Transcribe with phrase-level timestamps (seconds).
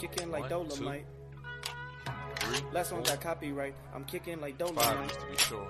[0.00, 1.04] kicking like One, Dolomite.
[2.40, 3.74] Three, Last one got copyright.
[3.94, 5.08] I'm kicking like Dolomite.
[5.08, 5.68] just to be sure.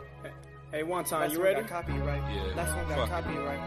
[0.73, 1.61] Hey, one time, Last you one ready?
[1.63, 2.23] got copyright.
[2.33, 2.55] Yeah.
[2.55, 3.25] Last one got Fuck it.
[3.25, 3.61] copyright.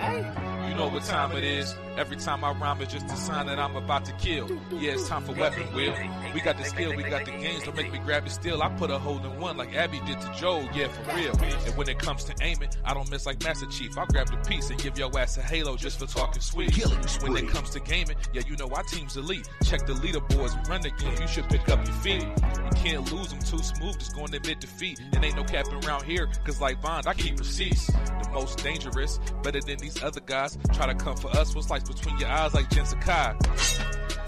[0.00, 0.68] Hey.
[0.68, 1.76] You know what time it is.
[1.96, 4.50] Every time I rhyme, it's just a sign that I'm about to kill.
[4.72, 5.94] Yeah, it's time for weapon wheel.
[6.34, 7.62] We got the skill, we got the games.
[7.64, 8.62] Don't make me grab it still.
[8.62, 10.66] I put a hole in one like Abby did to Joel.
[10.74, 11.32] Yeah, for real.
[11.66, 13.96] And when it comes to aiming, I don't miss like Master Chief.
[13.98, 16.74] I'll grab the piece and give your ass a halo just for talking sweet.
[17.22, 19.48] When it comes to gaming, yeah, you know our team's elite.
[19.64, 21.20] Check the leaderboards, we run the game.
[21.20, 22.22] You should pick up your feet.
[22.22, 25.00] You can't lose them too smooth, just going to admit defeat.
[25.12, 27.86] And ain't no capping around here, cause like Bond, I keep receipts.
[27.86, 30.58] The most dangerous, better than these other guys.
[30.72, 33.36] Try to come for us, what's like between your eyes like Jin Sakai.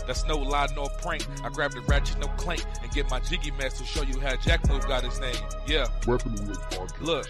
[0.07, 1.27] That's no lie nor prank.
[1.43, 4.37] I grab the ratchet, no clank, and get my jiggy mask to show you how
[4.37, 5.35] Jack Move got his name.
[5.67, 5.87] Yeah.
[6.07, 7.01] Weapon Wheel Podcast.
[7.01, 7.27] Look,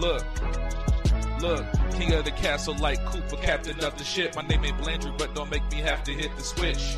[0.00, 1.92] look, look.
[1.92, 4.34] King of the castle like Cooper, captain of the ship.
[4.34, 6.96] My name ain't Blandrew, but don't make me have to hit the switch.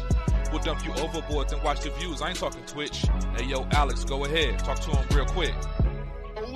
[0.50, 2.22] We'll dump you overboard and watch the views.
[2.22, 3.04] I ain't talking Twitch.
[3.36, 4.58] Hey yo, Alex, go ahead.
[4.60, 5.54] Talk to him real quick.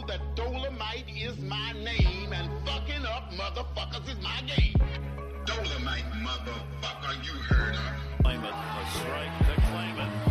[0.08, 4.74] Know that Dolomite is my name, and fucking up motherfuckers is my game.
[5.46, 7.96] Dolomite, motherfucker, you heard her.
[8.22, 8.52] Claim it.
[8.52, 10.27] A strike to claim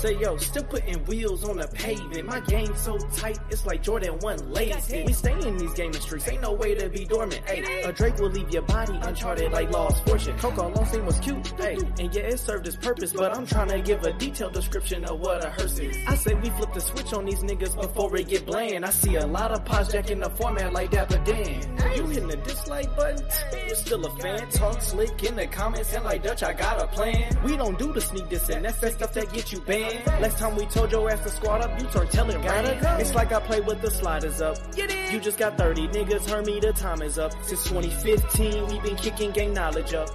[0.00, 2.24] Say yo, still putting wheels on the pavement.
[2.24, 5.04] My game so tight, it's like Jordan one lazy.
[5.04, 7.46] We stay in these gaming streets, ain't no way to be dormant.
[7.46, 10.38] Hey, a Drake will leave your body uncharted like Lost Fortune.
[10.38, 13.12] Coco Long scene was cute, hey, and yeah, it served its purpose.
[13.12, 15.94] But I'm trying to give a detailed description of what a hearse is.
[16.08, 18.86] I say we flip the switch on these niggas before it get bland.
[18.86, 21.76] I see a lot of pods jacking the format like Dapper Dan.
[21.94, 23.26] You hitting the dislike button?
[23.68, 24.48] You still a fan?
[24.48, 27.38] Talk slick in the comments and like Dutch, I got a plan.
[27.44, 29.89] We don't do the sneak this and that's that stuff that get you banned.
[30.20, 32.96] Last time we told your ass to squat up, you turned telling gotta go.
[32.96, 34.58] It's like I play with the sliders up.
[34.76, 37.32] You just got 30 niggas, heard me, the time is up.
[37.42, 40.08] Since 2015, we been kicking gang knowledge up.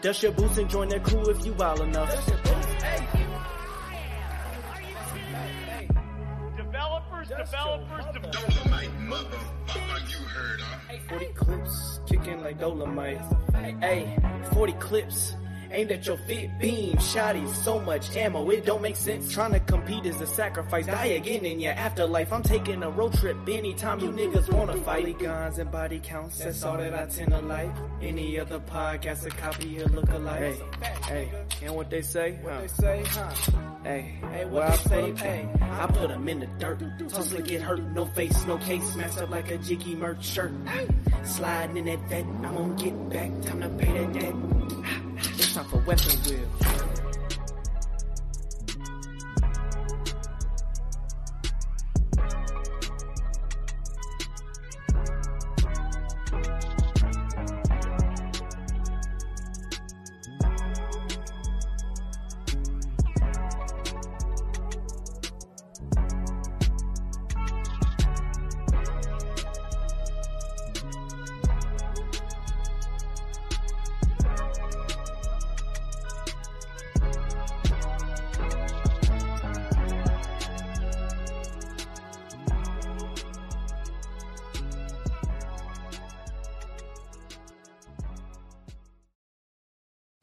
[0.00, 2.14] Dust your boots and join the crew if you wild enough.
[6.56, 8.54] Developers, developers, developers.
[8.54, 10.98] Dolomite, motherfucker, you heard her.
[11.08, 13.20] 40 clips, kicking like Dolomite.
[13.80, 14.16] Hey,
[14.52, 15.34] 40 clips.
[15.70, 19.30] Aimed at your fit beam, Shotty, so much ammo, it don't make sense.
[19.32, 22.32] Trying to compete is a sacrifice, die again in your afterlife.
[22.32, 25.18] I'm taking a road trip anytime you niggas wanna fight.
[25.18, 27.70] Guns and body counts, that's all that I tend to like.
[28.00, 30.38] Any other podcast, a copy or look alike.
[30.38, 30.58] Hey,
[31.06, 31.28] hey,
[31.62, 32.38] and what they say?
[32.42, 33.30] What they say, huh?
[33.84, 35.12] Hey, hey, what I say?
[35.14, 36.82] Hey, I put them in the dirt.
[37.08, 40.52] Tussle get hurt, no face, no case, messed up like a jiggy merch shirt.
[41.24, 44.34] Sliding in that vet, I'm gonna get back, time to pay that debt.
[45.58, 47.07] Time for weapon wheel.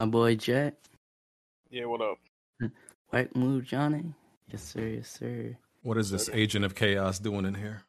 [0.06, 0.74] My boy Jack.
[1.68, 2.18] Yeah, what up?
[3.08, 4.14] White move Johnny.
[4.52, 5.58] Yes sir, yes sir.
[5.82, 7.82] What is this agent of chaos doing in here?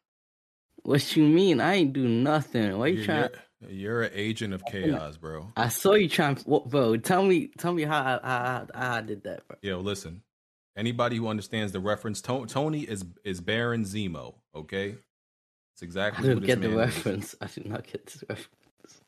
[0.82, 1.60] What you mean?
[1.60, 2.76] I ain't do nothing.
[2.76, 3.28] Why you You're, trying?
[3.60, 5.52] you're, you're an agent of oh, chaos, bro.
[5.56, 6.38] I saw you trying.
[6.38, 6.96] What, bro?
[6.96, 9.56] Tell me, tell me how I, how, I- how I did that, bro.
[9.62, 10.22] Yo, listen.
[10.76, 14.34] Anybody who understands the reference, To- Tony is is Baron Zemo.
[14.56, 14.96] Okay,
[15.72, 16.24] it's exactly.
[16.24, 16.96] I didn't who get the man is.
[16.96, 17.36] reference.
[17.40, 18.48] I did not get this reference.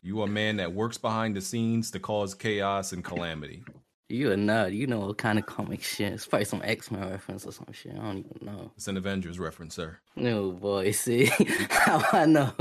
[0.03, 3.63] You a man that works behind the scenes to cause chaos and calamity.
[4.09, 4.73] You a nut.
[4.73, 6.13] You know what kind of comic shit?
[6.15, 7.93] It's probably some X Men reference or some shit.
[7.93, 8.73] I don't even know.
[8.77, 9.99] It's an Avengers reference, sir.
[10.17, 11.27] No boy, see
[11.71, 12.53] how I know?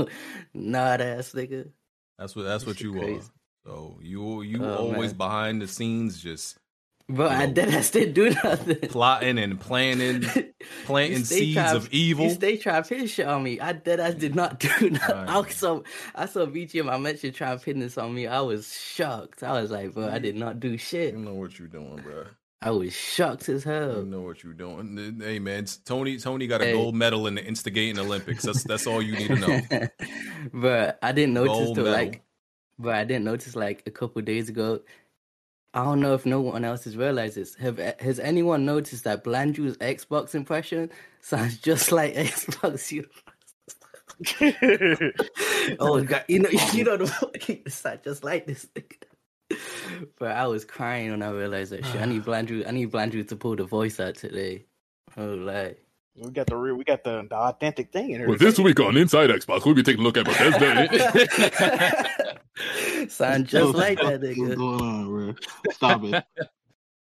[0.54, 1.70] Nut ass nigga.
[2.18, 3.20] That's what that's This what you are.
[3.66, 5.18] So you you Oh, always man.
[5.18, 6.56] behind the scenes, just
[7.14, 7.74] Bro, I did.
[7.74, 8.76] I still do nothing.
[8.88, 10.22] plotting and planning,
[10.84, 12.26] planting seeds trying- of evil.
[12.26, 13.58] You stay trying to pin shit on me.
[13.60, 14.00] I did.
[14.00, 15.16] I did not do nothing.
[15.16, 15.50] I Right.
[15.52, 15.80] saw.
[16.14, 16.90] I saw BGM.
[16.90, 18.26] I mentioned you trying to pin this on me.
[18.26, 19.42] I was shocked.
[19.42, 21.14] I was like, bro, I did not do shit.
[21.14, 22.24] You know what you're doing, bro.
[22.62, 24.00] I was shocked as hell.
[24.00, 25.18] You know what you're doing.
[25.22, 26.72] Hey man, Tony Tony got a Hey.
[26.74, 28.42] gold medal in the instigating Olympics.
[28.44, 29.88] That's that's all you need to know.
[30.52, 31.98] but I didn't notice Gold till medal.
[31.98, 32.22] like,
[32.78, 34.80] but I didn't notice like a couple days ago.
[35.72, 37.54] I don't know if no one else has realized this.
[37.56, 40.90] Have has anyone noticed that Blandrew's Xbox impression
[41.20, 42.90] sounds just like Xbox?
[42.90, 43.06] You
[45.80, 48.84] oh god, you know you know the sound just like this thing.
[50.18, 52.00] But I was crying when I realized that shit.
[52.00, 52.66] I need Blandrew.
[52.66, 54.66] I need Blandrew to pull the voice out today.
[55.16, 55.82] Oh, like.
[56.16, 58.28] We got the real, we got the, the authentic thing in here.
[58.28, 60.90] Well, this week on Inside Xbox, we'll be taking a look at Bethesda.
[63.08, 64.38] Sound just like that, nigga.
[64.38, 65.34] What's going on, bro?
[65.72, 66.24] Stop it.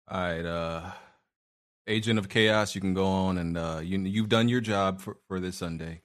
[0.08, 0.90] All right, uh,
[1.86, 5.16] Agent of Chaos, you can go on and uh, you you've done your job for,
[5.28, 6.02] for this Sunday.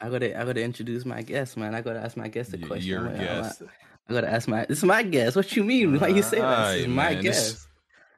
[0.00, 1.74] I gotta, I gotta introduce my guest, man.
[1.74, 2.88] I gotta ask my guest a Y- question.
[2.88, 3.60] your I'm guest.
[3.60, 3.70] gonna-
[4.08, 4.64] I gotta ask my.
[4.66, 5.36] This is my guest.
[5.36, 6.00] What you mean?
[6.00, 6.72] Why you say that?
[6.72, 7.66] This is my man, this- guest.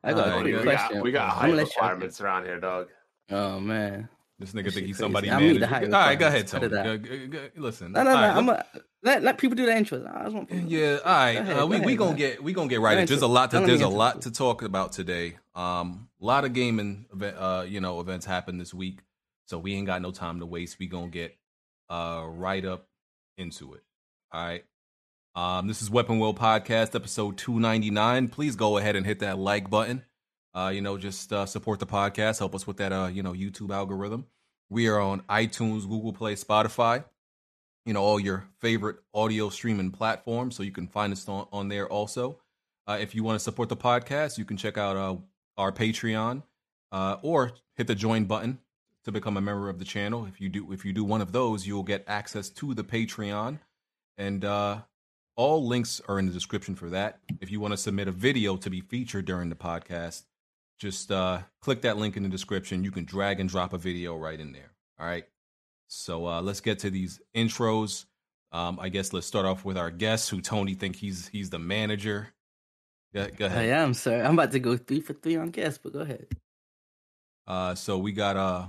[0.05, 0.95] I got a quick we we question.
[0.97, 2.89] got we got I'm high gonna let you- requirements around here, dog.
[3.31, 4.09] Oh man.
[4.43, 5.67] This nigga think he's somebody I the manager.
[5.67, 6.69] high All right, go ahead, Tony.
[6.69, 7.93] Go- go- go- Listen.
[7.93, 8.23] No, no, all no.
[8.23, 10.07] right, I'm let- a, let let people do the intros.
[10.15, 10.69] I just want people.
[10.69, 11.37] Yeah, all right.
[11.39, 12.19] Ahead, uh, we ahead, we gonna man.
[12.19, 12.95] get we gonna get right.
[12.95, 13.07] Go in.
[13.07, 15.39] There's a into- lot to there's a lot to talk about today.
[15.55, 19.01] Um, a lot of gaming event, uh, you know, events happened this week,
[19.47, 20.79] so we ain't got no time to waste.
[20.79, 21.37] We gonna get
[21.91, 22.87] uh right up
[23.39, 23.83] into it.
[24.33, 24.65] All right.
[25.35, 28.29] Um, this is Weapon Wheel Podcast, episode 299.
[28.29, 30.05] Please go ahead and hit that like button.
[30.55, 33.33] Uh, you know, just uh, support the podcast, help us with that uh, you know,
[33.33, 34.27] YouTube algorithm.
[34.69, 37.05] We are on iTunes, Google Play, Spotify
[37.85, 41.69] you know all your favorite audio streaming platforms so you can find us on, on
[41.69, 42.39] there also.
[42.87, 45.17] Uh, if you want to support the podcast you can check out uh,
[45.57, 46.43] our patreon
[46.91, 48.59] uh, or hit the join button
[49.05, 50.27] to become a member of the channel.
[50.27, 53.59] If you do if you do one of those you'll get access to the patreon
[54.19, 54.79] and uh,
[55.37, 57.19] all links are in the description for that.
[57.41, 60.23] If you want to submit a video to be featured during the podcast
[60.83, 64.17] just uh, click that link in the description you can drag and drop a video
[64.17, 65.25] right in there all right
[65.95, 68.07] so uh, let's get to these intros.
[68.51, 71.59] Um, I guess let's start off with our guest, who Tony think he's he's the
[71.59, 72.29] manager.
[73.15, 74.25] Go, go I am, sir.
[74.25, 76.29] I'm about to go three for three on guests, but go ahead.
[77.47, 78.69] Uh, so we got uh,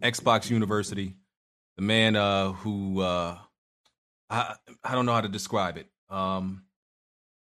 [0.00, 1.16] Xbox University,
[1.76, 3.36] the man uh, who uh,
[4.30, 4.54] I
[4.84, 5.88] I don't know how to describe it.
[6.08, 6.62] Um,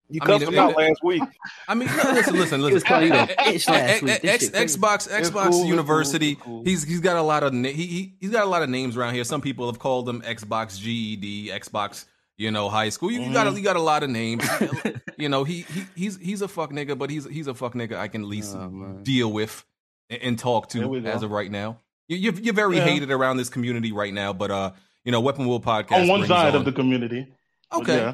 [0.10, 1.22] You I cussed him out last week.
[1.68, 2.74] I mean, no, listen, listen, He listen.
[2.76, 4.22] was calling you a bitch last week.
[4.22, 4.78] This X, shit crazy.
[4.78, 6.36] Xbox, Xbox cool, it's cool, University.
[6.36, 6.64] cool.
[6.64, 8.96] He's he's got a lot of na- he, he he's got a lot of names
[8.96, 9.24] around here.
[9.26, 12.06] Some people have called him Xbox GED, Xbox,
[12.38, 13.12] you know, high school.
[13.12, 13.58] You, you got a, Mm-hmm.
[13.58, 14.48] you got a lot of names.
[15.18, 17.98] you know, he, he he's he's a fuck nigga, but he's he's a fuck nigga
[17.98, 19.66] I can at least Oh, deal with
[20.10, 21.80] and, and talk to as of right now.
[22.08, 22.86] You, you're you're very Yeah.
[22.86, 24.72] hated around this community right now, but uh,
[25.04, 27.28] you know, Weapon Wheel podcast On one side on- of the community.
[27.76, 27.98] But Okay.
[27.98, 28.14] yeah.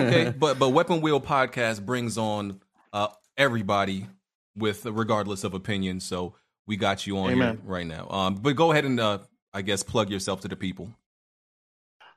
[0.00, 2.60] okay, but but Weapon Wheel podcast brings on
[2.92, 4.06] uh everybody
[4.56, 6.00] with regardless of opinion.
[6.00, 6.34] So
[6.66, 8.08] we got you on here right now.
[8.10, 9.18] Um, but go ahead and uh,
[9.52, 10.92] I guess plug yourself to the people.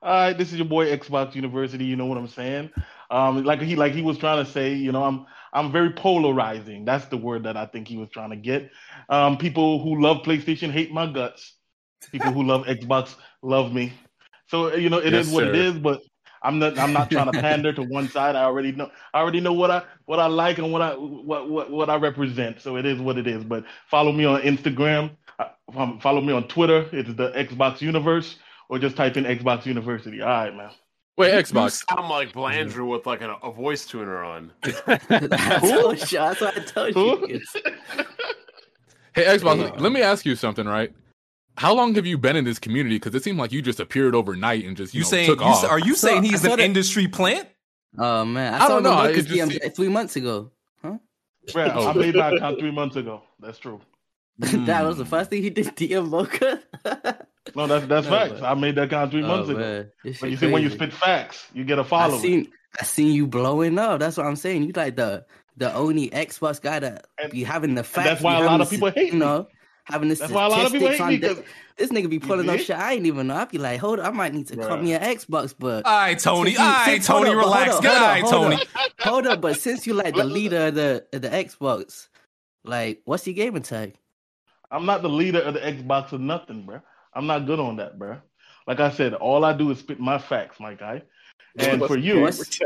[0.02, 1.84] All right, this is your boy Xbox University.
[1.84, 2.70] You know what I'm saying?
[3.10, 6.84] Um, like he like he was trying to say, you know, I'm I'm very polarizing.
[6.84, 8.70] That's the word that I think he was trying to get.
[9.08, 11.56] Um, people who love PlayStation hate my guts.
[12.12, 13.92] People who love Xbox love me.
[14.48, 15.54] So you know, it is Yes, what it sir.
[15.54, 15.78] is.
[15.78, 16.00] But
[16.46, 18.36] I'm not I'm not trying to pander to one side.
[18.36, 21.50] I already know I already know what I what I like and what I what
[21.50, 22.60] what, what I represent.
[22.60, 23.44] So it is what it is.
[23.44, 25.10] But follow me on Instagram.
[25.38, 26.88] Uh, um, follow me on Twitter.
[26.92, 28.36] It's the Xbox Universe,
[28.68, 30.22] or just type in Xbox University.
[30.22, 30.70] All right, man.
[31.18, 31.84] Wait, You Xbox.
[31.88, 34.52] sound like Blandrew with like a, a voice tuner on.
[34.64, 36.18] I told you.
[36.18, 37.40] That's what I told you.
[39.14, 39.80] Hey, Xbox.
[39.80, 40.92] Let me ask you something, right?
[41.56, 42.96] How long have you been in this community?
[42.96, 45.40] Because it seemed like you just appeared overnight and just you, You know, saying took
[45.40, 45.64] you, off.
[45.64, 47.48] are you saying he's an that- industry plant?
[47.98, 50.50] Oh man, I, I saw don't know, it just DM three months ago.
[50.82, 50.98] Huh?
[51.48, 51.88] Bruh, Oh.
[51.88, 53.22] I made that account three months ago.
[53.40, 53.80] That's true.
[54.38, 55.10] that was the hmm.
[55.10, 55.66] first thing he did.
[55.68, 56.60] DM Mocha.
[57.54, 58.32] No, that's that's No, facts.
[58.40, 59.60] but- I made that account three oh, months oh, ago.
[59.60, 59.90] man.
[60.04, 62.18] This But you shit see, when you spit facts, you get a follower.
[62.18, 64.00] seen I seen you blowing up.
[64.00, 64.64] That's what I'm saying.
[64.64, 65.24] You like the
[65.56, 68.08] the only Xbox guy that And- be having the facts.
[68.08, 69.18] that's why a lot of people the- hate You me.
[69.20, 69.48] know,
[69.86, 71.44] having the That's why a lot of people statistics hate me on 'cause-
[71.76, 72.66] This nigga be pulling up did?
[72.66, 73.34] shit I ain't even know.
[73.36, 75.92] I be like, hold on, I might need to come me an Xbox, but All
[75.98, 76.50] right, Tony.
[76.54, 77.30] Since you- All right, Tony.
[77.30, 77.74] up, but hold Relax.
[77.74, 78.58] up, hold up, night, hold Tony.
[79.00, 79.40] hold up.
[79.40, 82.08] But since you like the leader of the of the Xbox,
[82.64, 83.94] like, what's your gaming tag?
[84.70, 86.80] I'm not the leader of the Xbox or nothing, bro.
[87.14, 88.16] I'm not good on that, bro.
[88.66, 91.02] Like I said, all I do is spit my facts, my guy.
[91.58, 92.60] And for you, What's, what's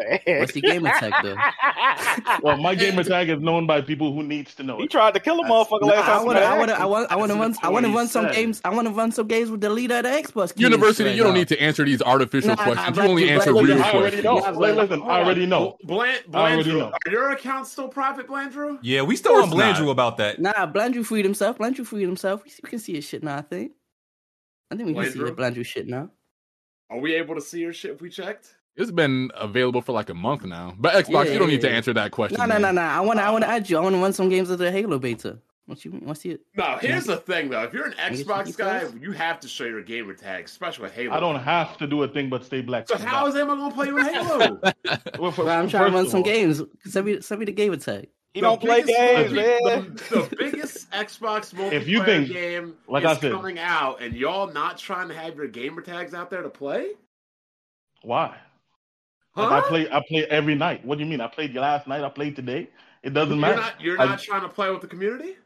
[0.56, 1.36] your gamer tag though?
[2.42, 4.90] well, my gamer tag is known by people who needs to know He it.
[4.90, 6.26] tried to kill a motherfucker Nah, last I time.
[6.26, 8.08] want to, I want to, I want, I want to run, I want to run
[8.08, 8.60] some games.
[8.64, 10.58] I want to run some games with the leader of the Xbox.
[10.58, 11.38] University, right you don't now.
[11.38, 12.96] need to answer these artificial Nah, nah, questions.
[12.96, 14.24] but- you only but- answer but- real I already questions.
[14.24, 14.38] know.
[14.40, 15.76] Yeah, but- Listen, listen, I already know.
[15.84, 18.78] Bland, I Blandrew, are your accounts still private, Blandrew?
[18.82, 19.76] Yeah, we still on course not.
[19.76, 20.40] Blandrew about that.
[20.40, 21.58] Nah, Blandrew freed himself.
[21.58, 22.44] Blandrew freed himself.
[22.44, 23.36] We, we can see his shit now.
[23.36, 23.72] I think.
[24.72, 25.26] I think we can see Blandrew?
[25.26, 26.10] the Blandrew shit now.
[26.90, 28.54] Are we able to see your shit if we checked?
[28.76, 30.74] It's been available for like a month now.
[30.78, 32.38] But Xbox, Yeah, you don't need to answer that question.
[32.38, 32.80] No, no, no, no.
[32.80, 33.24] I want to.
[33.24, 33.76] I want to add you.
[33.76, 35.38] I want to run some games of the Halo beta.
[35.66, 35.90] What you?
[35.92, 36.40] What's it?
[36.56, 37.62] No, here's the thing though.
[37.62, 38.94] If you're an I guess you Xbox guy, those?
[38.94, 41.14] you have to show your gamer tag, especially with Halo.
[41.14, 42.88] I don't have to do a thing but stay black.
[42.88, 44.60] So how is anyone gonna play with Halo?
[45.18, 46.62] Well, for- Bro, I'm trying to run some all, games.
[46.86, 48.08] Send me, send me the gamer tag.
[48.34, 49.94] He The don't play biggest- games, the, man.
[50.10, 54.00] The, the biggest Xbox multiplayer If you think- game like is I said- coming out,
[54.00, 56.88] and y'all not trying to have your gamer tags out there to play?
[58.02, 58.36] Why?
[59.34, 59.48] Huh?
[59.48, 59.90] Like I play.
[59.90, 60.84] I play every night.
[60.84, 61.20] What do you mean?
[61.20, 62.02] I played last night.
[62.02, 62.68] I played today.
[63.02, 63.56] It doesn't You're matter.
[63.60, 63.80] not.
[63.80, 65.36] You're I- not trying to play with the community.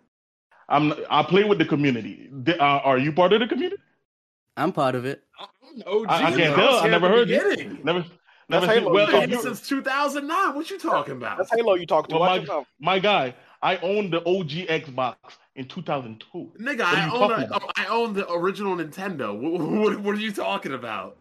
[0.69, 0.95] I'm.
[1.11, 2.31] I play with the community.
[2.43, 3.83] Di- uh, are you part of the community?
[4.57, 5.23] I'm part of it.
[5.87, 6.77] Oh, I, I can't tell.
[6.77, 7.79] I never at the heard you.
[7.85, 8.05] Never.
[8.49, 8.83] Never That's seen.
[8.85, 8.93] Halo.
[8.95, 10.55] Well, Yeah, if Been you- since 2009.
[10.55, 11.39] What you talking about?
[11.39, 12.17] That's Halo you talk to.
[12.19, 15.17] well, my, my guy, I owned the OG Xbox
[15.57, 16.53] in 2002.
[16.61, 17.73] Nigga, I you own, talking a, about?
[17.77, 19.37] I own the original Nintendo.
[19.39, 21.17] What, what, what are you talking about?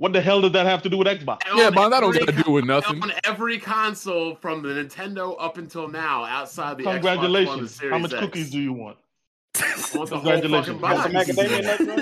[0.00, 1.40] What the hell does that have to do with Xbox?
[1.44, 3.02] I Yeah, own man, that don't got to do with nothing.
[3.04, 7.74] own every console from the Nintendo up until now, outside the Xbox One Congratulations.
[7.74, 8.20] Series How much X.
[8.20, 8.96] cookies do you want?
[9.94, 10.80] Want Congratulations.
[10.80, 11.28] fucking Got some box.
[11.28, 11.94] macadamia nuts, bro?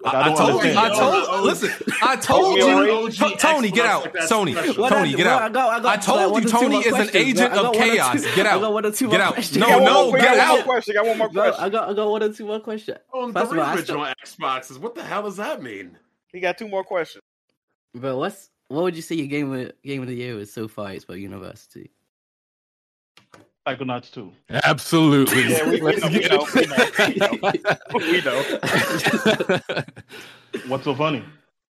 [0.00, 0.70] Like, I, I told you.
[0.78, 1.24] I told.
[1.28, 1.70] Oh, Listen,
[2.02, 3.10] I told Oh, you.
[3.10, 4.02] yeah, Tony, get out.
[4.04, 5.42] like that's Tony, Tony, get out.
[5.42, 7.90] I got- I got- I told you, Tony is an agent of got one or
[7.92, 8.22] chaos.
[8.22, 8.60] two- Get out.
[8.62, 9.36] got one or two Get out.
[9.56, 10.64] No, no, get got one more out.
[10.64, 10.94] question.
[10.94, 11.64] Got one more Bro, question.
[11.64, 12.98] I got, I got one or two more questions.
[13.12, 14.78] Own First of three all, I original Xboxes.
[14.78, 15.98] What the hell does that mean?
[16.32, 17.24] He got two more questions.
[18.00, 20.68] Bro, what's what would you say your game of game of the year is so
[20.68, 20.88] far?
[20.90, 21.90] Xbox University.
[23.66, 24.32] Psychonauts 2.
[24.62, 25.42] Absolutely.
[25.48, 26.08] Yeah, we, we know.
[26.08, 26.46] We know.
[26.54, 27.80] We know.
[27.94, 29.82] We know.
[30.68, 31.24] What's so funny?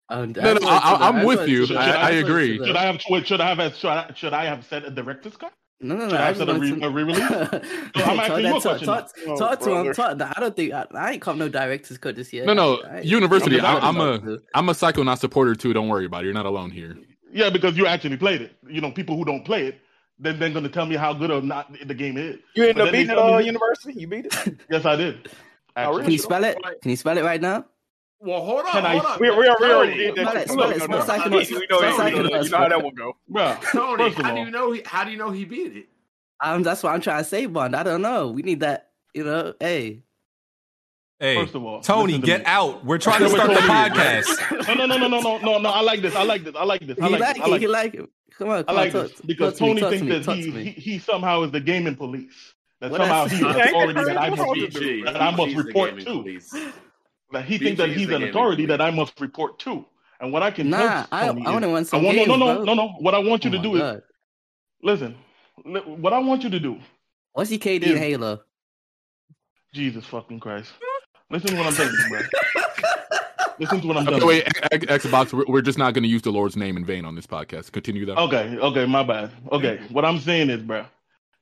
[0.09, 1.65] Um, No, no, I, I'm with you.
[1.65, 2.57] Should I, I I- agree.
[2.57, 5.53] Should I have should I have should I, should I have said a director's cut?
[5.87, 6.09] No, no, no.
[6.09, 6.89] Should I I have just said a, re, wanted a to.
[6.89, 7.21] re-release?
[7.95, 8.87] I'm Talk asking you a talk- question.
[8.87, 9.93] Talk, Oh, talk to him.
[9.93, 10.21] Talk.
[10.21, 12.45] I don't think I, I ain't come no director's cut this year.
[12.45, 13.59] No, no, I- I- University.
[13.59, 15.73] I'm I, I'm talk a to- I'm a Psychonaut supporter too.
[15.73, 16.25] Don't worry about it.
[16.25, 16.97] You're not alone here.
[17.31, 18.55] Yeah, because you actually played it.
[18.67, 19.79] You know, people who don't play it,
[20.19, 22.37] then they're going to tell me how good or not the game is.
[22.55, 23.93] You ended But up beating it, tell uh, me- university?
[23.99, 24.57] You beat it?
[24.69, 25.29] Yes, I did.
[25.75, 26.03] Actually.
[26.03, 26.57] Can you spell it?
[26.81, 27.65] Can you spell it right now?
[28.25, 29.19] Well, hold on, Can I- on.
[29.19, 30.49] We, we, we already Tony, did that.
[30.49, 30.79] Spell it, too.
[30.79, 31.05] spell it, No, no, no.
[31.05, 31.51] Psychonauts.
[31.51, 33.17] We know, Spell we know, you know how that one go.
[33.31, 34.71] Bruh, Tony, how do you know?
[34.71, 35.85] He, how do you know he beat it?
[36.41, 37.75] Um, that's what I'm trying to say, Bond.
[37.75, 38.29] I don't know.
[38.31, 38.89] We need that.
[39.13, 40.01] You know, hey.
[41.19, 42.45] Hey, First of all, Tony, to get me.
[42.47, 42.83] out.
[42.83, 43.69] We're trying to start the wait, wait.
[43.69, 44.67] podcast.
[44.67, 45.69] No, no, no, no, no, no, no, no.
[45.69, 46.13] I like this.
[46.15, 46.55] I like this.
[46.57, 46.97] I like this.
[46.99, 47.43] I He like like this.
[47.43, 47.51] I it.
[47.51, 47.73] like He this.
[47.73, 48.09] like it.
[48.37, 49.03] Come on, I like on.
[49.03, 50.99] this Talk, because talk to me, Tony to thinks me, that talk he, he he
[50.99, 52.53] somehow is the gaming police.
[52.81, 55.47] That What somehow I- he's an authority that I must, I- that I must BG
[55.47, 56.05] is the report gaming
[56.51, 56.71] to.
[57.29, 57.43] Police.
[57.43, 59.85] That he BG thinks that he's an authority that I must report to.
[60.21, 62.03] And what I can Nah, tell I, I Tony want to is, win I some
[62.03, 62.87] want, games, no, no, no, no, no.
[62.99, 64.01] What I want you Oh to my do is
[64.81, 65.15] listen.
[65.65, 66.77] li- What I want you to do,
[67.33, 68.41] What's your KD in is- Halo?
[69.73, 70.71] Jesus fucking Christ.
[71.29, 72.19] Listen to what I'm telling you, bro.
[73.59, 74.27] Listen to what I'm Okay, telling you.
[74.27, 75.33] wait, X- X- Xbox.
[75.33, 77.71] We're, we're just not going to use the Lord's name in vain on this podcast.
[77.71, 78.17] Continue that.
[78.17, 79.31] Okay, okay, my bad.
[79.51, 80.85] Okay, what I'm saying is, bro,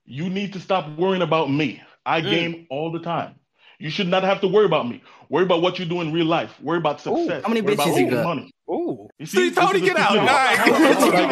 [0.05, 1.81] you need to stop worrying about me.
[2.05, 2.29] I Mm.
[2.29, 3.35] game all the time.
[3.79, 5.01] You should not have to worry about me.
[5.29, 6.59] Worry about what you do in real life.
[6.61, 7.41] Worry about success.
[7.43, 8.23] how many Worry about bitches you got?
[8.23, 8.51] money.
[8.69, 9.09] Ooh.
[9.19, 10.11] You See, this Tony, get out.
[10.11, 10.69] people- Like, like,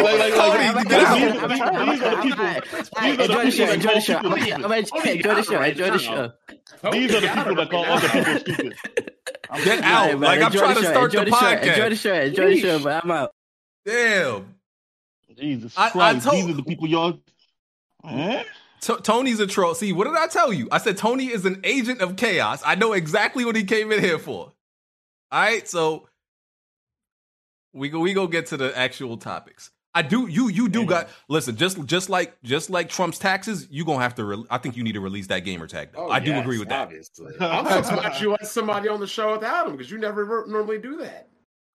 [0.04, 1.18] like, like, Tony, get out.
[1.18, 2.46] these- these- these are the people-
[3.02, 3.66] these are the enjoy the show.
[3.66, 4.20] people that Enjoy the call show.
[4.58, 5.10] people I'm stupid.
[5.16, 5.62] enjoy the show.
[5.62, 6.32] Enjoy the show.
[6.92, 8.76] These are the people that call other people stupid.
[9.64, 10.20] Get out.
[10.20, 11.48] Like I'm trying to start the show.
[11.52, 12.14] Enjoy the show.
[12.14, 13.32] Enjoy the show, but I'm out.
[13.86, 14.56] Damn.
[15.38, 17.20] Jesus I- I Christ, told- these are the people y'all.
[18.82, 19.76] T- Tony's a troll.
[19.76, 20.68] See, what did I tell you?
[20.72, 22.64] I said Tony is an agent of chaos.
[22.66, 24.54] I know exactly what he came in here for.
[25.32, 26.10] All right, so
[27.74, 29.72] we go we go get to the actual topics.
[29.94, 33.68] I do you you do got listen just just like just like Trump's taxes.
[33.70, 34.24] You gonna have to.
[34.24, 35.90] Re- I think you need to release that gamer tag.
[35.94, 36.08] Though.
[36.08, 36.80] Oh, I do yes, agree with that.
[36.80, 40.52] Obviously, I'm surprised you let somebody on the show without him because you never re-
[40.52, 41.28] normally do that.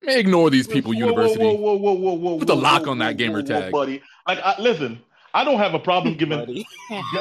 [0.02, 1.44] Ignore these people, Whoa, University.
[1.44, 3.72] Whoa, whoa, whoa, whoa, whoa, Put the lock whoa, on that gamer whoa, whoa, tag.
[3.72, 4.02] buddy.
[4.28, 5.00] Like, I, listen,
[5.34, 6.66] I don't have a problem giving Buddy.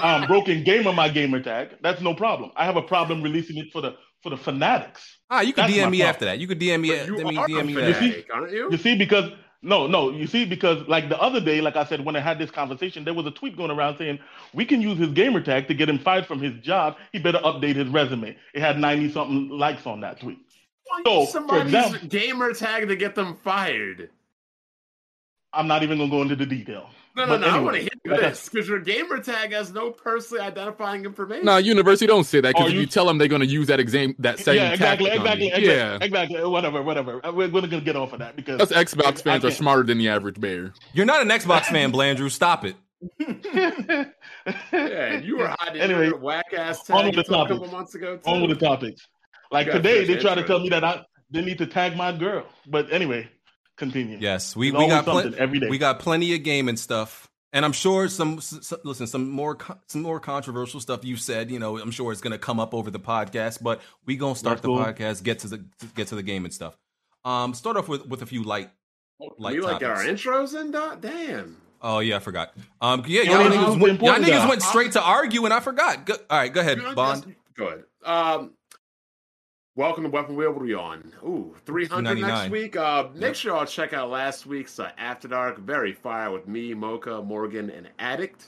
[0.02, 1.70] um, broken gamer my gamer tag.
[1.82, 2.52] That's no problem.
[2.56, 5.18] I have a problem releasing it for the for the fanatics.
[5.30, 6.02] Ah, you can That's DM me problem.
[6.10, 6.40] after that.
[6.40, 6.90] You could DM me.
[6.90, 7.96] But you DM me, are DM me a that.
[7.96, 8.72] fanatic, aren't you?
[8.72, 9.32] You see, because
[9.66, 12.38] no, no, you see, because like the other day, like I said, when I had
[12.38, 14.20] this conversation, there was a tweet going around saying
[14.54, 16.98] we can use his gamer tag to get him fired from his job.
[17.14, 18.38] He better update his resume.
[18.54, 20.38] It had ninety something likes on that tweet.
[21.06, 24.10] So, for Somebody's example- gamer tag to get them fired.
[25.52, 26.90] I'm not even gonna go into the detail.
[27.16, 27.48] No, no, But no.
[27.48, 31.06] I anyway, want to hear like this because your gamer tag has no personally identifying
[31.06, 31.46] information.
[31.46, 33.68] No, University, don't say that because if you, you- tell them they're going to use
[33.68, 35.52] that exam, that same yeah, exactly, tactic on exactly, you.
[35.54, 36.46] exactly, yeah, exactly.
[36.50, 37.24] Whatever, whatever.
[37.26, 40.00] Uh, We're, we're gonna get off of that because us Xbox fans are smarter than
[40.00, 40.74] the average bear.
[40.94, 42.32] You're not an Xbox fan, Blandrew.
[42.32, 42.76] Stop it.
[44.74, 47.56] Yeah, you were hiding Anyway, your whack ass on tag with the topic.
[47.56, 48.18] a couple months ago.
[48.18, 48.24] Too.
[48.30, 49.08] on with the topics.
[49.52, 52.46] Like today, they try to tell me that I they need to tag my girl.
[52.68, 53.30] But anyway,
[53.78, 54.18] continue.
[54.20, 55.70] Yes, we, There's we got something plenty every day.
[55.70, 59.56] We got plenty of game and stuff, and I'm sure some, some listen some more
[59.56, 61.52] co- some more controversial stuff you said.
[61.52, 64.58] You know, I'm sure it's gonna come up over the podcast, but we gonna start
[64.58, 64.80] That's the cool.
[64.80, 65.66] podcast, get to the
[65.96, 66.78] get to the game and stuff.
[67.26, 68.70] Um, start off with with a few light.
[69.38, 71.02] light we like get our intros in, dog?
[71.02, 71.58] Damn.
[71.82, 72.54] Oh yeah, I forgot.
[72.82, 75.44] Um, yeah, You y'all only niggas, know the went, y'all niggas went straight to argue,
[75.46, 76.06] and I forgot.
[76.06, 77.36] Go, all right, go ahead, Bond.
[77.58, 77.84] Go ahead.
[78.06, 78.52] Um,
[79.76, 80.52] welcome to Weapon Wheel.
[80.52, 81.12] What are we on?
[81.24, 82.76] Ooh, 300 next week.
[82.76, 85.58] Uh, make sure y'all check out last week's uh, After Dark.
[85.60, 88.46] Very fire with me, Mocha, Morgan, and Addict.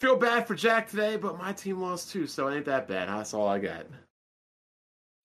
[0.00, 3.08] Feel bad for Jack today, but my team lost too, so it ain't that bad.
[3.08, 3.86] That's all I got.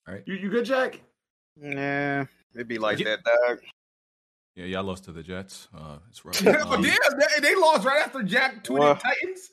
[0.07, 0.23] All right.
[0.25, 1.01] You, you good, Jack?
[1.57, 3.17] Nah, it'd be like Yeah.
[3.17, 3.59] that, dog.
[4.55, 5.67] Yeah, y'all lost to the Jets.
[5.77, 6.41] Uh, it's rough.
[6.45, 9.49] Oh, Um, damn, they, they lost right after Jack tweeted Well- Titans.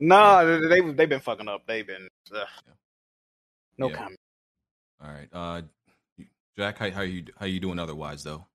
[0.00, 1.62] Nah, they they they've been fucking up.
[1.66, 2.46] They've been ugh.
[3.78, 3.96] No Yeah.
[3.96, 4.16] comment.
[5.02, 5.62] all right, uh,
[6.56, 8.46] Jack, how, how you how you doing otherwise though?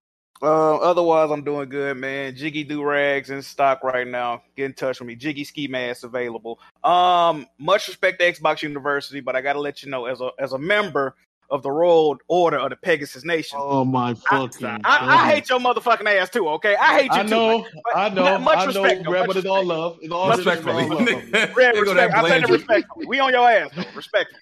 [0.42, 2.34] Uh, otherwise, I'm doing good, man.
[2.36, 4.42] Jiggy do rags in stock right now.
[4.56, 5.14] Get in touch with me.
[5.14, 6.58] Jiggy ski mask available.
[6.82, 10.52] Um, much respect to Xbox University, but I gotta let you know as a as
[10.52, 11.14] a member
[11.54, 13.58] of the Royal Order of the Pegasus Nation.
[13.60, 14.66] Oh my fucking!
[14.66, 16.48] I, I hate your motherfucking ass too.
[16.48, 17.28] Okay, I hate you I too.
[17.30, 17.70] know, man.
[17.84, 19.98] But I know, much I respect, know, though, Red, much but it's all love.
[20.02, 20.82] It's all Respectfully.
[20.82, 21.56] it's all love.
[21.56, 22.14] Red, respect.
[22.14, 23.06] I said it respectfully.
[23.06, 23.84] We on your ass though.
[23.94, 24.34] Respect.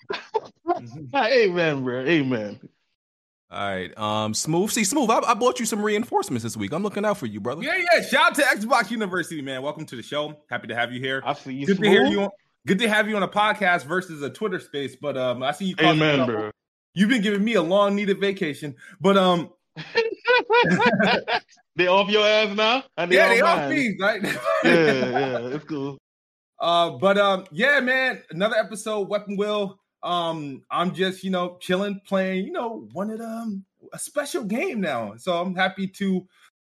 [1.15, 2.01] Amen, bro.
[2.01, 2.59] Amen.
[3.51, 4.71] All right, um, smooth.
[4.71, 5.11] See, smooth.
[5.11, 6.73] I, I bought you some reinforcements this week.
[6.73, 7.63] I'm looking out for you, brother.
[7.63, 8.01] Yeah, yeah.
[8.01, 9.61] Shout out to Xbox University, man.
[9.61, 10.35] Welcome to the show.
[10.49, 11.23] Happy to have you here.
[11.27, 11.67] I see you.
[11.67, 12.23] Good to hear you.
[12.23, 12.31] On,
[12.67, 14.97] good to have you on a podcast versus a Twitter space.
[14.97, 15.75] But um, I see you.
[15.81, 16.51] Amen, bro.
[16.95, 18.77] You've been giving me a long needed vacation.
[19.01, 19.51] But um,
[21.77, 23.71] they off your ass now, and they yeah, they off mine.
[23.71, 24.23] me, right?
[24.65, 25.99] Yeah, yeah, it's cool.
[26.61, 29.79] Uh, but um, yeah, man, another episode, Weapon Wheel.
[30.03, 34.81] Um, I'm just you know chilling, playing, you know, one of them a special game
[34.81, 35.15] now.
[35.17, 36.27] So I'm happy to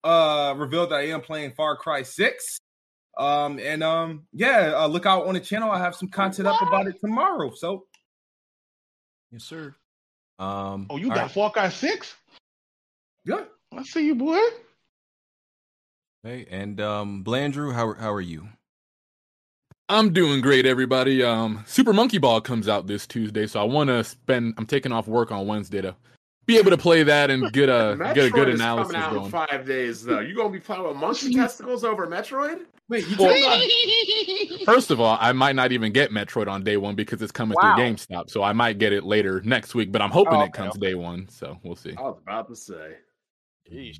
[0.05, 2.59] uh reveal that I am playing Far Cry Six.
[3.17, 5.71] Um, and um, yeah, uh, look out on the channel.
[5.71, 7.53] I have some content up about it tomorrow.
[7.55, 7.87] So
[9.33, 9.75] Yes, sir.
[10.39, 11.31] Um, Oh, you got right.
[11.31, 12.15] Far Cry Six?
[13.25, 13.45] yeah,
[13.77, 14.39] I see you, boy.
[16.23, 18.49] Hey, and um, Blandrew, how how are you?
[19.89, 21.23] I'm doing great, everybody.
[21.23, 24.55] Um, Super Monkey Ball comes out this Tuesday, so I want to spend.
[24.59, 25.97] I'm taking off work on Wednesday to
[26.49, 29.07] be able to play that and get a get a Metroid good is analysis coming
[29.07, 29.25] out going.
[29.27, 30.21] in five days, though.
[30.21, 32.65] You gonna be playing with monkey testicles over Metroid?
[32.89, 36.65] wait, you Well- talking about First of all, I might not even get Metroid on
[36.65, 37.77] day one because it's coming Wow.
[37.77, 39.93] through GameStop, so I might get it later next week.
[39.93, 41.95] But I'm hoping Oh, it okay, comes day one, so we'll see.
[41.97, 42.95] I was about to say.
[43.71, 43.99] Jeez.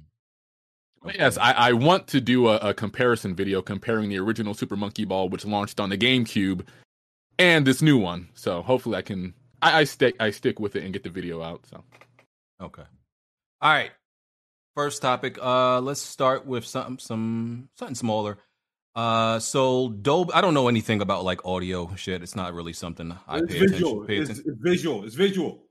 [1.03, 4.75] But Yes, I, I want to do a, a comparison video comparing the original Super
[4.77, 6.67] Monkey Ball, which launched on the GameCube,
[7.39, 8.31] and this new one.
[8.35, 11.41] So hopefully, I can I, I stick I stick with it and get the video
[11.43, 11.61] out.
[11.71, 11.85] So
[12.61, 12.83] Okay.
[13.61, 13.91] All right.
[14.75, 15.39] First topic.
[15.41, 18.39] Uh, let's start with something some something smaller.
[18.95, 20.33] Uh, so Dolby.
[20.33, 22.23] I don't know anything about like audio shit.
[22.23, 24.03] It's not really something I it's pay visual.
[24.03, 24.07] attention.
[24.07, 24.53] Pay It's, attention.
[24.53, 25.05] it's visual.
[25.05, 25.65] It's visual.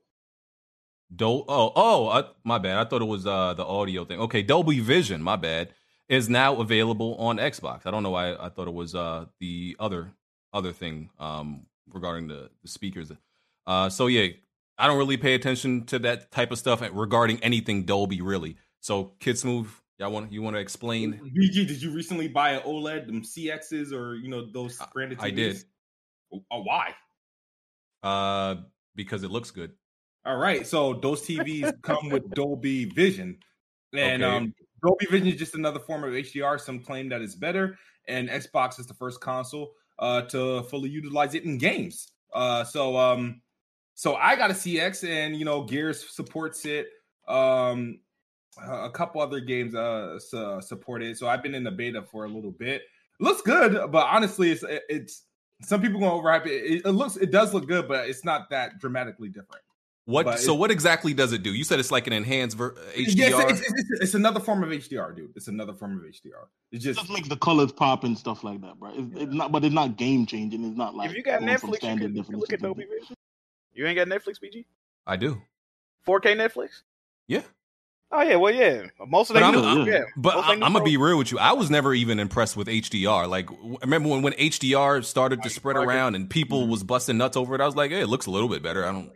[1.15, 2.77] Dol- oh, oh, uh, my bad.
[2.77, 4.19] I thought it was uh the audio thing.
[4.21, 5.69] Okay, Dolby Vision, my bad,
[6.09, 7.85] is now available on Xbox.
[7.85, 10.11] I don't know why I thought it was uh the other
[10.53, 13.09] other thing um regarding the, the speakers.
[13.65, 14.27] Uh so yeah,
[14.77, 18.57] I don't really pay attention to that type of stuff regarding anything Dolby really.
[18.79, 21.13] So Kid Smooth, y'all want you want to explain?
[21.35, 25.23] BG, did you recently buy an OLED, them CXs, or you know those branded TVs?
[25.23, 25.63] I did.
[26.51, 26.93] Oh, why?
[28.03, 28.55] Uh
[28.95, 29.71] because it looks good.
[30.25, 33.37] All right, so those TVs come with Dolby Vision,
[33.93, 34.35] and Okay.
[34.35, 34.53] um,
[34.85, 36.59] Dolby Vision is just another form of HDR.
[36.59, 41.33] Some claim that it's better, and Xbox is the first console uh, to fully utilize
[41.33, 42.11] it in games.
[42.33, 43.41] Uh, so, um,
[43.97, 46.87] so I got a CX, and you know, Gears supports it.
[47.27, 47.99] Um,
[48.63, 51.17] a a couple other games uh su- support it.
[51.17, 52.83] So I've been in the beta for a little bit.
[53.19, 55.23] It looks good, but honestly, it's it's
[55.63, 56.51] some people going overhype it.
[56.51, 56.85] it.
[56.85, 59.63] It looks it does look good, but it's not that dramatically different.
[60.05, 61.53] What But so what exactly does it do?
[61.53, 63.15] You said it's like an enhanced ver- HDR.
[63.15, 65.33] Yes, it's, it's, it's, it's another form of HDR, dude.
[65.35, 66.45] It's another form of HDR.
[66.71, 68.91] It's It just just makes the colors pop and stuff like that, bro.
[68.95, 70.63] It's, it's not, but it's not game changing.
[70.63, 72.47] It's not like if you got going from Netflix, you standard can, you can look
[72.47, 73.16] definition at to- Dolby Vision.
[73.77, 74.65] You ain't got Netflix, BG?
[75.05, 75.41] I do.
[76.07, 76.81] 4K Netflix?
[77.27, 77.43] Yeah.
[78.11, 78.83] Oh yeah, well yeah.
[79.05, 79.79] Most of But them I'm.
[79.79, 80.03] I'm- yeah.
[80.15, 81.39] but I, I'm gonna be real with you.
[81.39, 83.27] I was never even impressed with HDR.
[83.27, 86.71] Like, w- remember when, when HDR started to spread around and people Mm-hmm.
[86.71, 87.59] was busting nuts over it?
[87.61, 88.85] I was like, hey, it looks a little bit better.
[88.85, 89.11] I don't.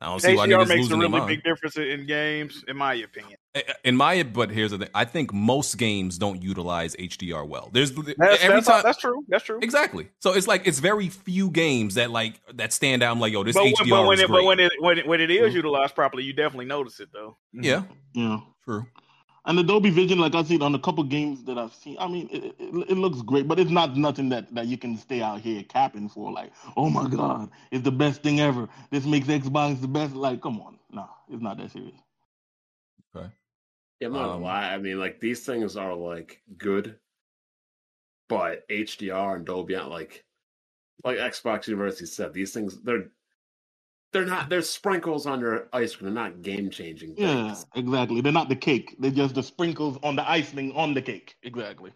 [0.00, 2.94] I don't see why HDR niggas makes a really big difference in games, in my
[2.94, 3.38] opinion.
[3.84, 4.88] In my, but here's the thing.
[4.94, 7.68] I think most games don't utilize HDR well.
[7.70, 8.82] There's That's, every that's, time.
[8.82, 9.24] that's true.
[9.28, 9.58] That's true.
[9.60, 10.08] Exactly.
[10.20, 13.12] So it's like it's very few games that like that stand out.
[13.12, 14.38] I'm like, yo, this but, HDR but when is it, great.
[14.38, 15.56] but when it when it, when it is mm-hmm.
[15.56, 17.36] utilized properly, you definitely notice it though.
[17.54, 17.64] Mm-hmm.
[17.64, 17.82] yeah.
[18.14, 18.40] Yeah.
[18.64, 18.86] True.
[19.44, 22.06] And the Dolby Vision, like I said on a couple games that I've seen, I
[22.06, 25.20] mean, it, it, it looks great, but it's not nothing that, that you can stay
[25.20, 26.30] out here capping for.
[26.30, 28.68] Like, oh my God, it's the best thing ever.
[28.90, 30.14] This makes Xbox the best.
[30.14, 31.96] Like, come on, no, it's not that serious.
[34.02, 34.04] Okay.
[34.04, 34.72] Yeah, I'm not gonna Um, lie.
[34.74, 36.98] I mean, like these things are like good,
[38.28, 40.24] but HDR and Dolby, Atmos, like
[41.04, 43.10] like Xbox University said, these things they're
[44.12, 46.12] they're not they're sprinkles on your ice cream.
[46.14, 47.14] They're not game changing.
[47.16, 48.20] Yeah, exactly.
[48.20, 48.96] They're not the cake.
[48.98, 51.36] They're just the sprinkles on the icing on the cake.
[51.42, 51.92] Exactly.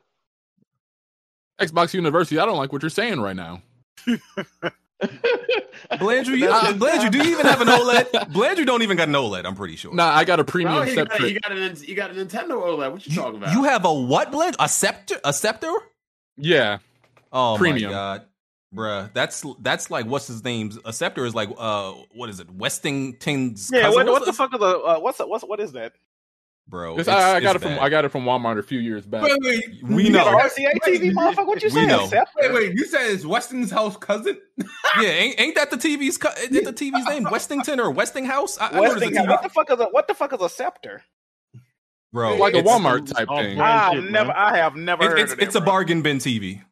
[1.61, 3.63] Xbox University, I don't like what you're saying right now.
[5.93, 8.11] Blandrew, you, uh, Blandrew, do you even have an OLED?
[8.33, 9.45] Blandrew don't even got an OLED.
[9.45, 9.95] I'm pretty sure.
[9.95, 12.53] Nah, I got a premium No, you got, you got an you got a Nintendo
[12.53, 12.93] OLED.
[12.93, 13.53] What you, talking about?
[13.53, 14.57] You have a what, Blandrew?
[14.59, 15.17] A scepter?
[15.25, 15.73] A scepter?
[16.39, 16.79] Yeah.
[17.33, 17.91] Oh Premium.
[17.91, 18.27] my god,
[18.75, 20.71] bruh, that's that's like what's his name?
[20.85, 22.51] A scepter is like uh, what is it?
[22.51, 24.07] Westington's Yeah, cousin?
[24.07, 25.93] what, what the fuck is a uh, what's what's what is that?
[26.69, 26.97] Bro?
[26.97, 27.83] This- it's- I, I got it's it from bad.
[27.85, 29.23] I got it from Walmart a few years back.
[29.23, 30.25] Wait, wait, We You know.
[30.25, 31.47] RCA TV, motherfucker.
[31.47, 31.89] What you We saying?
[31.89, 32.09] know.
[32.41, 32.73] Wait, wait.
[32.75, 34.39] You said it's Westinghouse cousin?
[35.01, 37.25] Yeah, ain't, ain't that the TV's cu- ain't the TV's name?
[37.31, 38.57] Westington or Westinghouse?
[38.59, 39.27] I, I know Westinghouse.
[39.27, 39.29] TV.
[39.29, 41.03] What the fuck is a what the fuck is a scepter?
[42.13, 42.37] bro.
[42.37, 43.57] like a Walmart type thing.
[43.59, 43.67] bro.
[43.67, 44.33] I never.
[44.33, 45.67] I have never It- heard it's of that, it's a bro.
[45.67, 46.63] bargain bin TV.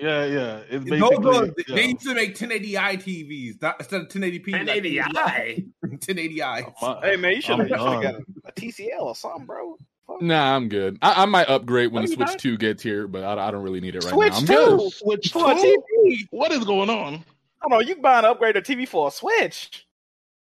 [0.00, 0.60] Yeah, yeah.
[0.70, 1.16] It's No, basically.
[1.22, 1.74] bro, yeah.
[1.76, 4.46] they used to make 1080i TVs, not instead of 1080p.
[4.46, 5.66] 1080i.
[5.84, 6.72] 1080i.
[6.82, 9.76] My- Hey man, you should I'm have got a, a TCL or something, bro.
[10.06, 10.22] Fuck.
[10.22, 10.98] Nah, I'm good.
[11.02, 12.38] I, I might upgrade when the Switch not.
[12.38, 14.38] 2 gets here, but I, I don't really need it right Switch now.
[14.38, 14.76] I'm two.
[14.78, 14.92] good.
[14.92, 15.82] Switch For a two?
[16.04, 16.26] TV.
[16.30, 17.24] What is going on?
[17.60, 17.80] Hold know.
[17.80, 19.86] you can buy an upgraded TV for a Switch.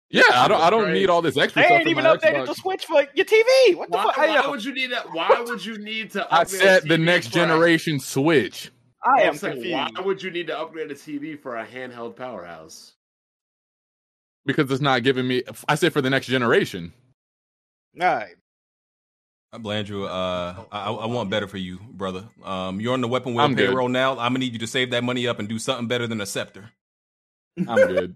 [0.10, 2.18] Yeah, I don't I don't need all this extra They stuff ain't for even my
[2.18, 2.48] updated Xbox.
[2.48, 3.76] the Switch for your TV.
[3.78, 4.18] What the Why, fuck?
[4.18, 5.12] why would you need that?
[5.14, 6.22] Why would you need to?
[6.34, 8.72] I upgrade a said the TV next for a- generation Switch.
[9.04, 9.98] I I'm am saying, confused.
[9.98, 12.94] Why would you need to upgrade a TV for a handheld powerhouse?
[14.46, 15.44] because it's not giving me.
[15.68, 16.94] I said for the next generation.
[18.00, 18.36] All right.
[19.54, 22.24] Uh, Blandrew, uh, I, I want better for you, brother.
[22.44, 23.70] Um, you're on the weapon wheel I'm good.
[23.70, 24.12] payroll now.
[24.14, 26.26] I'm gonna need you to save that money up and do something better than a
[26.26, 26.72] scepter.
[27.68, 28.16] I'm good.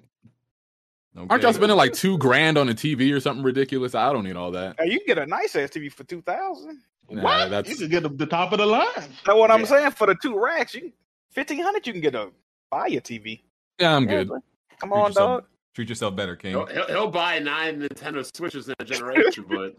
[1.17, 1.27] Okay?
[1.29, 3.95] Aren't y'all spending like two grand on a TV or something ridiculous?
[3.95, 4.77] I don't need all that.
[4.79, 6.81] Hey, you can get a nice ass TV for two thousand.
[7.09, 7.49] Nah, what?
[7.49, 8.87] that's You could get the, the top of the line.
[8.95, 9.91] That's what I'm saying.
[9.91, 10.91] For the two racks, you
[11.31, 11.85] fifteen hundred.
[11.87, 12.29] You can get a
[12.69, 13.41] fire TV.
[13.79, 14.27] yeah, I'm Yeah, good.
[14.29, 14.39] bro.
[14.79, 15.45] Come Treat on, yourself- dog.
[15.75, 16.51] Treat yourself better, King.
[16.51, 19.75] He'll, he'll, he'll buy nine Nintendo Switches in a generation, but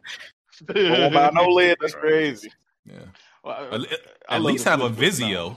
[0.74, 1.78] Won't buy no lid.
[1.80, 2.52] That's crazy.
[2.84, 2.98] Yeah.
[3.42, 3.80] Well, At,
[4.28, 5.30] I at love least have a Switch, Vizio.
[5.30, 5.56] no.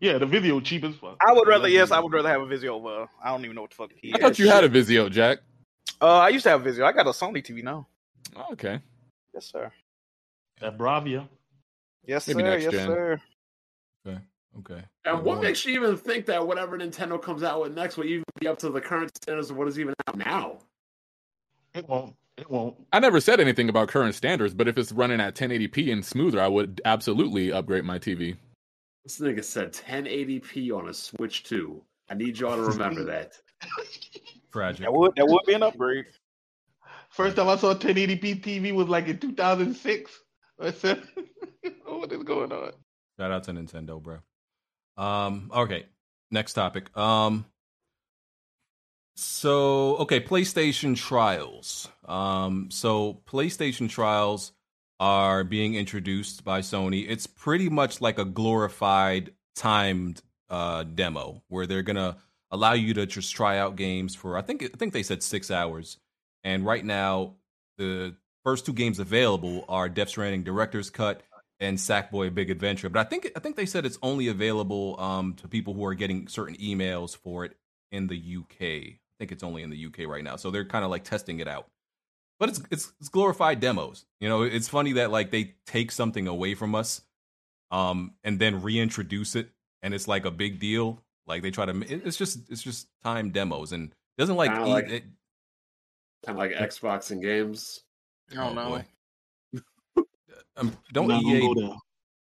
[0.00, 1.16] Yeah, the video cheap as fuck.
[1.26, 3.08] I would rather, love yes, I would rather have a Vizio over.
[3.22, 4.14] I don't even know what the fuck he is.
[4.14, 5.38] I thought you had a Vizio, Jack.
[6.00, 6.84] Uh, I used to have a Vizio.
[6.84, 7.86] I got a Sony TV now.
[8.36, 8.80] Oh, okay.
[9.32, 9.72] Yes, sir.
[10.64, 11.28] That Bravia.
[12.06, 12.48] Yes, Maybe sir.
[12.50, 12.86] next yes, gen.
[12.88, 13.20] sir.
[14.06, 14.18] Okay.
[14.60, 14.82] Okay.
[15.04, 18.04] and what Well, makes you even think that whatever Nintendo comes out with next will
[18.06, 20.58] even be up to the current standards of what is even out now?
[21.74, 22.14] It won't.
[22.38, 22.76] It won't.
[22.92, 26.40] I never said anything about current standards, but if it's running at 1080p and smoother,
[26.40, 28.36] I would absolutely upgrade my TV.
[29.04, 31.82] This nigga said 1080p on a Switch 2.
[32.08, 33.32] I need y'all to remember that.
[34.52, 34.80] tragic.
[34.82, 36.06] That would that would be an upgrade.
[37.10, 40.20] First time I saw 1080p TV was like in 2006.
[40.60, 41.02] I said,
[41.84, 42.72] what is going on?
[43.18, 44.18] Shout out to Nintendo, bro.
[44.96, 45.86] Um, okay,
[46.30, 46.96] next topic.
[46.96, 47.44] Um,
[49.16, 51.88] so okay, PlayStation trials.
[52.04, 54.52] Um, so PlayStation trials
[55.00, 57.06] are being introduced by Sony.
[57.08, 62.16] It's pretty much like a glorified timed uh demo where they're gonna
[62.50, 65.50] allow you to just try out games for I think I think they said six
[65.50, 65.98] hours.
[66.42, 67.34] And right now,
[67.78, 68.14] the
[68.44, 71.22] first two games available are Death Stranding Director's Cut
[71.60, 72.88] and Sackboy Big Adventure.
[72.88, 75.94] But I think I think they said it's only available um, to people who are
[75.94, 77.56] getting certain emails for it
[77.90, 78.60] in the UK.
[78.60, 81.40] I think it's only in the UK right now, so they're kind of like testing
[81.40, 81.68] it out.
[82.40, 84.04] But it's it's it's glorified demos.
[84.20, 87.00] You know, it's funny that like they take something away from us,
[87.70, 89.50] um, and then reintroduce it,
[89.82, 91.00] and it's like a big deal.
[91.26, 94.66] Like they try to, it's just it's just time demos, and it doesn't like, Kinda
[94.66, 95.04] eat like- it,
[96.26, 97.83] Kind of like Xbox and games.
[98.32, 98.82] I don't know.
[100.56, 101.74] Um, don't Not EA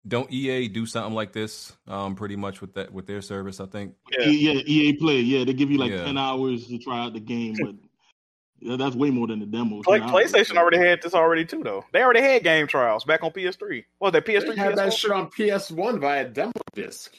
[0.09, 1.77] don't EA do something like this?
[1.87, 3.95] Um, pretty much with that with their service, I think.
[4.19, 4.27] Yeah.
[4.27, 5.21] Yeah, EA Play.
[5.21, 6.05] Yeah, they give you like Yeah.
[6.05, 7.75] 10 hours to try out the game, but
[8.61, 9.83] yeah, that's way more than the demo.
[9.83, 10.33] Play, 10 hours.
[10.33, 11.85] PlayStation already had this already too, though.
[11.93, 13.85] They already had game trials back on PS3.
[13.99, 14.57] What was that PS3?
[14.57, 14.99] They had that PS4?
[14.99, 17.15] shit on PS1 via demo disc.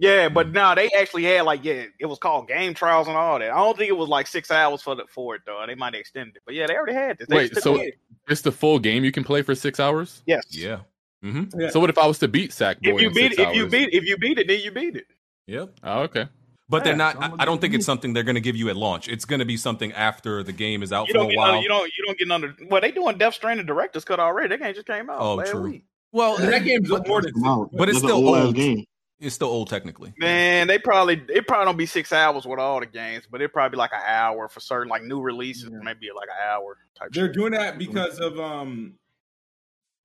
[0.00, 3.38] Yeah, but now they actually had like yeah, it was called game trials and all
[3.38, 3.50] that.
[3.50, 5.62] I don't think it was like six hours for the for it though.
[5.66, 7.28] They might extend it, but yeah, they already had this.
[7.28, 7.94] They Wait, so did.
[8.28, 10.22] it's the full game you can play for six hours?
[10.26, 10.80] yes, Yeah.
[11.24, 11.60] Mm-hmm.
[11.60, 11.70] Yeah.
[11.70, 13.56] So what if I was to beat Sackboy If you in beat six it, if
[13.56, 15.06] you beat if you beat it, then you beat it.
[15.48, 15.70] Yep.
[15.82, 16.28] Oh, okay.
[16.68, 17.16] But they're not.
[17.16, 19.08] I, I'm don't think it's something they're going to give you at launch.
[19.08, 21.52] It's going to be something after the game is out You for a while.
[21.52, 22.54] under, you don't you don't get under.
[22.68, 24.48] Well, they doing Death Stranding director's cut already.
[24.50, 25.20] That game just came out.
[25.20, 25.62] Oh, last true.
[25.62, 25.84] week.
[26.12, 27.32] Well, that game's more than
[27.72, 28.54] but it's still old-ass old.
[28.54, 28.84] game.
[29.20, 30.14] It's still old technically.
[30.16, 33.52] Man, they probably it probably don't be six hours with all the games, but it
[33.52, 37.10] probably be like an hour for certain like new releases, maybe like an hour type.
[37.12, 37.34] They're shit.
[37.34, 38.94] doing that because of um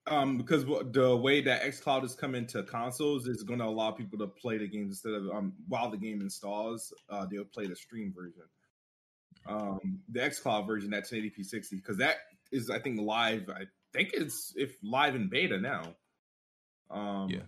[0.08, 4.18] um because the way that XCloud is coming to consoles is going to allow people
[4.18, 7.76] to play the games instead of um while the game installs, uh they'll play the
[7.76, 8.44] stream version.
[9.48, 12.16] Um the XCloud version that's 1080p 60 because that
[12.52, 13.48] is I think live.
[13.50, 15.84] I think it's if live in beta now.
[16.90, 17.42] Um Yeah.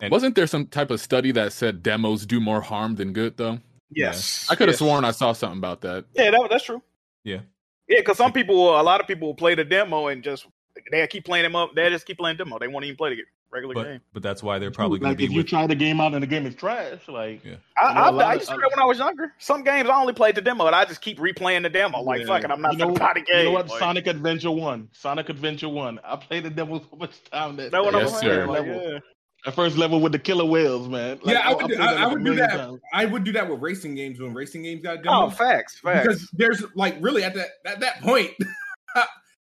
[0.00, 3.36] And wasn't there some type of study that said demos do more harm than good
[3.36, 3.60] though?
[3.90, 4.46] Yes.
[4.50, 4.78] I could have Yes.
[4.78, 6.04] sworn I saw something about that.
[6.14, 6.82] Yeah, that, that's true.
[7.24, 7.40] Yeah.
[7.88, 10.46] Yeah, because some people, a lot of people will play the demo and just
[10.90, 11.74] they keep playing them up.
[11.74, 12.58] They just keep playing demo.
[12.58, 14.00] They won't even play the regular But game.
[14.12, 16.12] but that's why they're probably going like to if be you try the game out
[16.12, 17.54] and the game is trash, like Yeah.
[17.78, 19.32] I, You know, I, a I used to do that when I was younger.
[19.38, 22.02] Some games I only played the demo, and I just keep replaying the demo.
[22.02, 22.26] Like Yeah.
[22.26, 23.38] fuck it, I'm not you know, gonna buy the game.
[23.38, 23.68] You know what?
[23.68, 24.88] Like, Sonic Adventure One.
[24.92, 26.00] Sonic Adventure One.
[26.04, 28.32] I played the demo so much time that Know what I'm Yes, saying?
[28.32, 28.46] sir.
[28.46, 28.98] Like, yeah.
[29.44, 31.18] The first level with the killer whales, man.
[31.22, 32.50] Like, yeah, I would, do, I, that I would do that.
[32.50, 32.80] times.
[32.92, 35.14] I would do that with racing games when racing games got done.
[35.14, 36.06] Oh, facts, facts.
[36.06, 38.32] because there's like really at that at that point,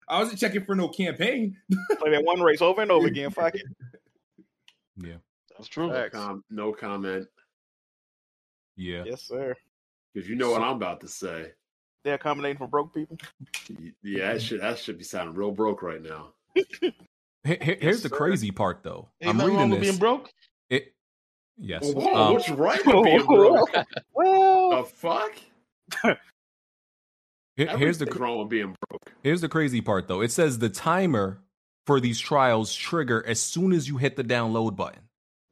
[0.09, 1.57] I wasn't checking for no campaign.
[1.99, 3.31] Play that one race over and over again.
[3.31, 3.63] Fuck it.
[5.03, 5.15] Yeah.
[5.57, 5.89] That's true.
[5.89, 7.27] No, com- no comment.
[8.77, 9.05] Yeah.
[9.07, 9.55] Yes, sir.
[10.13, 11.53] Because you know what I'm about to say.
[12.05, 13.17] They're accommodating for broke people.
[14.03, 16.35] Yeah, that should that should be sounding real broke right now.
[17.45, 18.17] Here- here- here's the sir.
[18.17, 19.09] crazy part though.
[19.21, 19.89] Ain't I'm reading with this.
[19.91, 20.31] being broke.
[20.69, 20.95] It.
[21.57, 21.93] Yes.
[21.93, 23.71] Whoa, Um, what's right with being broke?
[24.15, 25.33] well, The fuck?
[26.03, 26.19] here-
[27.77, 29.13] here's the Everything's wrong with being broke.
[29.23, 30.21] Here's the crazy part, though.
[30.21, 31.43] It says the timer
[31.87, 35.03] for these trials trigger as soon as you hit the download button.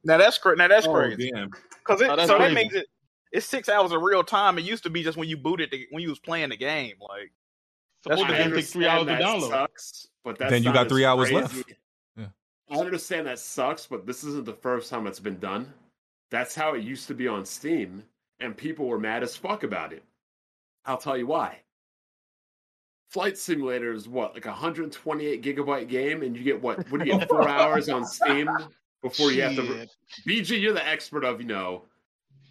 [0.03, 1.31] now that's cra- now that's Oh, crazy.
[1.31, 1.49] damn.
[1.49, 2.55] Because Oh, that's so that crazy.
[2.55, 2.87] means it,
[3.31, 4.57] it's six hours of real time.
[4.57, 6.95] It used to be just when you booted the, when you was playing the game.
[7.01, 7.31] Like
[8.03, 9.49] Supposed to I game take three hours to understand that download.
[9.49, 11.41] Sucks, but that's Then you got three hours crazy.
[11.41, 11.73] left.
[12.17, 12.25] Yeah.
[12.71, 15.73] I understand that sucks, but this isn't the first time it's been done.
[16.31, 18.03] That's how it used to be on Steam,
[18.39, 20.03] and people were mad as fuck about it.
[20.85, 21.59] I'll tell you why.
[23.09, 26.89] Flight Simulator is what, like a 128 gigabyte game, and you get what?
[26.91, 27.27] What do you get?
[27.27, 28.47] Four hours on Steam
[29.01, 29.65] before you have to.
[29.65, 29.95] Shit.
[30.27, 31.83] BG, you're the expert of you know,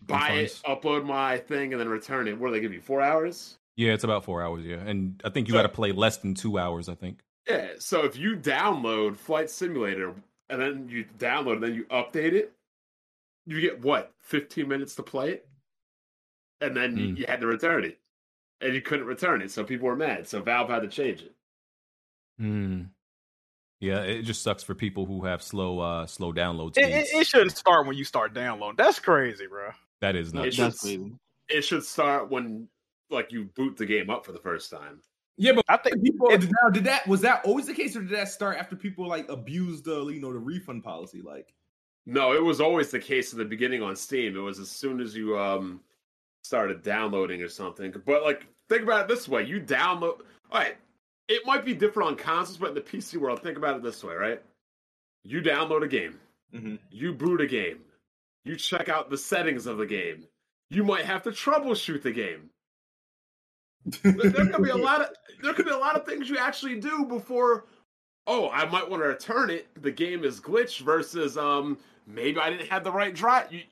[0.06, 2.37] buy it, upload my thing, and then return it.
[2.38, 2.80] What do they give you?
[2.80, 3.58] Four hours?
[3.78, 4.64] Yeah, it's about four hours.
[4.66, 6.88] Yeah, and I think you So- got to play less than two hours.
[6.88, 7.20] I think.
[7.48, 10.14] Yeah, so if you download Flight Simulator
[10.50, 12.52] and then you download and then you update it,
[13.46, 15.48] you get what, 15 minutes to play it?
[16.60, 17.16] And then you, Hmm.
[17.16, 17.98] you had to return it.
[18.60, 20.26] And you couldn't return it, so people were mad.
[20.26, 21.32] So Valve had to change it.
[22.38, 22.82] Hmm.
[23.80, 27.10] Yeah, it just sucks for people who have slow, uh, slow download it, speeds.
[27.14, 28.76] it, it shouldn't start when you start downloading.
[28.76, 29.70] That's crazy, bro.
[30.00, 32.68] that is It should, it should start when
[33.11, 35.01] like you boot the game up for the first time.
[35.37, 38.01] Yeah, but I think people it- now did that was that always the case, or
[38.01, 41.23] did that start after people like abused the you know the refund policy?
[41.23, 41.55] Like,
[42.07, 44.37] No, it was always the case in the beginning on Steam.
[44.37, 45.81] It was as soon as you um
[46.42, 47.92] started downloading or something.
[48.05, 49.44] But like think about it this way.
[49.44, 50.77] You download all right.
[51.29, 54.03] It might be different on consoles, but in the PC world, think about it this
[54.03, 54.42] way, right?
[55.25, 56.18] You download a game,
[56.55, 56.79] Mhm.
[56.90, 57.85] you boot a game,
[58.44, 60.27] you check out the settings of the game.
[60.71, 62.49] You might have to troubleshoot the game.
[63.84, 65.08] There could be a lot of
[65.42, 67.66] there could be a lot of things you actually do before
[68.26, 69.68] oh i might want to return it.
[69.82, 73.52] The game is glitched versus um maybe i didn't have the right drive.
[73.52, 73.62] You,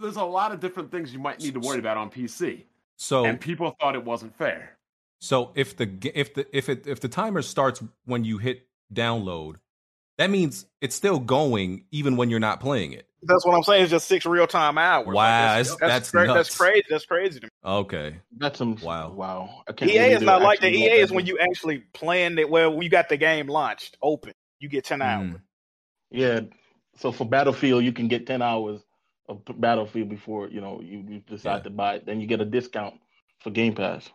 [0.00, 2.64] there's a lot of different things you might need to worry about on pc
[2.96, 4.76] So, and people thought it wasn't fair.
[5.20, 9.56] So if the if the if it if the timer starts when you hit download,
[10.18, 13.06] that means it's still going even when you're not playing it.
[13.22, 13.82] that's what I'm saying.
[13.82, 15.06] It's just six real time hours.
[15.06, 15.14] Wow,
[15.56, 16.36] that's, that's- that's, that's cra- nuts.
[16.48, 16.84] that's crazy.
[16.90, 17.50] That's crazy to me.
[17.64, 18.16] Okay.
[18.36, 19.12] That's some Wow.
[19.12, 19.62] Wow.
[19.68, 22.48] I EA believe is not like the EA is when you actually playing it.
[22.50, 24.32] Well, you got the game launched, open.
[24.60, 25.30] You get ten hours.
[25.30, 25.40] Mm.
[26.10, 26.40] Yeah.
[26.96, 28.80] So for Battlefield, you can get ten hours
[29.28, 31.62] of Battlefield before you know you, you decide Yeah.
[31.64, 32.06] to buy it.
[32.06, 32.94] Then you get a discount
[33.40, 34.08] for Game Pass.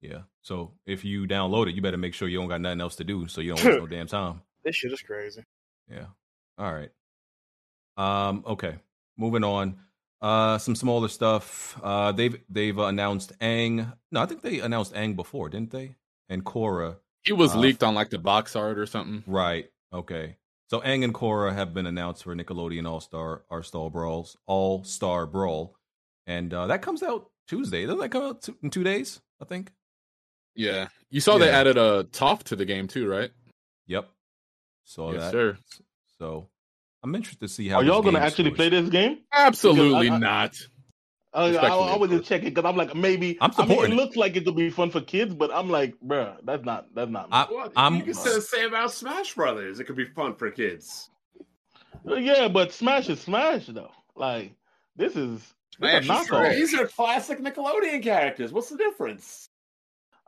[0.00, 0.22] Yeah.
[0.42, 3.04] So if you download it, you better make sure you don't got nothing else to
[3.04, 4.40] do, so you don't waste no damn time.
[4.64, 5.44] This shit is crazy.
[5.90, 6.06] Yeah.
[6.58, 6.90] All right.
[7.96, 8.44] Um.
[8.46, 8.76] Okay.
[9.16, 9.78] Moving on.
[10.22, 11.78] Uh, some smaller stuff.
[11.82, 13.92] Uh, they've they've announced Aang.
[14.12, 15.96] No, I think they announced Aang before, didn't they?
[16.28, 16.96] And Korra.
[17.22, 19.24] He was Uh, leaked on like the box art or something.
[19.26, 19.70] Right.
[19.92, 20.36] Okay.
[20.68, 24.84] So Aang and Korra have been announced for Nickelodeon All Star All Star Brawls All
[24.84, 25.74] Star Brawl,
[26.26, 27.84] and uh, that comes out Tuesday.
[27.86, 29.20] Doesn't that come out two, in two days?
[29.40, 29.72] I think.
[30.54, 33.30] Yeah, you saw they added a Toph to the game too, right?
[33.86, 34.08] Yep.
[34.90, 35.30] Saw yes, that.
[35.30, 35.58] sir.
[36.18, 36.48] So
[37.04, 37.76] I'm interested to see how.
[37.76, 38.56] Are y'all gonna actually scores.
[38.56, 39.18] play this game?
[39.32, 40.56] Absolutely I- I- not.
[41.32, 43.38] I, I, I was just checking because I'm like maybe.
[43.40, 44.02] I'm I mean, supporting it it.
[44.02, 47.08] looks like it could be fun for kids, but I'm like, bruh, that's not that's
[47.08, 47.30] not.
[47.30, 47.36] Me.
[47.36, 49.78] I, Well, I'm you can say the same about Smash Brothers.
[49.78, 51.08] It could be fun for kids.
[52.04, 53.92] Uh, yeah, but Smash is Smash though.
[54.16, 54.54] Like
[54.96, 55.38] this is
[55.78, 56.26] this is Smash is knockoff.
[56.26, 56.56] trash.
[56.56, 58.52] These are classic Nickelodeon characters.
[58.52, 59.49] What's the difference?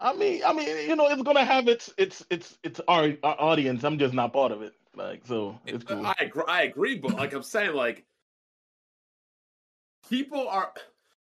[0.03, 3.35] I mean, I mean, you know, it's gonna have its its its its our, our
[3.35, 3.85] uh, audience.
[3.85, 4.75] I'm just not part of it.
[4.97, 6.05] Like, so it's cool.
[6.05, 8.05] I agree, I agree, but like I'm saying, like
[10.11, 10.73] people are,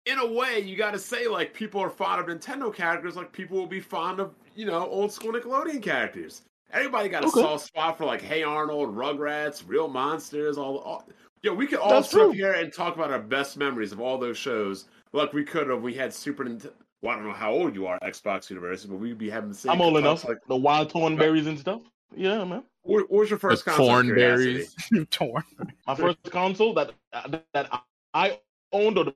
[0.04, 3.32] in a way, you got to say like people are fond of Nintendo characters, like
[3.32, 6.42] people will be fond of you know old school Nickelodeon characters.
[6.70, 7.40] Everybody got a Okay.
[7.40, 10.78] soft spot for like Hey Arnold, Rugrats, Real Monsters, all.
[10.78, 11.04] all
[11.42, 12.32] Yo, we could all That's sit true.
[12.32, 15.82] here and talk about our best memories of all those shows, like we could have.
[15.82, 16.72] We had Super Nintendo.
[17.02, 19.54] Well, I don't know how old you are, Xbox universe, but we'd be having the
[19.54, 19.72] same.
[19.72, 20.26] I'm old enough.
[20.26, 21.82] Like, the wild Thornberrys and stuff.
[22.16, 22.64] Yeah, man.
[22.82, 23.88] what, what was your The first console?
[23.88, 24.74] Thornberrys.
[24.88, 25.06] curiosity?
[25.10, 25.44] Torn.
[25.86, 26.92] My first console that
[27.52, 27.82] that
[28.14, 28.40] I
[28.72, 29.14] owned, or the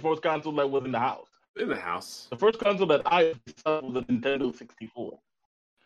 [0.00, 1.28] first console that was in the house.
[1.56, 2.26] in the house.
[2.30, 5.10] The first console that I saw was a Nintendo 64.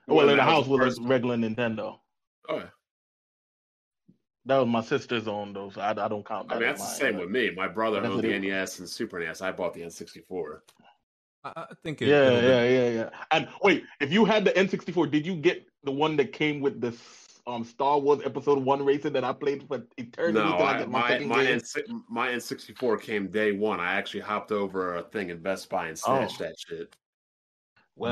[0.06, 1.98] Well, Well, in the that was house was a regular Nintendo.
[2.48, 2.64] Oh, yeah.
[4.46, 6.56] That was my sister's own though, so I, I don't count that.
[6.56, 7.50] I mean, that's the same with me.
[7.56, 8.38] My brother That's owned the.
[8.38, 9.40] NES and Super NES.
[9.40, 10.60] I bought the N64.
[11.44, 13.10] I, I think it, Yeah, it'll be- yeah, yeah, yeah.
[13.30, 16.80] And wait, if you had the N64, did you get the one that came with
[16.80, 16.96] the
[17.46, 20.86] um Star Wars Episode One racer that I played for eternity No, till I I,
[20.86, 21.44] my, my my.
[21.46, 21.60] N,
[22.08, 23.80] my N64 came day one.
[23.80, 26.44] I actually hopped over a thing in Best Buy and snatched Oh.
[26.44, 26.96] that shit.
[27.96, 28.10] What?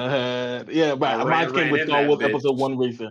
[0.72, 1.02] Yeah, right.
[1.18, 2.28] I ran- mine came with Star Wars bitch.
[2.28, 3.10] Episode One racer.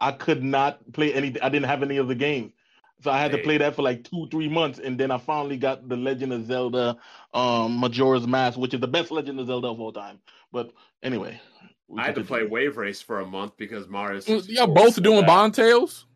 [0.00, 1.40] I could not play any.
[1.40, 2.52] I didn't have any of the games,
[3.02, 5.56] so I had to play that for like two, three months, and then I finally
[5.56, 6.96] got the Legend of Zelda,
[7.34, 10.18] um, Majora's Mask, which is the best Legend of Zelda of all time.
[10.52, 11.40] But anyway,
[11.96, 12.44] I had to can play.
[12.44, 14.20] Wave Race for a month because Mario.
[14.20, 15.26] Y'all both doing bad.
[15.26, 16.06] Bond tails.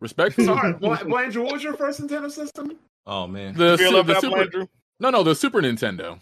[0.00, 0.34] Respect.
[0.40, 2.76] Sorry, Bla- Blandrew, what was your first Nintendo system?
[3.06, 4.68] Oh man, The, su- the super, Blandrew?
[5.00, 6.18] no, no, the Super Nintendo,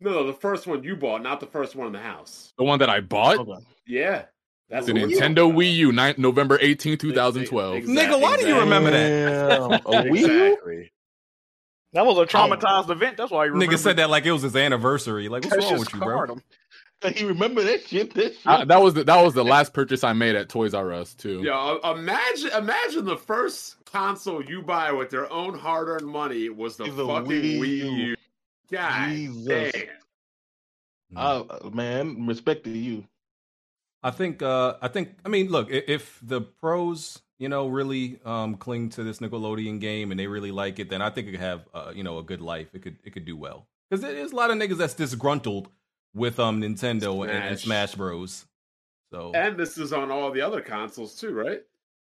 [0.00, 2.52] No, no, the first one you bought, not the first one in the house.
[2.58, 3.64] the one that I bought, Okay.
[3.86, 4.24] Yeah,
[4.68, 7.76] that's the what we're Nintendo Wii U, 9, November 18, 2012.
[7.76, 9.48] Ex- Nigga, why do you remember that?
[9.58, 9.78] Damn, a
[10.10, 10.20] Wii
[10.72, 10.86] U?
[11.94, 13.16] That was a traumatized event.
[13.16, 15.28] That's why he nigga said that like it was his anniversary.
[15.28, 16.08] Like, what's That wrong with you, bro?
[16.08, 16.42] scarred him.
[17.14, 18.12] He remember that shit.
[18.14, 18.44] That shit.
[18.44, 21.14] I- that was the, that was the last purchase I made at Toys R Us
[21.14, 21.42] too.
[21.44, 26.84] Yeah, imagine imagine the first console you buy with your own hard-earned money was the
[26.86, 27.90] Is a fucking Wii Wii U.
[28.08, 28.16] U.
[28.72, 29.72] God Jesus.
[29.72, 29.86] damn.
[31.16, 33.04] Uh, man, respect to you.
[34.02, 38.56] I think uh I think I mean look if the pros you know really um
[38.56, 41.40] cling to this Nickelodeon game and they really like it then I think it could
[41.40, 44.32] have uh, you know a good life it could it could do well because there's
[44.32, 45.68] a lot of niggas that's disgruntled
[46.14, 47.90] with um Nintendo and, and Smash.
[47.90, 48.46] Smash Bros.
[49.10, 51.62] So And this is on all the other consoles too, right?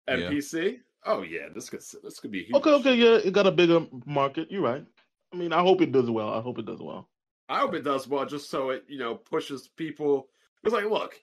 [0.07, 0.31] And Yeah.
[0.31, 0.81] PC.
[1.07, 2.57] Oh yeah, this could this could be huge.
[2.57, 4.51] Okay, okay, yeah, it got a bigger market.
[4.51, 4.85] You're right.
[5.33, 6.29] I mean, I hope it does well.
[6.31, 7.09] I hope it does well.
[7.49, 10.29] I hope it does well, just so it you know pushes people.
[10.63, 11.19] It's like, look,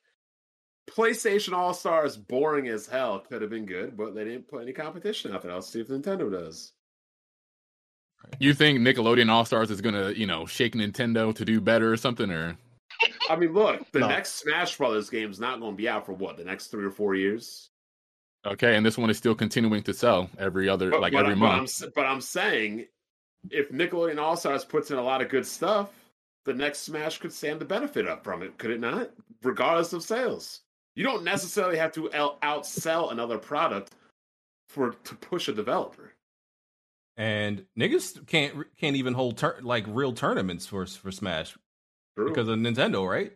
[0.90, 4.74] PlayStation All Stars boring as hell could have been good, but they didn't put any
[4.74, 5.54] competition out there.
[5.54, 6.72] Let's see if Nintendo does.
[8.40, 11.98] You think Nickelodeon All Stars is gonna, you know, shake Nintendo to do better or
[11.98, 12.58] something, or
[13.30, 14.08] I mean, look, the No.
[14.08, 16.84] next Smash Brothers game is not going to be out for what the next three
[16.86, 17.70] or four years.
[18.46, 18.76] okay?
[18.76, 21.40] And this one is still continuing to sell every other, But, like but, every I'm,
[21.40, 21.64] month.
[21.70, 22.88] s- but I'm saying,
[23.52, 25.90] if Nickelodeon All Stars puts in a lot of good stuff,
[26.46, 29.12] the next Smash could stand to benefit up from it, could it not?
[29.44, 30.62] Regardless of sales,
[30.98, 33.92] you don't necessarily have to out- outsell another product
[34.68, 36.14] for to push a developer.
[37.16, 41.56] and niggas can't can't even hold tur- like real tournaments for for Smash
[42.18, 42.28] True.
[42.30, 43.32] because of Nintendo, right?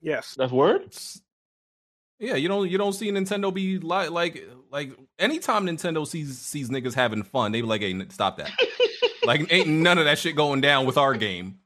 [0.00, 0.34] Yes.
[0.36, 0.82] That's word.
[0.82, 1.20] It's-
[2.20, 6.70] yeah, you don't you don't see Nintendo be like like like anytime Nintendo sees sees
[6.70, 8.52] niggas having fun, they be like, "Hey, stop that!"
[9.24, 11.58] like, ain't none of that shit going down with our game.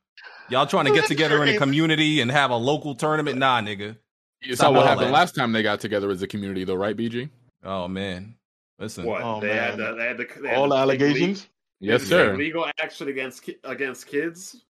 [0.50, 3.38] Y'all trying to get together in a community and have a local tournament?
[3.38, 3.96] Nah, nigga.
[4.42, 7.28] You saw what happened last time they got together as a community, though, right, BG?
[7.64, 8.36] Oh man,
[8.78, 9.04] listen.
[9.04, 9.88] what Oh, they, had man.
[9.88, 11.48] to, they had to they had All to the allegations.
[11.80, 12.36] they Yes, had to take sir.
[12.36, 14.64] Legal action against ki- against kids.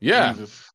[0.00, 0.32] Yeah.
[0.32, 0.70] Jesus.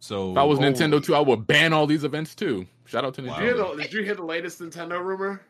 [0.00, 0.62] So If I was Oh.
[0.62, 2.66] Nintendo too, I would ban all these events too.
[2.86, 3.46] Shout out to Did Nintendo.
[3.70, 5.40] you, the, did you hear the latest Nintendo rumor?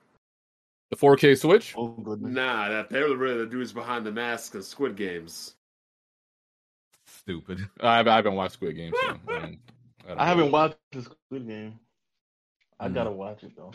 [0.90, 1.75] The 4K Switch.
[1.77, 2.33] Oh goodness.
[2.33, 5.54] Nah, that they're really the dudes behind the mask of Squid Games.
[7.25, 7.58] Stupid.
[7.81, 9.58] I haven't, I haven't watched Squid Game, so I, don't-
[10.06, 11.79] don't I haven't watched the Squid Game.
[12.81, 12.94] I Mm.
[12.94, 13.72] gotta watch it though.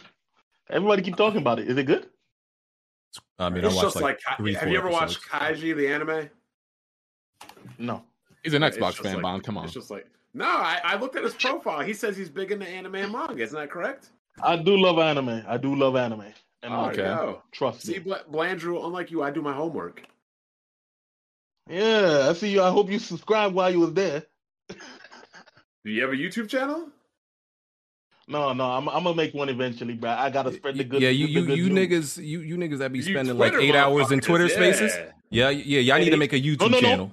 [0.69, 1.67] Everybody keep talking about it.
[1.67, 2.07] Is it good?
[3.39, 5.19] I mean, it's I watched just like, like, three, have you ever episodes.
[5.31, 6.29] watched Kaiji the anime?
[7.77, 8.03] No.
[8.43, 9.43] He's an Xbox fan, like- Bond.
[9.43, 9.65] Come on.
[9.65, 11.79] It's just like no, I, I looked at his profile.
[11.81, 13.41] He says he's big into anime and manga.
[13.41, 14.09] Isn't that correct?
[14.43, 15.43] I do love anime.
[15.47, 16.21] I do love anime.
[16.61, 16.95] And Oh, manga.
[16.97, 17.41] go.
[17.51, 17.99] Trust See, me.
[17.99, 20.03] Bla- Blandrew, unlike you, I do my homework.
[21.69, 22.63] Yeah, I see you.
[22.63, 24.23] I hope you subscribed while you was there.
[25.85, 26.89] Do you have a YouTube channel?
[28.27, 30.11] No, no, I'm, I'm gonna make one eventually, bro.
[30.11, 31.01] I gotta spread the good.
[31.01, 31.89] yeah, you you you news.
[32.17, 34.55] niggas, you you niggas that be You spending like eight hours in Twitter yeah.
[34.55, 34.97] Spaces.
[35.31, 36.81] Yeah, yeah, y'all need to make a YouTube No, no, no.
[36.81, 37.11] channel.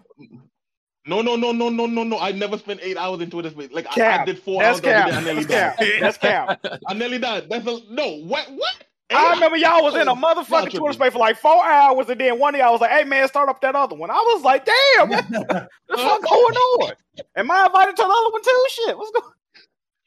[1.07, 2.19] No, no, no, no, no, no, no.
[2.19, 3.71] I never spent eight hours in Twitter space.
[3.73, 5.11] Like I, I did four That's hours cap.
[5.11, 5.17] day.
[5.17, 5.77] I nearly That's died.
[5.77, 6.01] cap.
[6.01, 6.81] That's cap.
[6.89, 7.49] I nearly died.
[7.51, 8.19] That's a no.
[8.25, 8.51] What?
[8.53, 8.86] What?
[9.11, 10.71] I remember y'all was in a oh, motherfucking.
[10.75, 13.29] Twitter space for like four hours, and then one of y'all was like, "Hey man,
[13.29, 16.93] start up that other one." I was like, "Damn, what the fuck going on?"
[17.37, 18.67] Am I invited to the other one too?
[18.71, 19.33] Shit, what's going?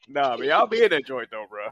[0.08, 1.68] Nah, man, y'all be in that joint though, bro.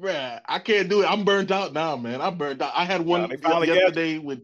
[0.00, 1.10] Bruh, I can't do it.
[1.10, 2.20] I'm burnt out now, man.
[2.22, 2.72] I'm burnt out.
[2.74, 4.40] I had one Nah, they finally got yesterday with,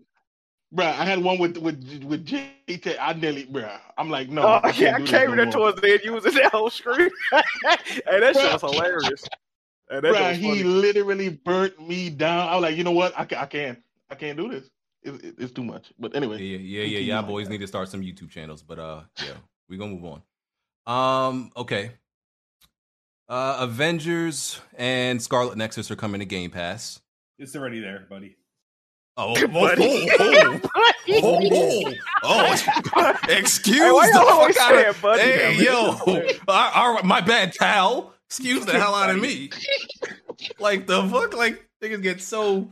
[0.75, 0.85] bruh.
[0.87, 2.97] I had one with with with JT.
[3.01, 3.79] I nearly, bruh.
[3.97, 5.53] I'm like, no, Oh, I I, can't I do came this in no there more.
[5.53, 7.09] towards the end using that whole screen.
[7.33, 9.25] hey, that shit was hilarious.
[9.93, 12.49] Hey, that Bruh, was he literally burnt me down.
[12.49, 13.13] I was like, you know what?
[13.19, 13.79] I, I can't.
[14.11, 14.69] I can't do this.
[15.03, 15.93] It, it- it's too much.
[15.99, 17.19] But anyway, Yeah, yeah, yeah, continue yeah.
[17.19, 17.27] on.
[17.27, 19.33] Boys need to start some YouTube channels, but uh, yeah,
[19.69, 20.21] we're gonna move
[20.87, 21.27] on.
[21.29, 21.93] Um, okay.
[23.29, 27.01] Uh, Avengers and Scarlet Nexus are coming to Game Pass.
[27.39, 28.37] It's already there, buddy.
[29.17, 30.09] Oh, Buddy.
[30.19, 30.61] oh,
[31.23, 32.55] oh, oh,
[32.97, 33.17] oh.
[33.29, 36.25] excuse Hey, the fuck out of saying buddy Hey, yo, man?
[36.49, 38.12] all all right, my bad, Tal.
[38.33, 39.51] Excuse the hell out of me.
[40.59, 42.71] Like the fuck, like niggas get so.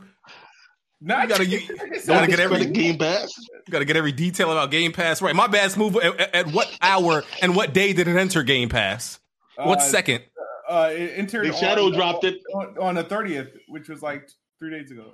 [0.99, 3.31] Not You gotta, you, you gotta get Discredit every Game Pass.
[3.37, 5.33] you gotta get every detail about Game Pass right.
[5.35, 8.67] My bad, move At, at- at what hour and what day did it enter Game
[8.67, 9.19] Pass?
[9.55, 10.23] What Uh, second?
[10.67, 11.45] Uh, it entered.
[11.45, 12.39] They shadow on- dropped it.
[12.53, 14.27] on, on the thirtieth, which was like
[14.59, 15.11] three days ago.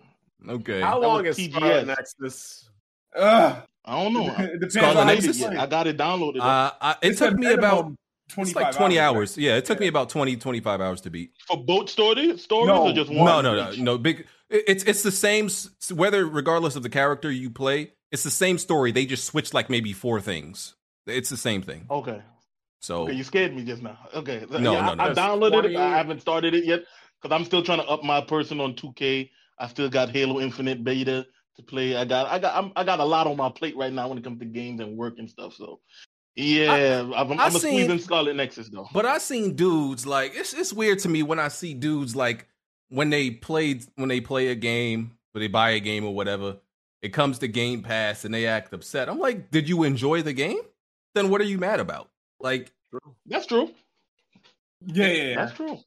[0.50, 0.82] Okay.
[0.82, 1.86] How long was is TGS.
[1.86, 2.70] Nexus?
[3.16, 3.64] Ugh.
[3.86, 4.26] I don't know.
[4.36, 5.44] I, It depends Scarlet on how you Nexus?
[5.44, 6.40] I got it downloaded.
[6.40, 7.98] Uh, I, it It's took me about minimum
[8.38, 9.38] it's like 20 hours, hours.
[9.38, 11.32] Yeah, it took me about 20, 25 hours to beat.
[11.48, 12.88] for both stories, stories No.
[12.88, 13.26] or just one?
[13.26, 13.98] No, no, no, no.
[13.98, 14.26] Big.
[14.50, 15.50] It's it's the same.
[15.94, 18.92] Whether regardless of the character you play, it's the same story.
[18.92, 20.76] They just switched like maybe four things.
[21.06, 21.86] It's the same thing.
[21.90, 22.22] Okay.
[22.80, 23.98] So Okay, you scared me just now.
[24.14, 24.46] Okay.
[24.50, 25.04] No, yeah, no, I, no.
[25.04, 25.76] I downloaded it.
[25.76, 26.82] I haven't started it yet
[27.22, 29.30] because I'm still trying to up my person on 2K.
[29.60, 31.26] I still got Halo Infinite beta
[31.58, 31.96] to play.
[31.96, 34.18] I got, I got, I'm, I got a lot on my plate right now when
[34.18, 35.56] it comes to games and work and stuff.
[35.56, 35.80] So,
[36.38, 36.72] yeah,
[37.16, 38.88] I, am I I'm a seen- squeezing Scarlet Nexus though.
[38.94, 42.48] But I seen dudes like it's it's weird to me when I see dudes like
[42.90, 46.58] when they played when they play a game or they buy a game or whatever,
[47.02, 49.10] it comes to Game Pass and they act upset.
[49.10, 50.60] I'm like, did you enjoy the game?
[51.16, 52.10] Then what are you mad about?
[52.40, 52.72] Like
[53.26, 53.72] That's true.
[54.86, 55.36] Yeah, yeah, yeah.
[55.38, 55.80] That's true.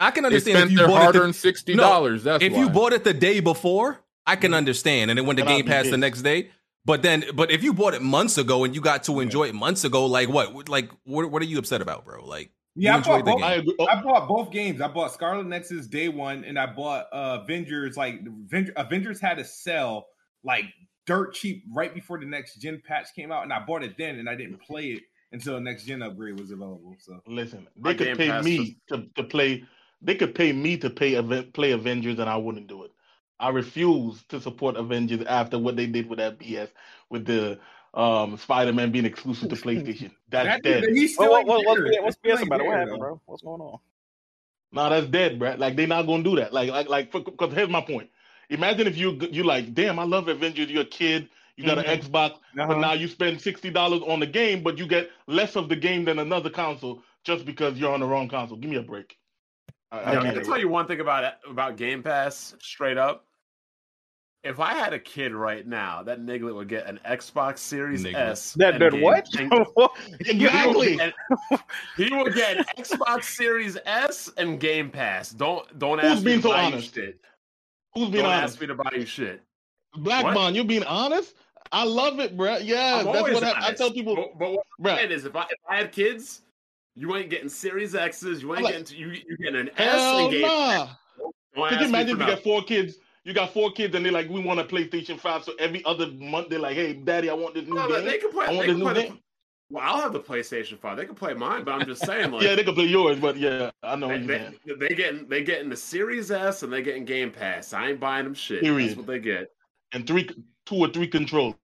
[0.00, 2.24] I can understand if you their bought it the- sixty dollars.
[2.24, 2.58] That's if why.
[2.58, 4.58] you bought it the day before, I can mm-hmm.
[4.58, 6.50] understand, and then when the Then I'll Game be Pass the next day.
[6.84, 9.54] But then, but if you bought it months ago and you got to enjoy it
[9.54, 10.68] months ago, like what?
[10.68, 11.30] Like what?
[11.30, 12.24] What are you upset about, bro?
[12.24, 13.42] Like Yeah, I bought both.
[13.42, 13.64] I.
[13.78, 14.80] Oh, I bought both games.
[14.80, 17.96] I bought Scarlet Nexus day one, and I bought uh, Avengers.
[17.96, 20.06] Like Aven- Avengers had a sell
[20.42, 20.66] like
[21.06, 24.18] dirt cheap right before the next gen patch came out, and I bought it then,
[24.18, 26.96] and I didn't play it until the next gen upgrade was available.
[26.98, 29.64] So listen, My they could pay Pass me to, to play.
[30.02, 31.20] They could pay me to pay
[31.54, 32.90] play Avengers, and I wouldn't do it.
[33.44, 36.70] I refuse to support Avengers after what they did with that BS
[37.10, 37.58] with the
[37.92, 40.12] um, Spider-Man being exclusive to PlayStation.
[40.30, 40.84] That's That- dead.
[40.94, 42.66] he's still what, ain't what, what's, what's BS about it?
[42.66, 43.20] What happened, bro?
[43.26, 43.78] What's going on?
[44.72, 45.54] No, that's dead, bro.
[45.56, 46.52] Like they're not gonna do that.
[46.52, 47.12] Like, like, like.
[47.12, 48.10] Because here's my point.
[48.50, 50.68] Imagine if you you like, damn, I love Avengers.
[50.68, 51.28] You're a kid.
[51.56, 51.88] You got Mhm.
[51.88, 52.80] an Xbox, but Uh-huh.
[52.80, 56.04] now you spend sixty dollars on the game, but you get less of the game
[56.06, 58.56] than another console just because you're on the wrong console.
[58.56, 59.16] Give me a break.
[59.92, 62.56] I, I Yeah, I can't can tell you one thing about it, about Game Pass,
[62.60, 63.26] straight up.
[64.44, 68.14] If I had a kid right now, that nigga would get an Xbox Series Nigga.
[68.14, 68.52] S.
[68.54, 69.26] That and did what?
[70.20, 71.00] Exactly.
[71.00, 71.12] And
[71.96, 75.30] he will get an Xbox Series S and Game Pass.
[75.30, 76.96] Don't don't Who's ask me being to so buy honest?
[76.96, 77.20] you shit.
[77.94, 78.54] Who's being don't honest?
[78.54, 79.42] ask me to buy you shit.
[79.96, 80.34] Black What?
[80.34, 81.34] Bond, you being honest?
[81.72, 82.58] I love it, bro.
[82.58, 84.14] Yeah, I'm that's what I, I tell people.
[84.14, 84.90] But, but what Bruh.
[84.92, 86.42] I'm saying is, if I if I had kids,
[86.94, 88.42] you ain't getting Series X's.
[88.42, 90.42] You ain't like, getting you you getting an S Hell Game.
[90.42, 90.88] nah.
[91.56, 92.34] Don't Could you imagine if you nothing.
[92.34, 92.98] got four kids?
[93.24, 95.44] You got four kids, and they're like, "We want a PlayStation 5.
[95.44, 98.04] So every other month, they're like, "Hey, Daddy, I want this new No, game.
[98.04, 98.46] they can play.
[98.46, 99.20] I want they this can new play game." the,
[99.70, 100.98] well, I'll have the PlayStation Five.
[100.98, 103.38] They can play mine, but I'm just saying, like, yeah, they can play yours, but
[103.38, 106.72] yeah, I know they, what you're they, they getting they getting the Series S and
[106.72, 107.72] they getting Game Pass.
[107.72, 108.60] I ain't buying them shit.
[108.60, 108.90] Period.
[108.90, 109.50] That's what they get.
[109.92, 110.28] And three,
[110.66, 111.56] two or three controllers,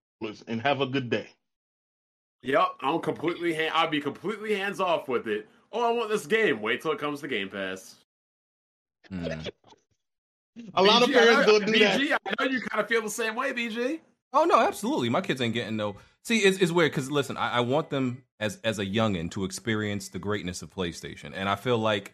[0.47, 1.27] and have a good day.
[2.41, 3.53] Yep, I'm completely.
[3.53, 5.47] Ha- I'll be completely hands off with it.
[5.71, 6.59] Oh, I want this game.
[6.59, 7.97] Wait till it comes to Game Pass.
[9.09, 9.27] Hmm.
[10.73, 11.99] A lot of parents know- go do that.
[11.99, 13.99] BG, I know you kind of feel the same way, BG.
[14.33, 15.09] Oh no, absolutely.
[15.09, 15.95] My kids ain't getting no.
[16.23, 19.43] See, it's, it's weird because listen, I, I want them as as a youngin to
[19.43, 22.13] experience the greatness of PlayStation, and I feel like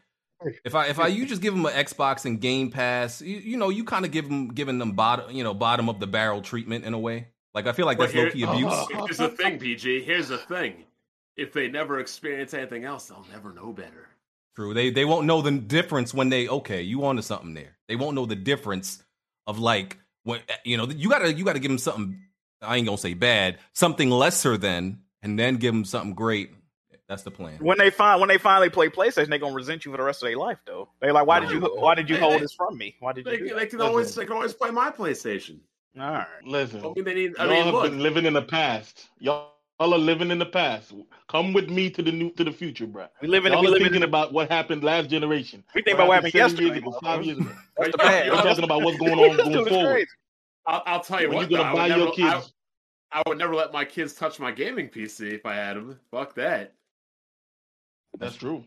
[0.65, 3.57] if I if I you just give them an Xbox and Game Pass, you, you
[3.57, 6.41] know, you kind of give them giving them bottom you know bottom of the barrel
[6.41, 7.27] treatment in a way.
[7.53, 8.73] Like I feel like that's low here- key abuse.
[8.91, 10.03] Here's the thing, PG.
[10.03, 10.85] Here's the thing.
[11.35, 14.06] If they never experience anything else, they'll never know better.
[14.57, 14.73] True.
[14.73, 17.77] They they won't know the difference when they okay, you onto something there.
[17.87, 19.03] They won't know the difference
[19.45, 22.19] of like when you know you gotta you gotta give them something.
[22.63, 26.55] I ain't gonna say bad, something lesser than, and then give them something great.
[27.07, 27.59] That's the plan.
[27.59, 30.23] When they find when they finally play PlayStation, they gonna resent you for the rest
[30.23, 30.57] of their life.
[30.65, 32.95] Though they like, why did you why did you hold they- this from me?
[32.99, 33.31] Why did you?
[33.31, 35.59] They, do they can always they can always play my PlayStation.
[35.99, 36.25] All right.
[36.43, 37.35] Listen, I mean, they need.
[37.37, 37.83] I y'all mean, have look.
[37.83, 39.07] been living in the past.
[39.19, 40.91] Y'all are living in the past.
[41.29, 43.07] Come with me to the new to the future, bro.
[43.21, 45.63] We live in- Y'all we are live in- thinking about what happened last generation.
[45.75, 47.49] We think about what happened yesterday, years ago, five years ago.
[47.77, 48.25] That's the Yo, bad.
[48.27, 50.07] yo, I'm talking about what's going on going forward.
[50.65, 51.51] I'll, I'll tell you When what.
[51.51, 52.53] you though, gonna I would buy never, your kids?
[53.11, 55.99] I, I would never let my kids touch my gaming PC if I had them.
[56.11, 56.73] Fuck that.
[58.17, 58.63] That's true.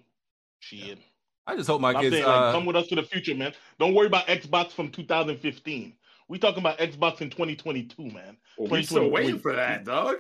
[0.61, 0.98] Shit.
[1.46, 2.14] I just hope my I'm kids.
[2.16, 3.52] saying, like, uh, come with us to the future, man.
[3.80, 5.94] Don't worry about Xbox from 2015.
[6.28, 8.36] We talking about Xbox in 2022, man.
[8.56, 10.16] Well, we still waiting for that, dog.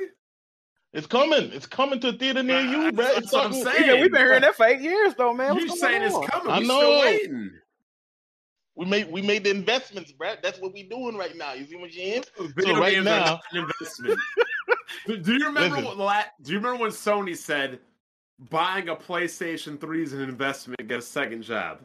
[0.92, 1.50] It's coming.
[1.52, 3.04] It's coming to a theater near you, bro.
[3.04, 3.64] That's It's what I'm saying.
[3.76, 5.56] We've been, we've been hearing that for eight years, though, man.
[5.56, 6.52] You saying going it's coming?
[6.52, 6.80] I We know.
[6.80, 7.50] still waiting.
[8.76, 10.34] We made we made the investments, bro.
[10.42, 11.52] That's what we're doing right now.
[11.52, 12.24] You see what I'm saying?
[12.58, 14.18] So right now, an investment.
[15.06, 15.98] do, do you remember Listen.
[15.98, 17.78] what Do you remember when Sony said
[18.48, 21.80] buying a PlayStation 3 is an investment, get a second job?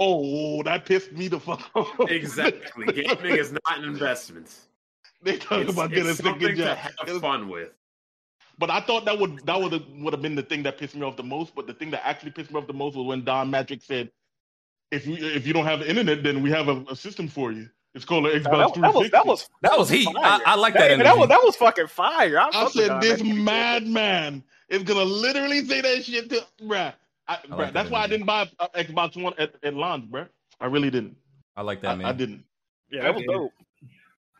[0.00, 1.88] oh, that pissed me the fuck off.
[2.08, 2.86] Exactly.
[2.86, 4.54] Gaming is not an investment.
[5.22, 6.78] They It's, about getting a second to job.
[6.78, 7.70] have fun with.
[8.58, 10.96] But I thought that would that would have would have been the thing that pissed
[10.96, 11.54] me off the most.
[11.54, 14.10] But the thing that actually pissed me off the most was when Don Mattrick said,
[14.90, 17.68] "If you if you don't have internet, then we have a, a system for you.
[17.94, 20.08] It's called an Xbox That, that was 360." that was That was heat.
[20.16, 21.18] I- I like that That, energy.
[21.18, 22.38] was that was fucking fire.
[22.40, 26.92] I, I said this madman is gonna literally say that shit to bruh.
[27.28, 30.10] I, like bruh that that's why I didn't buy uh, Xbox One at, at launch,
[30.10, 30.28] bruh.
[30.60, 31.16] I really didn't.
[31.56, 32.06] I like that I, man.
[32.06, 32.44] I didn't.
[32.90, 33.52] Yeah, that was dope.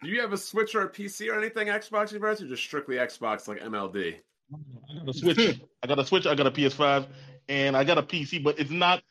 [0.03, 2.97] Do you have a Switch or a PC or anything Xbox Universe, or just strictly
[2.97, 4.17] Xbox like MLD?
[4.91, 5.61] I got a Switch.
[5.83, 6.27] I got a Switch.
[6.27, 7.07] I got a PS5,
[7.49, 9.03] and I got a PC, but it's not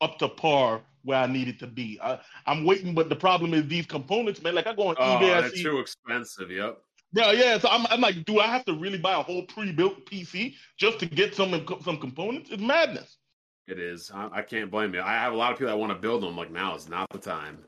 [0.00, 1.98] up to par where I need it to be.
[2.02, 4.54] I, I'm waiting, but the problem is these components, man.
[4.54, 6.50] Like I go on Oh, eBay, I they're see, too expensive.
[6.50, 6.78] Yep.
[7.12, 7.30] bro.
[7.32, 10.54] Yeah, so I'm, I'm like, do I have to really buy a whole pre-built PC
[10.78, 12.50] just to get some some components?
[12.50, 13.18] It's madness.
[13.66, 14.10] It is.
[14.12, 15.00] I, I can't blame you.
[15.00, 16.36] I have a lot of people that want to build them.
[16.36, 17.64] Like now is not the time.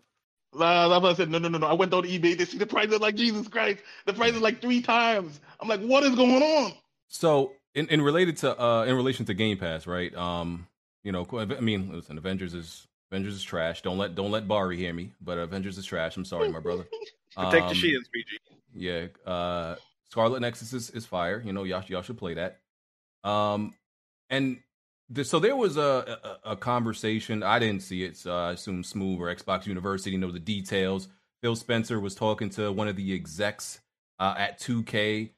[0.58, 1.66] Uh, I said no, no, no, no.
[1.66, 2.36] I went on eBay.
[2.36, 3.82] They see the price is like Jesus Christ.
[4.06, 5.40] The price is like three times.
[5.60, 6.72] I'm like, what is going on?
[7.08, 10.14] So, in, in related to uh in relation to Game Pass, right?
[10.14, 10.66] Um,
[11.04, 13.82] you know, I mean, listen, Avengers is Avengers is trash.
[13.82, 16.16] Don't let don't let Bari hear me, but Avengers is trash.
[16.16, 16.84] I'm sorry, my brother.
[17.36, 18.38] Protect Um, the shins, PG.
[18.74, 19.76] Yeah, uh,
[20.10, 21.42] Scarlet Nexus is, is fire.
[21.44, 22.58] You know, y'all y'all should play that.
[23.24, 23.74] Um,
[24.30, 24.60] and the,
[25.22, 27.42] so there was a, a a conversation.
[27.42, 28.16] I didn't see it.
[28.16, 31.08] So I assume Smooth or Xbox University know the details.
[31.42, 33.80] Phil Spencer was talking to one of the execs
[34.18, 35.30] uh, at 2K.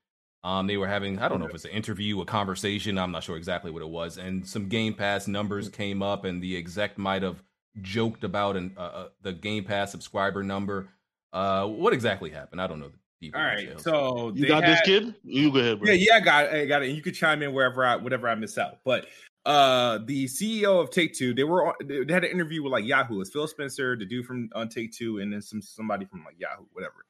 [0.45, 2.97] Um, they were having I don't know if it's an interview, a conversation.
[2.97, 4.17] I'm not sure exactly what it was.
[4.19, 7.43] And some Game Pass numbers came up, and the exec might have
[7.83, 10.89] joked about an, uh, uh, the Game Pass subscriber number.
[11.33, 12.61] Uh, what exactly happened?
[12.63, 13.83] I don't know the deeper All right, details.
[13.83, 15.15] so You they got this kid?
[15.25, 15.91] You go ahead, bro.
[15.91, 16.53] Yeah, yeah, I got it.
[16.53, 16.89] I got it.
[16.89, 18.79] And you could chime in wherever I, whatever I miss out.
[18.85, 19.07] But
[19.49, 23.23] uh, the CEO of Take Two, they were they had an interview with like Yahoo.
[23.23, 26.39] It's Phil Spencer, the dude from on Take Two, and then some somebody from like
[26.39, 27.07] Yahoo, whatever.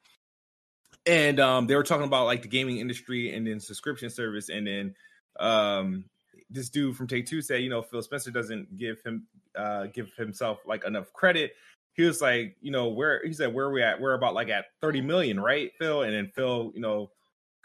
[1.05, 4.65] And um, they were talking about like the gaming industry and then subscription service, and
[4.65, 4.95] then
[5.37, 6.05] um,
[6.49, 9.27] this dude from Take Two said, you know, Phil Spencer doesn't give him
[9.57, 11.51] uh give himself like enough credit.
[11.91, 13.99] He was like, you know, where he said, where are we at?
[13.99, 16.03] We're about like at 30 million, right, Phil?
[16.03, 17.11] And then Phil, you know,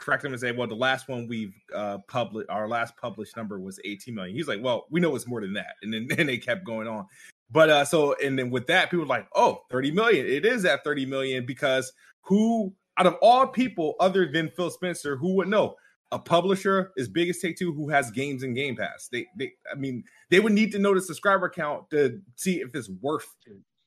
[0.04, 3.58] correct him and say, well, the last one we've uh published, our last published number
[3.58, 4.36] was 18 million.
[4.36, 5.76] He's like, well, we know it's more than that.
[5.82, 7.06] And then, then they kept going on.
[7.50, 10.26] But uh so and then with that, people were like, oh, 30 million.
[10.26, 11.92] It is at 30 million because
[12.22, 15.76] who out of all people other than Phil Spencer, who would know?
[16.12, 19.08] A publisher as big as Take Two who has games in Game Pass.
[19.10, 22.74] They they I mean, they would need to know the subscriber count to see if
[22.74, 23.26] it's worth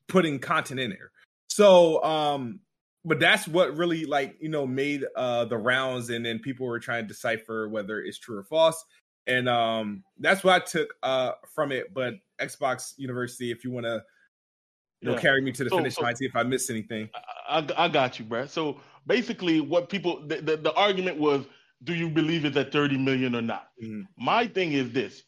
[0.07, 1.11] putting content in there.
[1.47, 2.59] So um
[3.07, 6.79] but that's what really like you know made uh the rounds and then people were
[6.79, 8.83] trying to decipher whether it's true or false
[9.27, 13.85] and um that's what i took uh from it but xbox university if you want
[13.85, 14.03] to
[15.01, 15.21] you know Yeah.
[15.21, 17.09] carry me to the So- finish so- line see if i missed anything
[17.49, 18.45] I, I got you, bro.
[18.45, 21.45] So basically, what people the, the, the argument was,
[21.85, 23.69] do you believe it's at 30 million or not?
[23.81, 24.03] Mhm.
[24.17, 25.23] My thing is this: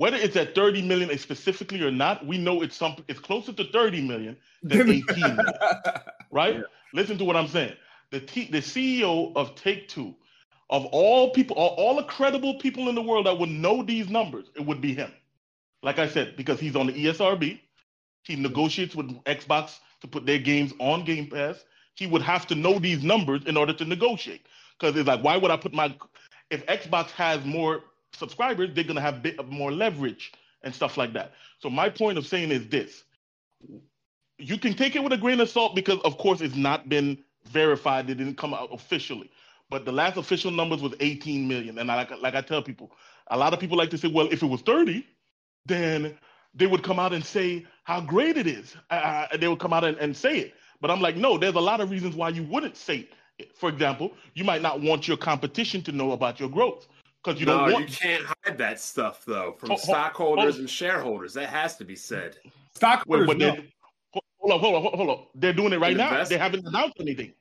[0.00, 3.04] whether it's at 30 million specifically or not, we know it's something.
[3.06, 5.38] It's closer to 30 million than 18 million,
[6.30, 6.62] right?
[6.94, 7.74] Listen to what I'm saying.
[8.10, 10.14] The T, the CEO of Take Two,
[10.70, 14.08] of all people, all, all the credible people in the world that would know these
[14.08, 15.12] numbers, it would be him.
[15.82, 17.60] Like I said, because he's on the ESRB,
[18.22, 21.62] he negotiates with Xbox to put their games on Game Pass.
[21.94, 24.46] he would have to know these numbers in order to negotiate.
[24.78, 25.94] Because it's like, why would I put my
[26.50, 27.82] if Xbox has more
[28.12, 30.32] subscribers, they're gonna have a bit of more leverage
[30.62, 31.32] and stuff like that.
[31.58, 33.04] So my point of saying is this:
[34.38, 37.18] you can take it with a grain of salt because, of course, it's not been
[37.46, 38.08] verified.
[38.10, 39.30] It didn't come out officially.
[39.68, 41.78] But the last official numbers was 18 million.
[41.78, 42.90] And I, like, like I tell people,
[43.28, 45.06] a lot of people like to say, well, if it was 30,
[45.66, 46.18] then
[46.54, 48.74] they would come out and say how great it is.
[48.90, 50.54] Uh, they would come out and, and say it.
[50.80, 53.08] But I'm like, no, there's a lot of reasons why you wouldn't say
[53.38, 53.56] it.
[53.56, 56.88] For example, you might not want your competition to know about your growth
[57.22, 57.90] because you no, don't want.
[57.90, 61.34] you can't hide that stuff though from Ho- ho- stockholders hold- and shareholders.
[61.34, 62.36] That has to be said.
[62.44, 63.56] Wait, Stockholders, but no.
[64.38, 65.26] hold on, hold on, hold on.
[65.34, 66.24] They're doing it right now.
[66.24, 67.32] They haven't announced anything.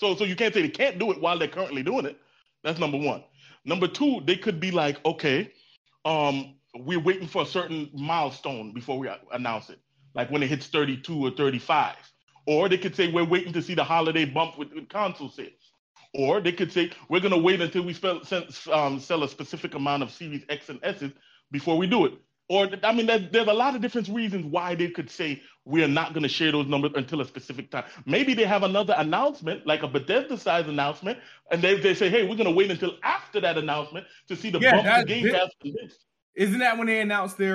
[0.00, 2.18] So, so you can't say they can't do it while they're currently doing it.
[2.64, 3.22] That's number one.
[3.64, 5.52] Number two, they could be like, okay,
[6.04, 9.78] um, we're waiting for a certain milestone before we announce it,
[10.14, 11.96] like when it hits 32 or 35.
[12.46, 15.52] Or they could say we're waiting to see the holiday bump with, with console sales.
[16.12, 19.28] Or they could say we're going to wait until we spell, sell, um, sell a
[19.28, 21.12] specific amount of Series X and S's
[21.50, 22.14] before we do it.
[22.48, 25.86] Or I mean, there's, there's a lot of different reasons why they could say we're
[25.86, 27.84] not going to share those numbers until a specific time.
[28.06, 31.20] Maybe they have another announcement, like a Bethesda size announcement,
[31.52, 34.50] and they, they say, hey, we're going to wait until after that announcement to see
[34.50, 35.50] the Yeah, bump to Game Pass.
[36.34, 37.54] Isn't that when they announced their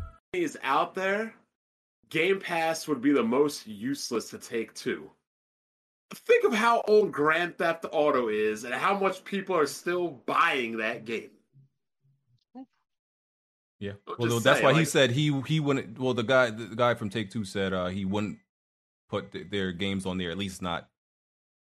[0.33, 1.33] Is out there,
[2.09, 5.11] Game Pass would be the most useless to Take Two.
[6.13, 10.77] Think of how old Grand Theft Auto is and how much people are still buying
[10.77, 11.31] that game.
[13.81, 13.93] Yeah.
[14.07, 15.99] I'll Well, that's say, why he said he he wouldn't.
[15.99, 18.37] Well, the guy the guy from Take Two said uh, he wouldn't
[19.09, 20.31] put th- their games on there.
[20.31, 20.87] At least not.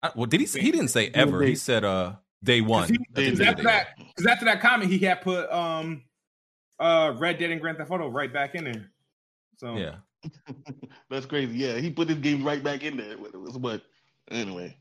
[0.01, 0.47] I, well, did he?
[0.47, 1.43] say- He didn't say ever.
[1.43, 2.89] He said uh day one.
[3.14, 3.89] That's Because after that,
[4.28, 6.05] after that comment, he had put um,
[6.80, 8.91] uh, Red Dead and Grand Theft Auto right back in there.
[9.57, 9.95] So Yeah.
[11.09, 11.57] That's crazy.
[11.57, 13.11] Yeah, he put his game right back in there.
[13.11, 13.82] It was what?
[14.32, 14.75] Anyway.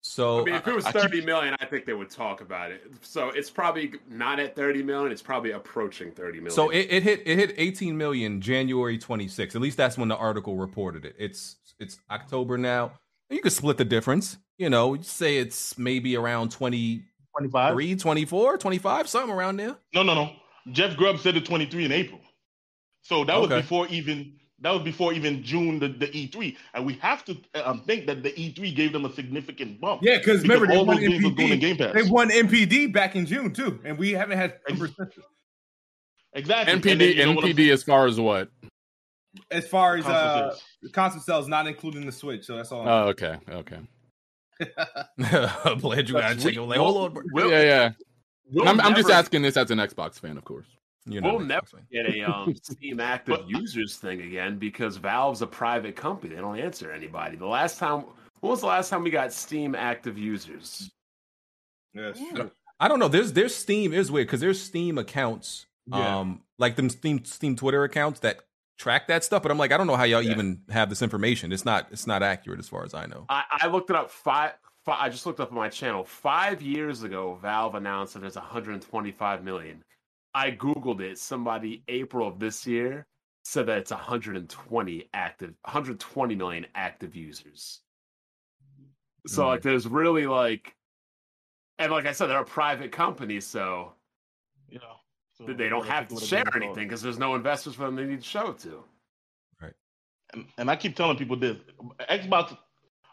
[0.00, 2.08] So I mean, if it was I- I keep- thirty million, I think they would
[2.10, 2.82] talk about it.
[3.02, 5.12] So it's probably not at thirty million.
[5.12, 6.52] It's probably approaching thirty million.
[6.54, 9.56] So it, it hit it hit 18 million January twenty sixth.
[9.56, 11.16] At least that's when the article reported it.
[11.18, 12.92] It's it's October now.
[13.28, 14.38] You could split the difference.
[14.56, 17.02] You know, you say it's maybe around 20
[17.36, 17.98] 25?
[18.00, 19.76] 24, 25, something around there.
[19.94, 20.30] No, no, no.
[20.72, 22.20] Jeff Grubb said it 23 in April.
[23.02, 26.94] So that was before even that was before even June the, the E3, and we
[26.94, 30.02] have to um, think that the E3 gave them a significant bump.
[30.02, 31.78] yeah, because remember they all won those games were going to Game NPD.
[31.78, 31.94] Pass.
[31.94, 35.14] They won NPD back in June too, and we haven't had numbers since.
[36.34, 36.72] Exactly.
[36.74, 38.50] And NPD then, you know NPD as far as what?
[39.50, 40.64] as far as Console uh, sales.
[40.82, 42.44] the console sales, not including the Switch.
[42.44, 42.82] So that's all.
[42.82, 43.78] I'm Oh, okay, okay.
[45.64, 46.60] I'm glad you gotta check it.
[46.60, 47.24] Like, hold on.
[47.32, 47.90] We'll- yeah, yeah.
[48.50, 50.66] We'll I'm, I'm just asking this as an Xbox fan, of course.
[51.06, 55.46] You know, We'll never get a um, Steam active users thing again because Valve's a
[55.46, 56.34] private company.
[56.34, 57.36] They don't answer anybody.
[57.36, 58.04] The last time,
[58.40, 60.90] when was the last time we got Steam active users?
[61.94, 62.20] Yes.
[62.80, 63.08] I don't know.
[63.08, 66.18] There's there's Steam is weird because there's Steam accounts, Yeah.
[66.20, 68.40] um, like them Steam Steam Twitter accounts that
[68.78, 69.42] track that stuff.
[69.42, 70.32] But I'm like, I don't know how y'all Yeah.
[70.32, 71.52] even have this information.
[71.52, 73.24] It's not it's not accurate as far as I know.
[73.28, 74.58] I, I looked it up five, five.
[74.98, 76.04] I just looked up on my channel.
[76.04, 79.82] Five years ago, Valve announced that there's 125 million.
[80.34, 81.18] I googled it.
[81.18, 83.06] Somebody April of this year
[83.44, 87.80] said that it's 120 active, 120 million active users.
[89.26, 89.48] So Hmm.
[89.48, 90.74] like, there's really like,
[91.78, 93.94] and like I said, they're a private company, so
[94.68, 94.96] You know,
[95.36, 96.76] so they don't have to it with a share grain of salt.
[96.76, 98.84] anything because there's no investors for them they need to show it to.
[100.34, 101.56] And, and I keep telling people this:
[102.10, 102.56] Xbox,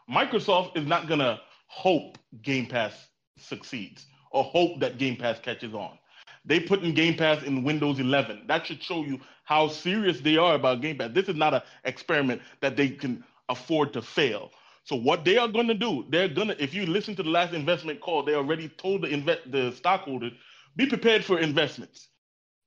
[0.09, 2.93] Microsoft is not gonna hope Game Pass
[3.37, 5.97] succeeds or hope that Game Pass catches on.
[6.45, 8.43] They put in Game Pass in Windows 11.
[8.47, 11.11] That should show you how serious they are about Game Pass.
[11.13, 14.51] This is not an experiment that they can afford to fail.
[14.83, 16.63] So what they are going to do, they're going to.
[16.63, 20.33] If you listen to the last investment call, they already told the invest the stockholders
[20.75, 22.09] be prepared for investments,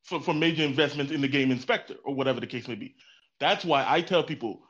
[0.02, 2.96] for, for major investments in the game inspector or whatever the case may be.
[3.38, 4.60] That's why I tell people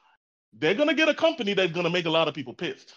[0.53, 2.95] they're going to get a company that's going to make a lot of people pissed.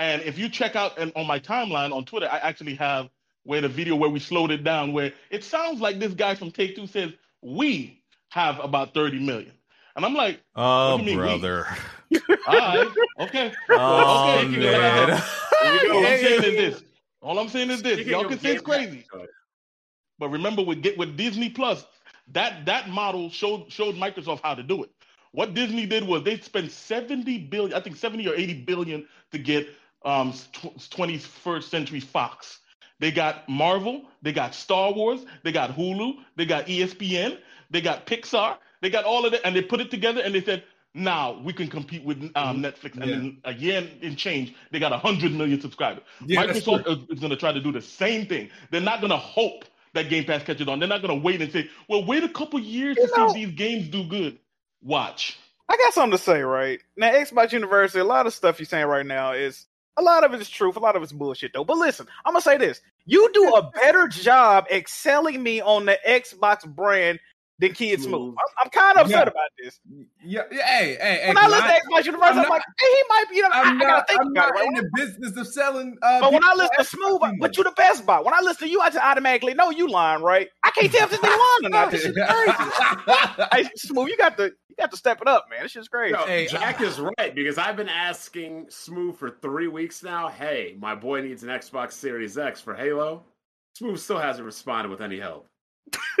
[0.00, 3.10] And if you check out and on my timeline on Twitter, I actually have
[3.44, 6.50] where the video where we slowed it down, where it sounds like this guy from
[6.50, 9.52] Take Two says we have about 30 million.
[9.96, 11.38] And I'm like, Oh, what do you mean we?
[11.38, 11.66] brother.
[12.46, 12.88] All right,
[13.20, 14.58] okay, Oh, okay.
[14.58, 15.22] man.
[15.92, 16.82] All I'm saying is this.
[17.20, 18.06] All I'm saying is this.
[18.06, 19.04] Y'all can say it's crazy,
[20.18, 21.84] but remember with get with Disney Plus,
[22.32, 24.90] that that model showed showed Microsoft how to do it.
[25.32, 29.38] What Disney did was they spent 70 billion, I think 70 or 80 billion to
[29.38, 29.68] get
[30.04, 32.60] um tw- 21st Century Fox.
[32.98, 37.38] They got Marvel, they got Star Wars, they got Hulu, they got ESPN,
[37.70, 40.42] they got Pixar, they got all of it, and they put it together and they
[40.42, 42.94] said, now we can compete with um, Netflix.
[42.96, 43.16] And Yeah.
[43.16, 46.02] then a year in- in change, they got 100 million subscribers.
[46.26, 48.50] Yeah, Microsoft is, is going to try to do the same thing.
[48.70, 50.78] They're not going to hope that Game Pass catches on.
[50.78, 53.34] They're not going to wait and say, well, wait a couple years to see if
[53.34, 54.38] these games do good.
[54.82, 55.38] Watch.
[55.68, 56.80] I got something to say, right?
[56.96, 59.66] Now, Xbox University, a lot of stuff you're saying right now is
[59.96, 61.64] a lot of it is truth, a lot of it's bullshit though.
[61.64, 65.98] But listen, I'm gonna say this: you do a better job excelling me on the
[66.08, 67.18] Xbox brand
[67.58, 68.34] than Kid Smooth.
[68.38, 69.30] I'm, I'm kind of upset Yeah.
[69.32, 69.80] about this.
[70.24, 71.28] Yeah, yeah, hey, hey, hey.
[71.28, 73.36] When I listen I- to Xbox University, I'm, I'm not- like, hey, he might be.
[73.36, 74.66] You know, I, I'm I gotta not, think I'm about not it.
[74.68, 75.96] in the business of selling.
[76.00, 77.36] Uh, But when I listen to Smooth, anymore.
[77.40, 78.20] but you the best buy.
[78.20, 80.48] When I listen to you, I just automatically know you lying, right?
[80.62, 81.90] I can't tell if this nigga lying or not.
[81.90, 83.46] This crazy.
[83.52, 85.62] hey, Smooth, you got to you got to step it up, man.
[85.62, 86.14] This shit's crazy.
[86.14, 90.28] Yo, Jack is right because I've been asking Smooth for three weeks now.
[90.28, 93.24] Hey, my boy needs an Xbox Series X for Halo.
[93.76, 95.46] Smooth still hasn't responded with any help.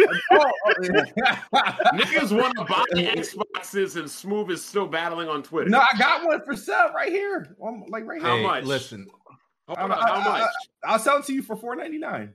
[1.94, 5.70] Niggas want to buy Xboxes and Smooth is still battling on Twitter.
[5.70, 7.54] no, I got one for sale right here.
[7.64, 8.46] Um, like right How here.
[8.46, 8.64] much?
[8.64, 9.06] Listen,
[9.68, 10.50] Hold I'm- on, I- how I- much?
[10.84, 12.34] I'll sell it to you for four ninety nine.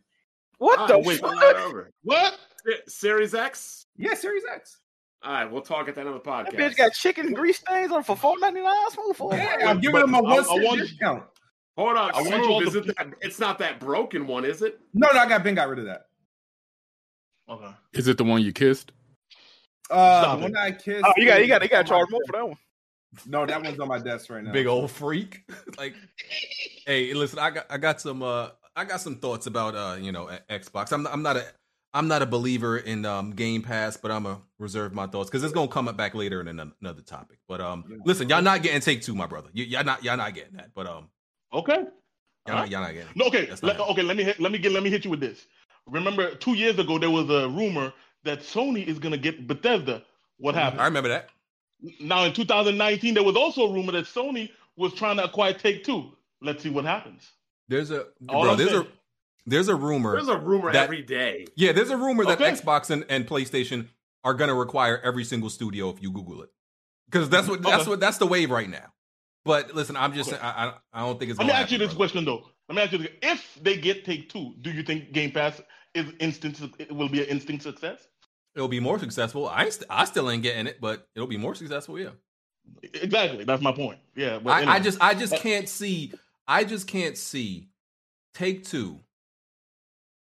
[0.58, 1.36] What All the wait, fuck?
[1.58, 1.92] over.
[2.04, 2.38] What?
[2.66, 3.88] Se- Series X?
[3.98, 4.80] Yeah, Series X.
[5.26, 6.52] All right, we'll talk at the end of the podcast.
[6.52, 8.74] That bitch got chicken grease stains on for four ninety nine.
[8.92, 11.24] Smooth for Yeah, I'm giving but them a I- one I cent want- discount.
[11.78, 14.46] Hold on, I want you all is to- it that, it's not that broken one,
[14.46, 14.80] is it?
[14.94, 16.06] No, no, I got Ben got rid of that.
[17.50, 17.70] Okay.
[17.94, 18.92] Is it the one you kissed?
[19.90, 21.04] Uh, Stop the one I kissed.
[21.06, 22.58] Oh, you got you got you got on to charge my more for that one.
[23.26, 24.52] No, that one's on my desk right now.
[24.52, 25.42] big old freak.
[25.78, 25.96] like,
[26.86, 30.12] hey, listen, I got I got some uh I got some thoughts about uh you
[30.12, 30.92] know Xbox.
[30.92, 31.46] I'm I'm not a
[31.96, 35.44] I'm not a believer in um Game Pass, but I'm gonna reserve my thoughts because
[35.44, 37.40] it's gonna come up back later in another, another topic.
[37.48, 39.50] But um, listen, y'all not getting take two, my brother.
[39.56, 40.72] Y- y'all not y'all not getting that.
[40.76, 41.08] But um,
[41.54, 41.86] Okay.
[42.48, 43.08] y'all, not, y'all not getting.
[43.10, 43.16] it.
[43.16, 43.50] No, okay.
[43.62, 45.46] Let, okay, let me hit, let me get let me hit you with this.
[45.88, 47.94] Remember, two years ago there was a rumor
[48.24, 50.04] that Sony is gonna get Bethesda.
[50.38, 50.82] What happened?
[50.82, 51.30] I remember that.
[52.02, 55.86] Now in 2019, there was also a rumor that Sony was trying to acquire Take
[55.86, 56.12] Two.
[56.42, 57.32] Let's see what happens.
[57.70, 58.52] There's a All bro.
[58.52, 58.88] I'm There's a saying-
[59.46, 60.14] there's a rumor.
[60.14, 61.46] There's a rumor that- every day.
[61.56, 63.88] Yeah, there's a rumor that Xbox and, and PlayStation
[64.24, 66.50] are gonna require every single studio if you Google it,
[67.10, 67.90] because that's what that's Okay.
[67.92, 68.92] what that's the wave right now.
[69.44, 70.42] But listen, I'm just Okay.
[70.42, 71.38] I, I don't think it's.
[71.40, 72.48] Let me ask you this question though.
[72.68, 75.62] Let me ask you this: If they get Take Two, do you think Game Pass
[75.94, 76.60] is instant?
[76.80, 78.08] It will be an instant success.
[78.56, 79.48] It'll be more successful.
[79.48, 82.00] I st- I still ain't getting it, but it'll be more successful.
[82.00, 82.12] Yeah.
[82.82, 83.44] Exactly.
[83.44, 84.00] That's my point.
[84.16, 84.40] Yeah.
[84.40, 86.14] But I, I just I just can't see
[86.48, 87.70] I just can't see
[88.34, 89.02] Take Two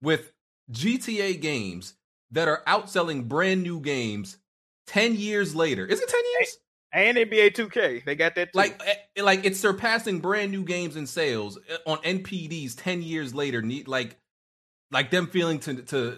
[0.02, 0.32] with
[0.72, 1.96] GTA games
[2.32, 4.38] that are outselling brand new games
[4.86, 5.86] ten years later.
[5.86, 6.58] Is it ten years?
[6.94, 8.58] And NBA 2K, they got that too.
[8.58, 13.34] Like eh, like it's surpassing brand new games in sales eh, on NPDs ten years
[13.34, 13.62] later.
[13.62, 14.18] Need like
[14.92, 16.18] like them feeling to to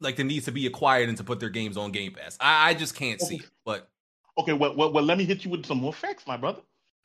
[0.00, 2.36] like the needs to be acquired and to put their games on Game Pass.
[2.40, 3.50] I, I just can't see it.
[3.64, 3.88] But
[4.36, 6.60] Okay, well, well, well, let me hit you with some more facts, my brother.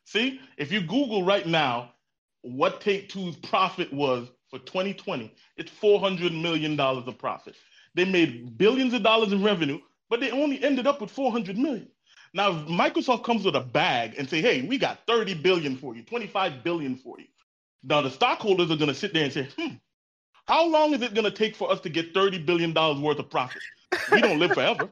[0.06, 1.94] See, if you Google right now
[2.42, 7.56] what Take Two's profit was for 2020, it's $400 million of profit.
[7.96, 9.80] They made billions of dollars in revenue,
[10.10, 11.88] but they only ended up with 400 million.
[12.34, 15.96] Now, if Microsoft comes with a bag and say, hey, we got 30 billion for
[15.96, 17.26] you, 25 billion for you.
[17.84, 19.76] Now, the stockholders are going to sit there and say, hmm,
[20.46, 23.30] how long is it going to take for us to get $30 billion worth of
[23.30, 23.62] profit?
[24.12, 24.90] We don't live forever.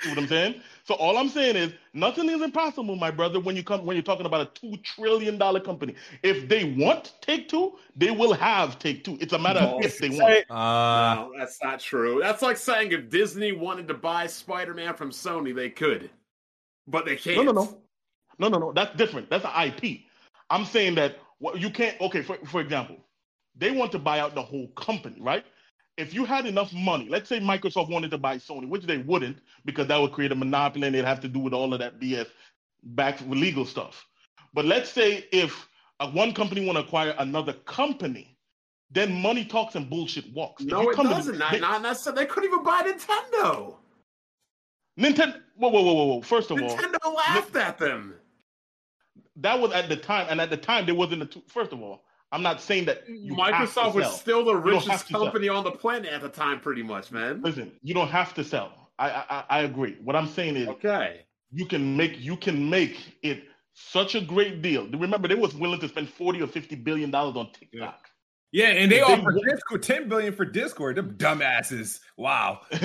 [0.00, 0.60] See what I'm saying?
[0.84, 4.02] So all I'm saying is nothing is impossible, my brother, when you come when you're
[4.02, 5.94] talking about a two trillion dollar company.
[6.22, 9.16] If they want take two, they will have take two.
[9.20, 10.50] It's a matter of if they want.
[10.50, 12.20] uh no, that's not true.
[12.20, 16.10] That's like saying if Disney wanted to buy Spider-Man from Sony, they could,
[16.86, 17.44] but they can't.
[17.44, 17.78] No, no, no,
[18.38, 18.72] no, no, no.
[18.72, 19.30] That's different.
[19.30, 20.00] That's an IP.
[20.50, 21.98] I'm saying that what you can't.
[22.00, 22.96] Okay, for for example,
[23.56, 25.44] they want to buy out the whole company, right?
[25.96, 29.38] If you had enough money, let's say Microsoft wanted to buy Sony, which they wouldn't,
[29.64, 32.00] because that would create a monopoly and they'd have to do with all of that
[32.00, 32.26] BS
[32.82, 34.04] back with legal stuff.
[34.52, 35.68] But let's say if
[36.00, 38.36] uh, one company want to acquire another company,
[38.90, 40.62] then money talks and bullshit walks.
[40.64, 41.38] No, it doesn't.
[41.38, 42.22] Not, they- not necessarily.
[42.24, 43.76] They couldn't even buy Nintendo.
[44.98, 45.40] Nintendo.
[45.56, 46.20] Whoa, whoa, whoa, whoa!
[46.22, 48.14] First of all, Nintendo laughed at them.
[49.36, 51.26] that was at the time, and at the time there wasn't a.
[51.26, 54.54] Two, first of all, I'm not saying that you have to Microsoft was still the
[54.54, 55.22] You don't have richest to sell.
[55.24, 57.42] company on the planet at the time, pretty much, man.
[57.42, 58.90] Listen, you don't have to sell.
[58.98, 59.96] I I, I agree.
[60.02, 61.26] What I'm saying is, Okay.
[61.52, 63.44] you can make you can make it
[63.74, 64.88] such a great deal.
[64.90, 68.08] Remember, they was willing to spend forty or fifty billion dollars on TikTok.
[68.52, 70.96] Yeah, and they If they offered wa- Discord ten billion for Discord.
[70.96, 71.98] Them dumbasses.
[72.16, 72.60] Wow.
[72.72, 72.78] yeah,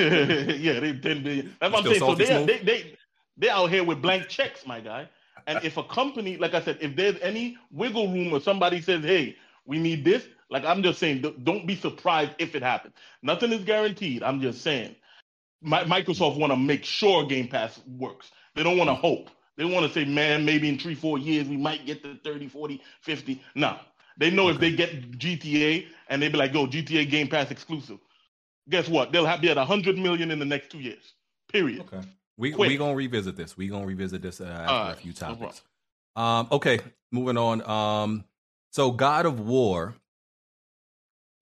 [0.79, 1.55] they ten billion.
[1.61, 1.99] That's what I'm saying.
[1.99, 2.47] So salty, they, Smooth?
[2.47, 2.97] they they
[3.37, 5.07] they out here with blank checks, my guy.
[5.47, 9.03] And if a company, like I said, if there's any wiggle room or somebody says,
[9.03, 9.35] "Hey,
[9.65, 12.95] we need this," like I'm just saying, don't- be surprised if it happens.
[13.21, 14.23] Nothing is guaranteed.
[14.23, 14.95] I'm just saying,
[15.61, 18.31] Mi- Microsoft want to make sure Game Pass works.
[18.55, 19.29] They don't want to hope.
[19.57, 22.47] They want to say, "Man, maybe in three, four years we might get to 30,
[22.47, 23.77] 40, 50." No,
[24.17, 27.99] they know if they get GTA and they be like, "Yo, GTA Game Pass exclusive."
[28.69, 29.11] Guess what?
[29.11, 31.13] They'll have be at 100 million in the next two years.
[31.51, 31.81] Period.
[31.81, 32.01] Okay.
[32.39, 32.69] We Quick.
[32.69, 33.57] we gonna revisit this.
[33.57, 35.61] We gonna revisit this uh, after All a few no topics.
[36.15, 36.79] Um, okay,
[37.11, 37.61] moving on.
[37.69, 38.23] Um,
[38.71, 39.93] so God of War,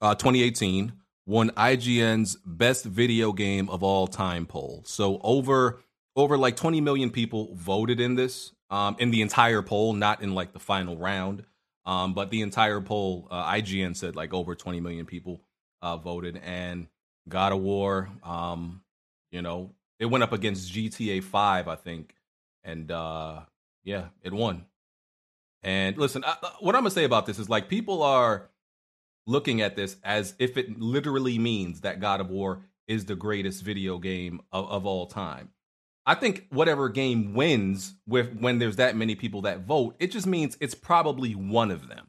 [0.02, 0.94] uh, 2018
[1.28, 4.82] won IGN's best video game of all time poll.
[4.88, 5.84] So over
[6.16, 10.34] over like 20 million people voted in this, um, in the entire poll, not in
[10.34, 11.44] like the final round,
[11.86, 13.28] um, but the entire poll.
[13.30, 15.44] Uh, IGN said like over 20 million people
[15.84, 16.88] uh, voted, and
[17.30, 18.82] God of War, um,
[19.30, 22.16] you know, it went up against GTA 5, I think,
[22.64, 23.42] and uh,
[23.84, 24.66] yeah, it won.
[25.64, 28.50] And listen, I, I- what I'm gonna say about this is like people are
[29.26, 33.64] looking at this as if it literally means that God of War is the greatest
[33.64, 35.50] video game of, of all time.
[36.06, 40.26] I think whatever game wins with when there's that many people that vote, it just
[40.26, 42.08] means it's probably one of them.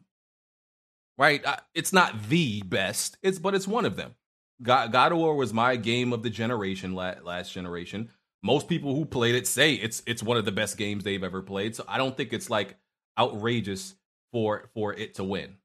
[1.16, 1.44] Right?
[1.44, 4.14] Uh, it's not the best, it's but it's one of them.
[4.62, 8.10] God, God of War was my game of the generation last generation.
[8.42, 11.42] Most people who played it say it's it's one of the best games they've ever
[11.42, 11.76] played.
[11.76, 12.76] So I don't think it's like
[13.18, 13.94] outrageous
[14.32, 15.56] for for it to win.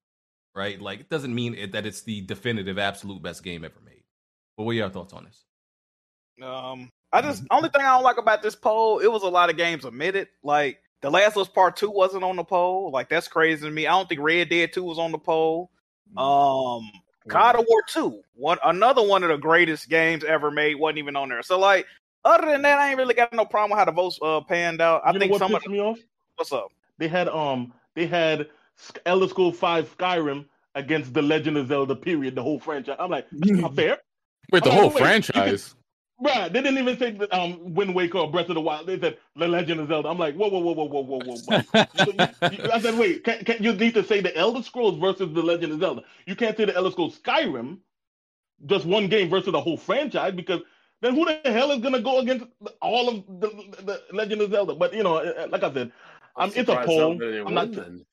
[0.56, 0.80] Right?
[0.80, 4.04] Like it doesn't mean it, that it's the definitive absolute best game ever made.
[4.58, 5.46] But what are your thoughts on this?
[6.42, 9.50] Um, I just only thing I don't like about this poll, it was a lot
[9.50, 10.28] of games omitted.
[10.44, 12.92] Like The Last of Us Part Two wasn't on the poll.
[12.92, 13.88] Like that's crazy to me.
[13.88, 15.72] I don't think Red Dead Two was on the poll.
[16.18, 16.92] Um,
[17.28, 21.16] God of War Two, one another one of the greatest games ever made, wasn't even
[21.16, 21.42] on there.
[21.44, 21.86] So like,
[22.26, 24.82] other than that, I ain't really got no problem with how the votes uh, panned
[24.82, 25.02] out.
[25.06, 26.00] I you think know what some of pissed me off?
[26.36, 26.68] what's up?
[26.98, 28.48] They had um they had
[28.78, 30.46] Sk- Elder Scrolls Five Skyrim
[30.76, 31.96] against The Legend of Zelda.
[31.96, 32.36] Period.
[32.36, 32.96] The whole franchise.
[33.00, 33.98] I'm like, that's not fair.
[34.52, 35.76] Wait, the I'm whole like, wait, you can- franchise.
[36.24, 38.88] Right, they didn't even say um Wind Waker or Breath of the Wild.
[38.88, 40.10] They said The Legend of Zelda.
[40.10, 41.40] I'm like, whoa, whoa, whoa, whoa, whoa, whoa, whoa.
[41.68, 41.82] whoa.
[41.94, 42.14] You-
[42.50, 45.44] you- I said, wait, can, can you need to say the Elder Scrolls versus The
[45.44, 46.04] Legend of Zelda?
[46.28, 47.80] You can't say the Elder Scrolls Skyrim,
[48.66, 50.62] just one game versus the whole franchise, because
[51.02, 52.46] then who the hell is gonna go against
[52.82, 53.50] all of the,
[53.84, 54.76] the Legend of Zelda?
[54.76, 55.92] But you know, uh, like I said,
[56.38, 57.24] um, it's a poll.
[57.46, 57.74] I'm not.
[57.74, 58.06] then.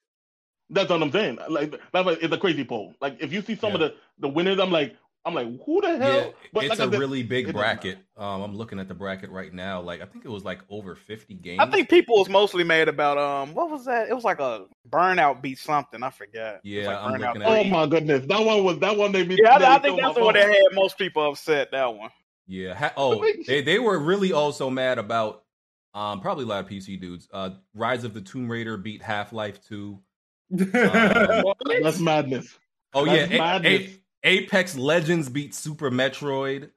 [0.70, 1.38] That's what I'm saying.
[1.48, 2.94] Like, that's why it's a crazy poll.
[3.00, 5.99] Like, if you see some of the the winners, I'm like, I'm like, who the
[5.99, 6.09] hell?
[6.09, 7.99] Yeah, but it's like I a said, really big bracket.
[8.16, 9.83] Um, I'm looking at the bracket right now.
[9.83, 11.61] Like I think it was like over 50 games.
[11.61, 14.09] I think people was mostly mad about um what was that?
[14.09, 16.03] It was like a burnout beat something.
[16.03, 16.55] I forgot.
[16.55, 17.71] It was Yeah, like I'm Burnout looking Oh at it.
[17.71, 19.12] my goodness, that one was that one.
[19.12, 21.29] They be Yeah, I, I nearly think killed that's the one that had most people
[21.31, 21.71] upset.
[21.73, 22.11] That one.
[22.47, 22.75] Yeah.
[22.75, 25.45] Ha- oh, they they were really also mad about
[25.93, 27.29] um probably a lot of PC dudes.
[27.31, 30.01] Uh, Rise of the Tomb Raider beat Half Life Two.
[30.51, 32.59] That's madness.
[32.95, 33.83] Oh That's yeah, A- madness.
[33.83, 36.71] A- Apex Legends beat Super Metroid.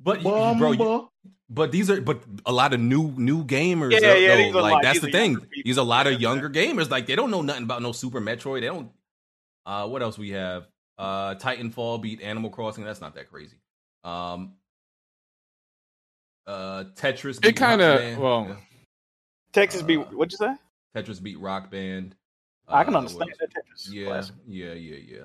[0.00, 0.28] But you-
[0.58, 1.10] bro, you-
[1.48, 3.92] but these are but a lot of new new gamers.
[3.92, 4.58] Yeah, though, yeah, these though.
[4.58, 5.32] are like like- that's the thing.
[5.32, 5.48] younger.
[5.64, 6.90] These are a lot of younger gamers.
[6.90, 8.60] Like they don't know nothing about no Super Metroid.
[8.60, 8.90] They don't.
[9.66, 10.66] Uh, what else we have?
[10.98, 12.84] Uh, Titanfall beat Animal Crossing.
[12.84, 13.56] That's not that crazy.
[14.04, 14.54] Um,
[16.46, 17.44] uh, Tetris.
[17.44, 18.56] It kind of well, Yeah.
[19.52, 20.54] Texas beat what'd you say?
[20.94, 22.14] Tetris beat Rock Band.
[22.68, 23.50] I can Uh, understand that?
[23.50, 23.90] Tetris.
[23.90, 24.34] Yeah, classic.
[24.46, 25.24] yeah, yeah, yeah.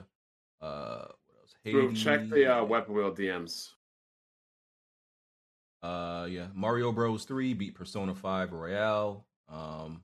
[0.66, 1.56] Uh, what else?
[1.64, 3.70] Groove, check the uh, weapon wheel DMs.
[5.84, 7.26] Uh, yeah, Mario Bros.
[7.26, 9.26] Three beat Persona Five Royal.
[9.48, 10.04] Um,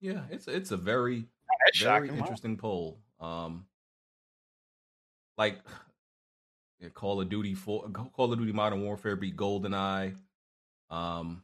[0.00, 1.24] yeah, it's it's a very
[1.64, 2.18] That's very shocking.
[2.18, 2.24] Wow.
[2.24, 2.98] interesting poll.
[3.18, 3.64] Um,
[5.38, 5.60] like
[6.80, 10.16] yeah, Call of Duty for Call of Duty Modern Warfare beat GoldenEye.
[10.90, 11.42] Um,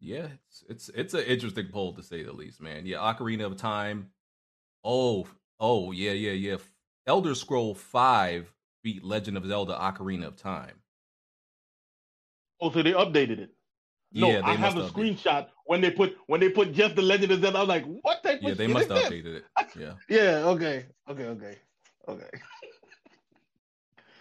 [0.00, 2.84] yeah, it's it's it's an interesting poll to say the least, man.
[2.84, 4.10] Yeah, Ocarina of Time.
[4.84, 5.26] Oh,
[5.60, 6.56] oh yeah, yeah, yeah.
[7.06, 8.52] Elder Scroll Five
[8.82, 10.76] beat Legend of Zelda: Ocarina of Time.
[12.60, 13.50] Oh, so they updated it.
[14.12, 14.94] No, Yeah, they I have a must update.
[14.94, 17.58] screenshot when they put when they put just the Legend of Zelda.
[17.58, 19.12] I was like, what type Yeah, of they shit must is have this?
[19.12, 19.44] updated it.
[19.78, 20.42] Yeah, Yeah.
[20.46, 20.86] Okay.
[21.10, 21.24] Okay.
[21.24, 21.56] Okay.
[22.08, 22.30] Okay.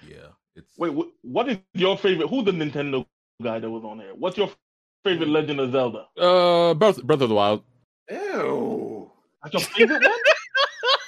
[0.01, 0.29] yeah.
[0.55, 0.93] It's Wait.
[1.23, 2.29] What is your favorite?
[2.29, 3.05] Who's the Nintendo
[3.43, 4.13] guy that was on there?
[4.15, 4.49] What's your
[5.05, 6.07] favorite Legend of Zelda?
[6.19, 7.63] uh, Breath, Breath of the Wild.
[8.11, 9.11] Ew.
[9.43, 10.19] That's your favorite one?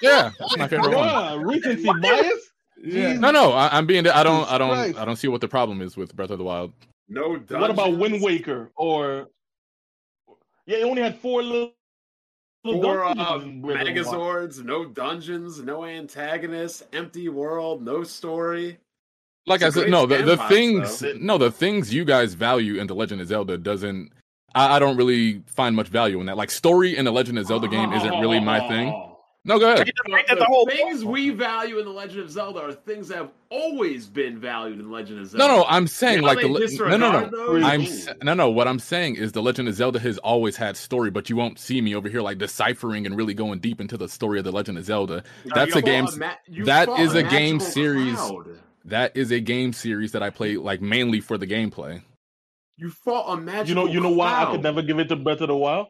[0.02, 1.08] Yeah, that's my favorite one.
[1.08, 2.52] Yeah, recency bias.
[2.84, 3.14] Yeah.
[3.14, 4.08] No, no, I, I'm being.
[4.08, 4.39] I don't.
[4.39, 4.70] Jesus I don't.
[4.70, 4.97] Christ.
[4.97, 6.74] I don't see what the problem is with Breath of the Wild.
[7.10, 8.22] No What about Wind?
[8.22, 9.28] Waker or?
[10.66, 11.74] Yeah, it only had four little.
[12.64, 13.66] little Four uh, dungeons.
[13.66, 18.78] Megazords, no dungeons, no antagonists, empty world, no story.
[19.45, 21.14] like It's a I said, no, the, the things, though.
[21.20, 24.12] no, the things you guys value in the Legend of Zelda doesn't.
[24.56, 26.38] I, I don't really find much value in that.
[26.38, 29.10] Like story in the Legend of Zelda game isn't really my thing.
[29.44, 29.88] No, go ahead.
[30.06, 34.39] The, things we value in the Legend of Zelda are things that have always been
[34.39, 35.48] valued in Legend of Zelda.
[35.48, 36.60] No, no, I'm saying Now like the le-
[36.98, 37.66] no, no, no.
[37.66, 38.06] I'm Ooh.
[38.22, 38.52] no, no.
[38.52, 41.58] What I'm saying is the Legend of Zelda has always had story, but you won't
[41.58, 44.52] see me over here like deciphering and really going deep into the story of the
[44.52, 45.24] Legend of Zelda.
[45.46, 46.06] Now, That's a game.
[46.06, 48.16] fought a ma- you that fought is a a game series.
[48.16, 48.60] cloud.
[48.86, 52.04] That is a game series that I play like mainly for the gameplay.
[52.78, 53.68] You fought a magical.
[53.70, 55.88] You know, you know why I could never give it to Breath of the Wild?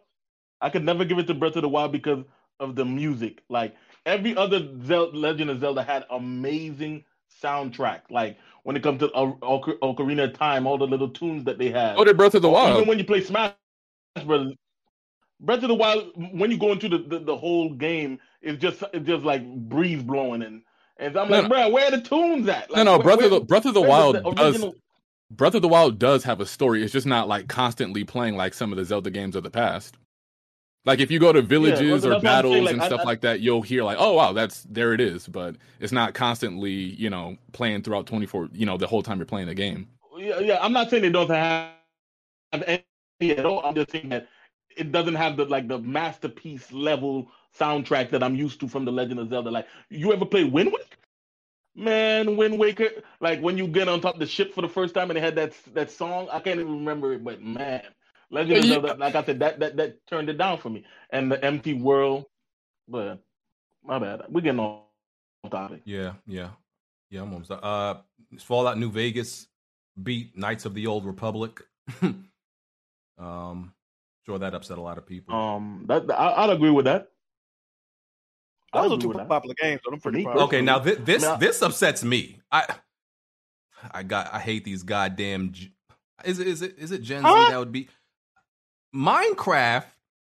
[0.62, 2.24] I could never give it to Breath of the Wild because
[2.62, 3.44] of the music.
[3.50, 3.76] Like
[4.08, 7.06] every other Zel- Legend of Zelda had amazing
[7.44, 8.04] soundtrack.
[8.12, 11.60] Like when it comes to O- Ocar- Ocarina of Time, all the little tunes that
[11.60, 11.98] they had.
[11.98, 12.78] Oh, did Breath of the Wild?
[12.78, 13.54] Even when you play Smash
[14.26, 14.54] Brothers,
[15.42, 18.84] Breath of the Wild, when you go into the, the, the whole game, it's just
[18.94, 20.64] it's just like breeze blowing and
[20.98, 21.50] and I'm No, like, no.
[21.50, 22.72] bro, where are the tunes at?
[22.76, 22.98] no, Like, no.
[22.98, 24.66] where- Breath of the Breath of the Wild the does.
[25.32, 26.84] Breath of the Wild does have a story.
[26.84, 29.98] It's just not like constantly playing like some of the Zelda games of the past.
[30.86, 33.04] Like if you go to villages that's or saying, battles like, and I- stuff I-
[33.04, 36.72] like that, you'll hear like, "Oh wow, that's there it is," but it's not constantly,
[36.72, 39.88] you know, playing throughout 24, you know, the whole time you're playing the game.
[40.18, 41.72] yeah, yeah, I'm not saying it doesn't have,
[42.54, 42.64] have
[43.20, 43.62] any at all.
[43.66, 44.28] I'm just saying that
[44.76, 48.92] it doesn't have the like the masterpiece level soundtrack that I'm used to from the
[48.92, 49.52] Legend of Zelda.
[49.52, 50.86] Like, you ever play Wind Waker?
[51.76, 52.90] Man, Wind Waker,
[53.22, 55.22] like when you get on top of the ship for the first time and they
[55.22, 57.84] had that that song, I can't even remember it, but man,
[58.32, 58.72] Legend of Yeah.
[58.74, 60.84] Zelda, like I said, that that that turned it down for me.
[61.10, 62.26] And the empty world,
[62.88, 63.20] but
[63.84, 64.84] my bad, we're getting off
[65.50, 65.82] topic.
[65.86, 66.50] Yeah, yeah,
[67.10, 67.22] yeah.
[67.22, 67.52] I'm almost.
[67.52, 67.96] Uh,
[68.40, 69.48] Fallout New Vegas
[70.02, 71.60] beat Knights of the Old Republic.
[73.18, 73.74] um,
[74.26, 75.36] sure that upset a lot of people.
[75.36, 77.10] Um, that I, I'd agree with that.
[78.74, 79.28] I'd Those are two with that.
[79.28, 80.38] popular games, so I'm pretty proud.
[80.44, 82.40] Okay, now thi- this Now- this upsets me.
[82.52, 82.74] I
[83.92, 85.52] I got I hate these goddamn.
[85.52, 85.74] G-
[86.24, 87.90] Is it is it is it Gen Z that would be
[88.96, 89.86] Minecraft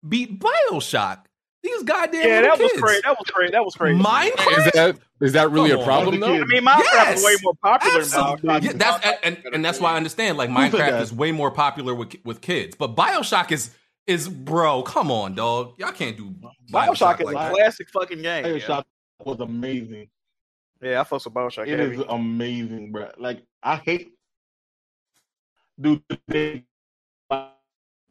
[0.08, 1.26] beat Bioshock?
[1.62, 3.02] These goddamn Yeah, little that was crazy.
[3.04, 3.52] That was crazy.
[3.52, 4.00] That was crazy.
[4.02, 4.68] Minecraft.
[4.68, 6.34] Is that is that really Come a problem the though?
[6.36, 8.48] I mean, Minecraft Yes, is way more popular Absolutely.
[8.48, 8.58] now.
[8.60, 10.38] Yeah, that's and, and, and that's why I understand.
[10.38, 13.72] Like Who Minecraft is way more popular with with kids, but Bioshock is
[14.08, 14.84] is bro.
[14.84, 15.74] Come on, dog.
[15.78, 16.30] Y'all can't do
[16.72, 17.54] Bioshock Bioshock is like a that.
[17.54, 18.46] classic fucking game.
[18.46, 18.84] Yeah, Bioshock
[19.26, 20.08] was amazing.
[20.82, 21.68] yeah I fuck with Bioshock.
[21.68, 21.96] It heavy.
[21.98, 23.10] is amazing, bro.
[23.18, 24.14] Like I hate,
[25.80, 26.02] dude.
[26.28, 26.64] They,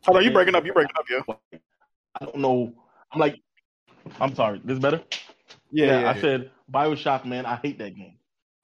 [0.07, 0.65] Hold on, you breaking up?
[0.65, 1.05] You breaking up?
[1.11, 1.59] Yeah.
[2.21, 2.73] I don't know.
[3.13, 3.41] I'm like,
[4.21, 4.61] I'm sorry.
[4.65, 5.03] This better?
[5.71, 6.11] Yeah, yeah.
[6.11, 7.47] I said Bioshock, man.
[7.47, 8.15] I hate that game.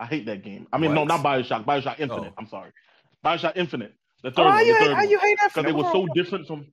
[0.00, 0.66] I hate that game.
[0.72, 1.08] I mean, no, What?
[1.08, 1.64] not Bioshock.
[1.64, 2.30] Bioshock Infinite.
[2.32, 2.34] Oh.
[2.38, 2.70] I'm sorry.
[3.24, 3.94] Bioshock Infinite.
[4.22, 4.66] The third Oh, how one.
[4.66, 5.10] you the hate- third how one.
[5.10, 5.54] you hate that?
[5.54, 6.66] because it was so different from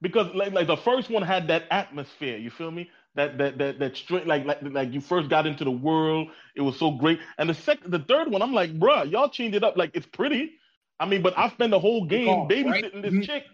[0.00, 3.78] because like like the first one had that atmosphere you feel me that that that
[3.78, 7.20] that straight like like like you first got into the world it was so great
[7.38, 10.06] and the second the third one i'm like bruh y'all changed it up like it's
[10.06, 10.54] pretty
[11.02, 12.64] i mean but i spend the whole game Oh, right.
[12.84, 13.24] babysitting this Mhm.
[13.26, 13.44] chick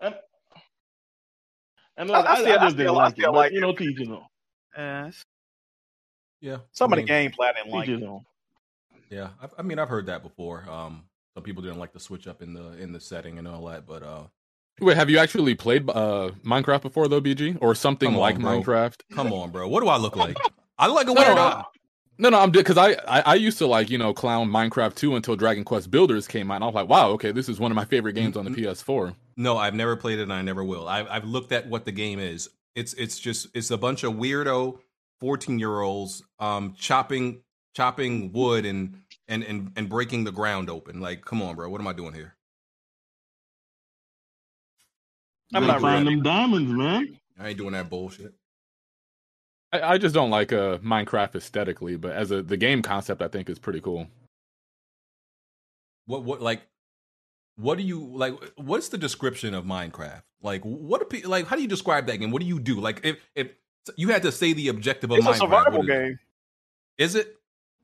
[0.00, 0.14] and
[1.96, 3.32] and like, I- I I, still- I I just didn't still- I like it, but,
[3.34, 4.24] like you know, teach you know,
[4.76, 5.10] Uh,
[6.40, 7.88] Yeah, some I of the mean, gameplay I didn't like.
[7.88, 8.24] you know.
[9.10, 10.64] Yeah, I, I mean, I've heard that before.
[10.70, 13.66] Um, some people didn't like the switch up in the in the setting and all
[13.66, 14.24] that, but uh,
[14.80, 18.38] Wait, have you actually played uh, Minecraft before though, BG, or something Come on, like
[18.38, 18.62] bro.
[18.62, 19.00] Minecraft?
[19.14, 20.38] come on, bro, what do I look like?
[20.78, 21.64] I look like a No, weirdo.
[22.18, 24.94] No, No, no, I'm because I, I I used to like you know clown Minecraft
[24.94, 26.56] 2 until Dragon Quest Builders came out.
[26.56, 28.50] And I was like, wow, okay, this is one of my favorite games on the
[28.50, 29.14] PS4.
[29.36, 30.88] No, I've never played it and I never will.
[30.88, 32.48] I've, I've looked at what the game is.
[32.74, 34.78] It's it's just it's a bunch of weirdo
[35.20, 37.42] fourteen year olds um chopping
[37.74, 38.98] chopping wood and
[39.28, 41.00] and and and breaking the ground open.
[41.00, 42.34] Like, come on, bro, what am I doing here?
[45.54, 46.16] I'm not gotta find ready.
[46.16, 47.18] them diamonds, man.
[47.38, 48.32] I ain't doing that bullshit.
[49.72, 53.28] I, I just don't like uh, Minecraft aesthetically, but as a the game concept, I
[53.28, 54.08] think is pretty cool.
[56.06, 56.62] What what like
[57.56, 58.34] what do you like?
[58.56, 60.22] What's the description of Minecraft?
[60.42, 61.46] Like, what do like?
[61.46, 62.30] How do you describe that game?
[62.30, 62.80] What do you do?
[62.80, 63.48] Like, if if
[63.96, 65.92] you had to say the objective of It's a Minecraft, survival what is it?
[66.04, 66.18] game.
[66.98, 67.36] Is it?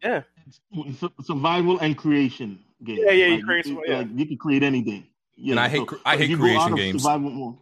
[0.03, 0.23] Yeah.
[0.99, 2.99] Su- survival and creation game.
[3.01, 3.99] Yeah, yeah, you Like, create you, some- can- yeah.
[3.99, 5.07] like, you can create anything.
[5.37, 7.03] Yeah, And I hate cre- I hate you creation games.
[7.03, 7.57] Survival mode,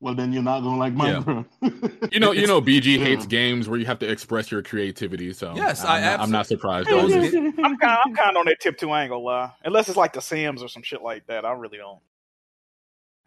[0.00, 1.22] well, then you're not gonna like Yeah.
[1.22, 2.10] Minecraft.
[2.12, 3.04] You know, you know, BG Yeah.
[3.04, 5.32] hates games where you have to express your creativity.
[5.32, 6.88] So Yes, I'm, I not, I'm not surprised.
[6.88, 7.34] Those- by this.
[7.34, 8.90] I'm kind, of, I'm kind of on that tip too.
[8.90, 9.50] I ain't gonna lie.
[9.64, 11.98] Unless it's like The Sims or some shit like that, I really don't.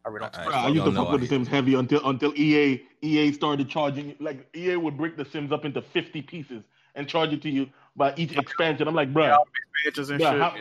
[0.06, 0.38] I really don't.
[0.40, 2.82] I- Bro, I used to don't know, fuck with the Sims heavy until until EA
[3.02, 6.64] EA started charging like EA would break the Sims up into fifty pieces
[6.96, 8.88] and charge it to you by each expansion.
[8.88, 9.38] I'm like, bro, Yeah,
[9.84, 10.42] expansions and shit.
[10.42, 10.56] how,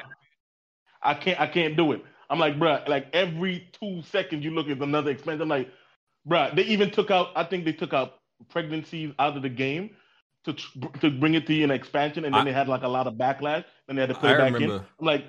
[1.02, 2.04] I can't I can't do it.
[2.28, 5.42] I'm like, bruh, like every two seconds you look at another expansion.
[5.42, 5.70] I'm like,
[6.28, 7.28] bruh, they even took out.
[7.36, 8.14] I think they took out
[8.48, 9.90] pregnancies out of the game
[10.44, 10.54] to
[11.00, 13.06] to bring it to you an expansion, and then I- they had like a lot
[13.06, 14.54] of backlash, and they had to put I it back in.
[14.54, 15.24] remember- I'm like,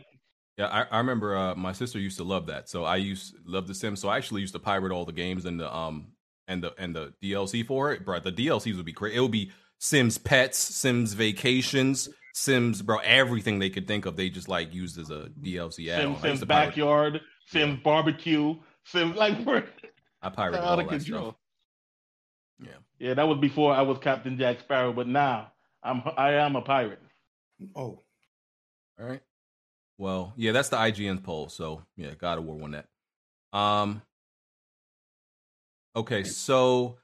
[0.58, 2.70] Yeah, I, I remember uh, my sister used to love that.
[2.70, 4.00] So I used love the Sims.
[4.00, 6.12] So I actually used to pirate all the games and the um
[6.48, 8.06] and the and the DLC for it.
[8.06, 9.16] Bro, the DLCs would be great.
[9.16, 14.16] It would be Sims Pets, Sims Vacations, Sims, bro, everything they could think of.
[14.16, 16.14] They just like used as a DLC add-on.
[16.22, 19.44] Sims, Sims backyard, Sims barbecue, Sims like
[20.22, 21.22] I pirated out all of that control.
[21.24, 21.36] stuff.
[22.62, 23.08] Yeah.
[23.08, 25.52] Yeah, that was before I was Captain Jack Sparrow, but now
[25.84, 27.02] I'm I am a pirate.
[27.76, 28.00] Oh,
[29.00, 29.22] All right.
[29.98, 31.50] Well, yeah, that's the IGN poll.
[31.50, 32.88] So yeah, God of War won that.
[33.58, 34.02] Um.
[35.94, 37.00] Okay, so,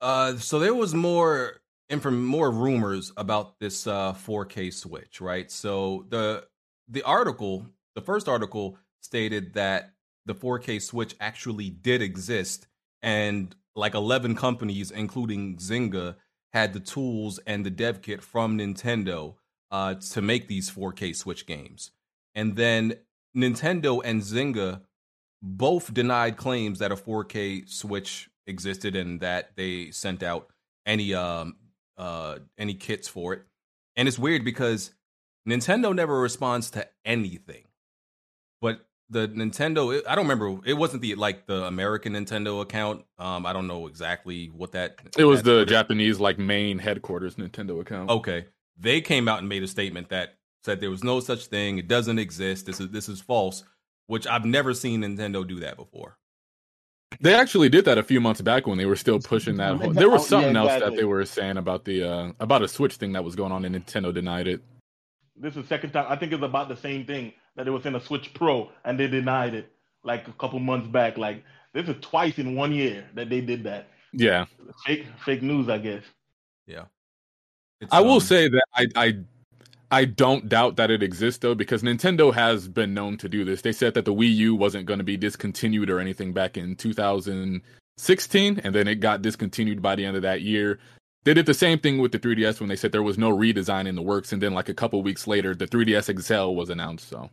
[0.00, 1.60] uh, so there was more
[1.90, 5.50] inform more rumors about this uh 4K Switch, right?
[5.50, 6.44] So the
[6.88, 9.93] the article, the first article stated that
[10.26, 12.66] the 4K Switch actually did exist,
[13.02, 16.16] and like 11 companies, including Zynga,
[16.52, 19.34] had the tools and the dev kit from Nintendo
[19.70, 21.90] uh, to make these 4K Switch games.
[22.34, 22.94] And then
[23.36, 24.82] Nintendo and Zynga
[25.42, 30.50] both denied claims that a 4K Switch existed and that they sent out
[30.86, 31.56] any um
[31.96, 33.42] uh any kits for it.
[33.96, 34.92] And it's weird because
[35.48, 37.64] Nintendo never responds to anything.
[39.10, 43.04] But the Nintendo I don't remember it wasn't the like the American Nintendo account.
[43.18, 47.80] Um I don't know exactly what that It was the Japanese like main headquarters Nintendo
[47.80, 48.10] account.
[48.10, 48.46] Okay.
[48.76, 50.34] They came out and made a statement that
[50.64, 51.78] said there was no such thing.
[51.78, 52.66] It doesn't exist.
[52.66, 53.64] This is this is false,
[54.06, 56.18] which I've never seen Nintendo do that before.
[57.20, 59.76] They actually did that a few months back when they were still pushing that.
[59.76, 62.68] Whole, there was yeah, something else that they were saying about the uh about a
[62.68, 64.62] Switch thing that was going on, and Nintendo denied it.
[65.36, 66.06] This is the second time.
[66.08, 68.98] I think it's about the same thing that it was in a Switch Pro and
[68.98, 71.18] they denied it like a couple months back.
[71.18, 73.88] Like this is twice in one year that they did that.
[74.12, 74.46] Yeah,
[74.86, 76.02] Fake fake news, I guess.
[76.66, 76.84] Yeah.
[77.90, 79.14] I will um, say that I I
[79.90, 83.62] I don't doubt that it exists though, because Nintendo has been known to do this.
[83.62, 86.76] They said that the Wii U wasn't going to be discontinued or anything back in
[86.76, 90.78] 2016, and then it got discontinued by the end of that year.
[91.24, 93.86] They did the same thing with the 3DS when they said there was no redesign
[93.86, 97.08] in the works, and then like a couple weeks later, the 3DS XL was announced.
[97.08, 97.30] So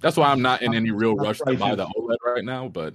[0.00, 2.94] that's why I'm not in any real rush to buy the OLED right now, but.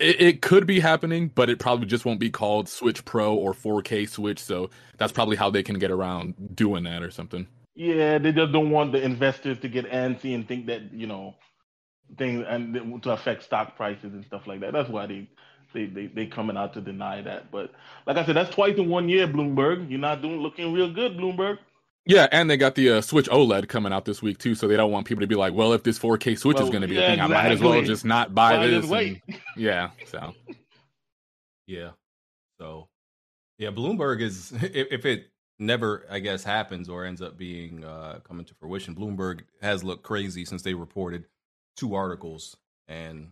[0.00, 3.54] It, it could be happening, but it probably just won't be called Switch Pro or
[3.54, 4.40] 4K Switch.
[4.40, 7.46] So that's probably how they can get around doing that or something.
[7.76, 11.34] Yeah, they just don't want the investors to get antsy and think that you know
[12.18, 14.72] things and to affect stock prices and stuff like that.
[14.72, 15.28] That's why they
[15.72, 17.50] they they they coming out to deny that.
[17.50, 17.72] But
[18.06, 19.90] like I said, that's twice in one year, Bloomberg.
[19.90, 21.58] You're not doing looking real good, Bloomberg.
[22.06, 24.76] Yeah, and they got the uh, Switch OLED coming out this week too, so they
[24.76, 26.88] don't want people to be like, "Well, if this 4K Switch Well, is going to
[26.88, 29.20] be yeah, a thing, I might as well just not buy this." and-
[29.56, 30.34] yeah, so
[31.66, 31.90] Yeah.
[32.60, 32.88] So,
[33.58, 38.20] yeah, Bloomberg is if, if it never, I guess, happens or ends up being uh,
[38.26, 41.24] coming to fruition, Bloomberg has looked crazy since they reported
[41.76, 43.30] two articles and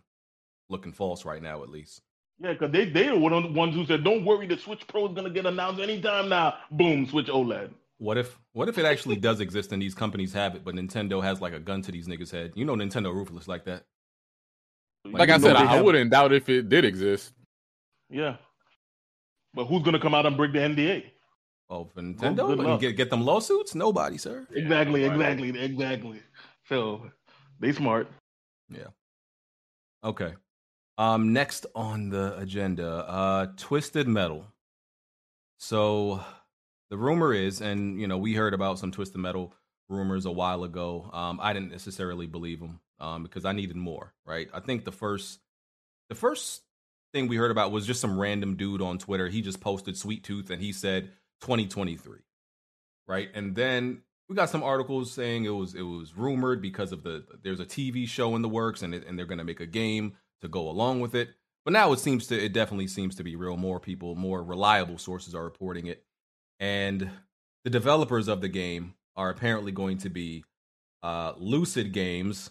[0.71, 2.01] looking false right now, at least.
[2.41, 4.87] Yeah, because they they were one of the ones who said, "Don't worry, the Switch
[4.89, 7.71] Pro is gonna get announced anytime now." Boom, Switch OLED.
[8.03, 11.23] What if what if it actually does exist and these companies have it, but Nintendo
[11.23, 12.51] has like a gun to these niggas' head?
[12.57, 13.85] You know, Nintendo ruthless like that.
[15.05, 17.33] like I said, I, I wouldn't doubt if it did exist.
[18.11, 18.39] Yeah,
[19.55, 21.05] but who's gonna come out and break the NDA?
[21.71, 23.77] Oh, for good Nintendo and get get them lawsuits?
[23.77, 24.49] Nobody, sir.
[24.53, 26.21] Exactly, exactly, exactly.
[26.69, 27.09] So
[27.61, 28.09] they smart.
[28.69, 28.89] Yeah.
[30.03, 30.35] Okay.
[30.99, 34.45] Um, next on the agenda, uh, Twisted Metal.
[35.59, 36.21] So
[36.93, 39.55] the rumor is, and you know, we heard about some Twisted Metal
[39.89, 41.09] rumors a while ago.
[41.11, 44.13] Um, I didn't necessarily believe them um, because I needed more.
[44.27, 44.51] Right.
[44.53, 45.41] I think the first,
[46.11, 46.61] the first
[47.15, 49.31] thing we heard about was just some random dude on Twitter.
[49.31, 52.19] He just posted Sweet Tooth and he said 2023.
[53.09, 53.31] Right.
[53.35, 57.25] And then we got some articles saying it was it was rumored because of the
[57.43, 59.67] there's a TV show in the works and it, and they're going to make a
[59.67, 60.13] game
[60.43, 61.31] to go along with it.
[61.65, 63.57] But now it seems to it definitely seems to be real.
[63.57, 66.05] More people, more reliable sources are reporting it,
[66.63, 67.11] and
[67.65, 70.45] the developers of the game are apparently going to be
[71.03, 72.51] uh, Lucid Games,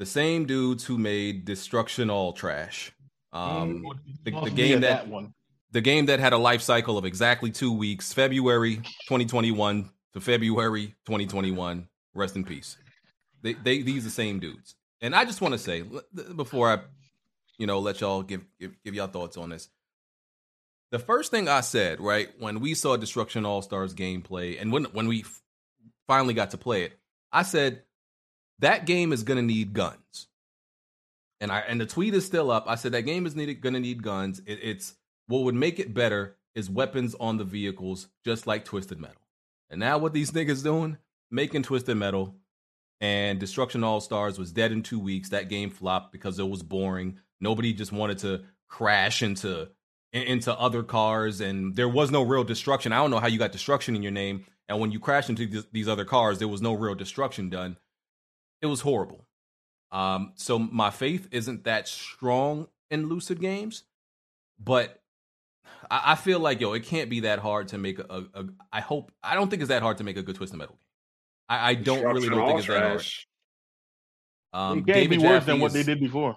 [0.00, 2.92] the same dudes who made Destruction All Trash.
[3.32, 3.84] Um,
[4.24, 5.32] the, the game that, that one.
[5.70, 10.88] the game that had a life cycle of exactly two weeks, February 2021 to February
[11.06, 11.86] 2021.
[12.14, 12.76] Rest in peace.
[13.42, 14.74] They, they these the same dudes.
[15.00, 15.84] And I just want to say
[16.34, 16.78] before I,
[17.58, 19.68] you know, let y'all give, give give y'all thoughts on this.
[20.92, 24.84] The first thing I said, right, when we saw Destruction All Stars gameplay, and when
[24.86, 25.42] when we f-
[26.06, 26.98] finally got to play it,
[27.32, 27.82] I said,
[28.60, 30.28] that game is going to need guns.
[31.40, 32.64] And I and the tweet is still up.
[32.66, 34.40] I said that game is needed going to need guns.
[34.46, 34.94] It, it's
[35.26, 39.20] what would make it better is weapons on the vehicles, just like Twisted Metal.
[39.68, 40.96] And now what these niggas doing?
[41.30, 42.36] Making Twisted Metal
[43.00, 45.30] and Destruction All Stars was dead in two weeks.
[45.30, 47.18] That game flopped because it was boring.
[47.40, 49.68] Nobody just wanted to crash into
[50.22, 52.92] into other cars, and there was no real destruction.
[52.92, 55.46] I don't know how you got destruction in your name, and when you crashed into
[55.46, 57.76] these, these other cars, there was no real destruction done.
[58.62, 59.26] It was horrible.
[59.92, 63.84] Um, so my faith isn't that strong in Lucid games,
[64.58, 65.00] but
[65.90, 68.44] I, I feel like yo, it can't be that hard to make a, a, a.
[68.72, 70.80] I hope I don't think it's that hard to make a good Twisted Metal game.
[71.48, 73.02] I, I don't really don't think it's that hard.
[74.52, 76.36] Um, it can't David be worse Jaffe than what is- they did before.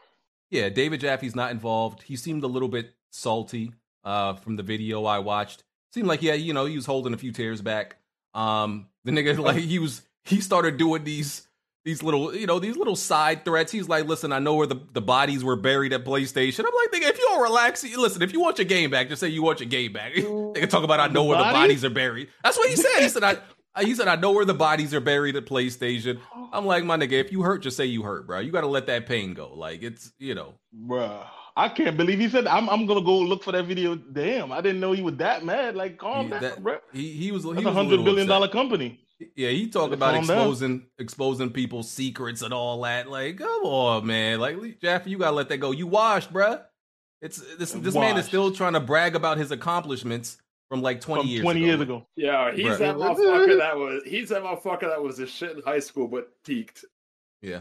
[0.52, 2.04] yeah, David Jaffe's not involved.
[2.04, 3.74] He seemed a little bit salty
[4.04, 5.64] uh, from the video I watched.
[5.94, 7.98] Seemed like yeah, you know, he was holding a few tears back.
[8.34, 11.48] Um, the nigga like he was he started doing these
[11.86, 13.72] these little you know these little side threats.
[13.72, 16.60] He's like, listen, I know where the, the bodies were buried at PlayStation.
[16.60, 19.20] I'm like, nigga, if you don't relax, listen, if you want your game back, just
[19.22, 20.14] say you want your game back.
[20.16, 20.22] they
[20.60, 21.62] can talk about I know where the bodies?
[21.62, 22.30] bodies are buried.
[22.44, 23.02] That's what he said.
[23.02, 23.38] He said I.
[23.84, 26.20] He said, "I know where the bodies are buried at PlayStation."
[26.52, 28.40] I'm like, my nigga, if you hurt, just say you hurt, bro.
[28.40, 29.54] You got to let that pain go.
[29.54, 31.24] Like it's, you know, Bruh.
[31.60, 33.96] I can't believe he said I'm I'm gonna go look for that video.
[33.96, 35.76] Damn, I didn't know he was that mad.
[35.76, 36.78] Like, calm He- down, that- bro.
[36.94, 38.36] he he was he That's was a hundred little billion upset.
[38.36, 39.00] dollar company.
[39.36, 40.38] Yeah, he talked about calm down.
[40.38, 43.10] exposing exposing people's secrets and all that.
[43.10, 44.40] Like, come on, man.
[44.40, 45.72] Like, Jaffe, you gotta let that go.
[45.72, 46.64] You washed, bruh.
[47.22, 50.38] It's this this man is still trying to brag about his accomplishments
[50.70, 51.68] from like twenty From years 20 ago.
[51.68, 52.08] years ago.
[52.16, 52.78] Yeah, he's Bruh.
[52.78, 56.30] that motherfucker that was he's that motherfucker that was a shit in high school but
[56.46, 56.86] peaked.
[57.42, 57.60] Yeah,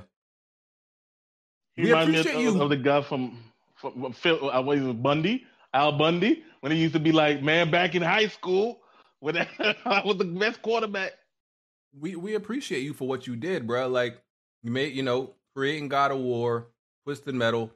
[1.74, 2.62] He We reminds me of, appreciate you.
[2.62, 3.38] of the guy from, from
[4.14, 5.44] Phil, uh, what is it, Bundy,
[5.74, 8.80] Al Bundy, when he used to be like, man, back in high school,
[9.20, 11.12] when I was the best quarterback.
[11.98, 13.90] we we appreciate you for what you did, bruh.
[13.90, 14.20] Like,
[14.62, 16.68] you made you know creating God of War,
[17.04, 17.70] Twisted Metal,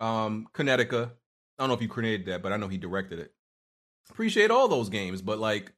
[0.00, 1.10] um, Connecticut.
[1.58, 3.32] I don't know if you created that, but I know he directed it.
[4.10, 5.72] Appreciate all those games, but like,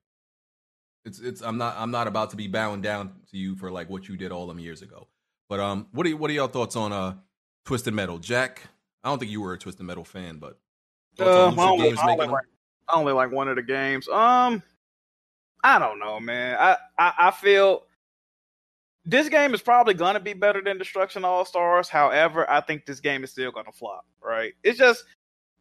[1.04, 3.90] it's it's I'm not I'm not about to be bowing down to you for like
[3.90, 5.08] what you did all them years ago.
[5.48, 7.14] But um, what are what are your thoughts on uh
[7.64, 8.62] Twisted Metal, Jack?
[9.04, 10.58] I don't think you were a Twisted Metal fan, but
[11.20, 12.44] Uh, I, only, I, only like,
[12.88, 14.08] I only like one of the games.
[14.08, 14.62] Um,
[15.62, 16.56] I don't know, man.
[16.58, 17.84] I, I, I feel
[19.04, 21.88] this game is probably gonna be better than Destruction All Stars.
[21.88, 24.06] However, I think this game is still gonna flop.
[24.22, 24.54] Right?
[24.62, 25.04] It's just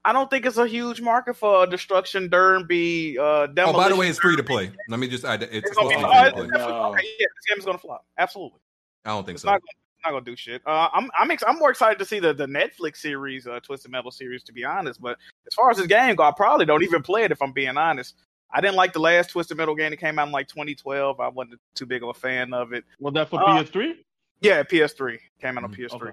[0.05, 3.17] I don't think it's a huge market for Destruction Derby.
[3.17, 4.71] Uh, Oh, by the way, it's free to play.
[4.89, 6.47] Let me just add, it's, It's supposed to be free to play.
[6.47, 8.05] definitely- okay, yeah, this game is gonna flop.
[8.17, 8.59] Absolutely.
[9.05, 9.51] I don't think It's so.
[9.51, 9.61] not,
[10.03, 10.61] not gonna do shit.
[10.65, 13.91] Uh, I'm I'm ex- I'm more excited to see the, the Netflix series, uh, Twisted
[13.91, 15.01] Metal series, to be honest.
[15.01, 15.17] But
[15.47, 17.77] as far as this game go, I probably don't even play it if I'm being
[17.77, 18.15] honest.
[18.55, 21.19] I didn't like the last Twisted Metal game that came out in like 2012.
[21.19, 22.83] I wasn't too big of a fan of it.
[22.99, 23.95] Was that for Uh, PS3?
[24.41, 26.09] Yeah, PS3 came out on PS3.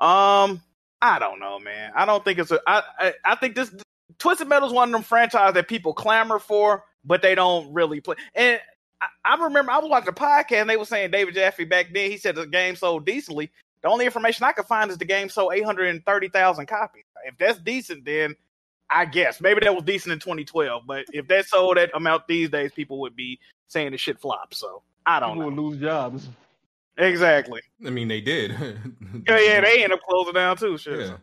[0.00, 0.62] Um,
[1.02, 1.92] I don't know, man.
[1.94, 2.60] I don't think it's a.
[2.66, 3.74] I I, I think this
[4.18, 8.00] Twisted Metal is one of them franchises that people clamor for, but they don't really
[8.00, 8.16] play.
[8.34, 8.60] And
[9.02, 11.88] I, I remember I was watching a podcast and they were saying David Jaffe back
[11.92, 12.10] then.
[12.10, 13.50] He said the game sold decently.
[13.82, 17.04] The only information I could find is the game sold 830,000 copies.
[17.24, 18.34] If that's decent, then
[18.90, 20.82] I guess maybe that was decent in 2012.
[20.86, 24.58] But if that sold that amount these days, people would be saying the shit flops.
[24.58, 25.56] So I don't People know.
[25.62, 26.28] will lose jobs.
[26.98, 27.60] Exactly.
[27.86, 28.50] I mean, they did.
[29.26, 30.76] Yeah, yeah, they end up closing down too.
[30.78, 30.98] Shit.
[30.98, 31.06] Yeah.
[31.06, 31.18] So,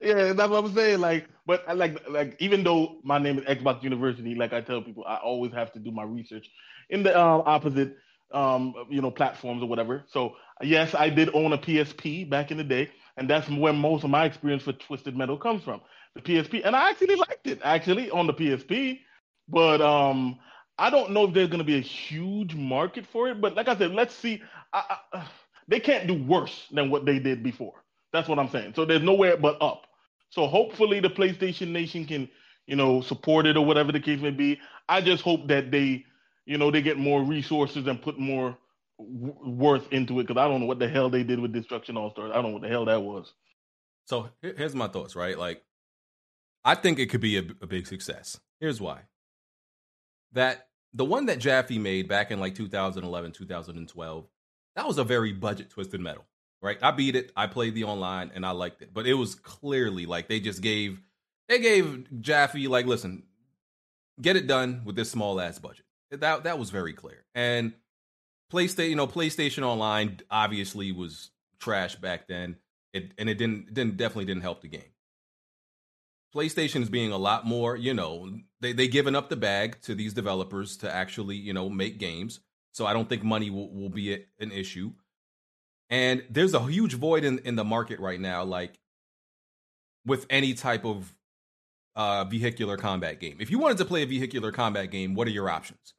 [0.00, 1.00] Yeah, that's what I'm saying.
[1.00, 4.80] Like, but I like, like, even though my name is Xbox University, like I tell
[4.82, 6.48] people, I always have to do my research
[6.90, 7.96] in the um, opposite,
[8.32, 10.04] um, you know, platforms or whatever.
[10.08, 14.04] So yes, I did own a PSP back in the day, and that's where most
[14.04, 15.80] of my experience with Twisted Metal comes from,
[16.14, 19.00] the PSP, and I actually liked it actually on the PSP,
[19.48, 20.38] but um,
[20.78, 23.40] I don't know if there's gonna be a huge market for it.
[23.40, 24.42] But like I said, let's see.
[24.72, 25.26] I, I,
[25.68, 27.84] they can't do worse than what they did before.
[28.12, 28.74] That's what I'm saying.
[28.74, 29.86] So there's nowhere but up.
[30.30, 32.28] So hopefully the PlayStation Nation can,
[32.66, 34.60] you know, support it or whatever the case may be.
[34.88, 36.04] I just hope that they,
[36.46, 38.56] you know, they get more resources and put more
[38.98, 41.96] w- worth into it because I don't know what the hell they did with Destruction
[41.96, 42.30] All Stars.
[42.32, 43.32] I don't know what the hell that was.
[44.06, 45.38] So here's my thoughts, right?
[45.38, 45.62] Like,
[46.64, 48.40] I think it could be a, a big success.
[48.58, 49.02] Here's why.
[50.32, 54.26] That the one that Jaffe made back in like 2011, 2012,
[54.76, 56.24] that was a very budget twisted metal,
[56.62, 56.78] right?
[56.82, 58.92] I beat it, I played the online, and I liked it.
[58.92, 61.00] But it was clearly like they just gave
[61.48, 63.24] they gave Jaffe like, listen,
[64.20, 65.84] get it done with this small ass budget.
[66.10, 67.24] That that was very clear.
[67.34, 67.72] And
[68.52, 71.30] PlayStation, you know, PlayStation Online obviously was
[71.60, 72.56] trash back then.
[72.92, 74.82] It and it didn't didn't definitely didn't help the game.
[76.34, 78.30] PlayStation is being a lot more, you know,
[78.60, 82.40] they they given up the bag to these developers to actually, you know, make games.
[82.72, 84.92] So I don't think money will, will be a, an issue.
[85.88, 88.78] And there's a huge void in, in the market right now, like
[90.06, 91.12] with any type of
[91.96, 93.36] uh, vehicular combat game.
[93.40, 95.94] If you wanted to play a vehicular combat game, what are your options?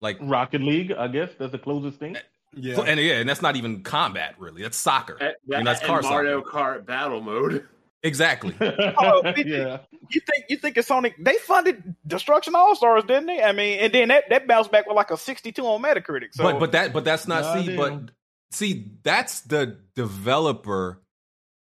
[0.00, 2.16] Like Rocket League, I guess that's the closest thing.
[2.54, 2.80] Yeah.
[2.80, 4.62] And yeah, and that's not even combat really.
[4.62, 5.16] That's soccer.
[5.20, 6.80] And, I mean, that's car Mario soccer.
[6.80, 7.66] Kart battle mode.
[8.02, 8.54] Exactly.
[9.02, 11.14] Oh, you think you think it's Sonic?
[11.18, 13.42] They funded Destruction All Stars, didn't they?
[13.42, 16.32] I mean, and then that, that bounced back with like a sixty-two on Metacritic.
[16.32, 18.06] So, but but that but that's not see Goddamn.
[18.06, 18.12] but
[18.50, 21.00] see that's the developer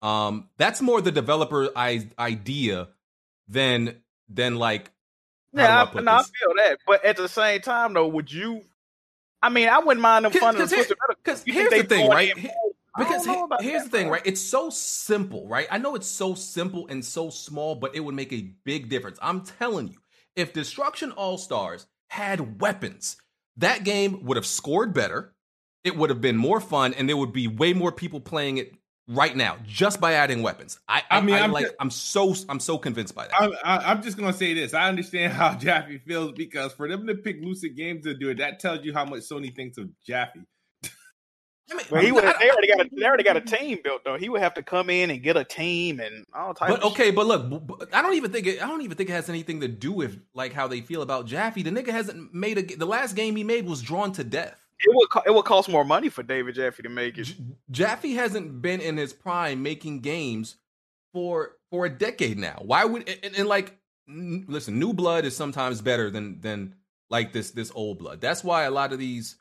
[0.03, 2.89] um that's more the developer I, idea
[3.49, 3.97] than
[4.29, 4.96] than like how do
[5.57, 6.79] yeah, I I, no, I feel that.
[6.87, 8.63] But at the same time, though, would you?
[9.43, 12.37] I mean, I wouldn't mind them funding Cause here- Twisted Because here's the thing, right?
[12.37, 12.51] He-
[12.99, 14.23] Because he- here's that, the thing, right?
[14.25, 15.67] It's so simple, right?
[15.71, 19.19] I know it's so simple and so small, but it would make a big difference.
[19.21, 19.99] I'm telling you,
[20.35, 23.17] if Destruction All Stars had weapons,
[23.59, 25.35] that game would have scored better.
[25.85, 28.75] It would have been more fun, and there would be way more people playing it
[29.09, 30.79] right now just by adding weapons.
[30.89, 31.67] I, I, I mean, I I'm like.
[31.67, 32.35] ju- I'm so.
[32.49, 33.41] I'm so convinced by that.
[33.41, 34.75] I'm, I- I'm just gonna say this.
[34.75, 38.39] I understand how Jaffe feels because for them to pick Lucid Games to do it,
[38.39, 40.41] that tells you how much Sony thinks of Jaffe.
[41.91, 44.17] Well, he would, they already got a, they already got a team built though.
[44.17, 46.71] He would have to come in and get a team and all types.
[46.73, 48.63] But of okay, but look, I don't even think it.
[48.63, 51.27] I don't even think it has anything to do with like how they feel about
[51.27, 51.65] Jaffe.
[51.65, 52.77] The nigga hasn't made a.
[52.77, 54.55] The last game he made was drawn to death.
[54.81, 57.35] It would co- it would cost more money for David Jaffe to make it.
[57.71, 60.57] Jaffe hasn't been in his prime making games
[61.13, 62.61] for for a decade now.
[62.63, 63.79] Why would and, and like
[64.09, 66.75] n- listen, new blood is sometimes better than than
[67.11, 68.21] like this this old blood.
[68.21, 69.37] That's why a lot of these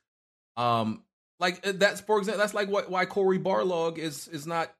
[0.57, 1.03] um
[1.39, 4.73] like uh, that's for example that's like what why Cory Barlog is is not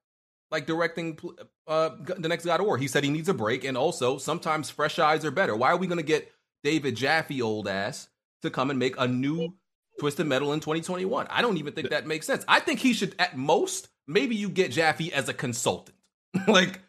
[0.52, 1.20] like directing
[1.68, 2.78] uh the next God of War.
[2.78, 5.56] He said he needs a break and also sometimes fresh eyes are better.
[5.56, 6.32] Why are we going to get
[6.64, 8.08] David Jaffe old ass
[8.42, 9.54] to come and make a new
[10.00, 11.28] Twisted Metal in 2021?
[11.30, 12.44] I don't even think that makes sense.
[12.48, 15.96] I think he should at most maybe you get Jaffe as a consultant.
[16.48, 16.82] like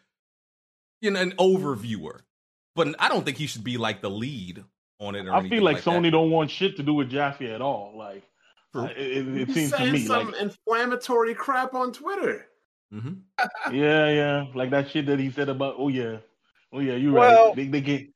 [1.01, 2.21] you know an overviewer.
[2.75, 4.63] But I don't think he should be like the lead
[4.99, 5.89] on it or I feel like, that.
[5.89, 7.93] Sony don't want shit to do with Jaffe at all.
[7.97, 8.23] Like,
[8.71, 8.83] True.
[8.83, 12.45] I- it, it He's seems to saying me some like, inflammatory crap on Twitter.
[12.93, 13.13] Mm-hmm.
[13.73, 16.17] yeah, yeah, like that shit that he said about, oh yeah,
[16.71, 17.55] oh yeah, you Well- right.
[17.55, 18.07] They, they get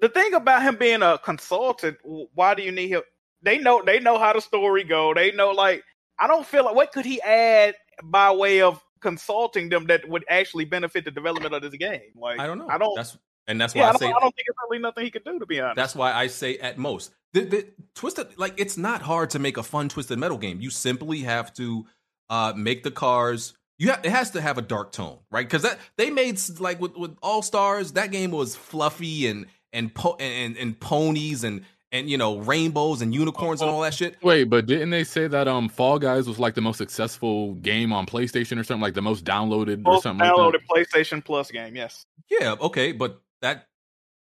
[0.00, 3.02] The thing about him being a consultant, why do you need him?
[3.46, 5.14] They know they know how the story go.
[5.14, 5.84] They know like
[6.18, 10.24] I don't feel like what could he add by way of consulting them that would
[10.28, 12.00] actually benefit the development of this game.
[12.16, 12.68] Like I don't know.
[12.68, 12.96] I don't.
[12.96, 13.16] That's
[13.46, 15.24] and that's why yeah, I I say I don't think it's really nothing he could
[15.24, 15.76] do to be honest.
[15.76, 17.12] That's why I say at most.
[17.34, 20.60] The, the twisted like it's not hard to make a fun twisted metal game.
[20.60, 21.86] You simply have to
[22.28, 25.48] uh make the cars you have it has to have a dark tone, right?
[25.48, 29.94] Cuz that they made like with with All Stars, that game was fluffy and and
[29.94, 34.16] po- and, and ponies and and you know rainbows and unicorns and all that shit.
[34.22, 37.92] Wait, but didn't they say that um Fall Guys was like the most successful game
[37.92, 40.26] on PlayStation or something like the most downloaded or Most something?
[40.26, 40.88] Like downloaded that?
[40.94, 41.76] PlayStation Plus game.
[41.76, 42.06] Yes.
[42.30, 43.68] Yeah, okay, but that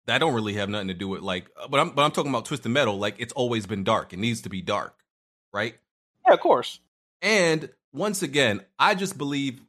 [0.07, 2.45] that don't really have nothing to do with like but I'm but I'm talking about
[2.45, 4.13] twisted metal like it's always been dark.
[4.13, 4.95] It needs to be dark,
[5.53, 5.77] right?
[6.27, 6.81] Yeah, of course.
[7.23, 9.63] And once again, I just believe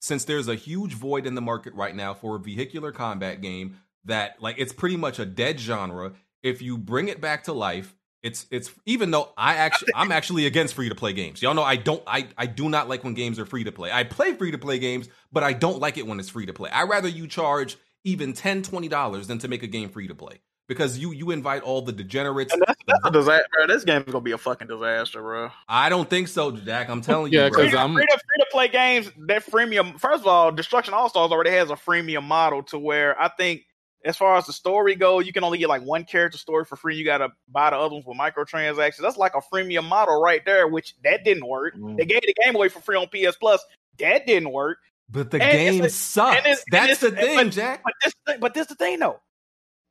[0.00, 3.78] since there's a huge void in the market right now for a vehicular combat game
[4.04, 6.12] that like it's pretty much a dead genre.
[6.44, 10.46] If you bring it back to life, it's it's even though I actually I'm actually
[10.46, 11.42] against free to play games.
[11.42, 13.90] Y'all know I don't I I do not like when games are free to play.
[13.92, 16.52] I play free to play games, but I don't like it when it's free to
[16.52, 16.70] play.
[16.70, 20.14] I rather you charge even 10 20 dollars than to make a game free to
[20.14, 22.54] play because you you invite all the degenerates.
[22.86, 23.46] That's a disaster.
[23.56, 23.66] Bro.
[23.68, 25.50] This game is gonna be a fucking disaster, bro.
[25.68, 26.88] I don't think so, Jack.
[26.88, 27.62] I'm telling Yeah, you, bro.
[27.62, 29.98] Free to, free to free to play games that freemium.
[30.00, 33.62] First of all, Destruction All Stars already has a freemium model to where I think,
[34.04, 36.76] as far as the story goes, you can only get like one character story for
[36.76, 36.96] free.
[36.96, 38.98] You got to buy the other ones with microtransactions.
[38.98, 41.74] That's like a freemium model right there, which that didn't work.
[41.76, 41.96] Mm.
[41.96, 43.64] They gave the game away for free on PS Plus.
[43.98, 44.78] That didn't work.
[45.08, 46.36] But the And game a- sucks.
[46.38, 47.82] and it's- and That's the thing, but- Jack.
[47.84, 49.20] But this, but this the thing though.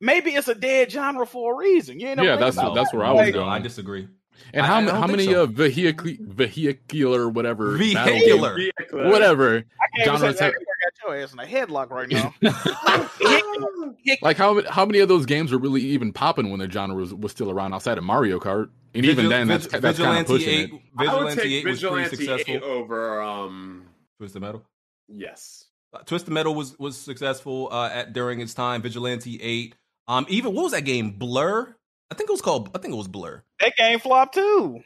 [0.02, 1.99] Maybe it's a dead genre for a reason.
[1.99, 2.23] You know?
[2.23, 3.49] Yeah, that's that's where I was No, going.
[3.49, 4.07] I disagree.
[4.53, 5.44] And I- how I ma- how many so.
[5.44, 7.77] uh, vehicle vehicular whatever battle
[8.14, 8.57] Vehicular.
[8.57, 9.64] game- whatever I can't
[9.95, 10.60] even genres have, that.
[10.60, 12.34] I got your ass in a headlock right now.
[14.21, 17.13] like how how many of those games were really even popping when the genre was,
[17.13, 18.69] was still around outside of Mario Kart?
[18.95, 20.81] And even Vigil- then, that's Vigil- that's kind of pushing 8, it.
[20.97, 22.55] I would Vigilante take 8 was pretty Vigilante successful.
[22.55, 23.85] 8 over um
[24.19, 24.63] Twisted Metal.
[25.07, 25.65] yes.
[25.93, 28.81] Uh, Twisted Metal was was successful uh, at during its time.
[28.81, 29.75] Vigilante 8.
[30.07, 31.11] Um, even what was that game?
[31.11, 31.75] Blur.
[32.11, 32.69] I think it was called.
[32.75, 33.43] I think it was Blur.
[33.59, 34.81] That game flopped too.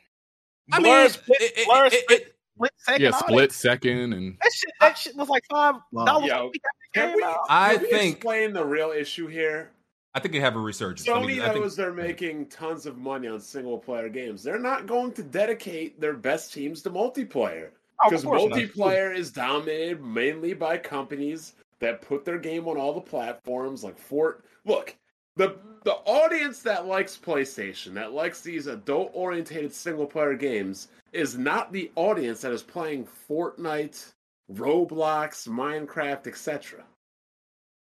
[0.72, 3.02] I Blur mean, split, it- it- Blur it- split, split second.
[3.04, 6.28] Yeah, split That, second and that shit, that shit was like five dollars.
[6.28, 6.62] Yo, a week
[6.94, 7.36] Can we, it.
[7.50, 9.72] I can we think- explain the real issue here?
[10.14, 11.08] I think they have a resurgence.
[11.08, 14.42] I Sony mean, I think- knows they're making tons of money on single player games.
[14.42, 17.70] They're not going to dedicate their best teams to multiplayer.
[18.04, 18.52] Oh, of Because course not.
[18.60, 23.98] multiplayer is dominated mainly by companies that put their game on all the platforms like
[24.00, 24.44] Fort.
[24.66, 24.96] Look,
[25.36, 31.38] the the audience that likes PlayStation, that likes these adult oriented single player games, is
[31.38, 34.14] not the audience that is playing Fortnite,
[34.54, 36.84] Roblox, Minecraft, etc.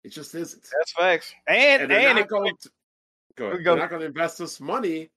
[0.03, 0.63] It just isn't.
[0.77, 1.33] That's facts.
[1.47, 2.69] And And and not it- going to
[3.35, 3.63] go ahead.
[3.63, 3.71] Go.
[3.71, 5.09] They're not going to invest this money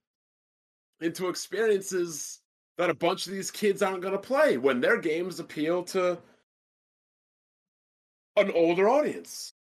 [1.01, 2.41] into experiences
[2.77, 6.19] that a bunch of these kids aren't going to play when their games appeal to
[8.37, 9.53] an older audience.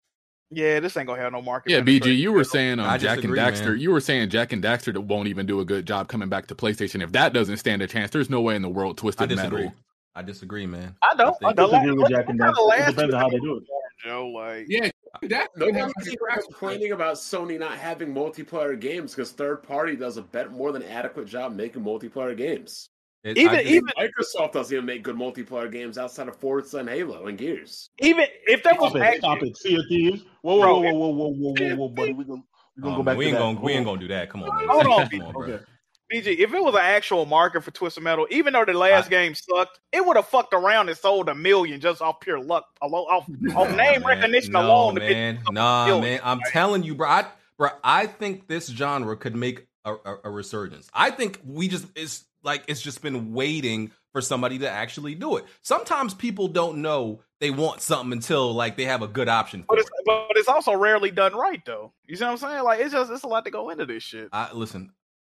[0.51, 1.71] Yeah, this ain't gonna have no market.
[1.71, 3.67] Yeah, BG, you were saying I um, Jak and Daxter.
[3.67, 3.79] man.
[3.79, 6.55] You were saying Jak and Daxter won't even do a good job coming back to
[6.55, 7.03] PlayStation.
[7.03, 9.65] If that doesn't stand a chance, there's no way in the world Twisted disagree.
[9.65, 9.77] Metal.
[10.15, 10.95] I disagree, man.
[11.03, 11.35] I don't.
[11.43, 12.79] I think- the disagree with Jak and Daxter.
[12.79, 13.63] It depends on how they do it.
[14.03, 14.89] Joe, like Yeah,
[15.23, 20.17] that, Nobody people are complaining about Sony not having multiplayer games because third party does
[20.17, 22.89] a bet more than adequate job making multiplayer games.
[23.23, 26.89] It- Even- just- even- Microsoft doesn't even make good multiplayer games outside of Forza and
[26.89, 27.89] Halo and Gears.
[27.99, 29.05] even if there was Stop it!
[29.05, 29.57] actually, Stop it!
[29.57, 30.23] Sea of Thieves.
[30.41, 32.13] Whoa, whoa, Bro, whoa, whoa, whoa, whoa, whoa, whoa, buddy.
[32.13, 32.41] We gonna
[32.77, 33.43] we gonna Oh, go back we to ain't that.
[33.43, 34.29] gonna we ain't gonna do that.
[34.29, 34.67] Come on, man.
[34.69, 35.43] Hold on, Come on, bro.
[35.43, 35.63] Okay.
[36.11, 39.35] BG, if it was an actual market for Twisted Metal, even though the last game
[39.35, 43.03] sucked, it would have fucked around and sold a million just off pure luck, alo-
[43.05, 44.03] off, off name man.
[44.05, 44.95] recognition no, alone.
[44.95, 45.35] man.
[45.45, 46.03] was Nah, million.
[46.03, 46.19] man.
[46.23, 47.07] I'm telling you, bro.
[47.07, 47.25] I,
[47.59, 50.89] bro, I think this genre could make a, a, a resurgence.
[50.95, 55.37] I think we just it's like it's just been waiting for somebody to actually do
[55.37, 55.45] it.
[55.61, 59.67] Sometimes people don't know they want something until like they have a good option for
[59.69, 59.81] But it.
[59.81, 61.93] it's but it's also rarely done right though.
[62.05, 62.63] You see what I'm saying?
[62.63, 64.29] Like it's just it's a lot to go into this shit.
[64.33, 64.91] I listen.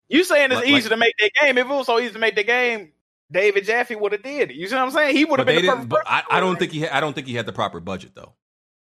[0.09, 1.57] You saying it's Like- easy like- to make that game?
[1.57, 2.91] If it was so easy to make the game,
[3.31, 4.55] David Jaffe would have did it.
[4.57, 5.15] You see what I'm saying?
[5.15, 5.89] He would have been the perfect.
[5.89, 6.87] But I, I don't think he.
[6.87, 8.33] I don't think he had the proper budget though.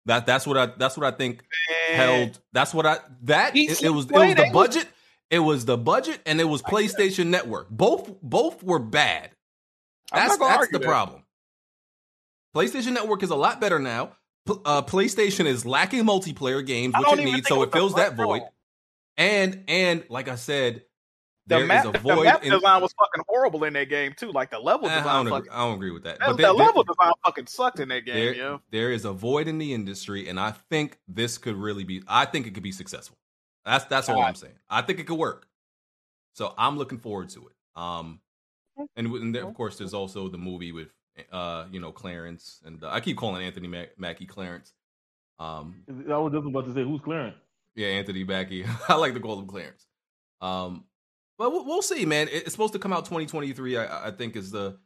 [0.06, 0.66] That that's what I.
[0.66, 1.42] That's what I think
[1.92, 2.38] held.
[2.52, 2.98] That's what I.
[3.24, 4.06] That He- it, it was.
[4.06, 4.52] It was the it.
[4.52, 4.86] budget.
[5.30, 7.70] It was the budget, and it was PlayStation Network.
[7.70, 9.30] Both both were bad.
[10.12, 10.86] That's that's the that.
[10.86, 11.22] problem.
[12.54, 14.16] PlayStation Network is a lot better now.
[14.46, 18.16] P- Uh, PlayStation is lacking multiplayer games, which it needs, so it it fills that
[18.16, 18.42] void.
[19.16, 20.82] And and like I said,
[21.46, 22.24] The there is map, a the void.
[22.24, 24.32] map in, design was fucking horrible in that game too.
[24.32, 26.18] Like the level I, design, don't fucking, agree, I don't agree with that.
[26.18, 28.14] that- But the level design fucking sucked in that game.
[28.16, 31.84] there, yeah, there is a void in the industry, and I think this could really
[31.84, 32.02] be.
[32.08, 33.16] I think it could be successful.
[33.64, 34.54] That's that's all I'm saying.
[34.68, 35.46] I think it could work.
[36.34, 37.54] So I'm looking forward to it.
[37.80, 38.20] Um,
[38.96, 40.88] and, and there, of course, there's also the movie with,
[41.32, 44.72] uh, you know, Clarence, and uh, I keep calling Anthony Mac- Mackie Clarence.
[45.38, 47.36] Um, I was just about to say who's Clarence?
[47.74, 48.64] yeah, Anthony Mackie.
[48.88, 49.86] I like to call him Clarence.
[50.40, 50.84] Um,
[51.38, 52.28] but we'll, we'll see, man.
[52.30, 53.76] It's supposed to come out 2023.
[53.76, 54.78] I, I think is the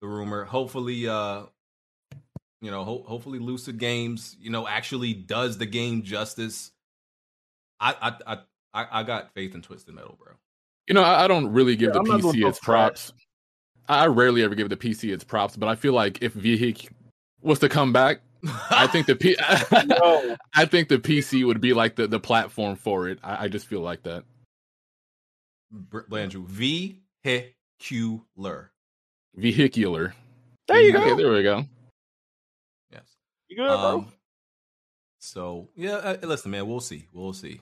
[0.00, 0.44] the rumor.
[0.44, 1.44] Hopefully, uh,
[2.60, 6.70] you know, ho- hopefully, Lucid Games, you know, actually does the game justice.
[7.80, 8.38] I I I
[8.74, 10.32] I, I got faith in Twisted Metal, bro.
[10.86, 13.12] You know, I, I don't really give Yeah, I'm the PC its props.
[13.88, 16.88] I rarely ever give the PC its props, but I feel like if Vehic
[17.42, 18.20] was to come back,
[18.70, 19.36] I think the P-
[19.86, 20.36] No.
[20.54, 23.18] I think the PC would be like the, the platform for it.
[23.22, 24.24] I, I just feel like that.
[25.70, 28.70] Br- Blandrew, vehicular.
[29.36, 30.14] Vehicular.
[30.68, 31.16] there you Okay, go.
[31.16, 31.64] there we go.
[32.92, 33.02] Yes.
[33.48, 33.76] You good, bro?
[33.98, 34.12] Um,
[35.24, 36.68] So yeah, uh, listen, man.
[36.68, 37.06] We'll see.
[37.12, 37.60] We'll see.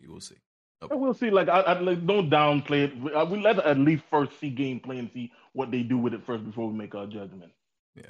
[0.00, 0.34] We will see.
[0.82, 1.30] And we'll see.
[1.30, 3.00] Like I, I like, don't downplay it.
[3.00, 6.12] We, uh, we let at least first see gameplay and see what they do with
[6.12, 7.52] it first before we make our judgment.
[7.94, 8.02] Yeah.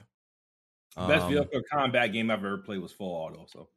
[1.06, 3.46] Best Um, vehicle combat game I've ever played was Full Auto.
[3.48, 3.68] So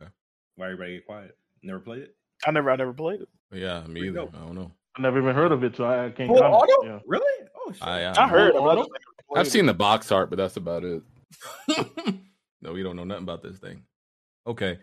[0.00, 0.12] Okay.
[0.54, 1.36] why everybody get quiet?
[1.62, 2.16] Never played it.
[2.46, 3.28] I never, I never played it.
[3.52, 4.28] Yeah, me you either.
[4.32, 4.72] I don't know.
[4.96, 6.54] I never even heard of it, so I can't Full comment.
[6.54, 6.86] auto?
[6.86, 6.98] Yeah.
[7.06, 7.48] Really?
[7.56, 7.82] Oh shit!
[7.82, 8.86] I, I heard auto?
[9.34, 11.02] I've seen the box art, but that's about it.
[12.62, 13.82] no, we don't know nothing about this thing.
[14.46, 14.78] Okay,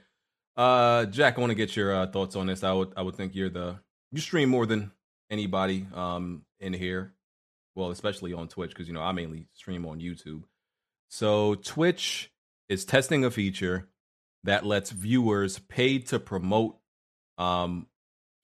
[0.57, 2.63] uh, Jack, I want to get your uh, thoughts on this.
[2.63, 3.79] I would, I would think you're the
[4.11, 4.91] you stream more than
[5.29, 7.13] anybody um in here.
[7.75, 10.43] Well, especially on Twitch because you know I mainly stream on YouTube.
[11.09, 12.31] So Twitch
[12.69, 13.89] is testing a feature
[14.43, 16.77] that lets viewers pay to promote
[17.37, 17.87] um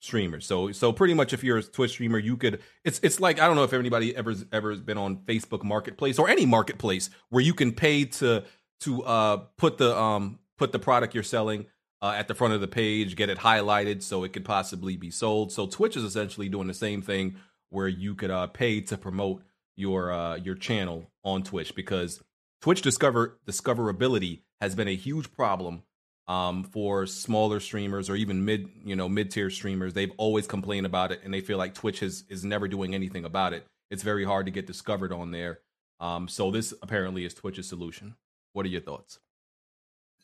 [0.00, 0.46] streamers.
[0.46, 3.46] So so pretty much if you're a Twitch streamer, you could it's it's like I
[3.46, 7.42] don't know if anybody ever ever has been on Facebook Marketplace or any marketplace where
[7.42, 8.44] you can pay to
[8.80, 11.66] to uh put the um put the product you're selling
[12.00, 15.10] uh, at the front of the page, get it highlighted so it could possibly be
[15.10, 15.50] sold.
[15.50, 17.36] So Twitch is essentially doing the same thing
[17.70, 19.42] where you could uh pay to promote
[19.76, 22.22] your uh your channel on Twitch because
[22.60, 25.82] Twitch discover discoverability has been a huge problem
[26.28, 29.94] um, for smaller streamers or even mid, you know, mid tier streamers.
[29.94, 33.24] They've always complained about it, and they feel like Twitch is is never doing anything
[33.24, 33.66] about it.
[33.90, 35.60] It's very hard to get discovered on there.
[36.00, 38.14] Um, so this apparently is Twitch's solution.
[38.52, 39.18] What are your thoughts?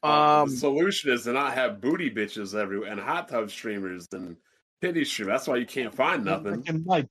[0.02, 4.36] Um, the solution is to not have booty bitches everywhere and hot tub streamers and
[4.82, 5.28] pity stream.
[5.28, 6.62] That's why you can't find nothing.
[6.66, 7.08] And mics.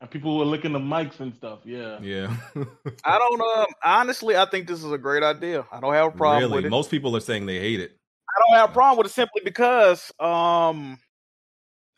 [0.00, 1.60] And people were licking the mics and stuff.
[1.64, 2.00] Yeah.
[2.02, 2.34] Yeah.
[3.04, 5.64] I don't um honestly I think this is a great idea.
[5.70, 6.56] I don't have a problem really?
[6.56, 6.70] with it.
[6.70, 7.96] Most people are saying they hate it.
[8.36, 10.98] I don't have a problem with it simply because um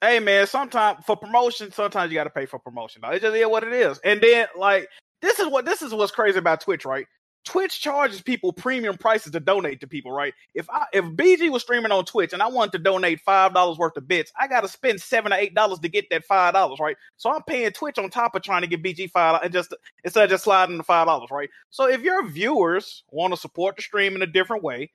[0.01, 3.03] hey man, sometimes for promotion, sometimes you gotta pay for promotion.
[3.05, 3.99] It just is what it is.
[4.05, 4.89] And then like
[5.23, 7.07] this is what this is what's crazy about Twitch, right?
[7.45, 10.33] Twitch charges people premium prices to donate to people, right?
[10.55, 13.77] If I if BG was streaming on Twitch and I wanted to donate five dollars
[13.79, 16.81] worth of bits, I gotta spend seven or eight dollars to get that five dollars,
[16.81, 16.97] right?
[17.17, 19.75] So I'm paying Twitch on top of trying to get BG five and just
[20.05, 21.51] instead of just sliding the five dollars, right?
[21.71, 24.91] So if your viewers want to support the stream in a different way,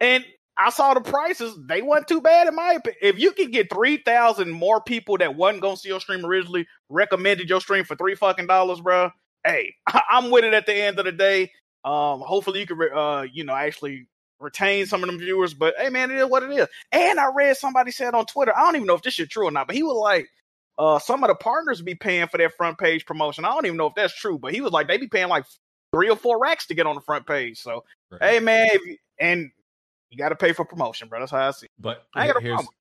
[0.00, 0.24] and
[0.58, 2.98] I saw the prices, they weren't too bad in my opinion.
[3.00, 6.66] If you can get three thousand more people that wasn't gonna see your stream originally
[6.88, 9.10] recommended your stream for three fucking dollars, bro.
[9.44, 9.74] Hey,
[10.10, 11.50] I'm with it at the end of the day.
[11.84, 14.06] Um, hopefully you can, re- uh, you know, actually
[14.38, 15.54] retain some of them viewers.
[15.54, 16.68] But hey, man, it is what it is.
[16.90, 19.46] And I read somebody said on Twitter, I don't even know if this shit true
[19.46, 20.28] or not, but he was like,
[20.78, 23.44] uh, some of the partners be paying for their front page promotion.
[23.44, 25.44] I don't even know if that's true, but he was like, they be paying like
[25.94, 27.58] three or four racks to get on the front page.
[27.58, 27.84] So,
[28.20, 29.50] hey, man, you, and
[30.12, 31.18] you got to pay for promotion, bro.
[31.20, 31.66] That's how I see.
[31.66, 31.70] it.
[31.78, 32.74] But I ain't got a here's problem.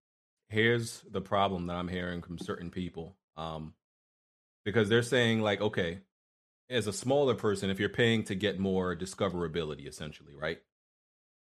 [0.49, 3.15] here's the problem that I'm hearing from certain people.
[3.37, 3.73] Um,
[4.65, 5.99] because they're saying like, okay,
[6.69, 10.59] as a smaller person, if you're paying to get more discoverability, essentially, right?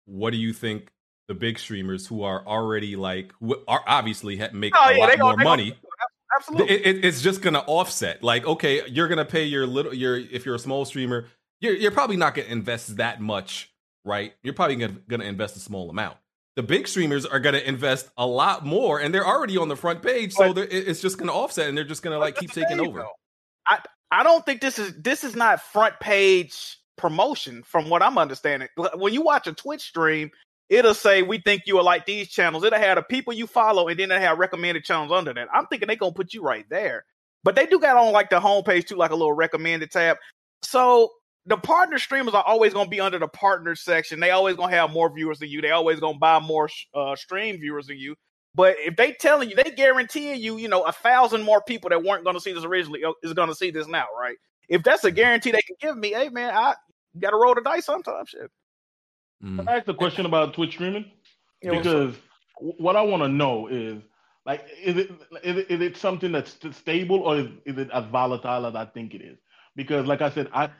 [0.04, 0.90] What do you think
[1.28, 5.18] the big streamers who are already like who are obviously make Oh, a yeah, lot
[5.18, 5.78] more gonna- money?
[6.36, 6.74] Absolutely.
[6.74, 8.22] It, it- it's just gonna offset.
[8.22, 11.26] Like, okay, you're gonna pay your little your if you're a small streamer,
[11.60, 13.71] you're you're probably not gonna invest that much,
[14.04, 14.34] right?
[14.42, 16.16] You're probably gonna, gonna invest a small amount.
[16.56, 20.02] The big streamers are gonna invest a lot more, and they're already on the front
[20.02, 23.00] page, so it's just gonna offset, and they're just gonna like keep taking over.
[23.00, 23.10] though.
[23.66, 23.78] I
[24.10, 28.68] I don't think this is this is not front page promotion from what I'm understanding.
[28.94, 30.30] When you watch a Twitch stream,
[30.68, 32.64] it'll say we think you are like these channels.
[32.64, 35.48] It'll have the people you follow, and then they have recommended channels under that.
[35.54, 37.04] I'm thinking they're gonna put you right there.
[37.44, 40.18] But they do got on like the homepage too, like a little recommended tab.
[40.62, 41.10] So
[41.46, 44.20] the partner streamers are always gonna be under the partner section.
[44.20, 45.60] They always gonna have more viewers than you.
[45.60, 48.16] They always gonna buy more uh, stream viewers than you.
[48.54, 52.02] But if they telling you, they guaranteeing you, you know, a thousand more people that
[52.02, 54.36] weren't going to see this originally uh, is going to see this now, right?
[54.68, 56.74] If that's a guarantee they can give me, hey man, I
[57.18, 58.28] got to roll the dice sometimes.
[58.28, 58.50] Shit.
[59.42, 59.56] Mm.
[59.56, 61.10] Can I ask a question about Twitch streaming?
[61.62, 62.16] Yeah, because
[62.58, 64.02] what I want to know is
[64.44, 65.10] like, is it,
[65.42, 68.84] is it is it something that's stable or is, is it as volatile as I
[68.84, 69.38] think it is?
[69.76, 70.70] Because like I said, I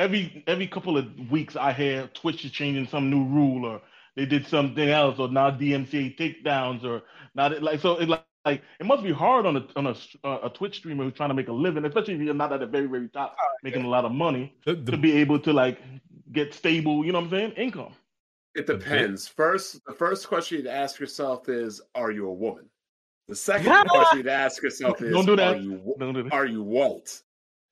[0.00, 3.82] every every couple of weeks I hear Twitch is changing some new rule or
[4.16, 7.02] they did something else or now DMCA takedowns or
[7.34, 8.24] not like so it like.
[8.46, 9.94] Like it must be hard on a on a,
[10.24, 12.60] uh, a Twitch streamer who's trying to make a living, especially if you're not at
[12.60, 15.78] the very very top, making a lot of money, to be able to like
[16.32, 17.04] get stable.
[17.04, 17.52] You know what I'm saying?
[17.58, 17.92] Income.
[18.54, 19.28] It depends.
[19.28, 22.70] First, the first question you'd ask yourself is, "Are you a woman?"
[23.28, 25.56] The second question you'd ask yourself is, Don't do that.
[25.56, 26.32] Are you Don't do that.
[26.32, 27.20] are you white?"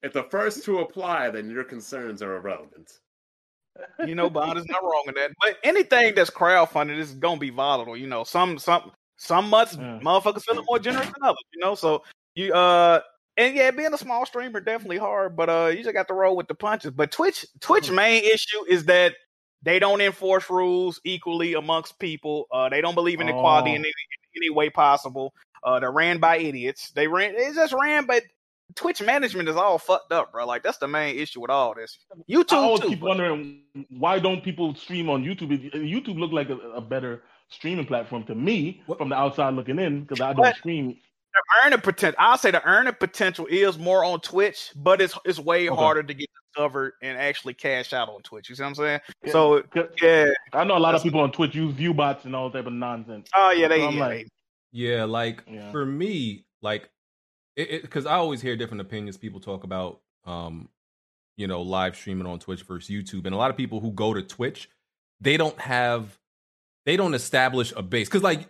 [0.03, 2.99] If the first two apply, then your concerns are irrelevant.
[4.07, 5.31] You know, Bond is not wrong in that.
[5.41, 7.97] But anything that's crowdfunded is going to be volatile.
[7.97, 11.45] You know, some some some months motherfuckers feeling more generous than others.
[11.53, 12.03] You know, so
[12.35, 13.01] you uh.
[13.37, 16.35] And yeah, being a small streamer definitely hard, but uh, you just got to roll
[16.37, 16.91] with the punches.
[16.91, 19.15] But Twitch, Twitch main issue is that
[19.63, 22.47] they don't enforce rules equally amongst people.
[22.53, 23.85] Uh, they don't believe in equality in Oh.
[23.85, 23.89] any,
[24.35, 25.33] in any way possible.
[25.63, 26.91] Uh, they're ran by idiots.
[26.91, 27.35] They ran.
[27.37, 28.25] It's just ran, but
[28.77, 30.47] Twitch management is all fucked up, bro.
[30.47, 31.99] Like that's the main issue with all this.
[32.31, 32.89] YouTube I always too.
[32.91, 35.73] keep wondering why don't people stream on YouTube?
[35.75, 40.03] YouTube looked like a, a better streaming platform to me from the outside looking in
[40.03, 40.89] because I don't But- stream.
[41.35, 42.17] the earning potential.
[42.19, 45.77] I'll say the earning potential is more on Twitch, but it's it's way Okay.
[45.81, 48.49] harder to get discovered and actually cash out on Twitch.
[48.51, 49.01] You see what I'm saying?
[49.25, 52.25] Yeah, So 'cause yeah, I know a lot of people on Twitch use view bots
[52.27, 53.29] and all type of nonsense.
[53.35, 53.79] Oh yeah, they.
[53.81, 54.29] So I'm yeah, like,
[54.73, 55.71] Yeah, like Yeah.
[55.73, 56.91] for me, like it
[57.59, 59.17] because I always hear different opinions.
[59.17, 60.69] People talk about, um,
[61.37, 64.15] you know, live streaming on Twitch versus YouTube, and a lot of people who go
[64.15, 64.71] to Twitch,
[65.21, 66.19] they don't have,
[66.87, 68.49] they don't establish a base because like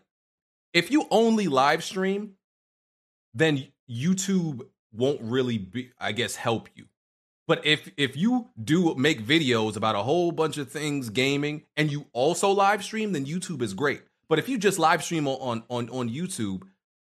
[0.73, 2.35] if you only live stream,
[3.35, 6.87] then YouTube won't really be, I guess, help you.
[7.47, 11.91] But if if you do make videos about a whole bunch of things gaming and
[11.91, 14.03] you also live stream, then YouTube is great.
[14.29, 16.65] But if you just live stream on on on YouTube,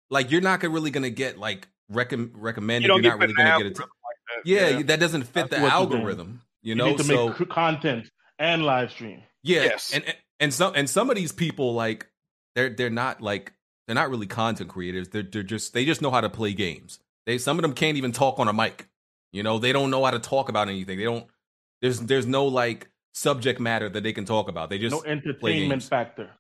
[0.10, 2.88] like you're not really gonna get like recomm recommended.
[2.88, 3.80] you you're not really gonna get it.
[3.80, 4.46] like that.
[4.46, 4.82] yeah, Yeah.
[4.84, 5.94] that doesn't fit I the see what you're saying.
[5.94, 6.42] algorithm.
[6.62, 8.10] You You know, need to so make content
[8.40, 9.24] and live stream.
[9.44, 9.94] yeah, Yes.
[9.94, 12.08] and and- and some and some of these people like
[12.56, 13.54] they're they're not like
[13.88, 15.10] they're not really content creators.
[15.10, 17.00] They're they're just they just know how to play games.
[17.28, 18.88] They some of them can't even talk on a mic.
[19.32, 20.98] You know, they don't know how to talk about anything.
[20.98, 21.28] They don't.
[21.82, 24.70] There's there's no like subject matter that they can talk about.
[24.70, 25.90] They just No play entertainment games.
[25.90, 26.32] factor.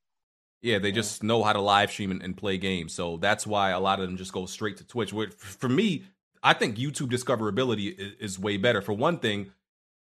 [0.61, 2.93] Yeah, they just know how to live stream and, and play games.
[2.93, 5.11] So that's why a lot of them just go straight to Twitch.
[5.11, 6.03] Where, for me,
[6.43, 8.81] I think YouTube discoverability is, is way better.
[8.81, 9.51] For one thing,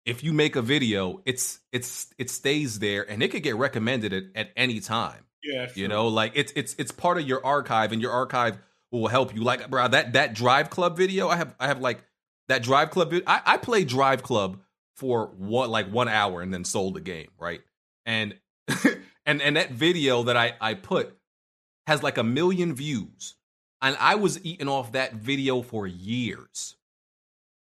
[0.04, 4.12] if you make a video, it's it's it stays there and it could get recommended
[4.12, 5.24] at, at any time.
[5.42, 8.58] Yeah, You know, like it's it's it's part of your archive, and your archive
[8.90, 9.42] will help you.
[9.42, 12.02] Like, bro, that that Drive Club video, I have I have like
[12.48, 13.10] that Drive Club.
[13.10, 14.60] vid- I I played Drive Club
[14.96, 17.60] for what like one hour and then sold the game, right?
[18.04, 18.34] And
[19.26, 21.16] and and that video that I I put
[21.86, 23.34] has like a million views,
[23.82, 26.76] and I was eating off that video for years.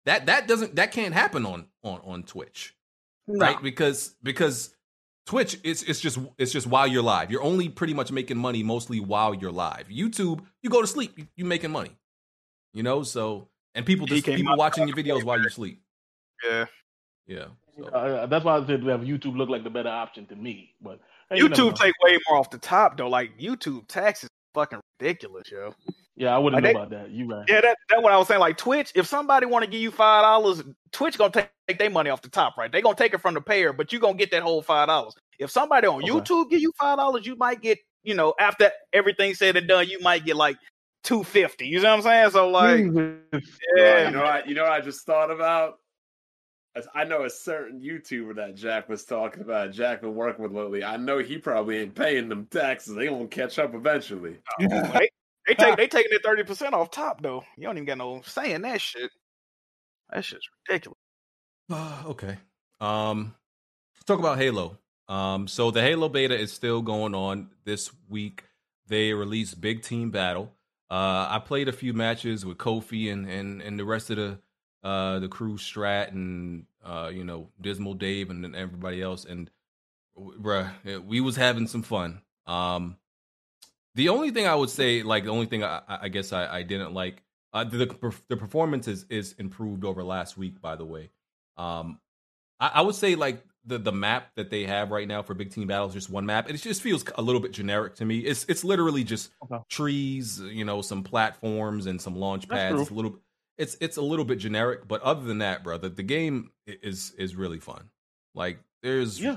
[0.07, 2.75] That that doesn't that can't happen on on on Twitch,
[3.27, 3.61] right?
[3.63, 4.75] Because because
[5.27, 7.31] Twitch it's it's just it's just while you're live.
[7.31, 9.89] You're only pretty much making money mostly while you're live.
[9.89, 11.97] YouTube, you go to sleep, you, you making money.
[12.73, 15.83] You know, so and people just people watching your videos while you sleep.
[16.49, 16.65] Yeah.
[17.27, 17.45] Yeah.
[17.93, 20.75] Uh, that's why I said we have YouTube look like the better option to me.
[20.81, 21.01] But
[21.31, 21.49] hey, you.
[21.49, 23.09] YouTube take way more off the top though.
[23.09, 25.75] Like YouTube taxes fucking ridiculous, yo.
[26.17, 27.11] Yeah, I wouldn't Like, know they- about that.
[27.13, 27.45] You right.
[27.49, 28.41] Yeah, that that's what I was saying.
[28.41, 30.63] Like Twitch, if somebody want to give you five dollars,
[30.93, 32.71] Twitch gonna take, take their money off the top, right?
[32.71, 35.15] They gonna take it from the payer, but you gonna get that whole five dollars.
[35.39, 36.11] If somebody on Okay.
[36.13, 39.89] YouTube give you five dollars, you might get, you know, after everything said and done,
[39.89, 40.59] you might get like
[41.05, 41.67] two fifty.
[41.67, 42.31] You see what I'm saying?
[42.33, 42.81] So like,
[43.33, 43.41] Yeah,
[43.77, 45.79] yeah, you know, what, you know what I just thought about.
[46.77, 49.73] As- I know a certain YouTuber that Jack was talking about.
[49.73, 50.85] Jack been working with lately.
[50.85, 52.95] I know he probably ain't paying them taxes.
[52.95, 54.39] They gonna catch up eventually.
[54.59, 55.11] they,
[55.47, 57.45] they take they taking it thirty percent off top though.
[57.57, 59.11] You don't even got no saying that shit.
[60.11, 60.99] That shit's ridiculous.
[62.05, 62.37] okay.
[62.81, 63.35] Um,
[63.95, 64.79] let's talk about Halo.
[65.09, 68.45] Um, so the Halo beta is still going on this week.
[68.87, 70.53] They released Big Team Battle.
[70.91, 74.39] Uh, I played a few matches with Kofi and and and the rest of the
[74.83, 79.51] uh the crew, Strat and uh you know Dismal Dave and then everybody else, and
[80.17, 82.23] bruh, we was having some fun.
[82.47, 82.97] Um,
[83.95, 86.63] the only thing I would say, like the only thing I, I guess I, I
[86.63, 90.61] didn't like, uh, the the the performance is is improved over last week.
[90.61, 91.11] By the way,
[91.57, 92.01] um,
[92.61, 95.51] I, I would say like the the map that they have right now for Big
[95.53, 96.49] Team Battles, just one map.
[96.49, 98.21] It just feels a little bit generic to me.
[98.21, 99.63] It's it's literally just Okay.
[99.69, 102.81] trees, you know, some platforms and some launch pads.
[102.81, 103.19] It's a little
[103.61, 107.37] it's it's a little bit generic, but other than that, brother, the, game is is
[107.37, 107.91] really fun.
[108.35, 109.37] Like there's Yeah.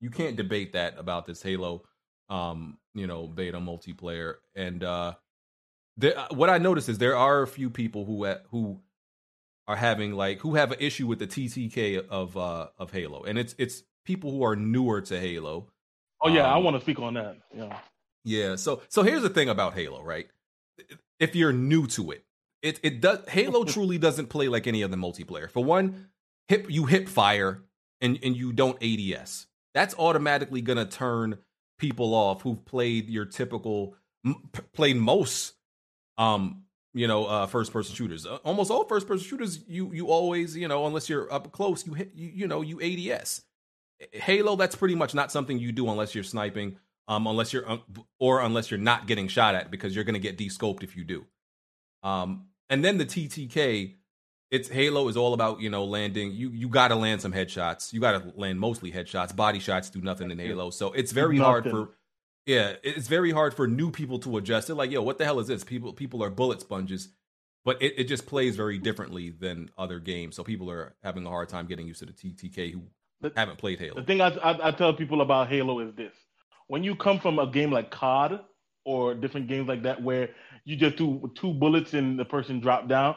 [0.00, 1.84] you can't debate that about this Halo
[2.30, 4.36] um, you know, beta multiplayer.
[4.56, 5.14] And uh
[5.96, 8.80] there what I noticed is there are a few people who ha- who
[9.68, 13.22] are having like who have an issue with the TTK of uh of Halo.
[13.22, 15.68] And it's it's people who are newer to Halo.
[16.22, 17.36] Oh yeah, I Um, want to speak on that.
[17.54, 17.78] Yeah.
[18.24, 18.56] yeah.
[18.56, 20.28] So so here's the thing about Halo, right?
[21.20, 22.24] If you're new to it,
[22.64, 25.48] it it does Halo truly doesn't play like any other multiplayer.
[25.50, 26.08] For one,
[26.48, 27.62] hip you hip fire
[28.00, 29.46] and and you don't ADS.
[29.74, 31.38] That's automatically gonna turn
[31.78, 35.54] people off who've played your typical m- played most
[36.16, 36.62] um
[36.94, 38.26] you know uh first person shooters.
[38.26, 41.86] Uh, almost all first person shooters you you always, you know, unless you're up close,
[41.86, 43.42] you hit you, you know, you ADS.
[44.12, 46.78] Halo, that's pretty much not something you do unless you're sniping,
[47.08, 47.82] um, unless you're un-
[48.18, 51.24] or unless you're not getting shot at because you're gonna get descoped if you do.
[52.02, 53.94] Um, and then the TTK,
[54.50, 56.32] it's Halo is all about you know landing.
[56.32, 57.92] You you got to land some headshots.
[57.92, 59.34] You got to land mostly headshots.
[59.34, 61.90] Body shots do nothing in Halo, so it's very hard for.
[62.46, 64.66] Yeah, it's very hard for new people to adjust.
[64.66, 67.08] They're like, "Yo, what the hell is this?" People people are bullet sponges,
[67.64, 70.36] but it, it just plays very differently than other games.
[70.36, 72.82] So people are having a hard time getting used to the TTK who
[73.34, 73.94] haven't played Halo.
[73.94, 76.12] The thing I, I I tell people about Halo is this:
[76.66, 78.40] when you come from a game like COD
[78.84, 80.28] or different games like that, where
[80.64, 83.16] you just do two bullets and the person drop down,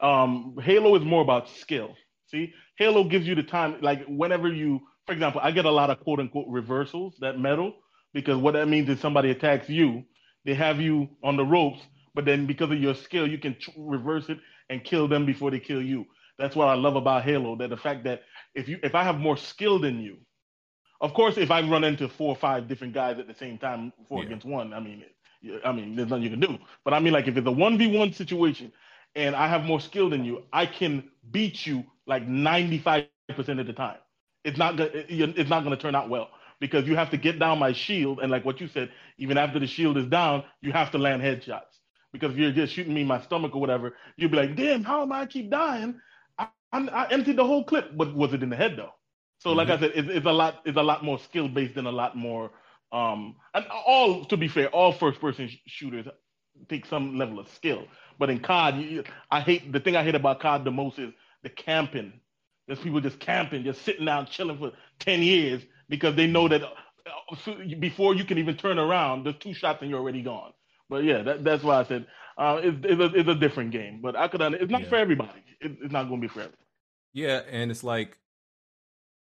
[0.00, 1.94] um, Halo is more about skill.
[2.26, 5.90] See, Halo gives you the time, like whenever you, for example, I get a lot
[5.90, 7.74] of quote unquote reversals that medal
[8.12, 10.04] because what that means is somebody attacks you,
[10.44, 11.80] they have you on the ropes,
[12.14, 14.38] but then because of your skill, you can tr- reverse it
[14.70, 16.04] and kill them before they kill you.
[16.38, 17.56] That's what I love about Halo.
[17.56, 18.22] That the fact that
[18.54, 20.18] if you if I have more skill than you,
[21.00, 23.92] of course, if I run into four or five different guys at the same time,
[24.08, 25.06] four against one, I mean, yeah,
[25.64, 26.58] I mean, there's nothing you can do.
[26.84, 28.72] But I mean, like if it's a one v one situation,
[29.14, 33.60] and I have more skill than you, I can beat you like ninety five percent
[33.60, 33.98] of the time.
[34.44, 36.30] It's not gonna it's not gonna turn out well
[36.60, 39.58] because you have to get down my shield, and like what you said, even after
[39.58, 41.78] the shield is down, you have to land headshots.
[42.12, 44.84] Because if you're just shooting me in my stomach or whatever, you'd be like, "Damn,
[44.84, 46.00] how am I keep dying?"
[46.38, 48.92] I, I, I emptied the whole clip, but was it in the head though?
[49.38, 49.84] So, like mm-hmm.
[49.84, 50.60] I said, it's, it's a lot.
[50.66, 52.50] It's a lot more skill based and a lot more.
[52.92, 56.06] Um, and all to be fair, all first person sh- shooters
[56.68, 57.86] take some level of skill.
[58.18, 61.12] But in COD, you, I hate the thing I hate about COD the most is
[61.42, 62.12] the camping.
[62.66, 66.62] There's people just camping, just sitting down, chilling for ten years because they know that
[66.62, 70.52] uh, before you can even turn around, there's two shots and you're already gone.
[70.88, 72.06] But yeah, that, that's why I said
[72.36, 74.00] uh, it's, it's, a, it's a different game.
[74.02, 74.40] But I could.
[74.40, 75.44] It's not for everybody.
[75.60, 76.56] It, it's not going to be for everybody.
[77.12, 78.18] Yeah, and it's like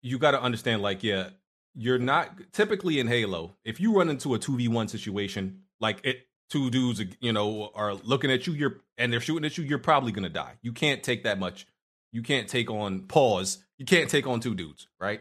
[0.02, 1.30] you got to understand, like, yeah,
[1.76, 3.56] you're not typically in Halo.
[3.64, 7.70] If you run into a two v one situation, like it, two dudes, you know,
[7.74, 10.54] are looking at you, you're and they're shooting at you, you're probably gonna die.
[10.62, 11.66] You can't take that much.
[12.12, 13.58] You can't take on pause.
[13.78, 15.20] You can't take on two dudes, right?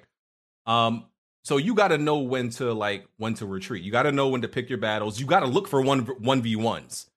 [0.65, 1.06] Um,
[1.44, 3.84] so you got to know when to like when to retreat.
[3.84, 5.19] You got to know when to pick your battles.
[5.19, 7.07] You got to look for one one v ones.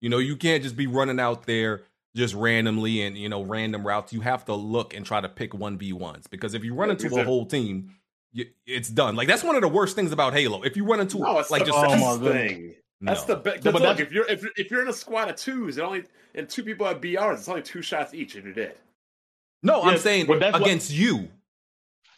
[0.00, 1.82] You know, you can't just be running out there
[2.14, 4.12] just randomly and you know random routes.
[4.12, 6.90] You have to look and try to pick one v ones because if you run
[6.90, 7.90] into a whole team,
[8.66, 9.16] it's done.
[9.16, 10.62] Like that's one of the worst things about Halo.
[10.62, 12.74] If you run into No, it's like the just best thing.
[13.00, 13.34] That's No.
[13.34, 13.64] the best.
[13.64, 16.04] No, but look, if you're if, if you're in a squad of twos, it only
[16.34, 18.74] and two people have BRs, it's only two shots each, and you're dead.
[19.62, 21.28] No, I'm saying but that's what- against you.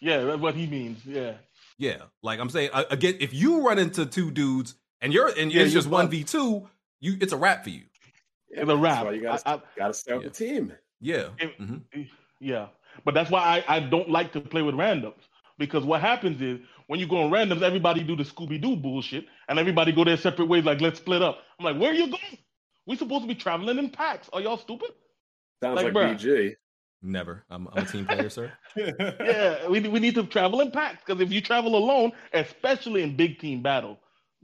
[0.00, 1.04] Yeah, that's what he means.
[1.06, 1.34] Yeah.
[1.78, 5.52] Yeah, like I'm saying uh, again, if you run into two dudes and you're and
[5.52, 6.68] Yeah, it's you're just one v two,
[7.00, 7.82] you it's a wrap for you.
[8.50, 8.94] Yeah, It's a wrap.
[8.94, 10.72] That's why you gotta I- I- gotta stay with the team.
[11.00, 11.28] Yeah.
[12.40, 12.68] Yeah,
[13.04, 15.14] but that's why I, I don't like to play with randoms
[15.58, 19.26] because what happens is when you go on randoms, everybody do the Scooby Doo bullshit
[19.48, 20.64] and everybody go their separate ways.
[20.64, 21.38] Like let's split up.
[21.58, 22.38] I'm like, where are you going?
[22.86, 24.28] We supposed to be traveling in packs.
[24.32, 24.90] Are y'all stupid?
[25.62, 26.18] Sounds Like, like, bruh.
[26.18, 26.56] BG.
[27.02, 27.44] Never.
[27.50, 28.52] I'm, I'm a team player, sir.
[28.76, 33.16] yeah, we, we need to travel in packs because if you travel alone, especially in
[33.16, 33.98] big team battle,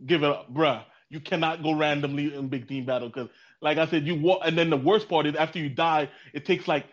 [0.07, 0.85] give it up, bruh.
[1.11, 3.29] You cannot go randomly in big team battle because,
[3.61, 6.47] like I said, you walk, and then the worst part is after you die, it
[6.47, 6.87] takes like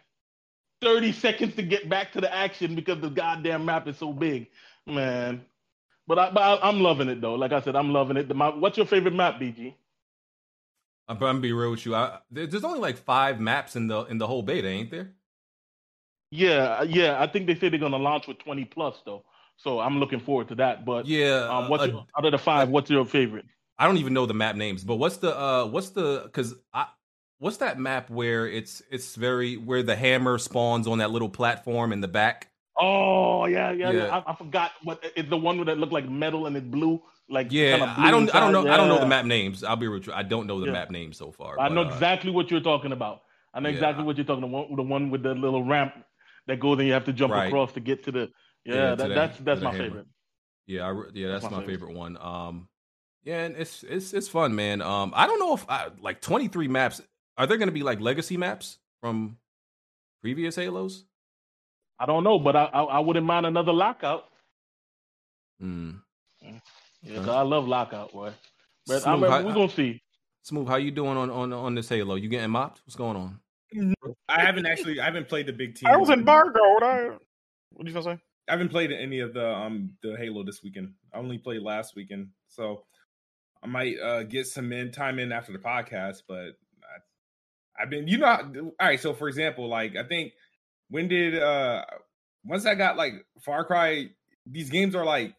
[0.82, 4.48] 30 seconds to get back to the action because the goddamn map is so big,
[4.86, 5.46] man.
[6.08, 7.36] But I, but I, I'm loving it though.
[7.36, 8.28] Like I said, I'm loving it.
[8.28, 9.76] The map, what's your favorite map, BG?
[11.08, 11.96] I'm, I'm gonna be real with you.
[11.96, 15.12] I, there's only like five maps in the in the whole beta, ain't there?
[16.32, 17.22] Yeah, yeah.
[17.22, 19.24] I think they say they're gonna launch with 20 plus though,
[19.58, 20.86] so I'm looking forward to that.
[20.86, 22.70] But Yeah, um, what's uh, your, out of the five?
[22.70, 23.46] What's your favorite?
[23.78, 26.88] I don't even know the map names, but what's the uh what's the because I
[27.40, 31.92] what's that map where it's it's very where the hammer spawns on that little platform
[31.92, 32.52] in the back?
[32.78, 34.06] Oh yeah, yeah, yeah.
[34.06, 34.10] Yeah.
[34.10, 37.02] I, I forgot what it's the one that looked like metal and it blew.
[37.30, 38.70] Like Yeah, kinda blue I don't I don't know inside.
[38.70, 39.64] I don't know the map names.
[39.64, 40.02] I'll be real.
[40.14, 40.72] I don't know the Yeah.
[40.72, 41.60] map names so far.
[41.60, 43.22] I but, know uh, exactly what you're talking about.
[43.54, 43.70] I know Yeah.
[43.70, 44.76] exactly what you're talking about.
[44.76, 45.94] The one with the little ramp
[46.48, 47.38] that goes and you have to jump Right.
[47.38, 48.32] across to get to the.
[48.66, 49.74] Yeah, Yeah, to that, that's that's my hammer.
[49.74, 50.08] favorite.
[50.68, 51.64] Yeah, I, yeah, that's, That's my my favorite.
[51.64, 52.18] favorite one.
[52.18, 52.70] Um,
[53.24, 54.82] yeah, and it's it's it's fun, man.
[54.82, 57.02] Um, I don't know if I, like 23 maps.
[57.40, 59.38] Are there going to be like legacy maps from
[60.22, 61.06] previous Halos?
[61.98, 64.26] I don't know, but I I, I wouldn't mind another lockout.
[65.62, 66.02] Mm.
[67.02, 68.32] Yeah, 'cause I love lockout, boy.
[68.86, 70.02] But I'm, Smooth, how- we're gonna see.
[70.44, 72.16] Smooth, how you doing on on on this Halo?
[72.16, 72.82] You getting mopped?
[72.86, 73.40] What's going on?
[74.28, 75.00] I haven't actually.
[75.00, 75.90] I haven't played the big team.
[75.90, 76.84] I was embargoed.
[76.84, 77.10] I,
[77.72, 78.20] what you gonna say?
[78.48, 80.94] I haven't played any of the um the Halo this weekend.
[81.14, 82.84] I only played last weekend, so
[83.64, 86.24] I might uh get some in time in after the podcast.
[86.28, 86.52] But I,
[87.80, 89.00] I've been, you know, all right.
[89.00, 90.34] So for example, like I think
[90.90, 91.86] when did uh
[92.44, 94.10] once I got like Far Cry,
[94.46, 95.36] these games are like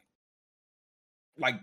[1.38, 1.60] like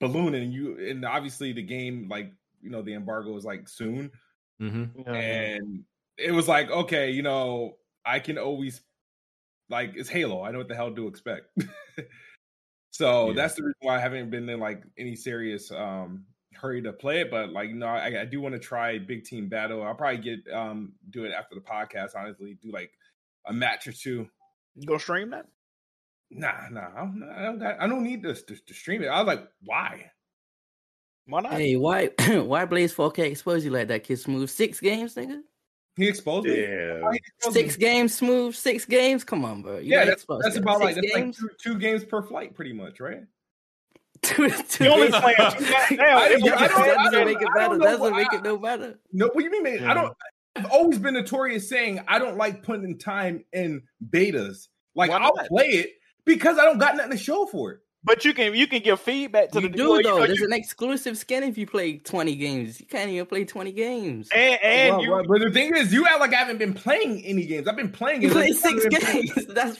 [0.00, 0.42] ballooning.
[0.44, 4.10] and You and obviously the game like you know the embargo is like soon,
[4.60, 5.14] Mm-hmm.
[5.14, 5.84] and
[6.18, 8.82] it was like okay, you know, I can always
[9.68, 10.42] like it's Halo.
[10.42, 11.46] I know what the hell to expect.
[12.90, 13.34] so Yeah.
[13.34, 17.20] that's the reason why I haven't been in like any serious um hurry to play
[17.20, 17.30] it.
[17.30, 19.82] But like, you know, I, I do want to try big team battle.
[19.82, 22.10] I'll probably get um do it after the podcast.
[22.16, 22.92] Honestly, do like
[23.46, 24.28] a match or two.
[24.74, 25.46] You gonna stream that?
[26.30, 29.08] Nah, nah, I don't, I don't, got, I don't need this to, to stream it.
[29.08, 30.12] I was like, why?
[31.26, 31.52] Why not?
[31.52, 34.48] Hey, why why Blaze 4K expose you like that, kid smooth?
[34.48, 35.40] Six games, nigga?
[35.96, 36.60] He exposed me.
[36.60, 37.10] Yeah.
[37.12, 37.80] Exposed Six me?
[37.84, 39.24] games, smooth, six games?
[39.24, 39.78] Come on, bro.
[39.78, 40.62] You Yeah, gotta that's, that's that.
[40.62, 43.22] about like Six that's like two, two games per flight, pretty much, right?
[44.22, 45.22] Two, two You only games.
[45.22, 46.00] playing two games.
[46.00, 47.78] I- it I that doesn't make it better.
[47.78, 48.98] That doesn't make it no better.
[49.12, 49.62] No, what do you mean?
[49.62, 49.84] man?
[49.84, 50.14] I don't.
[50.56, 54.68] I've always been notorious saying I don't like putting time in betas.
[54.94, 55.46] Like Why I'll not?
[55.46, 55.90] play it
[56.26, 57.78] because I don't got nothing to show for it.
[58.02, 60.18] But you can you can give feedback to You the do well, though.
[60.18, 62.80] know, There's you- an exclusive skin if you play 20 games.
[62.80, 64.28] You can't even play 20 games.
[64.34, 66.74] and and Well, you well, but the thing is, you act like I haven't been
[66.74, 67.68] playing any games.
[67.68, 68.22] I've been playing.
[68.22, 68.32] You it.
[68.32, 69.46] play six I've playing- games.
[69.48, 69.78] That's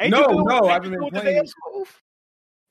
[0.00, 1.46] ain't No, you no, I you haven't been doing the playing.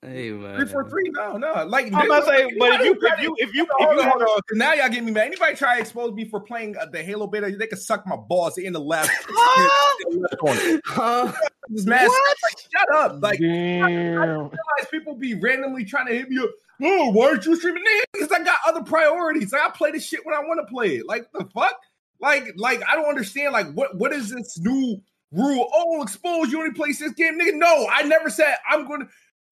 [0.02, 0.58] Damn hey man.
[0.58, 1.10] Three for three?
[1.10, 1.66] No, no.
[1.66, 4.20] Like I'm not saying, but if you if you if you Hold if you on,
[4.20, 4.40] hold on.
[4.54, 5.28] Now y'all get me mad.
[5.28, 7.56] Anybody try to expose me for playing uh, the Halo beta?
[7.58, 9.12] They can suck my balls in the left.
[9.30, 10.60] left corner.
[10.86, 11.32] Huh?
[11.70, 13.22] This man, like, shut up!
[13.22, 14.20] Like, I Damn.
[14.26, 14.52] realize
[14.90, 16.50] people be randomly trying to hit me up.
[16.82, 17.84] Oh, why aren't you streaming?
[17.84, 19.54] Nigga, because I got other priorities.
[19.54, 21.08] Like, I play this shit when I want to play it.
[21.08, 21.80] Like, the fuck?
[22.20, 23.54] Like, like I don't understand.
[23.54, 25.02] Like, what what is this new
[25.32, 25.70] rule?
[25.74, 27.56] Oh, expose you only play this game, nigga.
[27.56, 29.08] No, I never said I'm going to.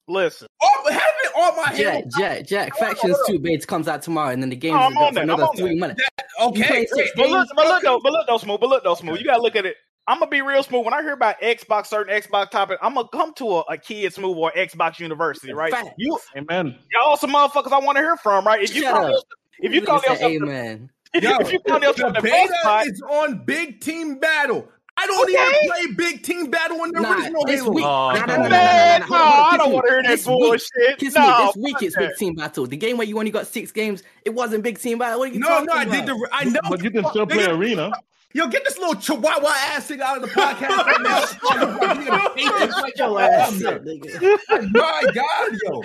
[0.09, 0.47] Listen.
[0.61, 2.71] Oh, but having all my Jack, Halo- Jack, Jack.
[2.73, 3.25] Hold Factions on.
[3.27, 5.29] two beta comes out tomorrow, and then the game's Oh, I'm on for that, I'm
[5.29, 5.87] another on three that.
[5.87, 6.03] months.
[6.41, 6.89] Okay, great.
[6.89, 8.59] six But look, but look though, but look though, smooth.
[8.59, 9.19] But look though, smooth.
[9.19, 9.75] You gotta look at it.
[10.07, 10.85] I'm gonna be real smooth.
[10.85, 14.11] When I hear about Xbox, certain Xbox topic, I'm gonna come to a, a kid
[14.13, 15.71] smooth or Xbox University, right?
[15.71, 15.89] Fact.
[15.97, 16.75] You, Amen.
[16.91, 18.63] y'all some motherfuckers I want to hear from, right?
[18.63, 19.09] If you Shut call up.
[19.11, 19.23] yourself,
[19.59, 20.89] if you call Nigga said yourself, the- amen.
[21.13, 24.67] Yo, if you call yourself the the beta is on Big Team Battle.
[25.01, 25.57] I don't Okay.
[25.65, 27.71] even play Big Team Battle in the Nah, original this Halo.
[27.71, 27.85] week.
[27.85, 28.39] Oh, nah, nah, come nah, on.
[28.41, 30.37] nah, nah, Man, nah, no, nah, hold I don't want to hear that This week-
[30.39, 30.97] bullshit.
[30.99, 31.45] Kiss no, me.
[31.45, 31.95] This week it's.
[31.95, 32.65] Big Team Battle.
[32.67, 35.19] The game where you only got six games, it wasn't Big Team Battle.
[35.19, 35.93] What are you No, talking no, I about?
[35.93, 36.29] did the.
[36.33, 37.91] I know, But you can still play Nigga, arena.
[38.33, 41.25] Yo, get this little chihuahua ass thing out of the podcast right now.
[41.25, 44.71] Shut your ass up, nigga.
[44.73, 45.83] My God, yo.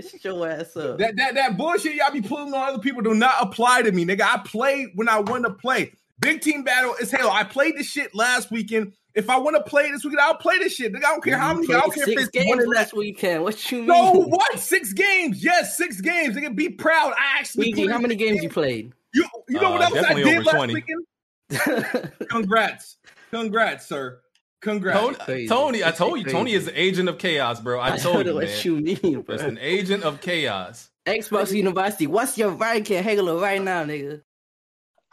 [0.00, 0.98] Shut your ass up.
[0.98, 4.04] That, that that bullshit y'all be pulling on other people do not apply to me,
[4.04, 4.22] nigga.
[4.22, 5.92] I play when I want to play.
[6.20, 7.30] Big team battle is Halo.
[7.30, 8.92] I played this shit last weekend.
[9.14, 10.92] If I want to play this weekend, I'll play this shit.
[10.92, 11.66] Nigga, I don't care how many.
[11.72, 13.42] I don't care if six it's games one last weekend.
[13.42, 13.86] What you mean?
[13.86, 14.58] No, what?
[14.58, 15.42] Six games?
[15.42, 16.36] Yes, six games.
[16.36, 17.12] Nigga, be proud.
[17.18, 17.66] I actually.
[17.66, 18.92] Luigi, played how many games you played?
[19.14, 20.74] You you know Uh, what else I definitely did last 20.
[20.74, 22.12] weekend?
[22.28, 22.96] Congrats,
[23.30, 24.20] congrats, sir.
[24.60, 25.18] Congrats.
[25.26, 25.46] Tony.
[25.46, 27.78] Tony, I told you, Tony is the agent of chaos, bro.
[27.78, 28.60] I I told don't you, what man.
[28.64, 29.34] you mean, bro.
[29.34, 30.90] It's an agent of chaos.
[31.06, 32.06] Xbox University.
[32.08, 34.22] What's your ranking Halo right now, nigga?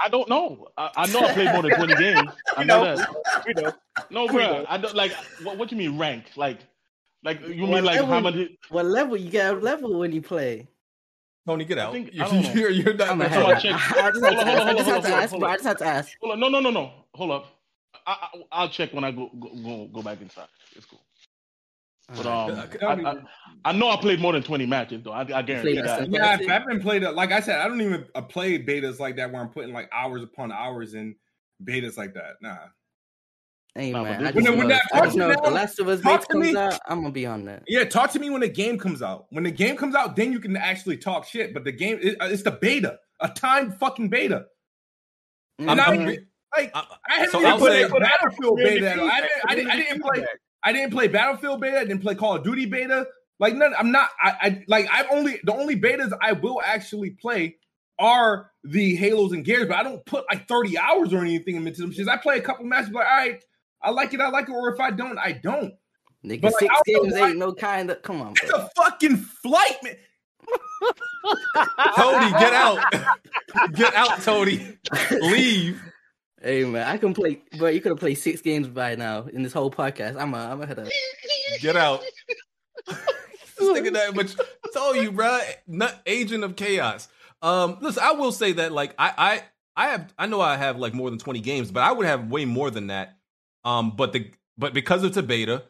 [0.04, 0.68] I don't know.
[0.78, 2.30] I, I know I played more than 20 games.
[2.58, 2.96] I know know.
[2.98, 3.46] that.
[3.48, 3.72] We know.
[4.12, 4.38] No, bro.
[4.38, 4.66] know.
[4.68, 5.14] I don't like
[5.44, 6.26] what, what you mean rank?
[6.36, 6.60] Like
[7.24, 9.54] like you What mean like how level- many What level you get?
[9.54, 10.68] a level when you play?
[11.48, 11.94] Tony, get I out.
[11.94, 13.10] think- you're, I don't you're, you're not.
[13.12, 14.58] I'm That's I I just had to ask.
[14.58, 15.48] I hold on, just had to ask, hold bro.
[15.50, 15.54] on.
[15.54, 16.12] I just had to ask.
[16.22, 16.40] Hold on.
[16.40, 16.92] No, no, no, no.
[17.16, 17.46] Hold up.
[18.06, 20.48] I, I I'll check when I go go go, go back inside.
[20.76, 21.02] It's cool.
[22.16, 22.52] But um,
[22.82, 23.16] I, I,
[23.66, 25.14] I know I played more than 20 matches though.
[25.14, 26.10] I, I guarantee that.
[26.12, 27.04] Yeah, I've, I've been played.
[27.04, 29.90] Like I said, I don't even uh, play betas like that where I'm putting like
[29.94, 31.16] hours upon hours in
[31.64, 32.34] betas like that.
[32.42, 32.58] Nah.
[33.76, 35.38] Hey Nah, man, I this- just When- when know, that I just comes know if
[35.38, 36.54] the out, Last of Us talk beta to me.
[36.54, 37.64] comes out, I'm gonna be on that.
[37.68, 39.26] Yeah, talk to me when the game comes out.
[39.30, 41.54] When the game comes out, then you can actually talk shit.
[41.54, 44.46] But the game, it, uh, it's the beta, a timed fucking beta.
[45.58, 46.06] And I'm- I I'm-
[46.56, 48.90] like I- I haven't so even I'll played Battlefield beta.
[48.92, 49.12] I didn't,
[49.48, 50.26] I, didn't, I didn't play.
[50.64, 50.70] Feedback.
[50.70, 51.78] I didn't play Battlefield beta.
[51.80, 53.08] I didn't play Call of Duty beta.
[53.40, 53.74] Like none.
[53.78, 54.10] I'm not.
[54.22, 54.88] I, I like.
[54.92, 57.58] I've only the only betas I will actually play
[58.00, 59.68] are the Halos and Gears.
[59.68, 62.08] But I don't put like 30 hours or anything into them shits.
[62.08, 62.92] I play a couple matches.
[62.92, 63.44] Like all right,
[63.82, 64.22] I like it.
[64.22, 64.52] I like it.
[64.52, 65.74] Or if I don't, I don't.
[66.26, 68.02] Nigga, But, like, six I games ain't no kind of.
[68.02, 68.62] Come on, It's bro.
[68.62, 69.96] a fucking flight, man.
[71.98, 72.94] Tony, get out.
[73.74, 74.78] get out, Tony.
[75.12, 75.82] Leave.
[76.44, 77.70] Hey man, I can play, bro.
[77.70, 80.20] You could have played six games by now in this whole podcast.
[80.20, 80.92] I'm a, I'm ahead of.
[81.62, 82.04] Get out.
[82.88, 82.98] this
[83.60, 84.36] nigga that much
[84.74, 85.40] told you, bro.
[85.68, 87.08] Not agent of chaos.
[87.42, 90.78] Um, listen, I will say that like I I I have I know I have
[90.78, 93.18] like more than 20 games, but I would have way more than that.
[93.64, 95.64] Um, but the but because it's a beta,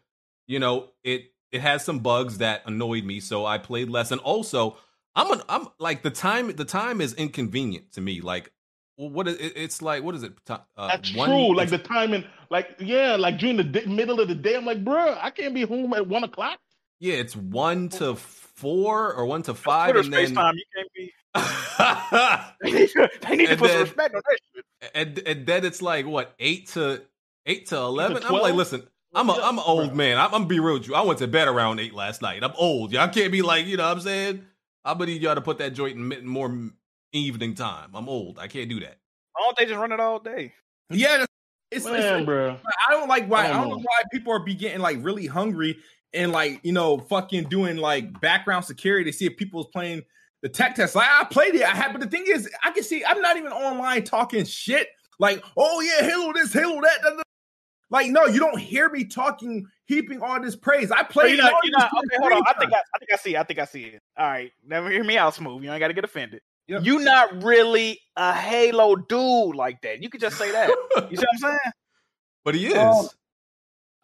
[0.47, 4.09] you know, it it has some bugs that annoyed me, so I played less.
[4.09, 4.77] And also,
[5.15, 8.21] I'm an I'm like the time the time is inconvenient to me.
[8.21, 8.51] Like
[8.97, 10.33] well, what is it, it's like what is it?
[10.49, 11.55] Uh, That's one- true.
[11.55, 14.83] Like the timing, like yeah, like during the day, middle of the day, I'm like,
[14.83, 16.59] bro, I can't be home at one o'clock.
[16.99, 20.55] Yeah, it's one to four or one to five, Twitter and space then time.
[20.55, 21.13] You can't be.
[22.61, 24.91] they need to, they need to And put some respect on that shit.
[24.93, 27.01] and and then it's like what eight to
[27.45, 28.23] eight to eleven.
[28.23, 28.83] I'm like, listen,
[29.13, 30.17] I'm a I'm an old man.
[30.17, 30.95] I'm, I'm be real with you.
[30.95, 32.43] I went to bed around eight last night.
[32.43, 32.91] I'm old.
[32.91, 34.45] Y'all can't be like, you know, what I'm saying.
[34.85, 36.49] I'm gonna need y'all to put that joint in more
[37.13, 37.89] evening time.
[37.93, 38.39] I'm old.
[38.39, 38.97] I can't do that.
[39.33, 40.53] Why don't they just run it all day?
[40.89, 41.27] Yeah, that's-
[41.71, 42.55] it's, Man, it's bro.
[42.87, 43.81] I don't like why I I don't don't know know.
[43.81, 45.79] why people are be getting like really hungry
[46.13, 50.03] and like you know fucking doing like background security to see if people's playing
[50.43, 50.93] the tech test.
[50.95, 53.37] Like I played it, I had, but the thing is, I can see I'm not
[53.37, 54.87] even online talking shit.
[55.17, 57.01] Like, oh yeah, Halo this, Halo that.
[57.01, 57.21] da, da.
[57.89, 60.91] Like, no, you don't hear me talking, heaping all this praise.
[60.91, 61.35] I But played.
[61.37, 62.43] you're not, it, you're not, okay, hold on.
[62.47, 62.71] I think.
[62.73, 63.33] I, I think I see.
[63.35, 63.39] it.
[63.39, 64.01] I think I see it.
[64.17, 65.63] All right, never hear me out, smooth.
[65.63, 66.41] You ain't got to get offended.
[66.67, 66.85] Yep.
[66.85, 70.01] You not really a Halo dude like that.
[70.01, 70.69] You could just say that.
[70.69, 71.59] You see what I'm saying?
[72.45, 72.73] But he is.
[72.77, 73.07] Um,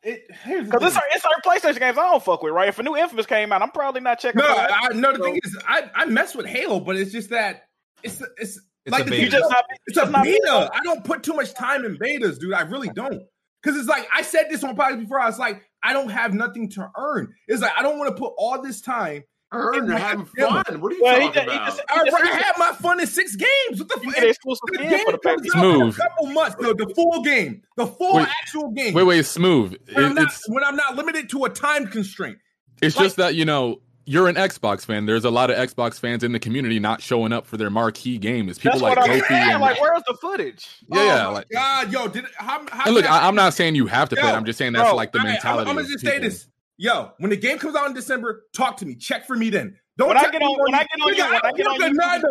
[0.01, 0.79] It, Because it's thing.
[0.81, 1.41] certain, it's certain
[1.75, 2.69] PlayStation games I don't fuck with, right?
[2.69, 4.39] If a new Infamous came out, I'm probably not checking.
[4.39, 4.47] No.
[4.47, 5.11] I, no.
[5.11, 7.63] The So- thing is, I, I mess with Halo, but it's just that
[8.01, 9.23] it's it's, It's like a the beta.
[9.25, 9.65] you just not.
[9.87, 10.69] It's you a just not beta.
[10.73, 12.53] I don't put too much time in betas, dude.
[12.53, 13.21] I really don't.
[13.61, 15.19] Because it's like I said this on podcast before.
[15.19, 17.33] I was like, I don't have nothing to earn.
[17.49, 19.23] It's like I don't want to put all this time.
[19.51, 20.79] Earn, in you're having fun.
[20.81, 21.65] What are you Well, he talking just- he about?
[21.67, 23.79] just- All right, just- bro, I had my fun in six games.
[23.79, 24.13] What the fuck?
[24.15, 25.55] get exclusive The game for the comes package.
[25.55, 25.95] out in Smooth.
[25.95, 26.55] a couple months.
[26.59, 28.27] The, the full game, the full Wait.
[28.41, 28.93] actual game.
[28.93, 29.73] Wait, wait, smooth.
[29.73, 32.37] It- When I'm, not, when I'm not limited to a time constraint.
[32.81, 35.05] it's like- just that you know you're an Xbox fan.
[35.05, 38.17] There's a lot of Xbox fans in the community not showing up for their marquee
[38.17, 38.49] game.
[38.49, 39.51] It's people That's like what I'm saying.
[39.51, 40.67] and Like, where's the footage?
[40.91, 41.21] yeah, yeah.
[41.27, 42.65] oh my Like, God, yo, did how?
[42.71, 44.27] how and look, I- I, I'm not saying you have to play.
[44.29, 44.33] it.
[44.33, 45.69] I'm just saying that's bro, like the mentality.
[45.69, 46.29] I'm, of gonna just say people.
[46.29, 46.47] this.
[46.81, 48.95] Yo, when the game comes out in December, talk to me.
[48.95, 49.77] Check for me then.
[49.97, 51.67] Don't When I check get me on- when I get on you- when I get
[51.67, 52.27] on YouTube nine to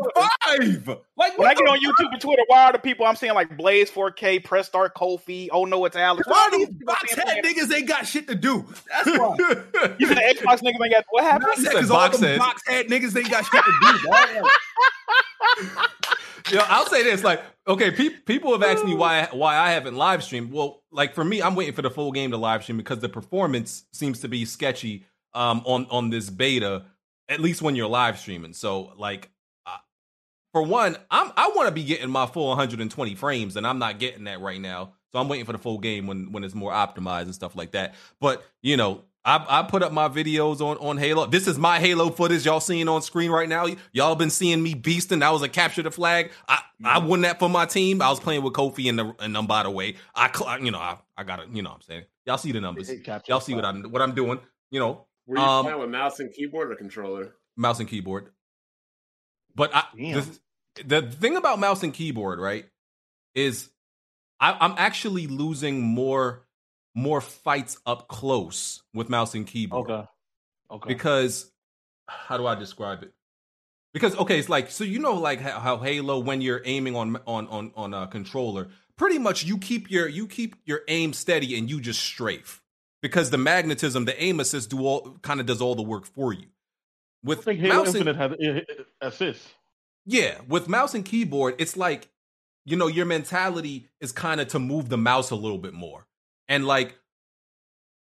[0.57, 0.99] and five.
[1.19, 3.35] Like When I get the on YouTube and Twitter, why are the people I'm seeing
[3.35, 5.49] like Blaze 4K, Press Start, Kofi?
[5.53, 6.27] Oh no, it's Alex.
[6.27, 8.65] Why are these these box head niggas ain't got shit to do.
[8.91, 9.37] That's why.
[9.99, 11.51] You said the Xbox niggas ain't got what happened?
[11.55, 12.39] That's because all box them head.
[12.39, 14.49] box head niggas ain't got shit to do.
[16.51, 19.97] Yo, I'll say this: like, okay, pe- people have asked me why why I haven't
[19.97, 20.53] live streamed.
[20.53, 23.09] Well, like for me, I'm waiting for the full game to live stream because the
[23.09, 25.05] performance seems to be sketchy
[25.35, 26.85] um, on on this beta.
[27.29, 28.55] At least when you're live streaming.
[28.55, 29.31] So, like,
[29.67, 29.77] uh,
[30.53, 33.99] for one, I'm I want to be getting my full 120 frames, and I'm not
[33.99, 34.95] getting that right now.
[35.13, 37.73] So I'm waiting for the full game when when it's more optimized and stuff like
[37.73, 37.95] that.
[38.21, 41.27] But you know, I, I put up my videos on on Halo.
[41.27, 43.67] This is my Halo footage y'all seeing on screen right now.
[43.93, 45.21] Y'all been seeing me beasting.
[45.21, 46.31] That was a capture the flag.
[46.49, 48.01] I I won that for my team.
[48.01, 50.79] I was playing with Kofi and the and um, by the way, I you know
[50.79, 52.91] I I got to you know what I'm saying y'all see the numbers.
[53.27, 53.65] Y'all see what.
[53.65, 54.39] I'm what I'm doing.
[54.71, 57.35] You know, Were you um, playing with mouse and keyboard or controller?
[57.57, 58.29] mouse and keyboard.
[59.55, 60.25] But I, Damn.
[60.77, 62.67] the, the thing about mouse and keyboard, right,
[63.35, 63.71] is
[64.39, 66.47] I, I'm actually losing more
[66.99, 70.09] more fights up close with mouse and keyboard Okay.
[70.71, 70.89] Okay.
[70.89, 71.51] because
[72.09, 73.13] how do I describe it?
[73.95, 77.17] Because okay, it's like so you know like how, how Halo when you're aiming on
[77.27, 81.57] on on on a controller, pretty much you keep your you keep your aim steady
[81.57, 82.63] and you just strafe
[83.01, 86.33] because the magnetism, the aim assist do all kind of does all the work for
[86.33, 86.47] you.
[87.25, 89.49] With I think Halo mouse and- Infinite has uh, uh, assists.
[90.05, 92.09] yeah, with mouse and keyboard, it's like,
[92.65, 96.07] you know, your mentality is kind of to move the mouse a little bit more.
[96.49, 96.99] And like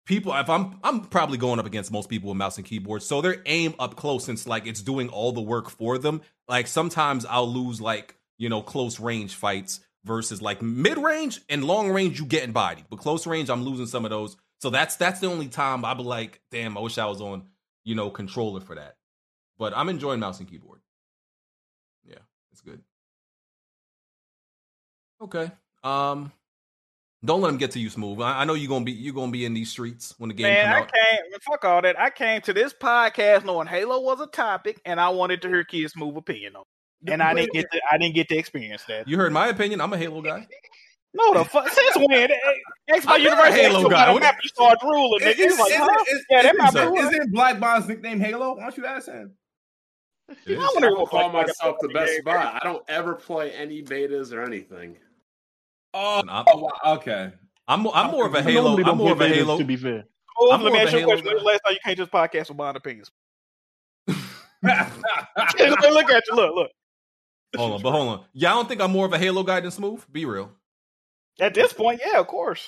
[0.05, 3.03] people if I'm I'm probably going up against most people with mouse and keyboard.
[3.03, 6.21] So their aim up close since like it's doing all the work for them.
[6.47, 11.89] Like sometimes I'll lose like, you know, close range fights versus like mid-range and long
[11.89, 12.85] range you getting bodied.
[12.89, 14.35] But close range I'm losing some of those.
[14.59, 17.43] So that's that's the only time I'll be like, damn, I wish I was on,
[17.83, 18.95] you know, controller for that.
[19.57, 20.79] But I'm enjoying mouse and keyboard.
[22.05, 22.19] Yeah,
[22.51, 22.81] it's good.
[25.21, 25.51] Okay.
[25.83, 26.31] Um,
[27.25, 28.21] don't let him get to you, smooth.
[28.21, 30.47] I, I know you're gonna be you're gonna be in these streets when the game
[30.47, 30.91] Man, come I out.
[30.91, 31.39] came.
[31.41, 31.99] Fuck all that.
[31.99, 35.63] I came to this podcast knowing Halo was a topic, and I wanted to hear
[35.63, 36.63] Kid Smooth opinion on.
[37.05, 37.11] it.
[37.13, 37.81] And I didn't get to.
[37.91, 39.07] I didn't get to experience that.
[39.07, 39.81] You heard my opinion.
[39.81, 40.47] I'm a Halo guy.
[41.15, 41.69] No, the fuck.
[41.69, 42.09] Since when?
[42.09, 42.29] Hey,
[42.89, 44.05] Xbox I'm not a University Halo Halo guy.
[44.07, 44.11] guy.
[44.13, 45.35] What- Map, you start drooling, nigga.
[45.35, 46.03] He's like, huh?
[46.31, 48.55] yeah, that might be isn't, isn't Black Bond's nickname Halo?
[48.55, 49.31] Why don't you ask him?
[50.29, 52.21] I I wonder don't call myself the best game.
[52.21, 52.59] spot.
[52.59, 54.97] I don't ever play any betas or anything.
[55.93, 57.31] Oh, I'm, oh, wow, okay.
[57.67, 58.77] I'm I'm more of a Halo.
[58.83, 59.57] I'm more of a Halo.
[59.57, 60.03] To be fair,
[60.39, 61.25] Oh, I'm let me more of ask a you a Halo question.
[61.27, 61.43] When's guy.
[61.43, 63.11] the last time you came to this podcast with Bond opinions?
[64.63, 66.35] look at you.
[66.35, 66.71] Look, look.
[67.55, 68.25] Hold on, but hold on.
[68.33, 70.03] Y'all don't think I'm more of a Halo guy than Smooth.
[70.11, 70.51] Be real.
[71.39, 72.67] At this point, yeah, of course.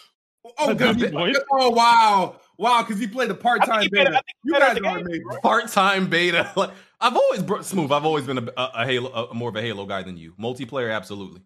[0.60, 0.99] Oh, At good.
[0.99, 1.11] this.
[1.52, 2.35] Oh, wow.
[2.57, 4.22] Wow, because he played a part time think he played- I beta.
[4.23, 5.23] think You guys are game, amazing.
[5.41, 6.52] Part time beta.
[6.56, 6.69] Like
[7.02, 7.91] I've always bro- Smooth.
[7.91, 10.34] I've always been a, a, a Halo, a, more of a Halo guy than you.
[10.39, 11.41] Multiplayer, absolutely.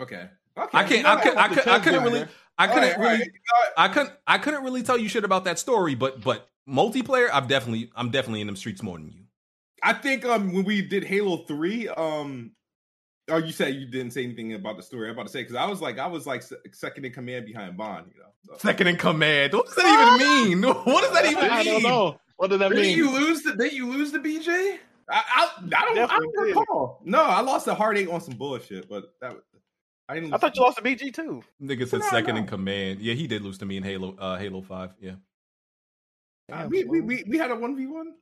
[0.00, 0.28] Okay.
[0.56, 0.78] Okay.
[0.78, 1.06] I can't.
[1.06, 1.22] I, what?
[1.24, 2.20] could, I, could, I couldn't really.
[2.20, 2.28] right,
[2.58, 3.18] I couldn't All right, all really.
[3.18, 3.30] right.
[3.76, 4.12] I couldn't.
[4.26, 5.94] I couldn't really tell you shit about that story.
[5.94, 7.90] But but multiplayer, I'm definitely.
[7.96, 9.22] I'm definitely in them streets more than you.
[9.82, 12.52] I think um when we did Halo Three, um,
[13.28, 15.08] oh, you said you didn't say anything about the story.
[15.08, 17.76] I'm about to say because I was like I was like second in command behind
[17.76, 18.28] Bond, you know.
[18.44, 18.58] So.
[18.58, 19.52] Second in command.
[19.54, 20.74] What does that even mean?
[20.84, 21.50] What does that even mean?
[21.50, 22.18] I don't know.
[22.36, 22.96] What does that Did mean?
[22.96, 23.54] you lose the?
[23.54, 24.78] Did you lose the BG?
[25.10, 26.10] I I, I don't.
[26.10, 26.56] I don't did.
[26.56, 27.00] recall.
[27.04, 29.36] No, I lost a heartache on some bullshit, but that
[30.08, 30.34] I didn't.
[30.34, 31.42] I thought you lost to BG too.
[31.62, 33.00] Nigga said second in command.
[33.00, 34.14] Yeah, he did lose to me in Halo.
[34.18, 34.90] Uh, Halo Five.
[35.00, 35.14] Yeah,
[36.52, 38.12] Uh, we, we we we had a one v one.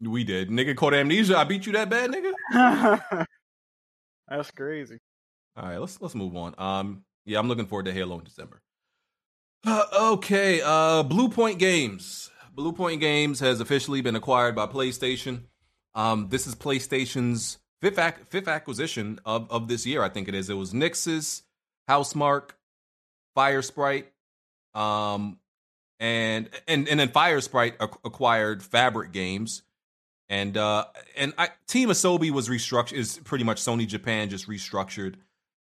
[0.00, 0.50] we did.
[0.50, 1.36] Nigga caught amnesia.
[1.38, 3.26] I beat you that bad, nigga.
[4.28, 4.98] That's crazy.
[5.56, 6.54] All right, let's let's move on.
[6.58, 8.60] Um, yeah, I'm looking forward to Halo in December.
[9.64, 9.84] Uh,
[10.14, 12.30] okay, uh, Blue Point Games.
[12.54, 15.42] Blue Point Games has officially been acquired by PlayStation.
[15.94, 17.58] Um, this is PlayStation's
[17.90, 20.02] fifth ac- fifth acquisition of of this year.
[20.02, 20.50] I think it is.
[20.50, 21.42] It was Nixxes,
[21.88, 22.50] Housemarque,
[23.34, 24.12] Fire Sprite,
[24.74, 25.38] um,
[26.00, 29.62] and and and then Fire Sprite ac- acquired Fabrik Games.
[30.28, 30.86] And uh
[31.16, 35.14] and I Team Asobi was restructured is pretty much Sony Japan just restructured.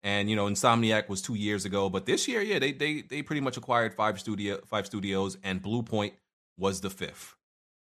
[0.02, 3.22] And you know, Insomniac was two years ago, but this year, yeah, they they they
[3.22, 6.14] pretty much acquired five studio five studios, and Blue Point
[6.56, 7.36] was the fifth.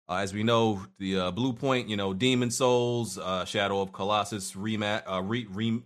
[0.07, 3.91] Uh, as we know, the uh, Blue Point, you know, Demon Souls, uh, Shadow of
[3.91, 5.82] Colossus remake, uh, re, re,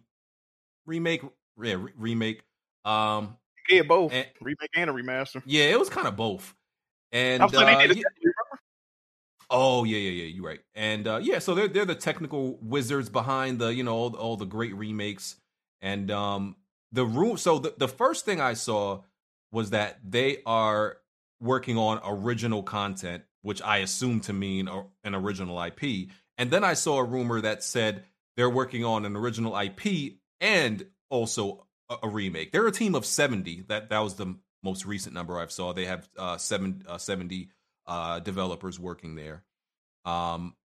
[0.85, 1.21] remake,
[1.61, 2.43] yeah, re- remake.
[2.83, 3.37] Um,
[3.69, 5.41] Yeah, both and- remake and a remaster.
[5.45, 6.53] yeah, it was kind of both.
[7.11, 8.03] And I'm saying they uh, yeah-
[9.51, 10.25] Oh yeah, yeah, yeah.
[10.25, 10.59] You're right.
[10.75, 14.37] And uh, yeah, so they're they're the technical wizards behind the you know all, all
[14.37, 15.37] the great remakes.
[15.81, 16.55] And um,
[16.91, 17.37] the room.
[17.37, 19.01] So the the first thing I saw
[19.51, 20.97] was that they are
[21.41, 24.69] working on original content, which I assume to mean
[25.03, 26.09] an original IP.
[26.37, 28.05] And then I saw a rumor that said
[28.37, 32.51] they're working on an original IP and also a, a remake.
[32.51, 33.65] They're a team of 70.
[33.67, 35.73] That that was the most recent number I've saw.
[35.73, 37.49] They have uh, seven, uh, 70
[37.87, 39.43] uh, developers working there.
[40.05, 40.55] Um,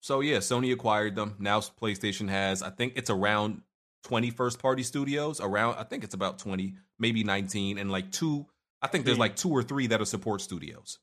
[0.00, 1.36] so yeah, Sony acquired them.
[1.38, 3.62] Now PlayStation has, I think it's around
[4.04, 5.40] 20 first party studios.
[5.40, 8.46] Around, I think it's about 20, maybe 19, and like two.
[8.82, 10.98] I think there's like two or three that are support studios.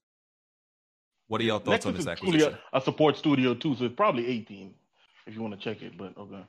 [1.28, 2.40] What are y'all thoughts Nixxes on this is acquisition?
[2.40, 4.74] truly a, support studio too, so it's probably 18
[5.26, 5.98] if you want to check it.
[5.98, 6.44] But okay.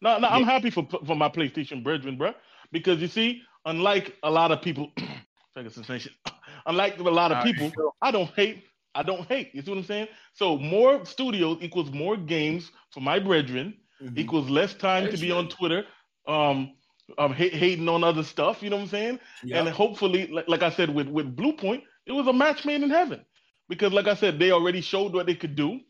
[0.00, 2.34] No, no, I'm happy for for my PlayStation brethren, bro,
[2.72, 4.92] because you see, unlike a lot of people,
[5.56, 6.12] take a sensation.
[6.66, 8.64] unlike a lot of people, I don't hate.
[8.94, 9.54] I don't hate.
[9.54, 10.08] You see what I'm saying?
[10.34, 14.16] So more studios equals more games for my brethren, Mm-hmm.
[14.16, 15.84] equals less time to be on Twitter,
[16.28, 16.76] um,
[17.18, 18.62] um, hate, hating on other stuff.
[18.62, 19.20] You know what I'm saying?
[19.42, 19.58] Yep.
[19.58, 22.80] And hopefully, like, like I said, with with Blue Point, it was a match made
[22.82, 23.24] in heaven
[23.68, 25.80] because, like I said, they already showed what they could do.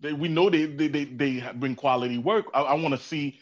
[0.00, 2.46] They, we know they they they, they bring quality work.
[2.54, 3.38] I, I want to see.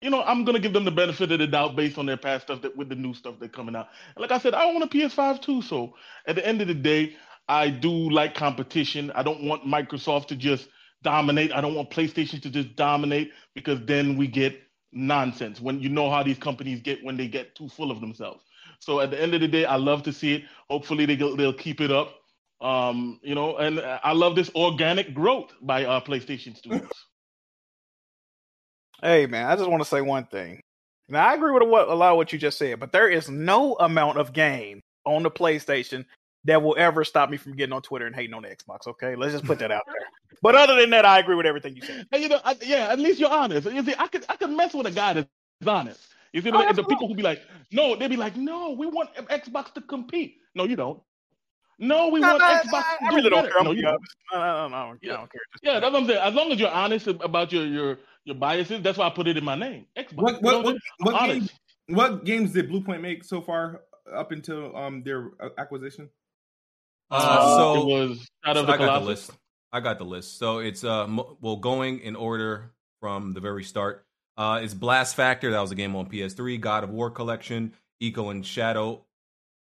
[0.00, 2.44] You know, I'm gonna give them the benefit of the doubt based on their past
[2.44, 3.88] stuff that with the new stuff that's coming out.
[4.16, 5.62] And like I said, I want a PS5 too.
[5.62, 5.94] So
[6.26, 7.16] at the end of the day,
[7.48, 9.10] I do like competition.
[9.12, 10.68] I don't want Microsoft to just
[11.02, 11.52] dominate.
[11.52, 14.60] I don't want PlayStation to just dominate because then we get
[14.92, 15.60] nonsense.
[15.60, 18.44] When you know how these companies get when they get too full of themselves.
[18.80, 20.44] So at the end of the day, I love to see it.
[20.70, 22.14] Hopefully they go, they'll keep it up.
[22.64, 26.88] Um, you know, and I love this organic growth by uh, PlayStation Studios.
[29.02, 30.62] Hey man, I just want to say one thing.
[31.10, 33.28] Now I agree with what a lot of what you just said, but there is
[33.28, 36.06] no amount of game on the PlayStation
[36.44, 38.86] that will ever stop me from getting on Twitter and hating on the Xbox.
[38.86, 40.06] Okay, let's just put that out there.
[40.42, 42.06] But other than that, I agree with everything you said.
[42.12, 43.70] And, you know, I, yeah, at least you're honest.
[43.70, 45.28] You see, I could I could mess with a guy that's
[45.66, 46.00] honest.
[46.32, 47.42] You see, Oh, like, the people who be like,
[47.72, 50.36] no, they be like, no, we want Xbox to compete.
[50.54, 51.00] No, you don't.
[51.78, 53.58] No, we want no, Xbox I- to I do really don't care.
[53.58, 53.94] I'm No, gonna you don't.
[53.94, 54.16] honest.
[54.32, 54.86] No, no, no, no, I
[55.16, 55.40] don't care.
[55.62, 56.20] Yeah, that's what I'm saying.
[56.22, 59.36] As long as you're honest about your your your biases, that's why I put it
[59.36, 59.86] in my name.
[59.96, 60.14] Xbox.
[60.14, 61.50] What You know what what, what, games,
[61.88, 63.82] what games did Bluepoint make so far
[64.14, 66.08] up until um their uh, acquisition?
[67.10, 69.30] Uh, so it was Shadow of so the I got the list.
[69.72, 70.38] I got the list.
[70.38, 74.06] So it's uh mo- well going in order from the very start.
[74.36, 75.50] Uh, it's Blast Factor.
[75.50, 76.60] That was a game on PS3.
[76.60, 77.72] God of War Collection,
[78.02, 79.04] Ico and Shadow,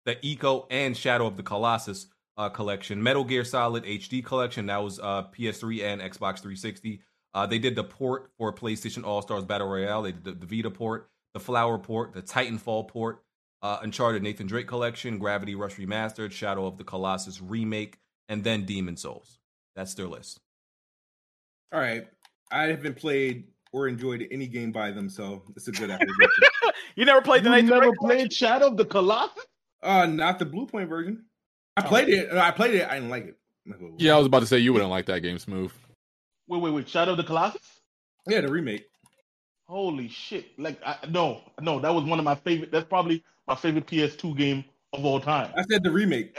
[0.04, 2.06] the Ico and Shadow of the Colossus
[2.36, 3.02] uh, collection.
[3.02, 4.66] Metal Gear Solid HD collection.
[4.66, 7.00] That was uh PS3 and Xbox 360.
[7.34, 10.02] Uh, they did the port for PlayStation All Stars Battle Royale.
[10.02, 13.24] They did the, the Vita port, the Flower port, the Titanfall port,
[13.60, 17.98] uh, Uncharted Nathan Drake collection, Gravity Rush Remastered, Shadow of the Colossus remake,
[18.28, 19.38] and then Demon Souls.
[19.74, 20.38] That's their list.
[21.72, 22.06] All right,
[22.52, 26.28] I haven't played or enjoyed any game by them, so it's a good acquisition.
[26.94, 29.44] you never played the You Nathan never Drake played Shadow of the Colossus?
[29.84, 31.26] Uh, not the Bluepoint version.
[31.76, 32.32] I played it.
[32.32, 32.88] I played it.
[32.88, 33.36] I didn't like it.
[33.98, 35.72] Yeah, I was about to say you wouldn't like that game, Smooth.
[36.48, 36.88] Wait, wait, wait.
[36.88, 37.60] Shadow of the Colossus?
[38.26, 38.86] Yeah, the remake.
[39.66, 40.58] Holy shit!
[40.58, 42.70] Like, I, no, no, that was one of my favorite.
[42.70, 45.52] That's probably my favorite PS2 game of all time.
[45.56, 46.38] I said the remake.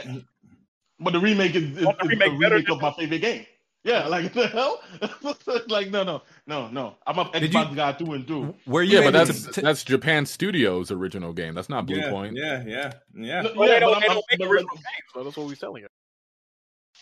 [0.99, 3.45] But the remake is, is, is the remake a better remake of my favorite game.
[3.86, 4.82] Yeah, like the hell?
[5.70, 6.95] like no, no, no, no.
[7.06, 8.56] I'm a Did Xbox guy through and through.
[8.66, 11.53] Where you Yeah, but that's to- that's Japan Studios' original game.
[11.53, 12.36] That's not Blue yeah, Point.
[12.36, 13.41] yeah, yeah, yeah.
[13.44, 15.91] Look, Well, yeah, but I'm- don't make original games, so that's what we're selling it.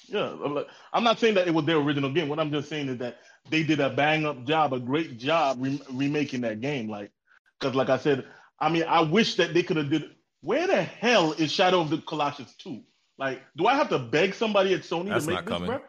[0.08, 2.28] Yeah, I'm like- I'm not saying that it was their original game.
[2.28, 3.18] What I'm just saying is that
[3.50, 6.90] they did a bang up job, a great job re- remaking that game.
[6.90, 7.12] Like,
[7.60, 8.26] because like I said,
[8.60, 10.04] I mean, I wish that they could have did.
[10.42, 12.82] Where the hell is Shadow of the Colossus two?
[13.18, 15.70] Like, do I have to beg somebody at Sony That's to make not this, coming.
[15.70, 15.82] bro?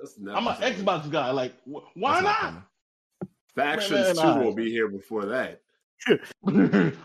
[0.00, 0.84] That's not I'm an possible.
[0.84, 1.30] Xbox guy.
[1.30, 2.40] Like, wh- why That's not?
[2.40, 2.62] coming.
[3.54, 5.60] Factions Man, two man, will be here before that.
[6.08, 6.26] Let's,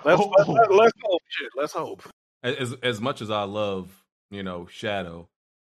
[0.06, 1.22] Oh, let's, let's, let's hope.
[1.28, 2.04] Shit, let's hope.
[2.44, 3.92] As as much as I love,
[4.32, 5.28] you know, Shadow,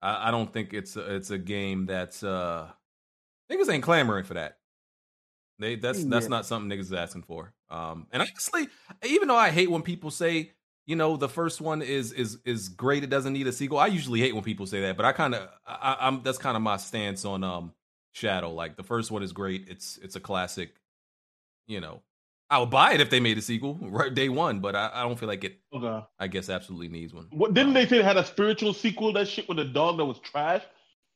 [0.00, 2.68] I, I don't think it's a, it's a game that's uh
[3.50, 4.58] niggas ain't clamoring for that.
[5.58, 7.52] They that's that's not something niggas is asking for.
[7.70, 8.68] Um, and honestly,
[9.04, 10.52] even though I hate when people say,
[10.88, 13.78] you know, the first one is is is great, it doesn't need a sequel.
[13.78, 16.56] I usually hate when people say that, but I kind of I, I'm that's kind
[16.56, 17.74] of my stance on um
[18.12, 18.52] Shadow.
[18.54, 19.66] Like the first one is great.
[19.68, 20.70] It's it's a classic.
[21.66, 22.00] You know,
[22.48, 25.02] I would buy it if they made a sequel right day one, but I, I
[25.02, 25.58] don't feel like it.
[25.74, 26.06] Okay.
[26.18, 27.26] I guess absolutely needs one.
[27.32, 29.12] What didn't they say they had a spiritual sequel?
[29.12, 30.62] That shit with a dog that was trash.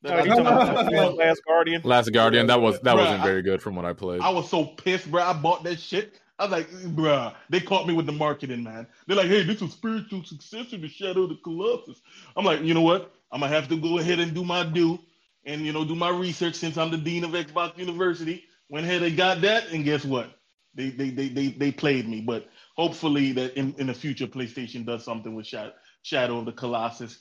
[0.03, 1.81] That I, you talking about Last Guardian?
[1.83, 4.21] Last Guardian, that was that Bruh, wasn't I- very good from what I played.
[4.21, 5.23] I was so pissed, bro.
[5.23, 6.21] I bought that shit.
[6.39, 8.87] I was like, bruh, they caught me with the marketing, man.
[9.07, 12.01] They're like, hey, this is spiritual successor to Shadow of the Colossus.
[12.37, 13.15] I'm like, you know what?
[13.33, 15.01] I'm gonna have to go ahead and do my due
[15.47, 18.45] and you know do my research since I'm the dean of Xbox University.
[18.71, 20.39] Went ahead and got that, and guess what?
[20.75, 22.21] They they they they, they played me.
[22.23, 25.73] But hopefully that in, in the future PlayStation does something with Shadow
[26.03, 27.21] Shadow of the Colossus.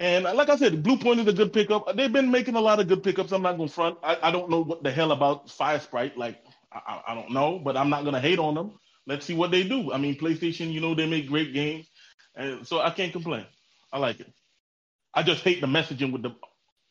[0.00, 1.96] And like I said, Blue Point is a good pickup.
[1.96, 3.32] They've been making a lot of good pickups.
[3.32, 3.98] I'm not to front.
[4.04, 6.18] I, I don't know what the hell about Fire Sprite.
[6.18, 6.43] Like,
[6.74, 8.78] I, I- I don't know, but I'm not going to hate on them.
[9.06, 9.92] Let's see what they do.
[9.92, 11.88] I mean, PlayStation, you know, they make great games.
[12.36, 13.46] And so I can't complain.
[13.92, 14.32] I like it.
[15.14, 16.34] I just hate the messaging with the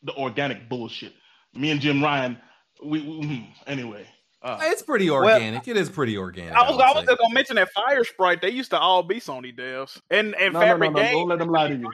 [0.04, 1.12] the organic bullshit.
[1.54, 2.38] Me and Jim Ryan,
[2.82, 4.06] we, we hmm, anyway.
[4.42, 5.66] Uh, It's pretty Well, organic.
[5.66, 6.54] it is pretty organic.
[6.54, 8.42] I was, would I was just gonna mention that Fire Sprite.
[8.42, 11.10] They used to all be Sony devs, and and no, no, no, no, Games.
[11.12, 11.90] don't let them lie to you.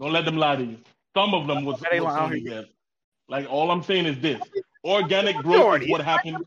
[0.00, 0.78] Don't let them lie to you.
[1.16, 1.90] Some of them was, was.
[1.90, 2.66] Sony devs.
[3.28, 4.40] Like all I'm saying is this:
[4.84, 6.38] organic growth is what happened.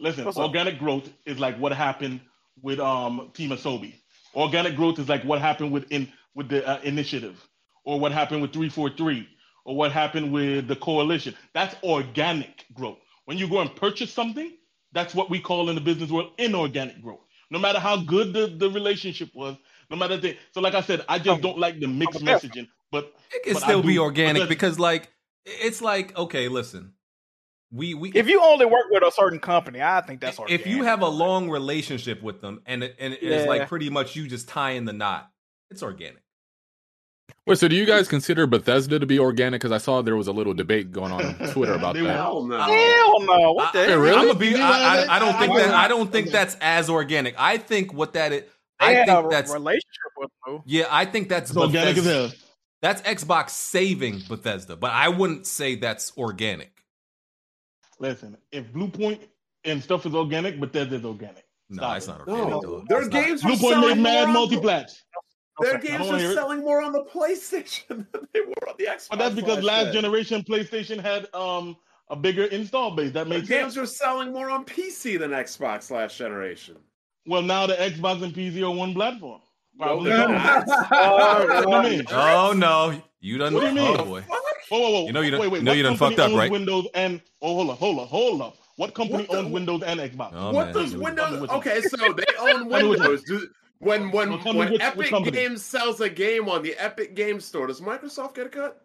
[0.00, 0.44] Listen, What's up?
[0.44, 2.20] organic growth is like what happened
[2.62, 3.94] with um Team Asobi.
[4.34, 7.46] Organic growth is like what happened with in with the uh, initiative,
[7.84, 9.28] or what happened with 343,
[9.64, 11.34] or what happened with the coalition.
[11.52, 12.98] That's organic growth.
[13.26, 14.52] When you go and purchase something,
[14.92, 17.20] that's what we call in the business world inorganic growth.
[17.50, 19.56] No matter how good the, the relationship was,
[19.90, 22.68] no matter the so like I said, I just don't like the mixed messaging.
[22.92, 25.10] But It can but still be organic because, like,
[25.44, 26.94] it's like okay, listen,
[27.72, 30.60] we we If you only work with a certain company, I think that's organic.
[30.60, 33.48] if you have a long relationship with them and it, and it's Yeah.
[33.48, 35.30] like pretty much you just tying the knot,
[35.70, 36.22] it's organic.
[37.46, 39.60] Wait, so do you guys consider Bethesda to be organic?
[39.60, 42.16] Because I saw there was a little debate going on on Twitter about They that.
[42.16, 42.58] Hell no.
[42.60, 43.52] Hell no!
[43.52, 43.98] What the I, hell?
[44.00, 44.16] really?
[44.18, 44.54] I'm gonna be.
[44.56, 45.70] I, I, I don't think that.
[45.72, 47.34] I don't think that's as organic.
[47.38, 48.42] I think what that is.
[48.42, 49.52] They I had think a that's.
[49.52, 50.62] relationship with them.
[50.66, 52.36] Yeah, I think that's it's organic Bethesda.
[52.82, 56.72] That's Xbox saving Bethesda, but I wouldn't say that's organic.
[58.00, 59.20] Listen, if Blue Point
[59.64, 61.44] and stuff is organic, but that is organic.
[61.68, 62.48] No, Stop it's not organic.
[62.48, 62.84] No, though.
[62.88, 63.24] their It's not.
[63.24, 64.92] games Blue Point made mad more on the- multiplats.
[65.60, 66.34] Their Okay, games are wanna it.
[66.34, 69.08] selling more on the PlayStation than they were on the Xbox.
[69.10, 70.02] But that's because last gen.
[70.02, 71.76] generation PlayStation had um
[72.08, 73.12] a bigger install base.
[73.12, 73.76] That Their makes games sense.
[73.76, 76.76] are selling more on PC than Xbox last generation.
[77.26, 79.42] Well, now the Xbox and PC are one platform.
[79.78, 80.10] Probably.
[80.12, 80.62] Okay.
[80.66, 81.64] so.
[81.68, 82.06] what do you mean?
[82.10, 83.52] Oh no, you done.
[83.52, 83.96] What do you mean?
[84.00, 84.24] Oh boy.
[84.70, 85.06] Whoa, whoa, whoa.
[85.06, 85.58] You know you done- wait, wait.
[85.58, 86.50] you know what you done company fucked up, owns right?
[86.50, 88.56] Windows and oh, hold up, hold up, hold up.
[88.76, 90.30] What company What the- owns Windows and Xbox?
[90.34, 90.74] Oh, what man.
[90.74, 91.48] does Windows?
[91.50, 92.88] Okay, so they own Tell me which one.
[92.88, 93.22] Windows.
[93.24, 93.48] Do,
[93.80, 95.36] when when Well, when which- which Epic company.
[95.36, 98.80] Games sells a game on the Epic Game Store, does Microsoft get a cut?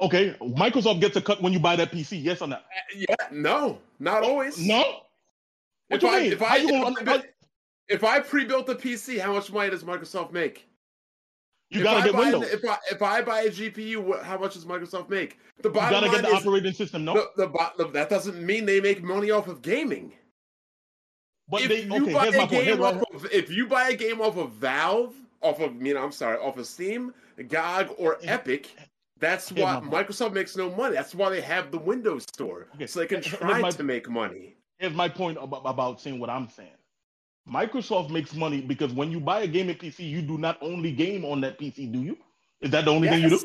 [0.00, 2.22] Okay, Microsoft gets a cut when you buy that PC.
[2.22, 2.56] Yes or no?
[2.56, 2.60] Uh,
[2.94, 4.58] Yeah, no, not always.
[4.58, 4.82] No.
[5.88, 6.32] What If you I, mean?
[6.32, 7.22] if I you gonna- I-
[7.88, 10.66] if I pre-built the PC, how much money does Microsoft make?
[11.70, 12.50] You if gotta I get buy, Windows.
[12.52, 15.38] If I if I buy a GPU, how much does Microsoft make?
[15.62, 17.04] The You gotta get the operating system.
[17.04, 20.12] No, the, the, bo- that doesn't mean they make money off of gaming.
[21.48, 22.12] but if they you okay.
[22.12, 22.50] buy a my point.
[22.52, 25.94] Here's game off of, if you buy a game off of Valve, off of you
[25.94, 27.12] know, I'm sorry, off of Steam,
[27.48, 28.70] GOG, or Epic,
[29.18, 29.80] that's Here's why.
[29.80, 30.94] Microsoft makes no money.
[30.94, 34.08] That's why they have the Windows Store, Okay, so they can try my- to make
[34.08, 34.54] money.
[34.78, 36.70] here's my point about, about saying what I'm saying.
[37.50, 41.24] Microsoft makes money because when you buy a gaming PC, you do not only game
[41.24, 42.18] on that PC, do you?
[42.60, 43.40] Is that the only thing you do?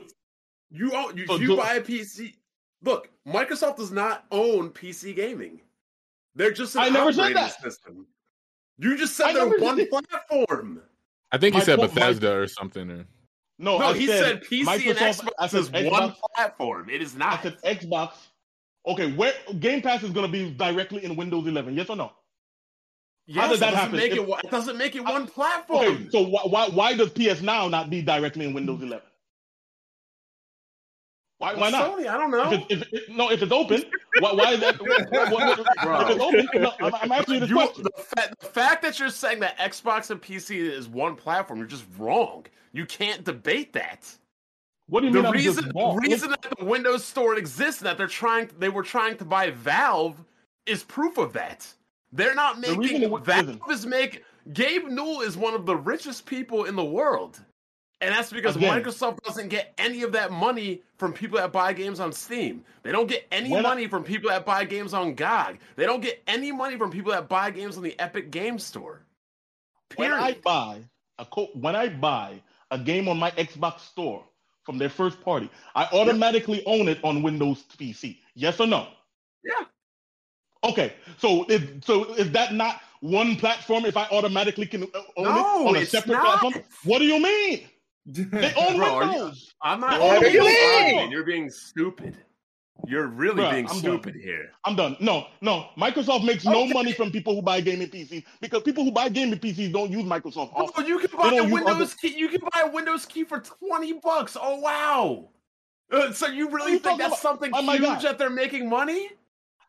[0.71, 2.35] You own, you, So you do- buy a PC.
[2.83, 5.61] Look, Microsoft does not own PC gaming.
[6.33, 7.61] They're just an I never said operating that.
[7.61, 8.07] system.
[8.79, 10.81] You just said I they're one said- platform.
[11.31, 12.89] I think he My said point- my- Bethesda or something.
[12.89, 13.05] Or...
[13.59, 14.59] No, No, I he said, PC
[14.89, 16.89] and Microsoft- I Xbox said is one platform.
[16.89, 17.43] It is I not.
[17.43, 18.13] said Xbox.
[18.87, 21.75] Okay, where Game Pass is going to be directly in Windows 11?
[21.75, 22.11] Yes or no?
[23.35, 23.97] Yes, does that it happen?
[23.97, 25.85] Make If- it, one- it doesn't make it one platform.
[25.85, 29.01] Okay, so why, why why does PS Now not be directly in Windows 11?
[31.37, 31.97] Why why not?
[31.97, 32.51] Sony, I don't know.
[32.51, 33.83] If, it, if it, no, if it's open,
[34.19, 34.79] why, why is that?
[34.81, 37.83] what- what- if it's open, no, I'm, I'm asking you this You- question.
[37.83, 41.67] the, fa- the fact that you're saying that Xbox and PC is one platform, you're
[41.67, 42.45] just wrong.
[42.73, 44.07] You can't debate that.
[44.87, 45.23] What do you mean?
[45.23, 45.97] the I'm just reason, wrong?
[45.97, 49.49] reason that the Windows Store exists and that they're trying, they were trying to buy
[49.51, 50.23] Valve,
[50.65, 51.65] is proof of that.
[52.11, 53.03] They're not The making.
[53.03, 54.23] it Valve is make.
[54.53, 57.39] Gabe Newell is one of the richest people in the world,
[58.01, 58.81] and that's because Again.
[58.81, 62.65] Microsoft doesn't get any of that money from people that buy games on Steam.
[62.83, 65.59] They don't get any When I- money from people that buy games on GOG.
[65.75, 69.05] They don't get any money from people that buy games on the Epic Game Store.
[69.95, 70.83] when I buy
[71.19, 74.25] a co- when I buy a game on my Xbox store
[74.63, 78.19] from their first party, I automatically own it on Windows PC.
[78.33, 78.87] Yes or no?
[79.43, 79.65] Yeah.
[80.63, 83.85] Okay, so is so is that not one platform?
[83.85, 86.39] If I automatically can uh, own No, it on a separate not.
[86.39, 87.67] platform, what do you mean?
[88.05, 89.53] They own Bro, are you- Windows.
[89.61, 89.99] I'm not.
[89.99, 91.09] What do you mean?
[91.11, 92.17] You're being stupid.
[92.87, 94.23] You're really Bruh, being I'm stupid done.
[94.23, 94.49] here.
[94.65, 94.97] I'm done.
[94.99, 95.67] No, no.
[95.77, 99.37] Microsoft makes no money from people who buy gaming PCs because people who buy gaming
[99.37, 100.51] PCs don't use Microsoft.
[100.55, 100.87] Often.
[100.87, 102.15] you can buy a Windows key.
[102.17, 104.35] You can buy a Windows key for twenty bucks.
[104.39, 105.29] Oh wow!
[105.91, 107.19] Uh, so you really you think that's about?
[107.19, 109.09] something Oh huge that they're making money?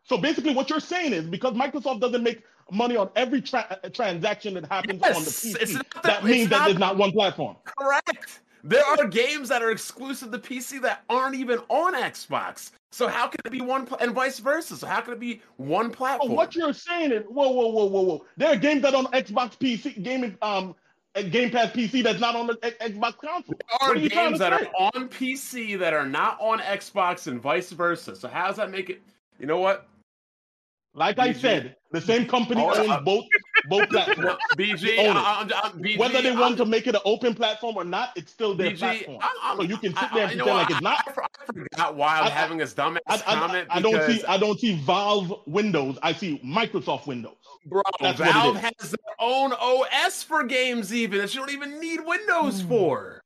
[0.04, 3.88] So basically, what you're saying is because Microsoft doesn't make money on every tra- uh,
[3.90, 5.72] transaction that happens Yes, on the PC.
[5.94, 7.56] that- that means that there's not one platform.
[7.64, 8.40] Correct.
[8.64, 12.70] There are games that are exclusive to PC that aren't even on Xbox.
[12.92, 14.76] So how can it be one pl- and vice versa?
[14.76, 16.32] So how can it be one platform?
[16.32, 18.24] what you're saying is, whoa, whoa, whoa, whoa, whoa.
[18.36, 20.76] There are games that on Xbox PC, gaming, um,
[21.14, 23.54] uh, Game Pass PC that's not on the Xbox console.
[23.80, 24.66] There are are games that say?
[24.78, 28.14] are on PC that are not on Xbox and vice versa.
[28.14, 29.02] So how does that make it?
[29.38, 29.88] You know what?
[30.94, 33.04] Like I said, the same company Hold owns up.
[33.04, 33.24] both
[33.68, 34.36] both platforms.
[34.58, 35.20] BG, They own it.
[35.20, 38.10] I- I'm- I'm- BG, Whether they want to make it an open platform or not,
[38.14, 39.18] it's still their BG, platform.
[39.56, 41.04] So you can sit I- there I- and pretend like it's not.
[41.08, 41.12] I,
[41.46, 43.68] forgot why I'm I- having this dumbass I, I- comment.
[43.70, 44.22] I don't see.
[44.26, 45.98] I don't see Valve Windows.
[46.02, 47.36] I see Microsoft Windows.
[47.64, 52.00] Bro, That's Valve has their own OS for games, even that you don't even need
[52.04, 52.68] Windows Hmm.
[52.68, 53.20] for.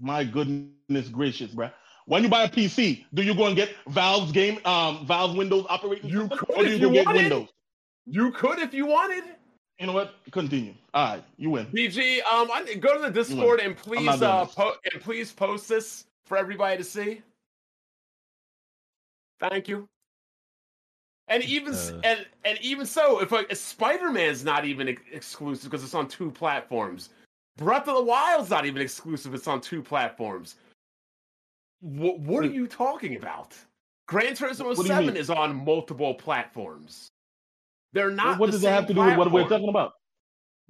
[0.00, 1.70] My goodness gracious, bruh.
[2.06, 5.64] When you buy a PC, do you go and get Valve's game, um, Valve Windows
[5.70, 7.20] operating You system, could or do if you go you get wanted.
[7.22, 7.48] Windows?
[8.06, 9.24] You could if you wanted.
[9.78, 10.14] You know what?
[10.30, 10.74] Continue.
[10.92, 11.66] All right, you win.
[11.66, 16.04] BG, um, I, go to the Discord and please, uh, po- and please post this
[16.26, 17.22] for everybody to see.
[19.40, 19.88] Thank you.
[21.28, 22.00] And even Uh.
[22.04, 26.06] and and even so, if like Spider Man's not even ex- exclusive because it's on
[26.06, 27.08] two platforms.
[27.56, 30.56] Breath of the Wild's not even exclusive; it's on two platforms.
[31.84, 33.54] What what are you talking about?
[34.08, 37.08] Gran Turismo What Seven is on multiple platforms.
[37.92, 38.38] They're not.
[38.38, 39.92] what the does that have to do with what we're talking about?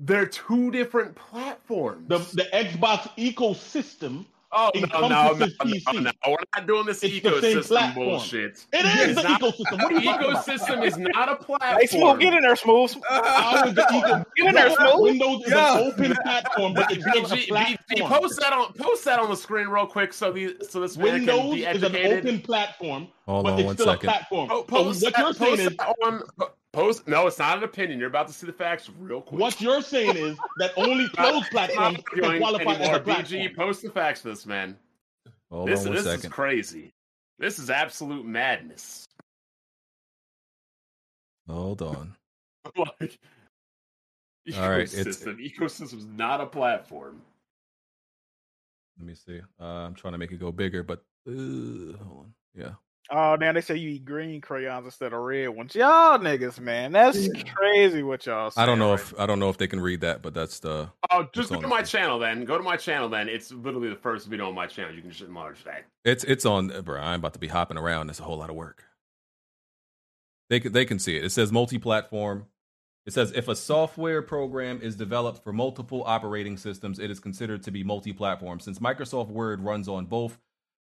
[0.01, 2.09] They're two different platforms.
[2.09, 4.27] The the Xbox ecosystem
[4.57, 8.07] Oh no, no, no, encompasses no, no, We're not doing this It's ecosystem platform.
[8.09, 8.65] bullshit.
[8.73, 9.83] It is It's the not- ecosystem.
[9.83, 10.47] What are you talking about?
[10.47, 11.81] ecosystem is not a platform.
[11.81, 12.95] Hey, Smooth, get in there, Smooth.
[13.11, 15.01] How is the eco- Get in there, Smooth.
[15.01, 15.77] Windows is Yeah.
[15.79, 18.11] an open platform, but it's still a BG, BG, platform.
[18.23, 21.07] post that on post that on the screen real quick so the so this man
[21.07, 24.09] can Windows be is an open platform, Hold but on it's one still second.
[24.09, 24.49] a platform.
[24.53, 26.23] Oh, po- So post what that- you're saying post is that on
[26.75, 27.09] post.
[27.09, 27.99] No, it's not an opinion.
[27.99, 29.41] You're about to see the facts real quick.
[29.41, 33.27] what you're saying is that only closed platforms can arguing qualify as a platform.
[33.27, 34.77] BG, post the facts for this man.
[35.51, 36.93] Hold this on one this is crazy.
[37.39, 39.07] This is absolute madness.
[41.49, 42.15] Hold on.
[42.77, 43.19] like,
[44.57, 45.39] All right, it's- ecosystem.
[45.39, 47.21] Ecosystem's not a platform.
[48.99, 49.41] Let me see.
[49.61, 52.35] Uh, I'm trying to make it go bigger, but uh, hold on.
[52.55, 52.73] Yeah.
[53.11, 55.75] Oh, now they say you eat green crayons instead of red ones.
[55.75, 58.03] Y'all niggas, man, that's crazy.
[58.03, 58.51] What y'all?
[58.57, 60.59] I don't know right if I don't know if they can read that, but that's
[60.61, 60.89] the.
[61.11, 62.47] Oh, just It's go to my channel then.
[62.47, 63.29] Go to my channel then.
[63.29, 64.95] It's literally the first video on my channel.
[64.95, 65.85] You can just enlarge that.
[66.05, 66.99] It's it's on, bro.
[66.99, 68.09] I'm about to be hopping around.
[68.09, 68.85] It's a whole lot of work.
[70.49, 71.25] They can they can see it.
[71.25, 72.47] It says multi-platform.
[73.05, 77.63] It says if a software program is developed for multiple operating systems, it is considered
[77.65, 78.61] to be multi-platform.
[78.61, 80.39] Since Microsoft Word runs on both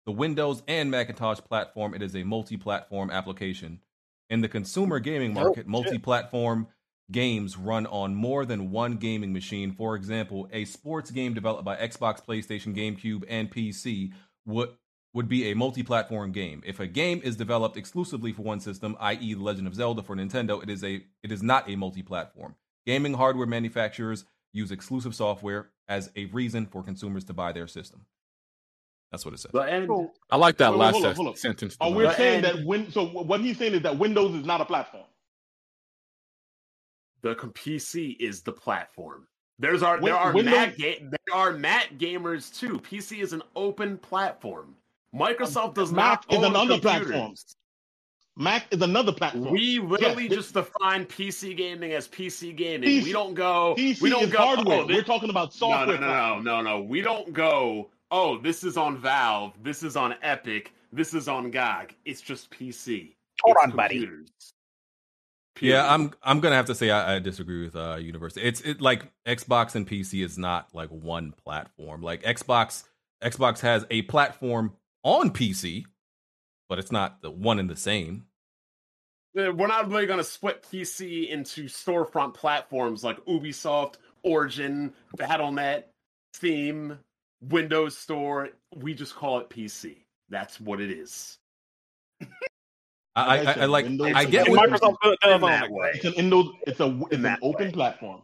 [0.06, 3.80] the Windows and Macintosh platform, it is a multi-platform application.
[4.28, 5.66] In the consumer gaming Oh, market, shit.
[5.66, 6.68] multi-platform
[7.10, 9.72] games run on more than one gaming machine.
[9.72, 14.12] For example, a sports game developed by Xbox, PlayStation, GameCube, and PC
[14.46, 14.70] would
[15.12, 16.62] would be a multi-platform game.
[16.64, 20.14] If a game is developed exclusively for one system, i.e., The Legend of Zelda for
[20.14, 22.54] Nintendo, it is a it is not a multi-platform.
[22.86, 28.06] Gaming hardware manufacturers use exclusive software as a reason for consumers to buy their system.
[29.10, 29.50] That's what it says.
[29.52, 29.86] The end.
[29.88, 31.36] So, I like that Wait, wait, last hold up, sen- hold up.
[31.38, 31.76] sentence.
[31.80, 32.90] oh, we're saying and- that when.
[32.92, 35.04] So what he's saying is that Windows is not a platform.
[37.22, 39.26] The PC is the platform.
[39.58, 42.78] There's our Win- there are Windows- Mac ga- there are Mac gamers too.
[42.78, 44.74] PC is an open platform.
[45.14, 47.06] Microsoft does Mac not is own another computers.
[47.10, 47.34] platform.
[48.36, 49.50] Mac is another platform.
[49.52, 52.88] We literally Yes, just define PC gaming as PC gaming.
[52.88, 53.74] PC we don't go.
[53.76, 54.80] PC we don't is go, hardware.
[54.82, 55.98] Oh, We're talking about no, software.
[56.00, 56.82] no, no, no, no, no.
[56.84, 57.90] We don't go.
[58.10, 59.54] Oh, this is on Valve.
[59.62, 60.72] This is on Epic.
[60.92, 61.94] This is on GOG.
[62.04, 63.14] It's just PC.
[63.42, 64.00] Hold It's on, buddy.
[64.00, 64.30] computers.
[65.60, 68.46] Yeah, I'm I'm gonna have to say I, I disagree with uh University.
[68.46, 72.02] It's it like Xbox and PC is not like one platform.
[72.02, 72.84] Like Xbox
[73.22, 74.72] Xbox has a platform
[75.04, 75.84] on PC,
[76.68, 78.24] but it's not the one and the same.
[79.34, 85.84] We're not really going to split PC into storefront platforms like Ubisoft, Origin, BattleNet,
[86.34, 86.98] Steam,
[87.42, 88.50] Windows Store.
[88.76, 89.98] We just call it PC.
[90.28, 91.38] That's what it is.
[93.16, 94.96] I I, Like I I, I said, like Windows I get Microsoft
[95.34, 95.90] In that way.
[95.94, 96.52] It's an Windows.
[96.66, 97.72] It's a it's an open way.
[97.72, 98.22] platform.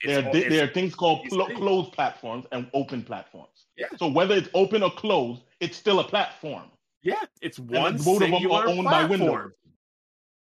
[0.00, 1.56] It's There are, all- thi- there are things called clo- PC.
[1.56, 3.66] closed platforms and open platforms.
[3.78, 3.86] Yeah.
[3.96, 6.64] So whether it's open or closed, it's still a platform.
[7.02, 9.28] Yeah, it's one both of them are singular owned by Windows.
[9.28, 9.52] platform.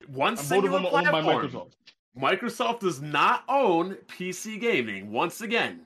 [0.09, 1.47] One And both of them are owned by platform.
[1.51, 1.73] Microsoft.
[2.19, 5.11] Microsoft does not own PC gaming.
[5.11, 5.81] Once again,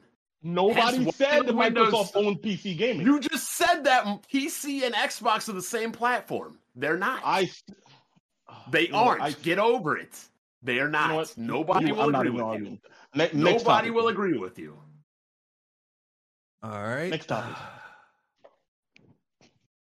[0.46, 3.06] Nobody Hence, said that Windows- Microsoft owned PC gaming.
[3.06, 6.58] you just said that PC and Xbox are the same platform.
[6.76, 7.22] They're not.
[7.24, 7.50] I
[8.70, 9.22] they aren't.
[9.22, 10.12] I- Get over it.
[10.62, 11.10] They are not.
[11.10, 11.24] know?
[11.58, 12.72] Nobody You- will I'm agree with arguing.
[12.74, 12.90] you.
[13.14, 13.92] Ne- Nobody topic.
[13.94, 14.78] will agree with you.
[16.62, 17.10] All right.
[17.10, 17.56] Next topic.
[17.56, 17.60] Uh,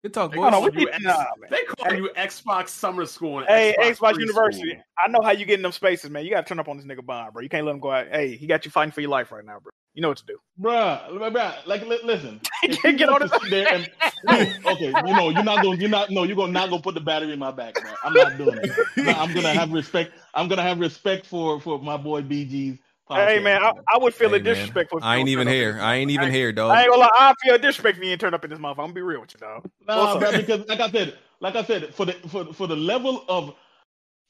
[0.04, 0.50] Good talk, They boys.
[0.52, 4.20] call you, X- nah, they call you Xbox Summer School and Hey, Xbox, Xbox Preschool.
[4.22, 4.80] University.
[4.98, 6.26] I know how you get in them spaces, man.
[6.26, 7.44] You got to turn up on this nigga Bond, bro.
[7.44, 8.08] You can't let him go out.
[8.12, 9.70] Hey, he got you fighting for your life right now, bro.
[9.94, 10.38] You know what to do.
[10.60, 12.40] Bruh, bruh, like li- listen.
[12.64, 13.32] Can't get on want this.
[13.32, 13.90] to sit there and
[14.64, 16.94] no, okay, you know, you're not going, you're not, no, you're gonna not gonna put
[16.96, 17.92] the battery in my back, bro.
[18.04, 18.72] I'm not doing it.
[18.98, 20.14] No, I'm gonna have respect.
[20.34, 22.80] I'm gonna have respect for for my boy BG's.
[23.12, 24.54] Hey, man, I, I would feel Hey, a man.
[24.54, 25.00] disrespectful.
[25.02, 25.78] I ain't even here.
[25.82, 26.72] I ain't even I- here, dog.
[26.72, 27.10] I ain't gonna lie.
[27.14, 28.70] I feel disrespect if you ain't turn up in this motherfucker.
[28.70, 29.70] I'm gonna be real with you, dog.
[29.88, 33.26] Nah, bro, because like I said, like I said, for the for for the level
[33.28, 33.56] of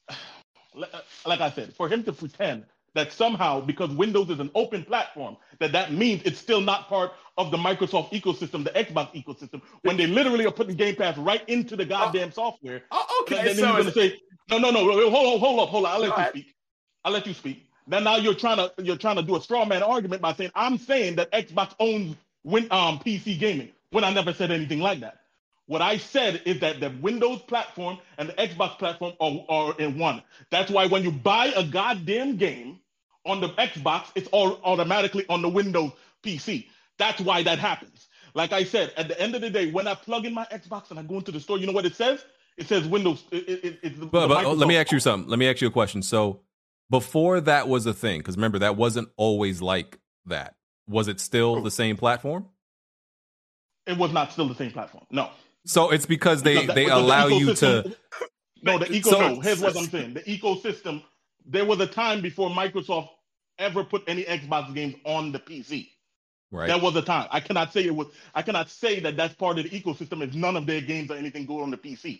[1.25, 5.37] like I said, for him to pretend that somehow because Windows is an open platform,
[5.59, 9.95] that that means it's still not part of the Microsoft ecosystem, the Xbox ecosystem, when
[9.97, 12.83] they literally are putting Game Pass right into the goddamn oh, software.
[12.91, 15.69] Oh, okay, Then, then so you're gonna say, no, no, no, hold on, hold up,
[15.69, 15.91] hold on.
[15.91, 16.29] I'll let you ahead.
[16.29, 16.55] speak.
[17.05, 17.70] I'll let you speak.
[17.91, 20.51] Then now you're trying to you're trying to do a straw man argument by saying
[20.55, 22.15] I'm saying that Xbox owns
[22.45, 25.17] win um PC gaming when I never said anything like that.
[25.65, 29.99] What I said is that the Windows platform and the Xbox platform are, are in
[29.99, 30.23] one.
[30.51, 32.79] That's why when you buy a goddamn game
[33.25, 35.91] on the Xbox, it's all automatically on the Windows
[36.23, 36.67] PC.
[36.97, 38.07] That's why that happens.
[38.33, 40.91] Like I said, at the end of the day, when I plug in my Xbox
[40.91, 42.23] and I go into the store, you know what it says?
[42.55, 43.25] It says Windows.
[43.31, 45.29] It, it, it, But, but oh, let me ask you something.
[45.29, 46.01] Let me ask you a question.
[46.01, 46.41] So
[46.91, 49.97] before that was a thing, because remember that wasn't always like
[50.27, 50.55] that.
[50.87, 52.47] Was it still the same platform?
[53.87, 55.05] It was not still the same platform.
[55.09, 55.29] No.
[55.65, 57.95] So it's because they Because that- they because the allow you to.
[58.63, 59.09] No, the eco.
[59.09, 60.13] So- no, here's what I'm saying.
[60.13, 61.01] The ecosystem.
[61.47, 63.09] There was a time before Microsoft
[63.57, 65.89] ever put any Xbox games on the PC.
[66.51, 66.67] Right.
[66.67, 67.27] that was a time.
[67.31, 68.07] I cannot say it was.
[68.35, 71.15] I cannot say that that's part of the ecosystem if none of their games or
[71.15, 72.19] anything go on the PC.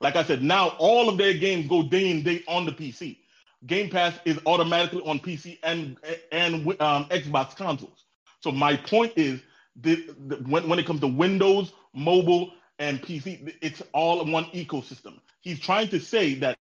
[0.00, 3.18] Like I said, now all of their games go day and day on the PC.
[3.66, 5.96] Game Pass is automatically on PC and
[6.30, 8.04] and um, Xbox consoles.
[8.40, 9.40] So my point is,
[9.76, 14.46] the, the, when when it comes to Windows, mobile, and PC, it's all in one
[14.46, 15.20] ecosystem.
[15.40, 16.58] He's trying to say that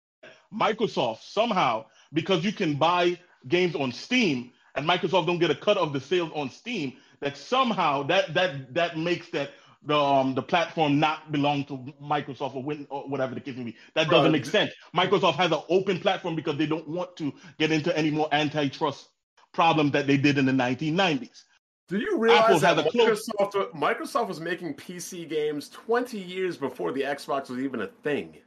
[0.53, 5.77] Microsoft somehow, because you can buy games on Steam and Microsoft don't get a cut
[5.77, 9.51] of the sales on Steam, that somehow that that that makes that
[9.83, 13.63] the um the platform not belong to Microsoft or, Win, or whatever the case may
[13.63, 13.75] be.
[13.95, 14.71] That doesn't make sense.
[14.95, 19.09] Microsoft has an open platform because they don't want to get into any more antitrust
[19.53, 21.43] problems that they did in the 1990s.
[21.87, 26.55] Do you realize Apple that a close- Microsoft, Microsoft was making PC games 20 years
[26.55, 28.37] before the Xbox was even a thing?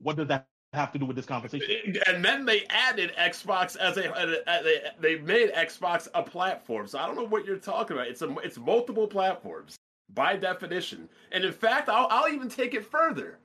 [0.00, 1.96] What does that have to do with this conversation?
[2.06, 6.86] And then they added Xbox as a, a- they they made Xbox a platform.
[6.86, 8.08] So I don't know what you're talking about.
[8.08, 9.76] It's a it's multiple platforms
[10.14, 11.08] by definition.
[11.32, 13.38] And in fact, I'll I'll even take it further.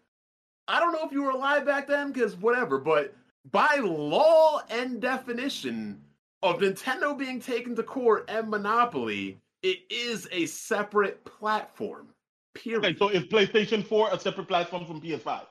[0.68, 3.16] I don't know if you were alive back then because whatever, but
[3.52, 6.00] by law and definition
[6.44, 12.08] of Nintendo being taken to court and Monopoly, it is a separate platform.
[12.54, 12.86] Period.
[12.86, 15.42] Okay, so is PlayStation 4 a separate platform from PS5?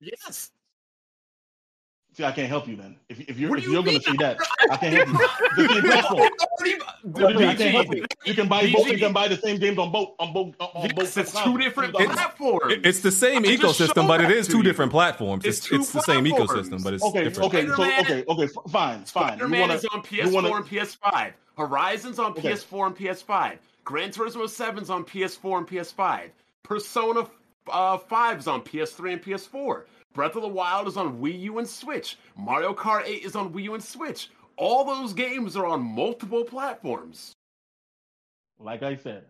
[0.00, 0.50] Yes.
[2.20, 2.96] See, I can't help you then.
[3.08, 4.18] If, if you're if you you're going to mean?
[4.18, 4.36] say that,
[4.70, 5.08] I can't help
[5.56, 5.68] you.
[5.68, 6.28] The same platform.
[7.02, 7.46] What do you?
[7.48, 8.04] I can't help you.
[8.26, 8.88] You can buy both.
[8.88, 10.98] You can buy the same games on both on both on both.
[10.98, 11.44] it's consoles.
[11.44, 12.74] two different platforms.
[12.84, 15.46] It's the same I ecosystem, but it that is to two different platforms.
[15.46, 17.54] It's It's two it's, the same ecosystem, but it's Okay, different.
[17.54, 18.98] okay, so okay, okay, f- fine, fine.
[19.00, 21.32] You Spider-Man wanna- is on PS4 wanna- and PS5.
[21.56, 22.50] Horizon's on Okay.
[22.52, 23.58] PS4 and PS5.
[23.84, 26.28] Gran Turismo 7's on PS4 and PS5.
[26.64, 27.26] Persona
[27.70, 29.84] uh, 5's on PS3 and PS4.
[30.12, 32.18] Breath of the Wild is on Wii U and Switch.
[32.36, 34.30] Mario Kart 8 is on Wii U and Switch.
[34.56, 37.32] All those games are on multiple platforms.
[38.58, 39.24] Like I said,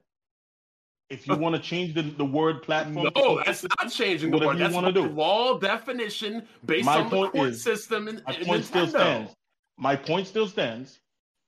[1.09, 4.48] if you want to change the, the word platform, No, that's not changing the Whatever
[4.52, 4.59] word.
[4.59, 5.09] you That's wanna the do.
[5.09, 8.86] law definition based My on the point court is- system and, my and point still
[8.86, 9.32] stands.
[9.77, 10.98] My point still stands.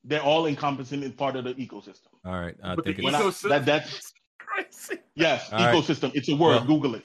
[0.04, 2.08] They're all encompassing in part of the ecosystem.
[2.24, 4.11] All right, I But think When it's I- that that's Crazy.
[5.14, 5.74] Yes, All right.
[5.74, 6.12] ecosystem.
[6.14, 6.56] It's a word.
[6.56, 7.04] Well, Google it.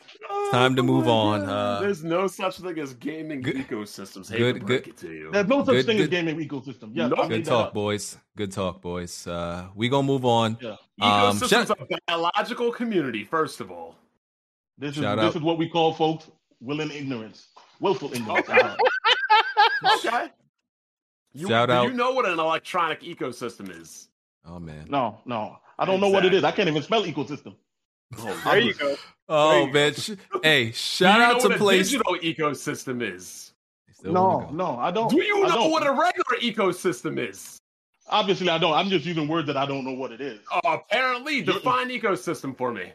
[0.51, 1.41] time to move on.
[1.43, 4.29] Uh, Oh There's no such thing as gaming ecosystems.
[4.29, 5.31] Hate good- to break good- it to you.
[5.31, 6.91] There's no such Good- thing as gaming ecosystem.
[6.93, 7.27] Yes, Nope.
[7.29, 8.17] Good talk, boys.
[8.35, 9.27] Good talk, boys.
[9.27, 10.57] Uh, we gonna move on.
[10.61, 10.71] Yeah.
[11.01, 13.95] Um, Ecosystems shout, a biological community, first of all.
[14.77, 15.35] This is Shout this out.
[15.35, 16.29] is what we call folks
[16.61, 17.47] willing ignorance,
[17.79, 18.47] willful ignorance.
[18.49, 20.29] Okay.
[21.33, 21.87] You, Shout do out.
[21.87, 24.07] you know what an electronic ecosystem is?
[24.45, 24.85] oh man.
[24.89, 26.43] no, no, I don't know what it is.
[26.43, 27.53] I can't even spell ecosystem.
[28.11, 28.95] There you go.
[29.29, 30.17] Oh, bitch.
[30.41, 33.53] Hey, shout do you out know to what a digital ecosystem is?
[34.03, 35.09] No, no, I don't.
[35.09, 35.71] Do you I know don't.
[35.71, 37.57] what a regular ecosystem is?
[38.09, 38.73] Obviously, I don't.
[38.73, 40.39] I'm just using words that I don't know what it is.
[40.51, 42.93] Uh, apparently, define ecosystem for me.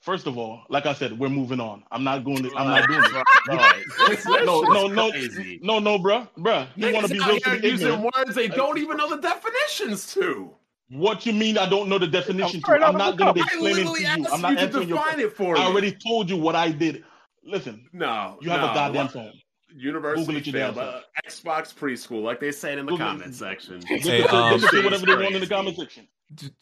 [0.00, 1.84] First of all, like I said, we're moving on.
[1.92, 2.50] I'm not going to.
[2.56, 3.24] I'm not doing it.
[3.48, 3.82] right.
[4.08, 5.60] This- this no, no, no, crazy.
[5.62, 6.66] no, no, bruh, bruh.
[6.76, 8.14] You want to be Niggas real out to using ignorant.
[8.16, 10.50] words they don't even know the definitions to.
[10.90, 11.56] What you mean?
[11.58, 12.66] I don't know the definition to?
[12.66, 13.50] straight I'm not going to be cup.
[13.50, 14.26] I explaining to you.
[14.32, 15.20] I'm not you to answering your define question.
[15.30, 15.60] it for me.
[15.60, 15.70] I me.
[15.70, 17.04] already told you what I did.
[17.42, 18.70] Listen, No, you have no.
[18.70, 19.32] a goddamn What- phone.
[19.76, 23.80] University Google failed, uh, Xbox preschool, like they say it in the Google comment section.
[23.80, 26.06] They Hey, say- um, they say whatever they want in the comment section.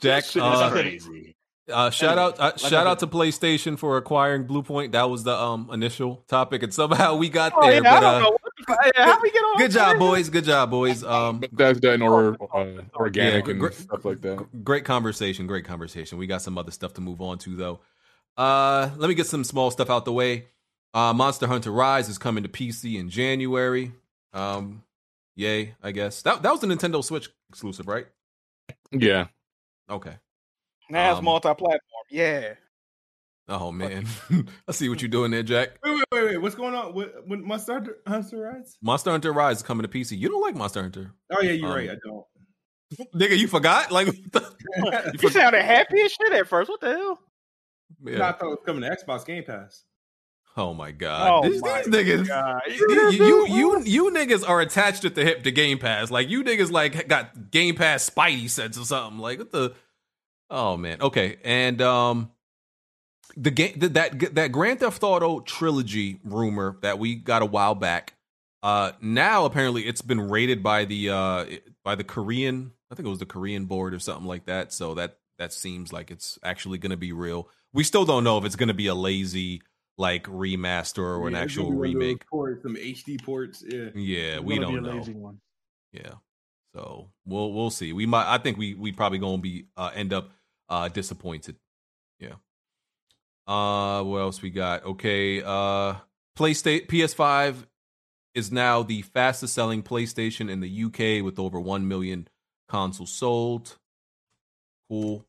[0.00, 1.36] Jack, uh, crazy.
[1.70, 4.92] Uh, shout Anyway, out, uh, like shout out to PlayStation for acquiring Bluepoint.
[4.92, 7.82] That was the um initial topic, and somehow we got Oh, there.
[7.82, 8.38] yeah, I but don't uh,
[8.72, 9.98] know what the fuck- yeah, how we get on good job, this?
[9.98, 10.28] boys.
[10.30, 11.04] Good job, boys.
[11.04, 14.64] Um, That's done or uh, organic Yeah, and gr- stuff like that.
[14.64, 15.46] great conversation.
[15.46, 16.18] Great conversation.
[16.18, 17.80] We got some other stuff to move on to though.
[18.36, 20.46] Uh, let me get some small stuff out the way.
[20.94, 23.92] Uh, Monster Hunter Rise is coming to PC in January.
[24.32, 24.82] Um,
[25.36, 28.06] yay, I guess that that was the Nintendo Switch exclusive, right?
[28.90, 29.26] Yeah.
[29.90, 30.14] Okay.
[30.90, 31.80] Now it's Um, multi-platform.
[32.10, 32.54] Yeah.
[33.54, 34.06] Oh man,
[34.68, 35.72] I see what you're doing there, Jack.
[35.84, 36.38] Wait, wait, wait, wait.
[36.38, 38.78] What's going on with, with Monster Hunter, Hunter Rise?
[38.80, 40.16] Monster Hunter Rise is coming to PC.
[40.18, 41.90] You don't like Monster Hunter, Oh yeah, you're Um, right.
[41.90, 42.24] I don't.
[43.14, 43.36] nigga.
[43.38, 43.92] You forgot?
[43.92, 46.70] Like, what the- You for- sounded happy as shit at first.
[46.70, 47.18] What the hell?
[48.04, 48.18] yeah.
[48.18, 49.84] No, I thought it was coming to Xbox Game Pass.
[50.56, 52.28] Oh my god, Oh these, my these niggas.
[52.28, 52.60] God.
[52.68, 56.10] You, you you you niggas are attached at the hip to Game Pass.
[56.10, 59.18] Like you niggas like got Game Pass Spidey sense or something.
[59.18, 59.74] Like what the?
[60.50, 61.00] Oh man.
[61.00, 62.31] Okay, and um,
[63.36, 67.74] the game that that that Grand Theft Auto trilogy rumor that we got a while
[67.74, 68.14] back.
[68.62, 71.46] Uh, now apparently it's been rated by the uh
[71.84, 72.72] by the Korean.
[72.90, 74.72] I think it was the Korean board or something like that.
[74.72, 77.48] So that that seems like it's actually going to be real.
[77.72, 79.62] We still don't know if it's going to be a lazy
[79.98, 82.26] like remaster or an Yeah, it's actual be one of those remake.
[82.28, 83.64] Ports, some HD ports.
[83.66, 83.88] Yeah.
[83.94, 85.36] Yeah, we don't know.
[85.92, 86.12] Yeah,
[86.74, 87.92] so we'll we'll see.
[87.92, 88.32] We might.
[88.32, 90.30] I think we we probably gonna be uh, end up
[90.68, 91.56] uh disappointed.
[93.48, 93.54] Yeah.
[93.54, 94.84] Uh, what else we got?
[94.84, 95.42] Okay.
[95.42, 95.94] Uh,
[96.38, 97.66] PlayStation PS5
[98.34, 102.28] is now the fastest selling PlayStation in the UK with over one million
[102.68, 103.76] consoles sold.
[104.88, 105.24] Cool.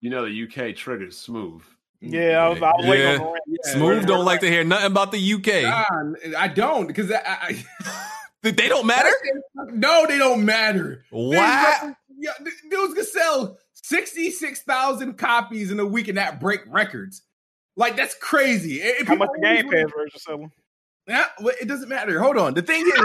[0.00, 1.62] You know the UK triggers smooth.
[2.00, 3.18] Yeah, I was, I was Yeah.
[3.24, 3.36] on.
[3.46, 5.62] Yeah, Smooth don't like to hear nothing about the UK.
[5.62, 7.64] Nah, I don't because I, I,
[8.42, 9.10] They don't matter.
[9.72, 11.04] no, they don't matter.
[11.10, 11.34] What?
[12.18, 17.22] Yeah, th- dudes can sell sixty-six thousand copies in a week and that break records.
[17.76, 18.80] Like that's crazy.
[19.06, 20.52] How much the Game Pass version selling?
[21.06, 22.20] Yeah, well, it doesn't matter.
[22.20, 22.54] Hold on.
[22.54, 23.00] The thing is,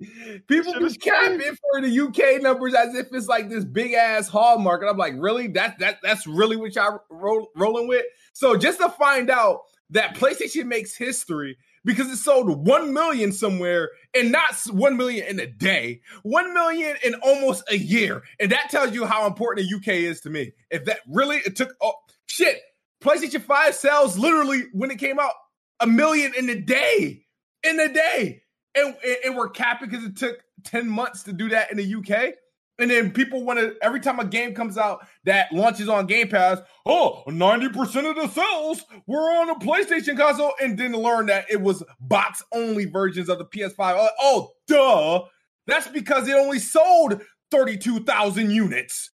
[0.46, 4.82] people be capping for the UK numbers as if it's like this big ass hallmark,
[4.82, 5.48] and I'm like, really?
[5.48, 8.04] That that that's really what y'all roll, rolling with?
[8.34, 13.90] So just to find out that PlayStation makes history because it sold one million somewhere
[14.14, 18.70] and not one million in a day, one million in almost a year, and that
[18.70, 20.52] tells you how important the UK is to me.
[20.70, 21.94] If that really it took, oh
[22.26, 22.58] shit.
[23.00, 25.32] PlayStation 5 sells literally when it came out
[25.80, 27.24] a million in a day.
[27.62, 28.42] In a day.
[28.74, 31.94] And, and, and we're capping because it took 10 months to do that in the
[31.94, 32.34] UK.
[32.78, 36.28] And then people want to, every time a game comes out that launches on Game
[36.28, 40.52] Pass, oh, 90% of the sales were on a PlayStation console.
[40.60, 43.74] And then learn that it was box only versions of the PS5.
[43.78, 45.24] Oh, oh, duh.
[45.66, 49.10] That's because it only sold 32,000 units.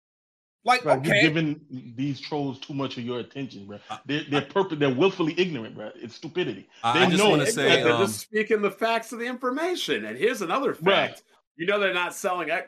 [0.64, 1.22] Like, Bro, okay.
[1.22, 1.60] You're giving
[1.96, 3.78] these trolls too much of your attention, bro.
[4.04, 4.78] They're they're purpose.
[4.78, 5.90] They're willfully ignorant, bro.
[5.94, 6.68] It's stupidity.
[6.84, 7.30] I- they I just know.
[7.30, 10.04] wanna say, they're um, just speaking the facts of the information.
[10.04, 11.22] And here's another fact.
[11.60, 12.48] You know they're not selling.
[12.48, 12.62] A,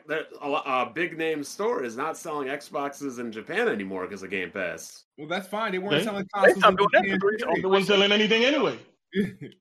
[0.47, 4.51] lo- a big name store is not selling Xboxes in Japan anymore because of Game
[4.51, 5.05] Pass.
[5.17, 5.71] Well, that's fine.
[5.71, 6.59] They weren't They- selling consoles.
[6.59, 8.77] stopped doing that for They weren't selling anything anyway.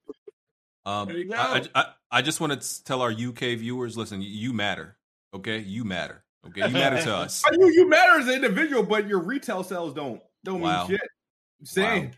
[0.84, 1.36] Um, There you go.
[1.36, 4.96] I, I, I just want to tell our UK viewers, listen, you matter.
[5.32, 6.24] Okay, you matter.
[6.48, 7.44] Okay, you matter to us.
[7.52, 10.88] You, you matter as an individual, but your retail sales don't don't Wow.
[10.88, 11.78] mean shit.
[11.84, 12.10] I'm Wow.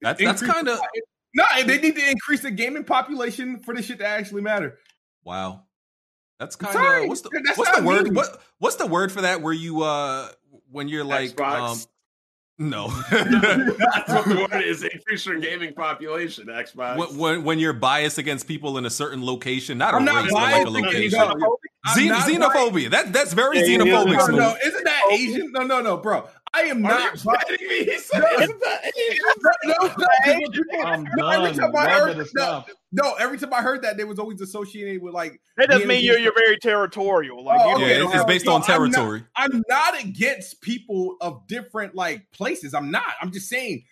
[0.00, 0.78] That's that's kind of
[1.34, 1.44] no.
[1.66, 4.78] They need to increase the gaming population for this shit to actually matter.
[5.24, 5.64] wow.
[6.38, 8.04] That's kind of what's the what's the word?
[8.04, 8.14] mean.
[8.14, 9.40] What what's the word for that?
[9.40, 10.28] Where you uh
[10.70, 11.78] when you're like um
[12.58, 14.82] no That's what the word is.
[14.82, 16.46] Increase your gaming population.
[16.46, 16.96] Xbox.
[16.96, 20.24] when, when when you're biased against people in a certain location, not a I'm not
[20.24, 21.18] race, but like a location.
[21.18, 21.56] no,
[21.86, 22.90] Xen- not xenophobia.
[22.90, 24.28] That that's very Yeah, yeah, xenophobic.
[24.30, 25.52] No, no, isn't that Asian?
[25.52, 26.26] No, no, no, bro.
[26.54, 27.24] I am Are not.
[27.24, 27.84] you kidding me?
[27.84, 29.20] He said, No, "Isn't that Asian?"
[29.64, 31.72] No, no, no, I'm every done.
[31.72, 35.02] time I Y'all heard no, no, every time I heard that, they was always associated
[35.02, 37.44] with like That doesn't mean you're you're very territorial.
[37.44, 39.24] Like Oh, okay, Yeah, it's, it's based No, on I'm not- territory.
[39.36, 42.72] I'm not against people of different like places.
[42.72, 43.14] I'm not.
[43.20, 43.84] I'm just saying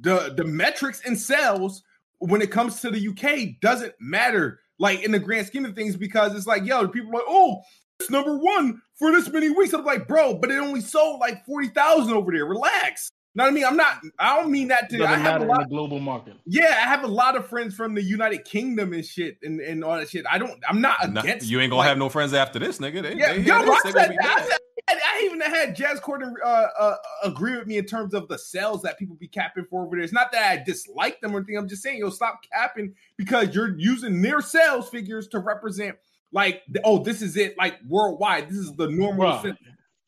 [0.00, 1.82] the the metrics and sales
[2.18, 5.96] when it comes to the UK doesn't matter like in the grand scheme of things
[5.96, 7.62] because it's like yo, people are like oh
[7.98, 9.72] it's number one for this many weeks.
[9.72, 12.44] I'm like, bro, but it only sold like forty thousand over there.
[12.44, 13.10] Relax.
[13.34, 13.64] Know what I mean?
[13.66, 13.98] I'm not.
[14.18, 14.96] I don't mean that to.
[14.98, 15.60] Doesn't I have matter a in lot.
[15.60, 16.34] the global market.
[16.46, 19.82] Yeah, I have a lot of friends from the United Kingdom and shit, and, and
[19.84, 20.24] all that shit.
[20.30, 20.52] I don't.
[20.68, 21.46] I'm not Nah, against.
[21.46, 23.02] you ain't gonna like- have no friends after this, nigga.
[23.02, 24.48] They, Yeah, they yo, hear this, I, said, be I, mad.
[24.88, 28.38] Said, I even had Jez Corden uh, uh, agree with me in terms of the
[28.38, 30.04] sales that people be capping for over there.
[30.04, 31.56] It's not that I dislike them or anything.
[31.58, 35.96] I'm just saying, yo, stop capping because you're using their sales figures to represent
[36.32, 38.48] like, oh, this is it, like worldwide.
[38.48, 39.26] This is the normal.
[39.26, 39.58] Bruh, sen-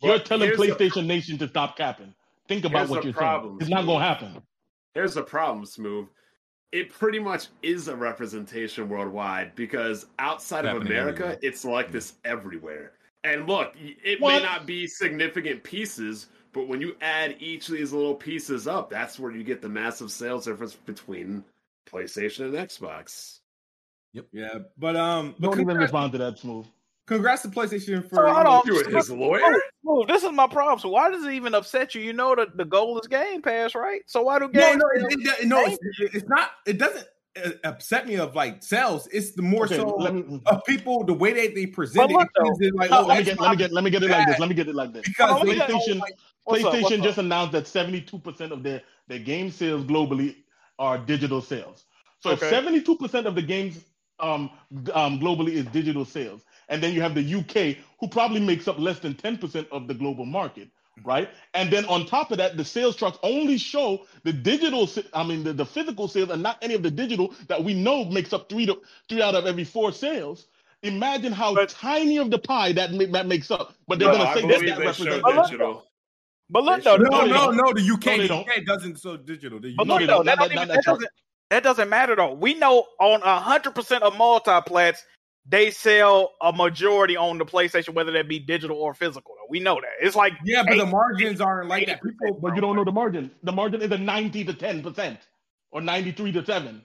[0.00, 2.14] You're telling here's the- PlayStation Nation to stop capping.
[2.46, 3.60] Think about Here's what you're problem, saying.
[3.62, 4.42] It's not gonna happen.
[4.94, 6.06] Here's the problem, Smooth.
[6.72, 11.38] It pretty much is a representation worldwide because outside of America, everywhere.
[11.42, 12.92] it's like this everywhere.
[13.28, 14.36] And look, it What?
[14.36, 18.88] may not be significant pieces, but when you add each of these little pieces up,
[18.88, 21.44] that's where you get the massive sales difference between
[21.90, 23.40] PlayStation and Xbox.
[24.14, 24.26] Yep.
[24.32, 26.66] Yeah, but um, but Don't even respond to that, Smooth.
[27.06, 28.16] congrats to PlayStation for.
[28.16, 28.62] So, you hold know, on.
[28.66, 29.60] You his lawyer?
[29.82, 30.78] Well, this is my problem.
[30.78, 32.00] So why does it even upset you?
[32.00, 34.00] You know that the goal is Game Pass, right?
[34.06, 35.78] So why do No, Game no, it, it- no, it's,
[36.14, 36.50] it's not.
[36.66, 37.06] It doesn't
[37.64, 39.08] upset me of like sales.
[39.12, 42.10] It's the more Okay, so let me- of people the way they they present But
[42.10, 42.14] it.
[42.14, 43.90] look, it seems though, like, no, oh, Let me get, let me get, let me
[43.90, 44.38] get it like this.
[44.38, 45.02] Let me get it like this.
[45.06, 46.00] because Hold on, they, let me get- PlayStation,
[46.44, 47.02] What's up, PlayStation what's up?
[47.04, 50.36] just announced that 72% of their, their game sales globally
[50.78, 51.84] are digital sales.
[52.20, 53.84] So if 72% of the games
[54.18, 54.50] um,
[54.94, 58.78] um, globally is digital sales, and then you have the UK, who probably makes up
[58.78, 60.68] less than 10% of the global market,
[61.04, 61.28] right?
[61.54, 65.44] And then on top of that, the sales charts only show the digital, I mean,
[65.44, 68.48] the, the physical sales and not any of the digital that we know makes up
[68.48, 70.46] three, to, three out of every four sales.
[70.82, 73.74] Imagine how But- tiny of the pie that, ma- that makes up.
[73.88, 75.84] But they're No, going to say that that represents digital.
[76.50, 77.72] But look though, should- no, no, no.
[77.72, 78.34] The UK, No, the.
[78.34, 79.60] UK doesn't so digital.
[79.60, 80.26] The But No, look though, don't.
[80.26, 81.10] that, Not- don't not- even, not that, that doesn't,
[81.50, 82.34] that doesn't matter though.
[82.34, 84.98] We know on hundred percent of multiplats,
[85.46, 89.34] they sell a majority on the PlayStation, whether that be digital or physical.
[89.48, 89.90] We know that.
[90.00, 92.02] It's like Yeah, but the eight- margins aren't like that.
[92.02, 93.30] People, But you don't know the margin.
[93.42, 95.18] The margin is a 90 to 10 percent
[95.70, 96.76] or 93 to 7.
[96.76, 96.80] I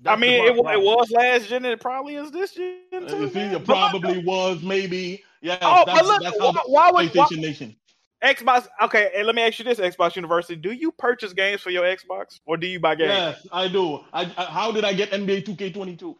[0.00, 3.00] That's the mean, it, it was last gen, and it probably is this gen Uh,
[3.08, 3.28] too.
[3.30, 5.22] See, it But probably was maybe.
[5.40, 5.58] Yeah.
[5.62, 7.76] Oh, but that's, look, that's why- why would- PlayStation why- Nation.
[8.24, 8.68] Xbox.
[8.82, 11.82] Okay, and let me ask you this: Xbox University, do you purchase games for your
[11.84, 13.10] Xbox, or do you buy games?
[13.10, 14.00] Yes, I do.
[14.12, 16.14] I, I, how did I get NBA 2K22?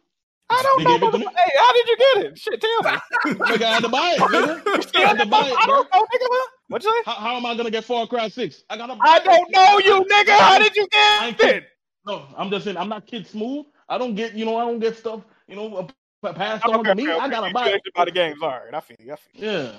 [0.52, 0.90] I don't know.
[0.98, 1.24] gave it to me?
[1.24, 1.36] motherfucker.
[1.36, 2.38] Hey, how did you get it?
[2.38, 2.90] Shit, tell me.
[3.26, 4.20] Nigga, I had to buy it.
[4.20, 4.94] Nigga.
[4.94, 5.74] Yeah, I had to buy it, Bro.
[5.74, 6.40] I don't know, nigga.
[6.68, 7.02] What you say?
[7.10, 8.64] How, how am I gonna get Far Cry 6?
[8.70, 8.96] I gotta.
[9.02, 10.38] I don't know you, nigga.
[10.38, 11.68] How did you I ain't get kid- it?
[12.06, 13.66] No, I'm just saying I'm not kid smooth.
[13.88, 15.88] I don't get you know I don't get stuff you know
[16.24, 17.08] p- passed Okay, on to me.
[17.08, 17.74] okay, I gotta You buy it.
[17.76, 18.38] actually buy the games.
[18.42, 19.12] All right, I feel you.
[19.12, 19.50] I feel you.
[19.50, 19.72] Yeah.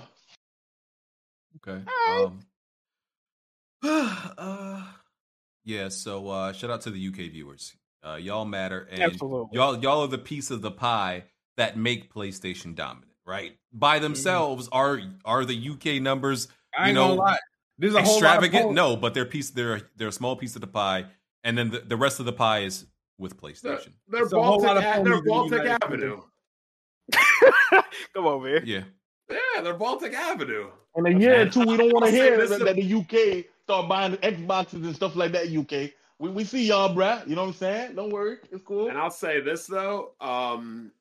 [1.67, 1.81] Okay.
[2.09, 2.25] Alright.
[2.25, 2.39] Um,
[4.37, 4.83] uh,
[5.65, 5.89] yeah.
[5.89, 7.75] So uh, shout out to the UK viewers.
[8.05, 9.49] Uh, y'all matter, and Absolutely.
[9.57, 11.23] y'all y'all are the piece of the pie
[11.57, 13.57] that make PlayStation dominant, right?
[13.71, 17.37] By themselves, are are the UK numbers I you ain't know gonna lie.
[17.77, 18.73] There's a whole lot of extravagant?
[18.75, 19.49] No, but they're piece.
[19.51, 21.05] They're they're a small piece of the pie,
[21.43, 22.85] and then the, the rest of the pie is
[23.17, 23.93] with They're, PlayStation.
[24.09, 26.21] they're It's a whole Baltic, lot of A- they're Baltic Avenue.
[28.13, 28.63] Come on, man.
[28.65, 28.83] Yeah.
[29.29, 30.69] Yeah, they're Baltic Avenue.
[30.95, 33.39] In a year or two, we don't want to hear this that, is- that the
[33.39, 35.47] UK start buying Xboxes and stuff like that.
[35.47, 37.27] UK, we, we see y'all, bruh.
[37.27, 37.95] You know what I'm saying?
[37.95, 38.89] Don't worry, it's cool.
[38.89, 40.91] And I'll say this though, um,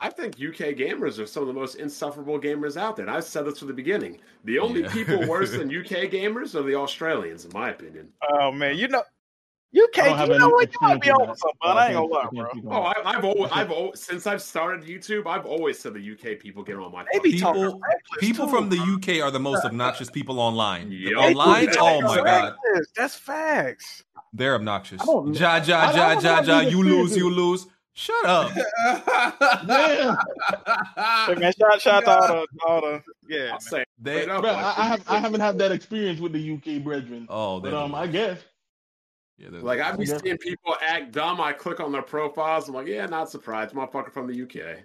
[0.00, 3.06] I think UK gamers are some of the most insufferable gamers out there.
[3.06, 4.18] And I've said this from the beginning.
[4.44, 4.92] The only Yeah.
[4.92, 8.12] people worse than UK gamers are the Australians, in my opinion.
[8.30, 9.02] Oh man, you know,
[9.74, 10.16] you can't.
[10.16, 10.72] have You know what?
[10.72, 11.38] You might experience be with on that.
[11.38, 12.76] something, So but I ain't can't- gonna lie, bro.
[12.78, 13.10] on Oh.
[13.10, 16.62] I, I've always, I've always, since I've started YouTube, I've always said the UK people
[16.62, 17.04] get on my.
[17.12, 17.80] They be People
[18.20, 18.78] people too, from the.
[18.78, 20.90] UK are the most obnoxious people online.
[20.90, 21.22] Yup.
[21.22, 22.88] Online, They oh talk my god, Reckless.
[22.96, 24.04] That's facts.
[24.32, 25.02] they're obnoxious.
[25.02, 26.60] I don't- Ja ja ja ja ja.
[26.60, 27.66] You lose, you lose.
[27.96, 28.50] Shut up.
[28.56, 30.16] Yeah,
[31.28, 33.44] Hey, man, shout, shout out to all the, all the yeah.
[33.44, 33.60] I'll man.
[33.60, 36.32] say, They straight up, bruh, like, I, I have I haven't had that experience with
[36.32, 38.38] the UK brethren, oh, but um, I guess.
[39.38, 40.18] Yeah, Like I be Yeah.
[40.18, 41.40] seeing people act dumb.
[41.40, 42.68] I click on their profiles.
[42.68, 43.74] I'm like, yeah, not surprised.
[43.74, 44.84] Motherfucker from the UK.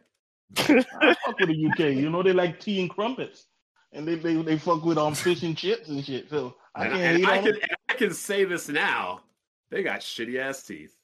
[1.01, 1.79] I fuck with the UK.
[1.95, 3.45] You know they like tea and crumpets,
[3.91, 6.29] and they they, they fuck with um fish and chips and shit.
[6.29, 7.61] So I And, can't and hate I can them.
[7.89, 9.21] I can say this now.
[9.69, 10.95] They got shitty ass teeth.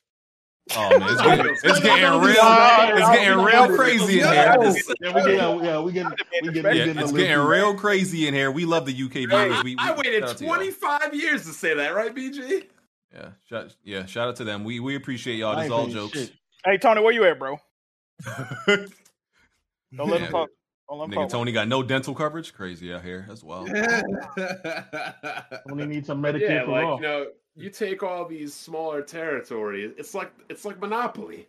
[0.75, 2.97] Oh man, it's getting, it's getting real.
[2.97, 4.33] It's getting real crazy in here.
[4.33, 6.07] Yeah, we get, yeah, yeah, we get,
[6.41, 8.49] we get, Yeah, it's getting real crazy in here.
[8.49, 9.63] We love the UK viewers.
[9.63, 10.55] We, we I waited shout out to y'all.
[10.55, 12.65] 25 years to say that, right, BG?
[13.15, 14.63] Yeah, shout, yeah, shout out to them.
[14.65, 15.55] We we appreciate y'all.
[15.55, 16.17] I This all saying jokes.
[16.19, 16.33] shit.
[16.65, 17.59] Hey Tony, where you at, bro?
[18.67, 18.89] Don't
[20.09, 20.49] let him talk.
[20.89, 21.29] Don't let him Nigga, talk.
[21.29, 22.53] Tony got no dental coverage.
[22.53, 23.65] Crazy out here as well.
[25.69, 26.95] Only need some Medicare Yeah, for like all.
[26.97, 29.93] you know, you take all these smaller territories.
[29.97, 31.47] It's like it's like Monopoly.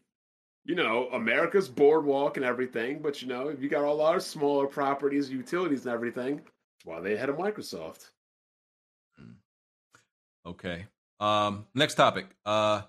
[0.64, 4.66] you know, America's boardwalk and everything, but you know, if you got all our smaller
[4.66, 6.40] properties, utilities, and everything,
[6.84, 8.10] well, they had a Microsoft.
[9.18, 9.32] Hmm.
[10.44, 10.86] Okay.
[11.20, 12.26] Um, next topic.
[12.44, 12.82] Uh,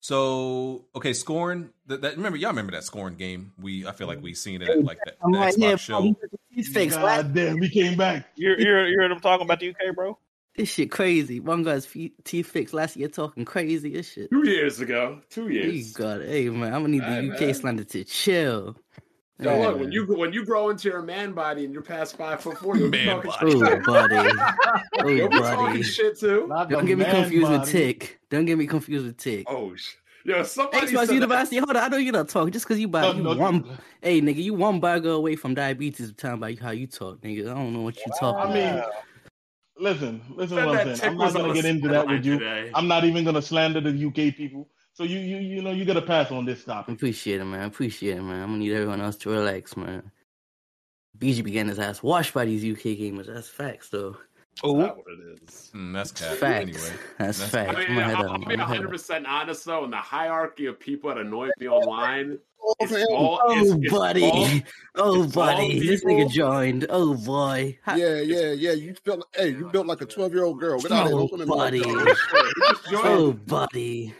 [0.00, 1.70] so okay, Scorn.
[1.86, 3.52] That, that remember y'all remember that Scorn game?
[3.60, 5.78] We I feel like we seen it at like that, I'm the right Xbox here,
[5.78, 6.14] show.
[6.50, 6.98] He's fixed.
[6.98, 8.26] God damn, we came back.
[8.36, 10.18] You you you heard them talking about the UK, bro?
[10.56, 11.40] This shit crazy.
[11.40, 11.86] One guy's
[12.24, 13.92] teeth fixed last year talking crazy.
[13.94, 14.28] This shit.
[14.30, 15.20] Two years ago.
[15.30, 15.92] Two You years.
[15.92, 16.28] got it.
[16.28, 17.54] Hey man, I'm gonna need the Alright, UK man.
[17.54, 18.76] slander to chill.
[19.42, 22.16] So Hey, look, when you when you grow into your man body and you're past
[22.16, 23.46] five foot four, you're be Man talking body.
[23.46, 23.84] Oh, shit.
[23.84, 24.14] buddy.
[25.04, 25.56] Oh, You'll be buddy.
[25.56, 26.46] talking shit too.
[26.48, 27.68] Not Don't get me man confused with.
[27.68, 28.20] Tick.
[28.30, 29.46] Don't get me confused with Tick.
[29.50, 29.96] Oh, shit.
[30.24, 32.86] yo, somebody Xbox said University, hold on, I know you're not talking just because you
[32.88, 33.78] buy No, you no, one.
[34.00, 36.12] Hey, nigga, you one burger away from diabetes.
[36.12, 37.50] Talking about how you talk, nigga.
[37.50, 38.40] I don't know what you talking.
[38.40, 38.54] I about.
[38.54, 38.82] mean,
[39.78, 41.10] listen, listen Said what I'm saying.
[41.10, 42.38] I'm not gonna get into that with you.
[42.38, 42.70] today.
[42.74, 44.68] I'm not even gonna slander the UK people.
[44.94, 46.94] So you you you know you gotta pass on this topic.
[46.94, 47.64] Appreciate it, man.
[47.66, 48.42] Appreciate it, man.
[48.42, 50.10] I'm gonna need everyone else to relax, man.
[51.18, 53.26] BG began his ass washed by these UK gamers.
[53.26, 54.16] That's facts, though.
[54.62, 55.70] Oh, That's what it is.
[55.74, 56.36] Mm, that's cat.
[56.36, 56.62] Facts.
[56.62, 56.78] Anyway,
[57.18, 57.74] That's, That's- facts.
[57.74, 58.30] I mean, I'm gonna head I'll, up.
[58.32, 59.84] I'll I'm be 100 percent honest though.
[59.84, 63.06] In the hierarchy of people that annoy me online, Oh, it's man.
[63.10, 64.22] all, Oh, it's, it's buddy.
[64.24, 64.60] all-
[64.96, 65.80] oh, buddy.
[65.80, 66.86] This people- nigga joined.
[66.90, 67.78] Oh, boy.
[67.86, 68.72] Ha- Yeah, yeah, yeah.
[68.72, 70.78] You felt hey, you built like a twelve year old girl.
[70.80, 71.16] Get out of here.
[71.16, 71.80] Oh, Don't come in my buddy.
[71.80, 71.98] door.
[72.04, 72.04] He
[72.68, 73.06] just joined.
[73.06, 74.14] Oh, buddy.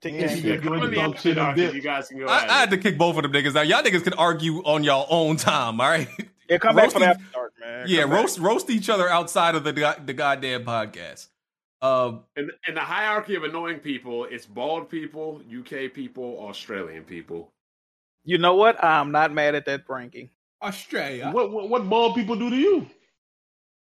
[0.00, 0.62] Take Yeah, that you shit.
[0.62, 1.74] got Come going in to the talk shit and.
[1.74, 2.44] You guys can go I.
[2.46, 3.66] I had to kick both of them niggas out.
[3.66, 5.80] Y'all niggas can argue on y'all own time.
[5.80, 6.08] All right.
[6.48, 7.86] Yeah, come back for the after dark, man.
[7.88, 8.20] Yeah, Come back.
[8.20, 9.72] roast roast each other outside of the
[10.04, 11.28] the goddamn podcast.
[11.82, 17.52] Um, in, in the hierarchy of annoying people, it's bald people, UK people, Australian people.
[18.24, 18.82] You know what?
[18.82, 20.30] I'm not mad at that ranking.
[20.62, 21.30] Australia.
[21.32, 22.86] What, what what bald people do to you?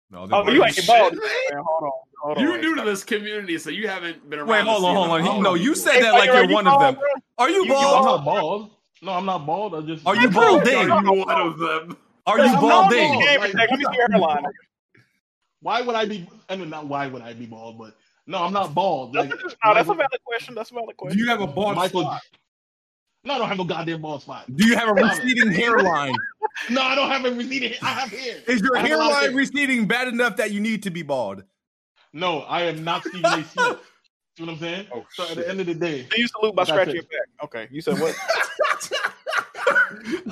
[0.09, 1.13] no, Oh, you ain't shit, bald.
[1.13, 1.21] man.
[1.51, 1.91] Man, hold on.
[2.21, 2.39] Hold.
[2.39, 2.61] You wait.
[2.61, 4.47] new to this community, so you haven't been around.
[4.49, 5.23] Wait, hold on, hold on.
[5.23, 6.93] He- no, you said Hey, that like you- you're are you one of them.
[6.95, 7.03] bro?
[7.39, 8.71] Are you You- you No, I'm not bald.
[9.01, 9.75] No, I'm not bald.
[9.75, 10.87] I just Are you Are balding?
[10.87, 11.97] you one of them?
[12.27, 13.19] Are you balding?
[13.19, 13.71] Game Like, protect.
[13.71, 14.43] Let me hairline.
[15.61, 16.27] Why would I be?
[16.49, 17.95] I mean, not why would I be bald, but
[18.27, 19.15] no, I'm not bald.
[19.15, 19.35] Like, No,
[19.73, 20.53] that's a valid question.
[20.55, 21.17] That's a valid question.
[21.17, 22.01] Do you have a bald Michael.
[22.01, 22.21] spot?
[23.23, 24.45] No, I don't have no goddamn bald spot.
[24.55, 26.15] Do you have a receding hairline?
[26.69, 27.73] No, I don't have a receding.
[27.81, 28.37] I have hair.
[28.45, 29.31] Is your I have a lot of hairline hair.
[29.37, 31.43] receding bad enough that you need to be bald?
[32.13, 33.43] No, I am not Stephen A.
[33.43, 33.79] Smith.
[34.37, 34.87] See what I'm saying?
[34.93, 37.43] Oh, so at the end of the day, You salute by That's scratching your back.
[37.43, 38.15] Okay, you said what?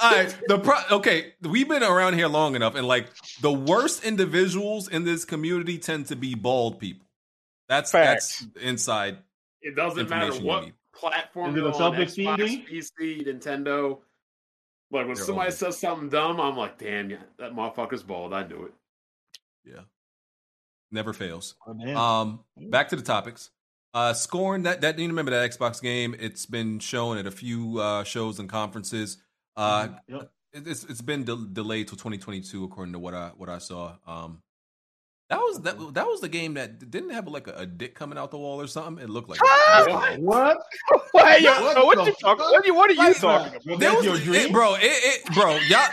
[0.02, 3.08] All right, the pro- okay, we've been around here long enough, and like
[3.42, 7.06] the worst individuals in this community tend to be bald people.
[7.68, 8.40] That's Facts.
[8.40, 9.18] that's inside.
[9.62, 12.66] It doesn't matter what platform it you're on, Xbox.
[12.68, 14.00] PC, Nintendo.
[14.92, 18.34] Like when They're somebody all- says something dumb, I'm like, damn, yeah, that motherfucker's bald.
[18.34, 18.74] I knew it.
[19.66, 19.82] Yeah,
[20.92, 21.56] never fails.
[21.68, 21.96] Oh.
[21.96, 23.50] Um, back to the topics.
[23.94, 26.16] Uh, scorn that that you remember that Xbox game?
[26.20, 29.18] It's been shown at a few uh, shows and conferences.
[29.58, 30.22] Uh, Yep.
[30.54, 33.96] it- it's it's been de- delayed till 2022 according to what I what I saw.
[34.08, 34.42] Um,
[35.30, 38.18] that was that that was the game that didn't have like a, a dick coming
[38.18, 39.04] out the wall or something.
[39.04, 39.40] It looked like
[40.20, 40.58] what?
[41.12, 42.16] Why, yo, What so what you talking?
[42.22, 42.40] fuck?
[42.52, 42.74] What you?
[42.76, 43.66] What are you Like, talking about?
[43.66, 45.88] was There that was, it- bro, it, it, bro, y'all,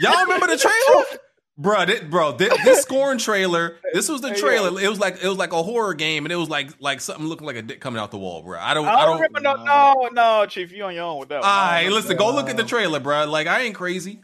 [0.00, 1.04] y'all remember the trailer,
[1.60, 4.80] bro, this, bro, this, this Scorn trailer, this was the trailer.
[4.80, 7.26] It was like it was like a horror game, and it was like like something
[7.26, 8.58] looking like a dick coming out the wall, bro.
[8.58, 9.32] I don't, I I don't don't.
[9.32, 9.40] remember.
[9.40, 10.72] No, no, no, Chief.
[10.72, 11.42] You on your own with that.
[11.42, 13.26] All I don't right, listen, go look at the trailer, bro.
[13.26, 14.22] Like I ain't crazy.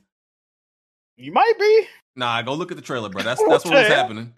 [1.17, 1.87] You might be.
[2.17, 3.23] Nah, go look at the trailer, bro.
[3.23, 4.33] That's that's what was happening.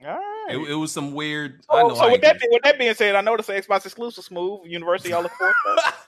[0.00, 0.46] All right.
[0.50, 1.60] It, it was some weird.
[1.68, 1.94] I Oh, know.
[1.94, 4.60] so I with that, with that being said, I know the Xbox exclusive smooth.
[4.66, 5.94] University, y'all look forward to that.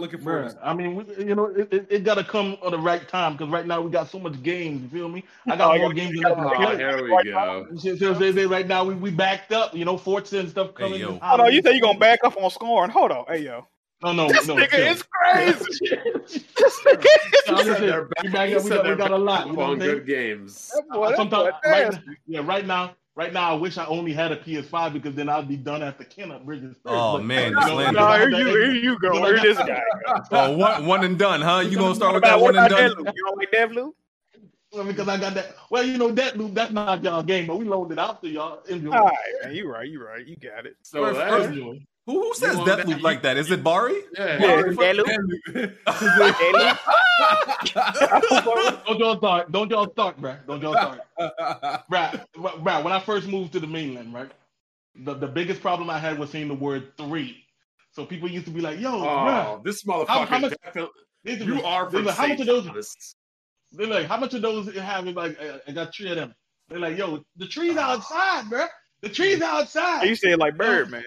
[0.00, 2.70] Looking forward Bruh, I mean, we, you know, it, it, it got to come at
[2.70, 4.82] the right time because right now we got so much games.
[4.82, 5.24] You feel me?
[5.46, 6.76] I got Oh, more games than I can play.
[6.78, 7.66] here we go.
[7.76, 9.74] So, so they right now we, we backed up.
[9.74, 11.00] You know, Forza and stuff Hey, coming.
[11.00, 11.10] yo.
[11.12, 12.90] in Oh you say you gonna back up on scoring?
[12.90, 13.66] Hold on, hey yo,
[14.02, 14.56] No, no, this no.
[14.56, 14.92] nigga chill.
[14.92, 15.58] is crazy.
[16.58, 18.64] this nigga is just saying, They're we back- back up.
[18.64, 19.38] We got, we got a lot.
[19.40, 20.70] back You know on good games.
[20.92, 24.92] Boy, Sometimes, right, yeah, right now, right now, I wish I only had a PS5
[24.92, 26.74] because then I'd be done at the Kenneth Bridges.
[26.82, 26.94] first.
[26.94, 28.00] Oh, But, man, you know, slander.
[28.00, 29.12] No, here you, here you go.
[29.12, 29.82] because Here this guy.
[30.06, 30.14] Go.
[30.32, 31.60] Oh, one, one and done, huh?
[31.60, 32.90] You gonna start with that one and about done?
[33.04, 33.12] Deadloop?
[33.14, 33.90] You don't like Deadloop?
[34.72, 35.56] Well, because I got that.
[35.70, 38.28] Well, you know that loop, that's not y'all game, but we loaned it out to
[38.28, 38.62] y'all.
[38.68, 38.92] Enjoy.
[38.92, 40.76] All right, man, you right, you right, you got it.
[40.82, 41.80] So First- that, first- Enjoy.
[42.10, 43.36] Who, who says want that that- loop like that?
[43.36, 43.94] Is it Bari?
[44.18, 44.38] yeah.
[44.40, 45.06] Yeah, Deadloop.
[45.86, 46.78] Deadloop.
[48.86, 49.52] Don't y'all start.
[49.52, 50.44] Don't y'all start, bruh.
[50.46, 51.00] Don't y'all start.
[51.88, 54.30] bruh, bruh, when I first moved to the mainland, right?
[54.96, 57.44] The, the biggest problem I had was saying the word three.
[57.92, 59.46] So people used to be like, yo, oh, bruh.
[59.46, 60.90] Oh, this motherfucker How- how much- definitely.
[61.24, 62.48] You are they're from like, how much St.
[62.48, 63.14] of those?
[63.72, 65.06] They're like, how much of those you have?
[65.06, 66.34] Like, uh, I- I got three of them.
[66.68, 67.92] They're like, yo, the tree's ah.
[67.92, 68.68] outside, bruh.
[69.02, 70.08] The tree's outside.
[70.08, 71.04] You said like Bird, man.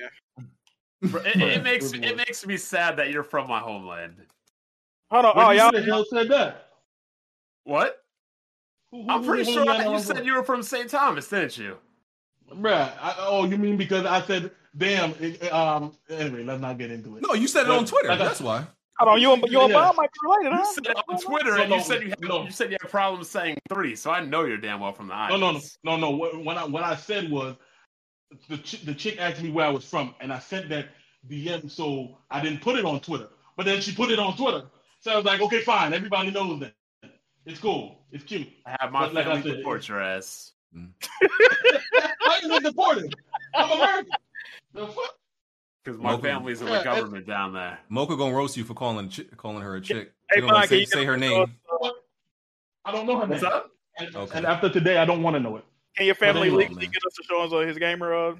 [1.04, 4.16] It, it makes it makes me sad that you're from my homeland.
[5.12, 5.36] Hold on.
[5.38, 5.72] When Oh, you y'all.
[5.72, 6.70] the hell said that?
[7.66, 7.98] What?
[8.92, 10.90] Who- I'm pretty who- sure that you said you were from St.
[10.90, 11.78] Thomas, didn't you?
[12.54, 16.92] Bruh, I, oh, you mean because I said, damn, it, um, anyway, let's not get
[16.92, 17.24] into it.
[17.28, 18.10] No, you said it on Twitter.
[18.10, 18.66] like I- that's why.
[19.00, 19.22] Hold on.
[19.22, 19.68] You and you Yeah.
[19.70, 20.66] Bob might be related, You huh?
[20.74, 22.44] said it on Twitter, No, and you said you had, no.
[22.44, 25.28] you said you had problems saying three, so I know you're damn well from the
[25.30, 26.10] No, no, no, no, no.
[26.12, 27.56] What, what I what I said was
[28.50, 30.88] the ch- the chick asked me where I was from, and I sent that
[31.30, 33.30] DM, so I didn't put it on Twitter.
[33.56, 34.64] But then she put it on Twitter,
[35.00, 36.74] so I was like, okay, fine, everybody knows that.
[37.46, 38.48] It's cool, it's cute.
[38.66, 40.54] I have my But like I family said, support your ass.
[40.74, 43.16] How you deported?
[43.56, 44.12] I'm American.
[44.74, 45.16] The fuck?
[45.84, 46.24] Because my Mocha.
[46.24, 47.78] family's in Yeah, the government down there.
[47.90, 50.14] Mocha gonna roast you for calling chi- calling her a chick.
[50.32, 51.54] Hey, you Mike, say, you say her name.
[52.86, 53.52] I don't know her What's name.
[53.52, 53.70] up?
[54.00, 54.38] And, Okay.
[54.38, 55.66] and after today, I don't want to know it.
[55.96, 56.92] Can your family anyway, legally man.
[56.92, 58.36] get us to show us uh, his gamer uh,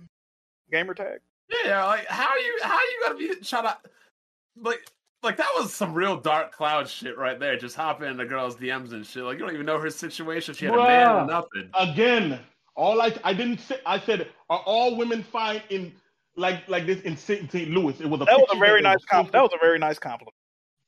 [0.72, 1.20] gamer tag?
[1.66, 3.88] Yeah, like how are you how are you gotta be shut up?
[4.60, 4.86] Like
[5.22, 7.58] like that was some real dark cloud shit right there.
[7.58, 9.24] Just hopping in the girl's DMs and shit.
[9.24, 10.54] Like you don't even know her situation.
[10.54, 11.70] She had a man or nothing.
[11.76, 12.40] Again,
[12.76, 13.80] all I I didn't say.
[13.86, 15.94] I said, are all women fine in
[16.36, 17.52] like like this in St.
[17.52, 17.70] St.
[17.70, 18.00] Louis?
[18.00, 19.34] It was a That was a very nice compliment.
[19.34, 20.34] That was a very nice compliment.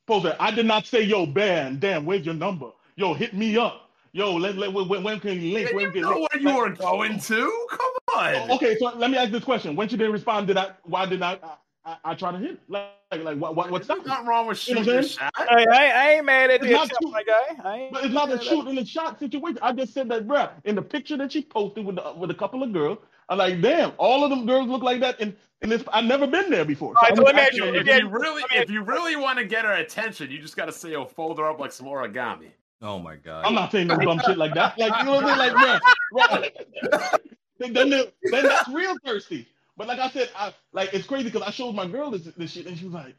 [0.07, 0.35] posted.
[0.39, 2.71] I did not say, yo, ban, damn, where's your number?
[2.95, 3.84] Yo, hit me up.
[4.15, 5.69] Yo, let, let when, when can we link?
[5.71, 6.31] Yeah, when you can know link?
[6.31, 7.67] where you Like- were going to.
[7.69, 7.79] Come
[8.15, 8.35] on.
[8.49, 10.71] Oh, okay, so let me ask this question: When she didn't respond, did I?
[10.83, 11.33] Why did I?
[11.43, 11.49] I,
[11.91, 12.61] I, I try to hit?
[12.69, 13.57] Like, like what?
[13.57, 14.07] what what's There's that?
[14.07, 15.33] nothing wrong with You know shooting what shot.
[15.37, 17.11] Hey, I, ain't- I ain't mad at It's the not attempt, true.
[17.11, 17.69] my guy.
[17.69, 19.59] I ain't But it's not a mad at shoot in the shot situation.
[19.61, 22.35] I just said that, bruh, in the picture that she posted with the, with a
[22.35, 25.19] couple of girls, I'm like, damn, all of them girls look like that.
[25.19, 26.93] And and this, I've never been there before.
[26.95, 28.53] All right, I so was let me ask asking you- her, If you really I
[28.53, 31.37] mean- if you really want to get her attention, you just gotta say, "Oh, fold
[31.39, 33.45] her up like some origami." Oh my god.
[33.45, 34.77] I'm not saying no dumb shit like that.
[34.77, 35.37] Like, you know what I mean?
[35.37, 35.79] Like,
[36.13, 36.49] bruh,
[36.91, 37.19] bruh.
[37.59, 39.47] then, then, then that's real thirsty.
[39.77, 42.51] But like I said, I like it's crazy because I showed my girl this, this
[42.51, 43.15] shit and she was like,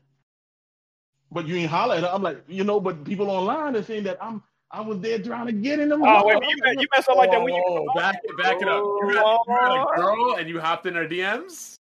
[1.31, 4.05] "But you ain't holler at her." I'm like, you know, but people online are saying
[4.05, 6.03] that I'm I was there trying to get in them.
[6.05, 8.69] Oh, wait, you, mess- you mess up like that when you Oh, back back it
[8.69, 8.83] up.
[8.83, 9.93] You had, you had a oh.
[9.97, 11.75] girl and you hopped in her DMs.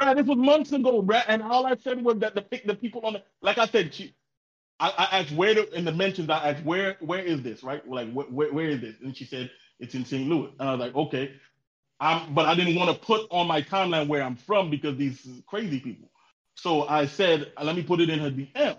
[0.00, 3.02] Bruh, this was months ago, bruh, and all I said was that the the people
[3.02, 4.14] on the like I said, she,
[4.82, 7.88] I, I asked where the, in the mentions I asked where where is this right?
[7.88, 8.96] Like where, where where is this?
[9.00, 10.28] And she said it's in St.
[10.28, 11.34] Louis, and I was like, okay,
[12.00, 15.24] I'm, but I didn't want to put on my timeline where I'm from because these
[15.46, 16.10] crazy people.
[16.56, 18.76] So I said, let me put it in her DM.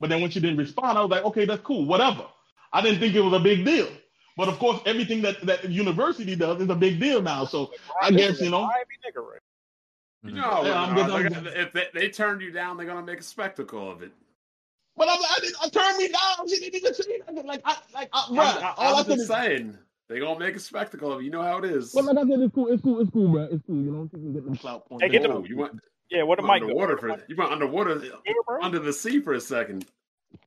[0.00, 2.26] But then when she didn't respond, I was like, okay, that's cool, whatever.
[2.72, 3.88] I didn't think it was a big deal.
[4.36, 7.44] But of course, everything that that university does is a big deal now.
[7.44, 8.64] So I guess you know.
[8.64, 9.40] I be nigga right.
[10.24, 11.32] You know, Yeah, I'm women good.
[11.32, 14.12] I'm They're if they, they turned you down, they're gonna make a spectacle of it.
[14.98, 16.48] But I'm, I, didn't, I turned me down.
[16.48, 17.46] She didn't even say nothing.
[17.46, 19.78] Like, I, like, I, I'm, bruh, I, all I am said just is, saying,
[20.08, 21.24] they gonna make a spectacle of it.
[21.24, 21.94] You know how it is.
[21.94, 23.42] well, like I said, it's cool, it's cool, it's cool, bro.
[23.50, 24.08] It's cool, you know.
[24.10, 25.04] She can get them clout points.
[25.04, 25.72] Hey, get the- Oh, you went
[26.10, 26.80] Yeah, what the you went mic go?
[26.80, 28.02] underwater for you went underwater
[28.62, 29.86] under the sea for a second.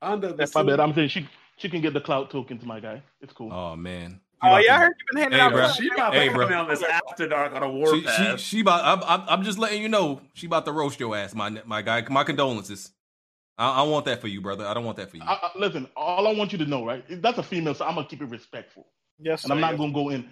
[0.01, 0.79] Under the That's my bad.
[0.79, 3.01] I'm saying she, she can get the clout to my guy.
[3.21, 3.51] It's cool.
[3.51, 4.19] Oh man.
[4.43, 5.51] Oh yeah, I heard you've been handing Hey, out.
[5.51, 5.67] bro.
[5.69, 6.47] She about Hey, to bro.
[6.47, 8.83] come on this after dark on a war She, she, she about.
[8.83, 10.21] I'm, I'm, I'm just letting you know.
[10.33, 12.03] She about to roast your ass, my my guy.
[12.09, 12.91] My condolences.
[13.57, 14.65] I, I want that for you, brother.
[14.65, 15.23] I don't want that for you.
[15.25, 17.03] I, I, listen, all I want you to know, right?
[17.21, 18.87] That's a female, so I'm gonna keep it respectful,
[19.19, 19.79] Yes, and I'm not yes.
[19.79, 20.29] gonna go in.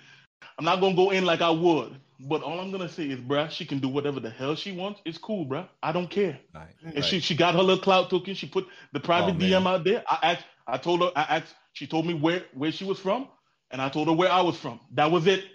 [0.57, 1.99] I'm not gonna go in like I would.
[2.22, 5.01] But all I'm gonna say is, bruh, she can do whatever the hell she wants.
[5.06, 5.67] It's cool, bruh.
[5.83, 6.39] I don't care.
[6.53, 7.06] Right, And right.
[7.06, 8.35] she she got her little clout token.
[8.35, 9.39] She put the private Oh.
[9.39, 10.03] DM out there.
[10.07, 13.27] I asked, I told her, I asked, she told me where where she was from,
[13.72, 14.80] and I told her where I was from.
[14.93, 15.45] That was it.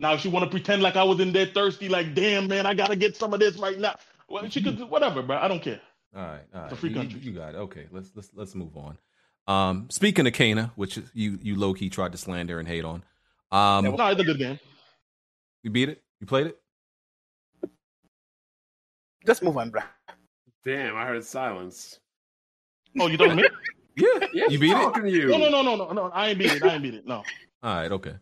[0.00, 2.66] Now if she want to pretend like I was in there thirsty, like damn man,
[2.66, 3.96] I gotta get some of this right now.
[4.28, 5.36] Well, she could do whatever, bro.
[5.38, 5.80] I don't care.
[6.16, 6.72] All right, all right.
[6.72, 7.20] a free You- country.
[7.20, 7.58] You, you got it.
[7.58, 8.98] Okay, let's let's let's move on.
[9.46, 13.02] Um, speaking of Kena, which you you low key tried to slander and hate on.
[13.50, 14.58] Um, no, it's a good game.
[15.62, 16.02] you beat it.
[16.20, 16.58] You played it.
[19.26, 19.82] Let's move on, bro.
[20.64, 21.98] Damn, I heard silence.
[22.98, 23.46] Oh, you don't mean?
[23.96, 24.94] Yeah, Yeah, you beat it.
[24.94, 25.26] to you.
[25.26, 26.10] No, no, no, no, no, no.
[26.14, 26.62] I ain't beat it.
[26.62, 27.04] I ain't beat it.
[27.04, 27.16] No.
[27.16, 28.14] All right, okay.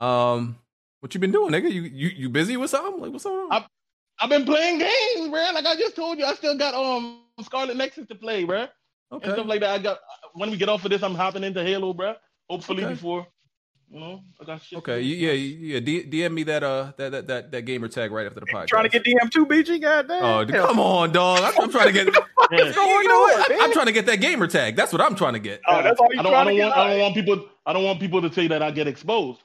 [0.00, 0.56] Um,
[0.98, 1.70] what you been doing, nigga?
[1.72, 3.00] You you you busy with something?
[3.00, 3.52] Like what's on?
[3.52, 3.64] I-
[4.18, 5.50] I've been playing games, bro.
[5.54, 8.60] Like I just told you, I still got um Scarlet Nexus to play, bro.
[8.62, 9.32] And okay.
[9.32, 9.70] stuff like that.
[9.70, 9.98] I got
[10.34, 12.14] when we get off of this, I'm hopping into Halo, bro.
[12.48, 12.94] Hopefully Okay.
[12.94, 13.26] before,
[13.90, 14.78] you know, I got shit.
[14.78, 15.80] Okay, yeah, yeah.
[15.80, 18.68] DM me that uh that that that, that gamer tag right after the podcast.
[18.68, 20.24] Trying to get DM two BG, goddamn.
[20.24, 21.40] Oh, d- come on, dog!
[21.40, 22.08] I'm, I'm trying to get.
[22.52, 22.64] Yeah.
[22.64, 23.52] you know what?
[23.52, 24.74] I, am trying to get that gamer tag.
[24.74, 25.60] That's what I'm trying to get.
[25.68, 26.76] Oh, that's all you I don't, trying I to don't get.
[26.76, 29.38] want, I don't want people, I don't want people to say that I get exposed.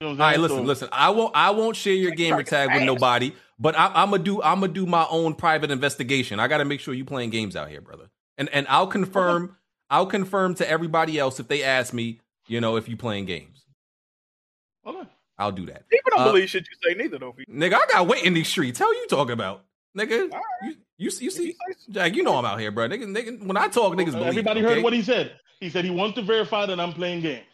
[0.00, 0.42] You know what All I'm right, saying?
[0.42, 0.88] listen, So- listen.
[0.90, 1.36] I won't.
[1.36, 3.32] I won't share your gamer tag with nobody.
[3.62, 4.42] But I, I'm gonna do.
[4.42, 6.40] I'm gonna do my own private investigation.
[6.40, 8.10] I got to make sure you playing games out here, brother.
[8.36, 9.56] And and I'll confirm.
[9.88, 12.20] I'll confirm to everybody else if they ask me.
[12.48, 13.62] You know, if you playing games,
[14.84, 15.08] Okay.
[15.38, 15.88] I'll do that.
[15.88, 17.36] People don't Uh, believe shit you say neither, though.
[17.48, 18.80] Nigga, I got weight in these streets.
[18.80, 19.64] How you talking about,
[19.96, 20.28] nigga?
[20.62, 21.54] You, You you see,
[21.90, 22.88] Jack, you know I'm out here, bro.
[22.88, 24.26] Nigga, niggas, when I talk, niggas believe.
[24.26, 24.82] Everybody it, heard okay?
[24.82, 25.38] what he said.
[25.60, 27.46] He said he wants to verify that I'm playing games.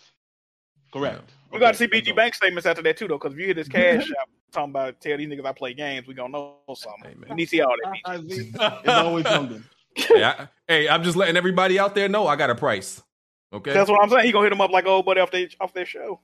[0.91, 1.31] Correct.
[1.53, 3.55] We got to see BG Bank statements after that too, though, because if you hear
[3.55, 7.25] this cash shop talking about tell these niggas I play games, we gonna know something.
[7.29, 8.23] we need to see all that.
[8.85, 9.65] It's always something.
[9.95, 13.03] hey, I, hey, I'm just letting everybody out there know I got a price.
[13.53, 14.27] Okay, That's what I'm saying.
[14.27, 16.21] He gonna hit them up like old buddy off their off their show.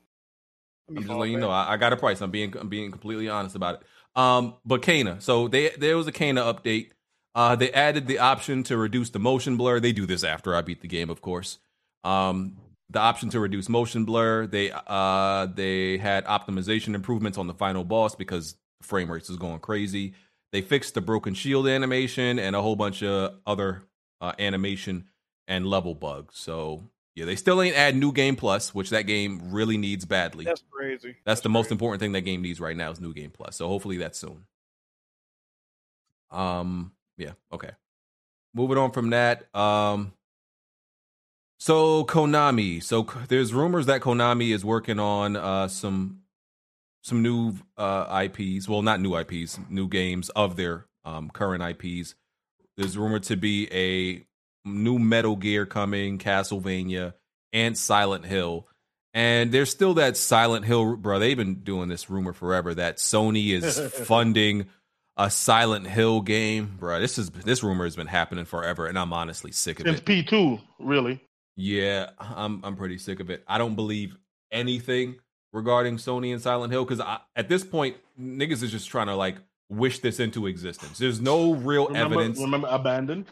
[0.88, 2.20] I'm just letting you know I, I got a price.
[2.20, 3.82] I'm being I'm being completely honest about it.
[4.20, 6.90] Um, but Kena, so they there was a Kena update.
[7.34, 9.80] Uh, they added the option to reduce the motion blur.
[9.80, 11.58] They do this after I beat the game, of course.
[12.04, 12.58] Um,
[12.94, 14.46] the option to reduce motion blur.
[14.46, 19.36] They uh they had optimization improvements on the final boss because the frame rates is
[19.36, 20.14] going crazy.
[20.52, 23.82] They fixed the broken shield animation and a whole bunch of other
[24.20, 25.08] uh, animation
[25.48, 26.38] and level bugs.
[26.38, 26.84] So
[27.16, 30.44] yeah, they still ain't add new game plus, which that game really needs badly.
[30.44, 31.16] That's crazy.
[31.24, 33.56] That's the most important thing that game needs right now is new game plus.
[33.56, 34.46] So hopefully that's soon.
[36.30, 37.70] Um yeah, okay.
[38.54, 40.12] Moving on from that, um
[41.64, 46.20] so Konami, so there's rumors that Konami is working on uh some
[47.02, 52.16] some new uh IPs, well not new IPs, new games of their um current IPs.
[52.76, 54.26] There's rumored to be a
[54.68, 57.14] new Metal Gear coming, Castlevania,
[57.54, 58.68] and Silent Hill.
[59.14, 61.18] And there's still that Silent Hill, bro.
[61.18, 64.66] They've been doing this rumor forever that Sony is funding
[65.16, 67.00] a Silent Hill game, bro.
[67.00, 70.04] This is this rumor has been happening forever, and I'm honestly sick of Since it.
[70.04, 71.22] P.T., really.
[71.56, 73.44] Yeah, I'm I'm pretty sick of it.
[73.46, 74.16] I don't believe
[74.50, 75.16] anything
[75.52, 77.04] regarding Sony and Silent Hill because
[77.36, 79.36] at this point, niggas is just trying to like
[79.68, 80.98] wish this into existence.
[80.98, 82.40] There's no real Remember, evidence.
[82.40, 83.26] remember abandoned.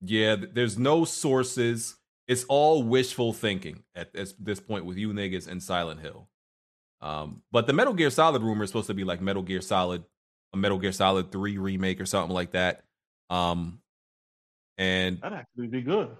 [0.00, 1.96] Yeah, there's no sources.
[2.26, 6.28] It's all wishful thinking at this, this point with you niggas and Silent Hill.
[7.00, 10.04] Um, but the Metal Gear Solid rumor is supposed to be like Metal Gear Solid,
[10.52, 12.82] a Metal Gear Solid 3 remake or something like that.
[13.30, 13.80] Um,
[14.78, 16.16] and That'd actually be good.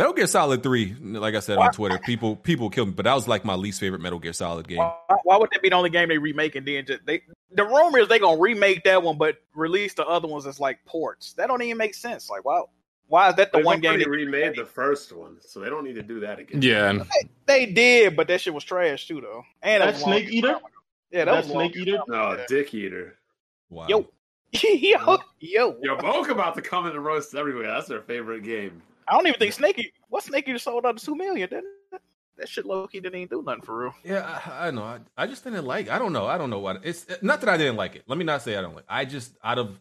[0.00, 3.14] Metal Gear Solid 3, like I said on Twitter, people people killed me, but that
[3.14, 4.78] was like my least favorite Metal Gear Solid game.
[4.78, 7.22] Why, why would that be the only game they remake and then just they?
[7.52, 10.82] The rumor is they gonna remake that one, but release the other ones as like
[10.86, 11.34] ports.
[11.34, 12.30] That don't even make sense.
[12.30, 12.70] Like, wow,
[13.08, 15.84] why is that the They've one game they remade the first one, so they don't
[15.84, 16.62] need to do that again.
[16.62, 17.06] Yeah, and
[17.44, 19.42] They did, but that shit was trash too, though.
[19.60, 20.60] And That was a Snake time Eater?
[21.10, 21.98] Yeah, that That was Snake Eater?
[22.08, 23.16] No, Dick Eater.
[23.68, 23.86] Wow.
[23.88, 24.08] Yo,
[24.52, 25.76] yo, yo.
[25.82, 27.66] Yo, Boke about to come in and roast everywhere.
[27.66, 28.80] That's their favorite game.
[29.10, 29.88] I don't even think Snake Eater.
[30.08, 31.48] What Snake Eater sold out to two million?
[31.48, 32.00] Didn't it?
[32.38, 33.94] That shit low key didn't even do nothing for real.
[34.02, 34.82] Yeah, I, I know.
[34.82, 35.90] I, I just didn't like.
[35.90, 36.26] I don't know.
[36.26, 37.06] I don't know what it's.
[37.20, 38.04] Not that I didn't like it.
[38.06, 38.86] Let me not say I don't like.
[38.88, 39.78] I just out of.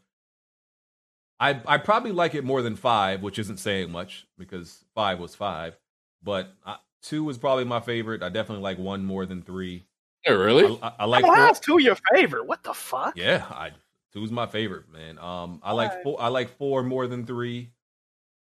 [1.40, 5.36] I I probably like it more than five, which isn't saying much because five was
[5.36, 5.78] five,
[6.22, 8.24] but uh, two was probably my favorite.
[8.24, 9.86] I definitely like one more than three.
[10.26, 10.78] Yeah, really?
[10.82, 11.24] I, I, I like.
[11.24, 12.46] How is two your favorite?
[12.46, 13.16] What the fuck?
[13.16, 13.72] yeah, I
[14.12, 15.18] two's my favorite, man.
[15.18, 16.22] Um, I like four.
[16.22, 17.72] I like four more than three.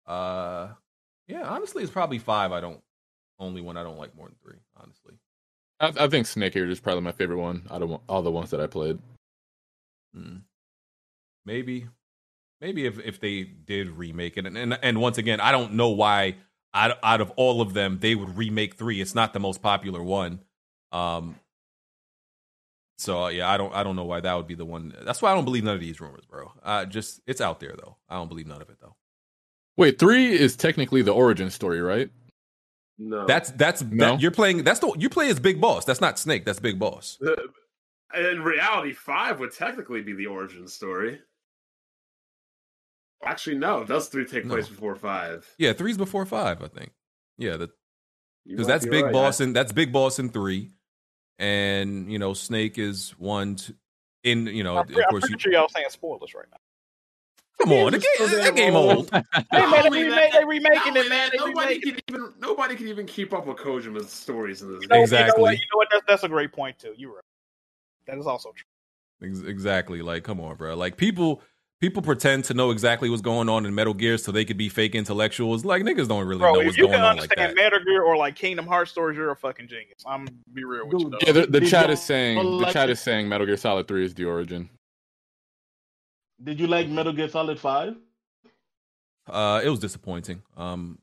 [0.08, 0.70] Uh,
[1.28, 2.52] yeah, honestly, it's probably five.
[2.52, 2.82] I don't.
[3.38, 4.60] Only one I don't like more than three.
[4.78, 5.16] Honestly.
[5.80, 8.52] I, I think Snake Eater is probably my favorite one out of all the ones
[8.52, 9.00] that I played.
[10.14, 10.38] Hmm.
[11.46, 11.88] Maybe,
[12.62, 15.90] maybe if if they did remake it, and and, and once again, I don't know
[15.90, 16.36] why
[16.74, 19.02] out out of all of them they would remake three.
[19.02, 20.40] It's not the most popular one.
[20.92, 21.36] Um.
[22.98, 24.96] So yeah, I don't I don't know why that would be the one.
[25.04, 26.52] That's why I don't believe none of these rumors, bro.
[26.64, 27.98] Uh, just it's out there though.
[28.08, 28.96] I don't believe none of it though.
[29.78, 32.10] Wait, three is technically the origin story, right?
[32.98, 34.12] No, That's that's No?
[34.12, 34.64] that, you're playing.
[34.64, 35.84] That's the you play as Big Boss.
[35.84, 36.46] That's not Snake.
[36.46, 37.18] That's Big Boss.
[38.16, 41.20] in reality, five would technically be the origin story.
[43.24, 43.84] Actually, no.
[43.84, 45.46] Does three take place before five?
[45.58, 46.92] Yeah, three's before five, I think.
[47.38, 47.72] Yeah, that
[48.46, 49.14] because that's be Big right.
[49.14, 50.72] Boss I- and that's Big Boss in three,
[51.38, 53.56] and you know Snake is one.
[53.56, 53.74] Two,
[54.24, 56.46] in you know, I'm, of pre- I'm course, pretty you, sure y'all saying spoilers right
[56.52, 56.58] now.
[57.62, 59.10] Come on, the game, that game old.
[59.12, 60.32] They made Not a only remake.
[60.34, 61.30] They remaking it, man.
[61.32, 64.88] They Nobody can even nobody can even keep up with Kojima's stories in this You
[64.88, 65.08] know, game.
[65.12, 65.54] You know what?
[65.54, 65.54] Exactly.
[65.54, 65.88] You know what?
[65.92, 66.94] That's, that's a great point too.
[66.98, 67.24] You're right.
[68.08, 69.50] That is also true.
[69.50, 70.02] Exactly.
[70.02, 70.76] Like, come on, bro.
[70.76, 71.42] Like people.
[71.82, 74.70] People pretend to know exactly what's going on in Metal Gear so they could be
[74.70, 75.66] fake intellectuals.
[75.66, 77.38] Like niggas don't really Bro, know what's going can on like that.
[77.38, 80.02] understand Metal Gear or like Kingdom Hearts stories, you're a fucking genius.
[80.08, 81.10] I'm be real with you.
[81.10, 81.18] Though.
[81.22, 84.14] Yeah, the, the chat is saying the chat is saying Metal Gear Solid Three is
[84.16, 84.70] the origin.
[86.44, 87.96] Did you like Metal Gear Solid Five?
[89.28, 90.42] Uh, it was disappointing.
[90.56, 91.00] Um,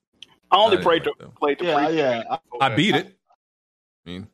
[0.50, 2.22] I only I played didn't to like played to Yeah, pre- yeah.
[2.30, 3.06] I- I beat it.
[4.06, 4.28] I mean,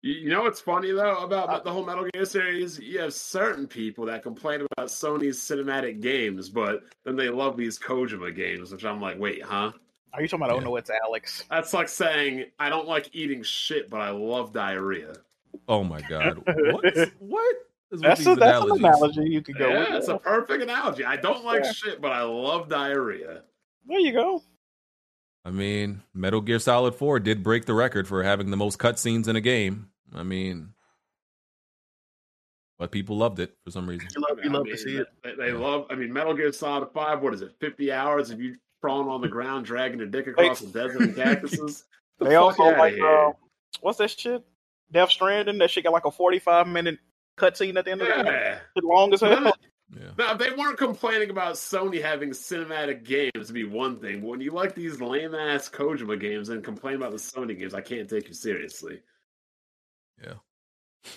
[0.00, 2.78] You you know what's funny though about the whole Metal Gear series?
[2.80, 7.78] You have certain people that complain about Sony's cinematic games, but then they love these
[7.78, 9.72] Kojima games, which I'm like, wait, huh?
[10.14, 10.54] Are you talking about?
[10.56, 10.60] Yeah.
[10.62, 11.44] Oh no, it's Alex.
[11.48, 15.14] That's like saying I don't like eating shit, but I love diarrhea.
[15.68, 17.10] oh my god, what?
[17.18, 17.56] what?
[17.92, 19.88] With That's a, that's an analogy you could go yeah, with.
[19.90, 21.04] it's a perfect analogy.
[21.04, 21.72] I don't like Yeah.
[21.72, 23.42] shit, but I love diarrhea.
[23.86, 24.42] There you go.
[25.44, 29.26] I mean, Metal Gear Solid 4 did break the record for having the most cutscenes
[29.28, 29.88] in a game.
[30.14, 30.70] I mean,
[32.78, 34.08] but people loved it for some reason.
[34.14, 35.06] You love, you I love mean, to see it.
[35.22, 35.86] They, they love.
[35.90, 37.22] I mean, Metal Gear Solid Five.
[37.22, 37.52] What is it?
[37.60, 41.16] Fifty hours of you crawling on the ground, dragging your dick across the desert and
[41.16, 41.84] cactuses.
[42.18, 43.32] The They also like uh,
[43.80, 44.44] what's that shit?
[44.92, 45.58] Death Stranding.
[45.58, 46.98] That shit got like a forty-five minute
[47.42, 48.26] cutscene at the end of the game.
[48.26, 48.58] Yeah.
[48.76, 49.52] It's long as hell.
[50.16, 54.20] Now, if they weren't complaining about Sony having cinematic games, it'd be one thing.
[54.20, 57.74] But when you like these lame ass Kojima games and complain about the Sony games,
[57.74, 59.00] I can't take you seriously.
[60.22, 60.34] Yeah.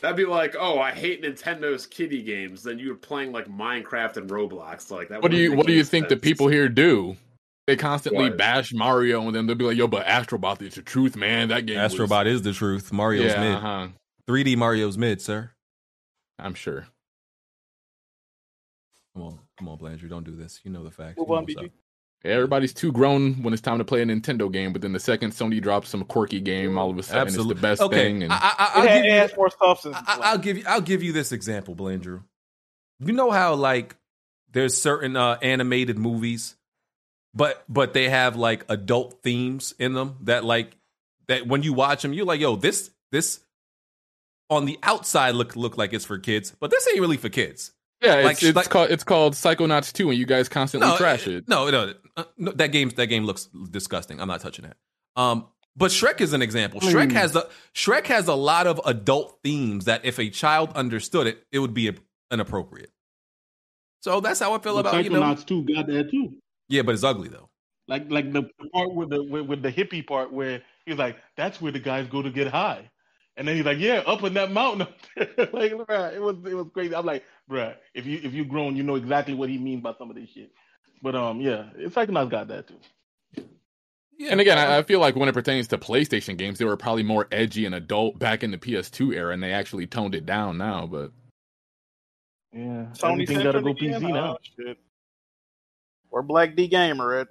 [0.01, 2.63] That'd be like, oh, I hate Nintendo's kiddie games.
[2.63, 4.91] Then you're playing like Minecraft and Roblox.
[4.91, 5.21] Like that.
[5.21, 7.15] What do you What do you any think the people here do?
[7.67, 8.37] They constantly What?
[8.37, 11.47] bash Mario, and then they'll be like, "Yo, but Astrobot is the truth, man.
[11.49, 12.91] That game." was- Astrobot is the truth.
[12.91, 13.55] Mario's Yeah, mid.
[13.55, 13.87] uh-huh.
[14.27, 15.51] 3D Mario's mid, sir.
[16.39, 16.87] I'm sure.
[19.13, 20.59] Come on, come on, Blandrew, don't do this.
[20.63, 21.17] You know the facts.
[21.17, 21.71] Move on, BG.
[22.25, 25.31] Everybody's too grown when it's time to play a Nintendo game, but then the second
[25.31, 27.51] Sony drops some quirky game, all of a sudden Absolutely.
[27.51, 27.95] it's the best okay.
[27.95, 28.23] thing.
[28.23, 29.95] And I, I, I'll give you, more substance.
[30.07, 30.63] I, I'll give you.
[30.67, 32.23] I'll give you this example, Blandrew.
[32.99, 33.95] You know how like
[34.51, 36.55] there's certain uh, animated movies,
[37.33, 40.75] but but they have like adult themes in them that like
[41.27, 43.39] that when you watch them, you're like, yo, this this
[44.49, 47.71] on the outside look look like it's for kids, but this ain't really for kids.
[48.01, 51.27] yeah, it's, Like- it's like- called it's called Psychonauts 2, and you guys constantly trash
[51.27, 51.47] it.
[51.47, 54.19] No, no, uh, no, that game that game looks disgusting.
[54.21, 54.77] I'm not touching that.
[55.19, 56.79] Um, but Shrek is an example.
[56.81, 57.17] Shrek Hmm.
[57.17, 61.43] has a Shrek has a lot of adult themes that if a child understood it,
[61.51, 61.91] it would be
[62.31, 62.91] inappropriate.
[64.01, 65.21] So that's how I feel But about you know.
[65.21, 66.35] Psychonauts 2 got that too.
[66.69, 67.49] Yeah, but it's ugly though.
[67.87, 68.43] Like like the
[68.73, 72.07] part with the with, with the hippie part where he's like, that's where the guys
[72.07, 72.89] go to get high.
[73.37, 74.83] And then he's like, yeah, up in that mountain.
[74.83, 76.95] up there." like, bruh, it was it was crazy.
[76.95, 79.93] I'm like, bruh, if you if you grown, you know exactly what he means by
[79.97, 80.51] some of this shit.
[81.01, 83.43] But um, yeah, Psychonauts got that too.
[84.29, 87.03] and again, I, I feel like when it pertains to PlayStation games, they were probably
[87.03, 90.57] more edgy and adult back in the PS2 era, and they actually toned it down
[90.57, 90.87] now.
[90.87, 91.11] But
[92.53, 94.01] Yeah, Sony everything gotta go again?
[94.01, 94.33] PC now.
[94.33, 94.77] Oh, shit.
[96.09, 97.27] Where Black D Gamer at?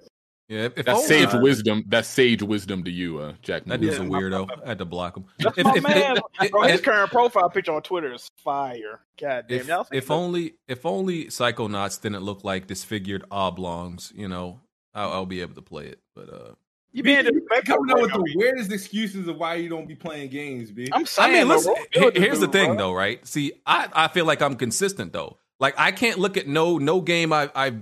[0.47, 1.83] Yeah, if that's only- sage wisdom.
[1.87, 3.65] That's sage wisdom to you, uh, Jack.
[3.65, 4.47] That dude's a weirdo.
[4.63, 5.25] I had to block him.
[5.39, 6.17] That's If- my if- man.
[6.41, 8.99] if- Bro, his if- current profile picture on Twitter is fire.
[9.19, 10.13] God damn, if, y'all if that?
[10.13, 14.59] only if only Psychonauts didn't look like disfigured oblongs, you know,
[14.93, 15.99] I'll, I'll be able to play it.
[16.15, 16.51] But uh,
[16.91, 17.77] you being disrespectful.
[17.77, 18.23] coming up with bro.
[18.23, 20.87] the weirdest excuses of why you don't be playing games, B.
[20.93, 21.73] I'm I mean, listen.
[21.73, 22.77] bro, he- good to here's the thing, bro.
[22.77, 23.25] though, right?
[23.27, 25.37] See, I, I feel like I'm consistent though.
[25.59, 27.73] Like I can't look at no no game I I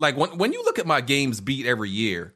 [0.00, 2.34] like when when you look at my games beat every year.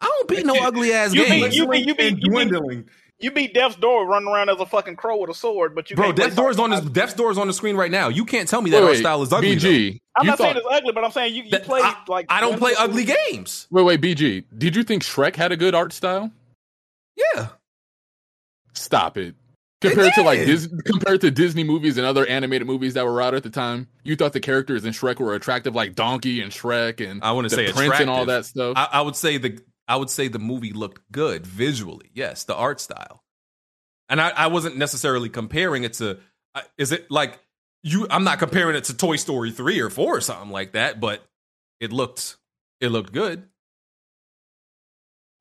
[0.00, 2.88] I don't beat no ugly ass You games, beat, you beat, you beat, you dwindling.
[3.20, 5.96] you beat Death's Door running around as a fucking crow with a sword, but you
[5.96, 6.06] bro.
[6.06, 6.80] can't play Death Door's on this.
[6.80, 6.92] Psychonauts.
[6.92, 8.08] Death Door's on the screen right now.
[8.08, 9.56] You can't tell me that Wait, art style is ugly.
[9.56, 9.62] BG.
[9.62, 9.98] though.
[10.16, 12.40] I'm you not saying it's ugly, but I'm saying you, you play I, like I
[12.40, 13.66] don't play ugly games.
[13.70, 14.44] Wait, wait, BG.
[14.56, 16.30] Did you think Shrek had a good art style?
[17.16, 17.48] Yeah.
[18.74, 19.34] Stop it.
[19.90, 20.46] Compared to like did.
[20.46, 23.88] Dis- compared to Disney movies and other animated movies that were out at the time,
[24.02, 27.48] you thought the characters in Shrek were attractive, like Donkey and Shrek and I want
[27.50, 28.74] the to say Prince and all that stuff.
[28.76, 32.10] I, I would say the I would say the movie looked good visually.
[32.14, 33.22] Yes, the art style,
[34.08, 36.18] and I, I wasn't necessarily comparing it to.
[36.54, 37.38] uh, Is it like
[37.82, 38.06] you?
[38.10, 41.22] I'm not comparing it to Toy Story three or four or something like that, but
[41.80, 42.36] it looked
[42.80, 43.44] it looked good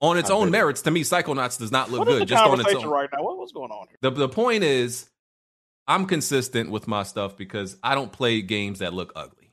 [0.03, 0.81] on its I own bet it- merits.
[0.83, 2.93] To me, Psychonauts does not look What is good the just on its conversation own.
[2.93, 3.23] right now?
[3.23, 3.97] What, what's going on here?
[4.01, 5.09] The the point is,
[5.87, 9.51] I'm consistent with my stuff because I don't play games that look ugly.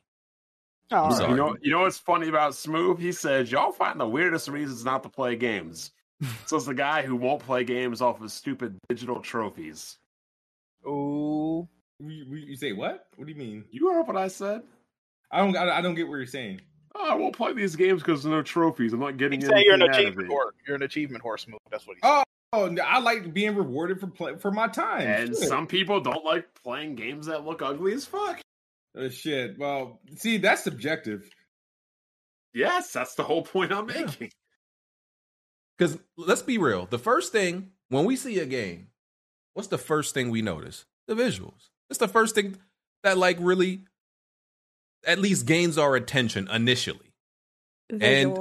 [0.91, 1.13] Oh, right.
[1.13, 1.29] sorry.
[1.31, 2.99] You know, you know what's funny about Smooth?
[2.99, 5.91] He says y'all find the weirdest reasons not to play games.
[6.45, 9.97] so it's the guy who won't play games off of stupid digital trophies.
[10.85, 11.67] Oh,
[11.99, 13.07] You, you- you say what?
[13.15, 13.65] What do you mean?
[13.71, 14.61] You heard what I said?
[15.31, 15.55] I don't.
[15.55, 16.59] I, I don't get what you're saying.
[16.93, 18.93] Oh, I won't play these games because there's no trophies.
[18.93, 20.31] I'm not getting He's you're an anything out of achievement it.
[20.31, 20.55] horse.
[20.67, 21.59] You're an achievement horse move.
[21.69, 25.01] That's what he's Oh, oh, I like being rewarded for play, for my time.
[25.07, 25.47] And Shit.
[25.47, 28.41] some people don't like playing games that look ugly as fuck.
[28.97, 29.57] Uh, shit.
[29.57, 31.29] Well, see, that's subjective.
[32.53, 34.31] Yes, that's the whole point I'm making.
[35.77, 38.87] Because let's be real, the first thing when we see a game,
[39.53, 40.85] what's the first thing we notice?
[41.07, 41.69] The visuals.
[41.89, 42.57] It's the first thing
[43.03, 43.85] that like really,
[45.05, 47.11] at least gains our attention initially.
[47.99, 48.37] And-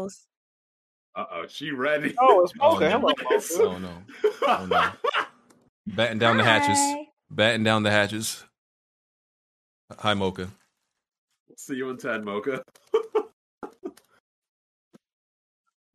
[1.14, 2.14] Uh oh, she ready?
[2.20, 2.89] Oh, it's Oh, okay.
[2.89, 2.98] no.
[3.00, 3.62] Hello, Mocha.
[3.62, 3.90] Oh no!
[4.47, 4.90] Oh no!
[5.94, 6.78] Batten down the hatches.
[6.78, 7.08] Hi.
[7.30, 8.44] Batten down the hatches.
[9.98, 10.48] Hi, Mocha.
[11.56, 12.62] See you in 10, Mocha.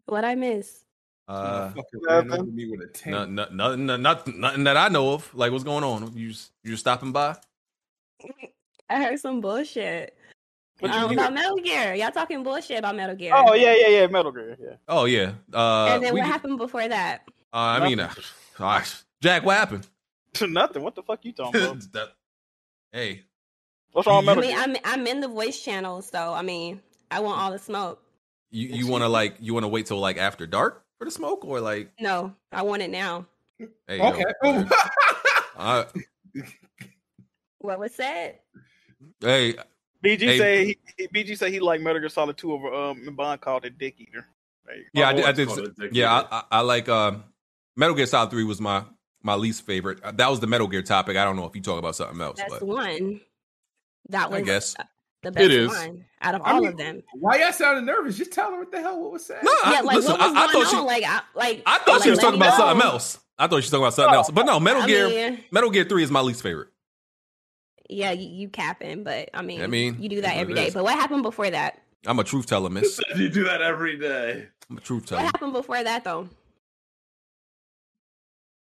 [0.08, 0.84] What I miss?
[1.28, 3.32] Uh, Motherfucker ran over me with a tank.
[3.32, 5.34] no, no, nothing, nothing, nothing that I know of.
[5.34, 6.16] Like, what's going on?
[6.16, 7.36] You just, you stopping by?
[8.90, 10.16] I heard some bullshit.
[10.80, 11.94] What you Um, about Metal Gear.
[11.96, 13.32] Y'all talking bullshit about Metal Gear.
[13.36, 14.08] Oh yeah, yeah, yeah.
[14.08, 14.58] Metal Gear.
[14.60, 14.76] Yeah.
[14.88, 15.34] Oh yeah.
[15.54, 17.24] Uh, and then what did- happened before that?
[17.54, 18.14] uh, I mean, uh,
[18.58, 19.88] gosh, Jack, what happened?
[20.42, 20.84] Nothing.
[20.84, 21.78] What the fuck you talking about?
[21.94, 22.12] That-
[22.92, 23.24] hey,
[23.94, 24.60] What's wrong with I mean, Gear?
[24.60, 28.02] I'm I'm in the voice channel, so I mean, I want all the smoke.
[28.52, 31.12] you you want to like you want to wait till like after dark for the
[31.12, 33.28] smoke or like No, I want it now.
[33.88, 34.24] hey Okay.
[34.44, 34.66] yo,
[35.58, 35.86] uh,
[37.60, 38.40] What was said?
[39.22, 39.56] hey
[40.04, 40.38] BG Hey.
[40.38, 43.66] say he, he- BG say he like Metal Gear Solid Two over um Bond called
[43.66, 44.28] it Dick Eater.
[44.66, 46.90] There yeah I My did, I did called it Dick yeah I, I, I like
[46.90, 47.24] um
[47.76, 48.84] Metal Gear Solid Three was my
[49.24, 50.04] my least favorite.
[50.04, 51.18] Uh, That was the Metal Gear topic.
[51.18, 53.22] I don't know if you talk about something else, That's but one.
[54.10, 54.76] That was I guess
[55.24, 55.70] the best It is.
[55.70, 57.02] one out of I all mean, of them.
[57.16, 58.18] Why y'all sounded nervous?
[58.18, 59.44] Just tell her what the hell what was said.
[59.44, 61.64] No, I- yeah, like listen, what was I- I going thought she- like, I, like
[61.66, 63.18] I thought she was talking me about something else.
[63.40, 64.30] I thought she was talking about something else.
[64.32, 66.70] But no, Metal I Gear mean- Metal Gear Three is my least favorite.
[67.90, 70.54] Yeah, you, you capping, but I mean, I mean, you do that that is every
[70.54, 70.68] what it day.
[70.70, 70.74] is.
[70.74, 71.80] But what happened before that?
[72.08, 73.00] I'm a truth teller, miss.
[73.16, 74.48] you do that every day.
[74.70, 75.22] I'm a truth teller.
[75.24, 76.28] What happened before that though?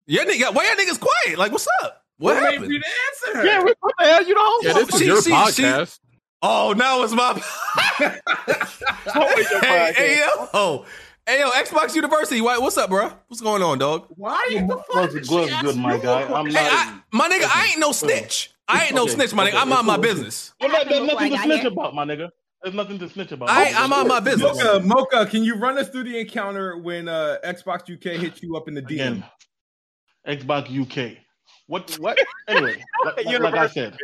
[0.07, 1.39] Yeah, nigga, why y'all niggas quiet?
[1.39, 2.05] Like, what's up?
[2.19, 2.67] What We're happened?
[2.67, 3.47] for you to answer her.
[3.47, 4.23] Yeah, what the hell?
[4.27, 4.67] You the host.
[4.67, 5.99] Yeah, this is She- your she- she- podcast.
[6.43, 7.33] Oh, now it's my.
[9.15, 10.53] Always your hey, hey, podcast.
[10.55, 10.85] yo,
[11.27, 12.41] hey, yo, Xbox University.
[12.41, 13.13] Why, what's up, bro?
[13.29, 14.07] What's going on, dog?
[14.17, 16.23] Why the fuck What's did good, good, my guy?
[16.23, 16.73] a I'm Hey, not.
[16.73, 18.53] I, my nigga, I ain't no snitch.
[18.71, 19.49] I ain't no Okay, snitch, my nigga.
[19.49, 20.53] okay, I'm on my business.
[20.61, 21.71] Well, there- there's Before I nothing to snitch here.
[21.71, 22.29] about, my nigga.
[22.63, 23.49] There's nothing to snitch about.
[23.51, 24.57] I, I'm on my business.
[24.63, 28.55] Mocha, Mocha, can you run us through the encounter when uh, Xbox UK hit you
[28.57, 29.23] up in the DM?
[29.23, 29.25] Again,
[30.27, 30.69] Xbox
[31.15, 31.19] UK.
[31.67, 31.97] What?
[31.99, 32.19] What?
[32.49, 33.97] Anyway, like, like- like I said,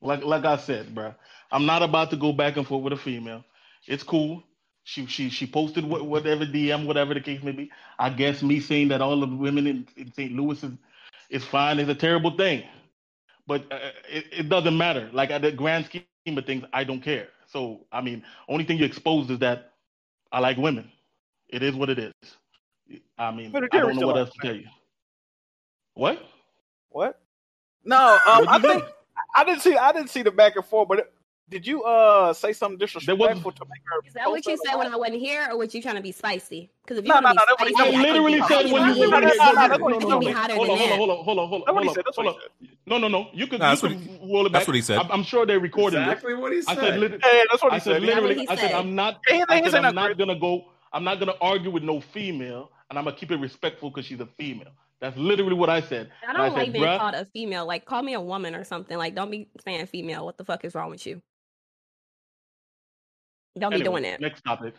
[0.00, 1.12] like like I said, bro,
[1.50, 3.44] I'm not about to go back and forth with a female.
[3.88, 4.42] It's cool.
[4.84, 7.70] She she she posted what, whatever DM, whatever the case may be.
[7.98, 10.32] I guess me saying that all of the women in, in St.
[10.32, 10.72] Louis is
[11.28, 12.62] is fine is a terrible thing,
[13.46, 15.10] but uh, it, it doesn't matter.
[15.12, 17.28] Like at the grand scheme of things, I don't care.
[17.46, 19.72] So I mean, only thing you exposed is that
[20.32, 20.90] I like women.
[21.48, 22.12] It is what it is.
[23.18, 24.66] I mean, I don't know what else to tell you.
[25.94, 26.22] What?
[26.90, 27.20] What?
[27.84, 28.84] No, um, I think
[29.34, 29.76] I didn't see.
[29.76, 30.88] I didn't see the back and forth.
[30.88, 31.12] But it,
[31.50, 33.56] did you uh say something There disrespectful wasn't.
[33.56, 34.00] to make her?
[34.06, 34.60] Is that what you it?
[34.66, 36.70] said when I wasn't here, or was you trying to be spicy?
[36.84, 38.00] Because if you No, want to no, be no, that's what spicy, he I said.
[38.02, 39.34] Literally be said when you You were here.
[39.44, 40.34] no, no, no, No, no, no, no.
[40.54, 42.26] Hold on, hold on, hold on, hold on, hold on, hold on, That's what hold
[42.28, 42.34] he on.
[42.34, 42.68] said.
[42.86, 43.28] No, no, no.
[43.34, 44.60] You could, Nah, that's you what could roll it back.
[44.60, 44.98] That's what he said.
[45.00, 46.12] I'm, I'm sure they're recording this.
[46.14, 46.84] Exactly what he I said.
[46.84, 48.02] said, lit- Yeah, that's what he I said said.
[48.02, 48.48] That's what literally.
[48.48, 48.72] I said said.
[48.72, 49.22] I'm not.
[49.28, 50.64] He ain't- he I said, I'm not gonna go.
[50.92, 54.20] I'm not gonna argue with no female, and I'm gonna keep it respectful because she's
[54.20, 54.70] a female.
[55.00, 56.10] That's literally what I said.
[56.26, 57.66] I don't said, like being bruh, called a female.
[57.66, 58.96] Like, call me a woman or something.
[58.98, 60.24] Like, don't be saying female.
[60.24, 61.22] What the fuck is wrong with you?
[63.58, 64.20] Don't be doing that.
[64.20, 64.74] Next topic.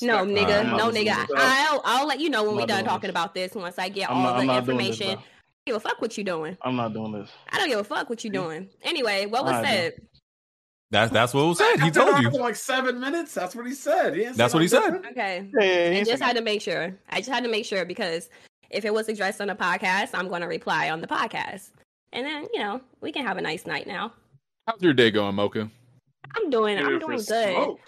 [0.00, 0.60] No, nigga.
[0.64, 1.26] I'm no, nigga.
[1.36, 3.10] I'll I'll let you know when I'm we not done talking this.
[3.10, 3.54] about this.
[3.54, 5.14] Once I get I'm all not- the I'm not doing this, information.
[5.16, 5.24] bro.
[5.66, 6.56] give a fuck what you doing.
[6.62, 7.30] I'm not doing this.
[7.50, 8.68] I don't give a fuck what you doing.
[8.82, 9.92] Anyway, what was Alright, said?
[10.90, 11.80] That's that's what was said.
[11.80, 12.30] He told you.
[12.30, 13.34] for like seven minutes.
[13.34, 14.14] That's what he said.
[14.14, 14.94] He That's what he said.
[15.10, 15.50] Okay.
[15.58, 16.96] Yeah, yeah, he I just say had to make sure.
[17.08, 18.28] I just had to make sure because
[18.70, 21.70] if it was addressed on the podcast, I'm going to reply on the podcast.
[22.12, 24.12] And then, you know, we can have a nice night now.
[24.68, 25.70] How's your day going, Mocha?
[26.36, 27.26] I'm doing I'm doing good.
[27.54, 27.80] smoke.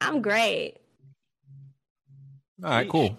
[0.00, 0.76] I'm great.
[2.62, 3.16] All right, cool.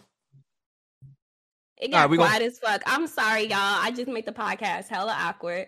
[1.77, 2.82] It got right, we gonna- quiet as fuck.
[2.85, 3.58] I'm sorry, y'all.
[3.59, 5.67] I just make the podcast hella awkward.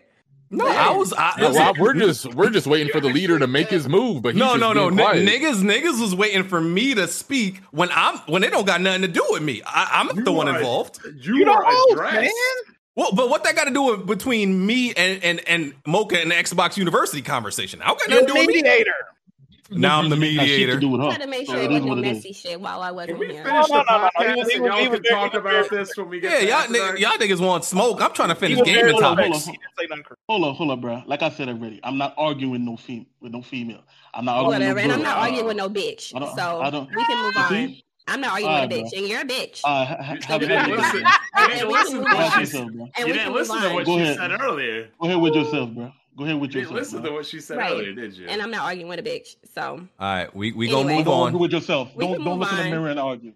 [0.53, 1.13] No, I was.
[1.13, 3.87] I, No, listen, well, we're just we're just waiting for the leader to make his
[3.87, 4.89] move, but he's no, just no, no.
[4.89, 8.67] being N- niggas, niggas was waiting for me to speak when I'm when they don't
[8.67, 9.61] got nothing to do with me.
[9.65, 10.99] I, I'm the one are- involved.
[11.05, 12.15] You, You the are host, addressed.
[12.23, 12.75] man.
[12.97, 16.29] Well, but what that got to do with between me and and and Mocha and
[16.31, 17.81] the Xbox University conversation?
[17.81, 18.55] I don't got nothing to do with me.
[18.55, 18.91] mediator.
[19.71, 20.41] Now I'm the Got shit to
[20.77, 21.01] mediator.
[21.01, 22.81] I had to make So sure it it is wasn't no what messy shit while
[22.81, 23.43] I wasn't we here.
[23.45, 25.33] finish No, the no, no, no, podcast he was- he and was- y'all can talk
[25.33, 28.01] about this when we get Yeah, y'all niggas, y'all niggas want smoke.
[28.01, 29.45] I'm trying to finish He was gaming very hold on, topics.
[29.45, 30.19] He didn't say nothing crazy.
[30.29, 31.03] Hold on, hold on, bro.
[31.05, 33.83] Like I said already, I'm not arguing with no fem- with no female.
[34.13, 34.73] I'm not arguing Whatever.
[34.75, 36.13] with And no I'm not arguing with no bitch.
[36.15, 37.49] I don't- So I don't- we can move on.
[37.49, 37.83] see?
[38.07, 38.89] I'm not arguing Alright, with a bitch.
[38.91, 38.99] bro.
[38.99, 39.61] And you're a bitch.
[39.63, 40.99] Uh, ha- ha- So have we a You didn't listen.
[40.99, 41.05] You
[41.37, 42.39] And didn't we can listen move to what on.
[42.39, 42.73] she said.
[42.73, 42.89] bro.
[42.97, 43.83] And You we can move on.
[43.85, 44.17] Go ahead.
[44.17, 44.89] said earlier.
[44.99, 45.93] Go ahead with yourself, bro.
[46.17, 46.79] Go ahead with You yourself.
[46.79, 47.71] listen to what she said Right.
[47.71, 48.27] earlier, did you?
[48.27, 49.35] And I'm not arguing with a bitch.
[49.55, 50.97] So All right, we we gonna Anyway.
[50.97, 51.95] move Don't argue with yourself.
[51.95, 53.33] We Don't don't move look in the mirror and argue.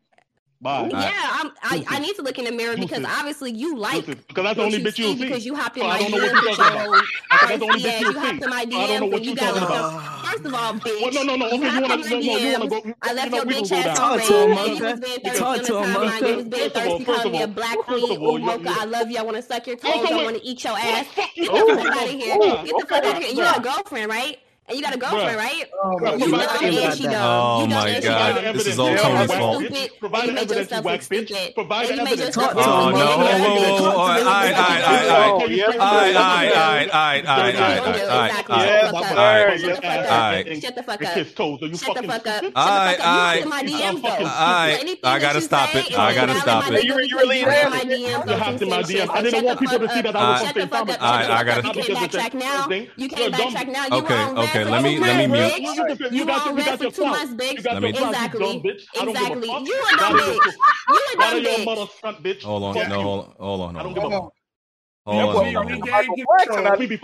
[0.65, 0.89] Bye.
[0.91, 4.43] yeah, I'm, I, I need to look in the mirror because obviously you like Because
[4.43, 5.23] that's the only bitch you'll see see.
[5.25, 7.03] because you hopped in oh, my don't know what DMs with your about.
[7.29, 8.43] That's the only bitch you you'll hopped see.
[8.43, 10.25] in my So I don't know DMs what and you you're got talking about.
[10.25, 11.01] first of all, bitch.
[11.01, 11.45] Well, no, no, no.
[11.47, 12.93] Okay, you you wanna in my no, no, you wanna go?
[13.03, 13.89] I left know your we bitch ass down.
[13.89, 14.27] on Talk red.
[14.27, 14.91] to him, and you Mocha.
[14.91, 16.21] was being thirsty Talk on the to him, timeline.
[16.21, 16.29] Mocha.
[16.29, 18.11] You was being First of all, thirsty, first calling of me a all, black queen.
[18.17, 19.17] of all, Oh, you- Mocha, I love you.
[19.17, 20.11] I want to suck your Oh, toes.
[20.11, 21.05] I want to eat your ass.
[21.15, 21.45] Get the
[21.75, 22.37] fuck out of here.
[22.65, 23.33] Get the fuck out of here.
[23.35, 24.37] You're a girlfriend, right?
[24.67, 25.37] And you got a girlfriend, Bruh.
[25.37, 25.65] right?
[25.83, 27.13] Oh, you know and she dumb.
[27.13, 29.63] Oh you know my god, this is all Tony's fault.
[29.99, 31.53] Provide evidence, you whack bitch.
[31.53, 32.35] Provide evidence.
[32.35, 33.05] Oh no!
[33.85, 36.31] All right, all right, all right, all right, all
[36.73, 37.35] right, all
[38.17, 41.13] right, all right, Shut the fuck up.
[41.13, 42.43] Shut the fuck up.
[42.55, 43.43] I I
[45.03, 45.95] I gotta stop it.
[45.95, 46.83] I gotta stop it.
[46.83, 49.09] You really hopped in my DM.
[49.11, 50.97] I didn't want people to see that I was something.
[50.99, 51.67] I gotta.
[51.67, 52.67] You can't backtrack now.
[52.95, 53.85] You can't backtrack now.
[53.95, 55.57] You were on okay, let me let me mute.
[55.57, 55.73] You,
[56.11, 57.81] you, got, your, rest for two months, bitch.
[57.81, 57.89] Me exactly.
[57.89, 58.39] Exactly.
[58.39, 58.81] You a dumb bitch.
[58.93, 59.13] You a
[62.01, 62.43] dumb bitch.
[62.43, 64.29] Hold on, no, hold on, hold on, hold on.
[65.07, 65.75] Hold on, hold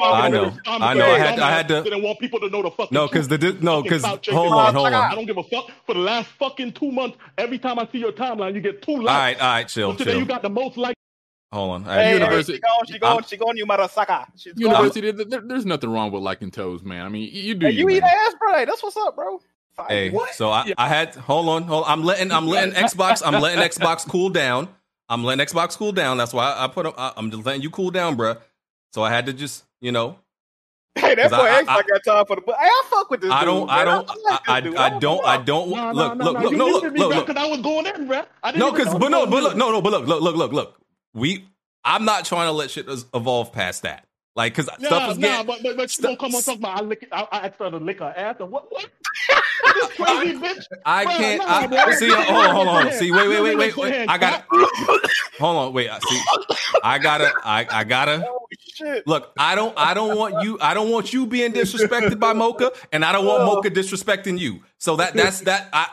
[0.01, 1.05] I know, I know.
[1.05, 1.83] I had, I had to.
[1.83, 2.91] Didn't want people to know the fuck.
[2.91, 4.93] No, because the no, because hold on, hold on.
[4.93, 5.69] I don't give a fuck.
[5.85, 8.97] For the last fucking two months, every time I see your timeline, you get two
[8.97, 8.99] likes.
[8.99, 9.91] All right, all right, chill.
[9.91, 11.00] So today you got the most likes.
[11.51, 11.83] Hold on.
[11.83, 14.25] Hey, university, hey, she going, she going, she going, you motherfucker.
[14.37, 17.05] She's university, there, there's nothing wrong with liking toes, man.
[17.05, 17.65] I mean, you do.
[17.65, 18.09] Hey, you, you eat man.
[18.25, 18.65] ass, bro.
[18.65, 19.41] That's what's up, bro.
[19.75, 19.87] Fine.
[19.89, 20.33] Hey, what?
[20.33, 20.73] so I, yeah.
[20.77, 21.83] I had hold on, hold.
[21.83, 21.91] On.
[21.91, 24.69] I'm letting, I'm letting Xbox, I'm letting Xbox cool down.
[25.09, 26.17] I'm letting Xbox cool down.
[26.17, 28.37] That's why I, put, I, I'm just letting you cool down, bro.
[28.93, 30.19] So I had to just, you know,
[30.95, 32.41] Hey, that's why I, Xbox I, got time for the.
[32.47, 33.31] Hey, I fuck with this.
[33.31, 33.61] I don't.
[33.61, 34.09] Dude, I don't.
[34.09, 35.25] I, like I, I, don't.
[35.25, 35.69] I don't.
[35.69, 37.27] No, look, look, no, look, look, look.
[37.27, 38.23] Because I was going in, bro.
[38.43, 40.51] I didn't no, because but no, but look, no, no, but look, look, look, look,
[40.51, 40.80] look
[41.13, 41.45] we
[41.83, 44.05] I'm not trying to let shit evolve past that.
[44.35, 46.57] Like, cause nah, stuff is nah, getting, Nah, but, but you don't come on talk
[46.57, 48.87] about I lick I, asked her to lick her after what what.
[49.75, 50.65] this crazy bitch.
[50.85, 51.41] I Bro, can't.
[51.41, 52.91] I, I, see, hold on, hold on.
[52.93, 53.77] See, wait, wait, wait, wait.
[53.77, 54.07] wait.
[54.07, 54.45] I got.
[55.37, 55.89] Hold on, wait.
[55.89, 56.21] I see.
[56.81, 57.33] I gotta.
[57.43, 58.25] I, I gotta.
[58.73, 59.05] Shit.
[59.05, 59.73] Look, I don't.
[59.77, 60.57] I don't want you.
[60.61, 64.61] I don't want you being disrespected by Mocha, and I don't want Mocha disrespecting you.
[64.77, 65.69] So that that's that.
[65.73, 65.87] I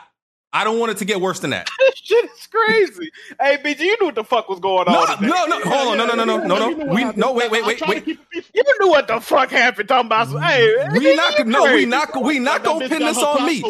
[0.51, 1.69] I don't want it to get worse than that.
[1.79, 3.11] this shit is crazy.
[3.41, 5.21] hey, bitch, you knew what the fuck was going on.
[5.21, 6.85] No, no, hold on, no, no, no, no, no, no.
[6.93, 8.07] We no, wait, wait, wait, wait.
[8.07, 9.89] You knew what the fuck happened.
[9.89, 13.61] Talking about, hey, we not, no, we not, we not gonna pin this on me.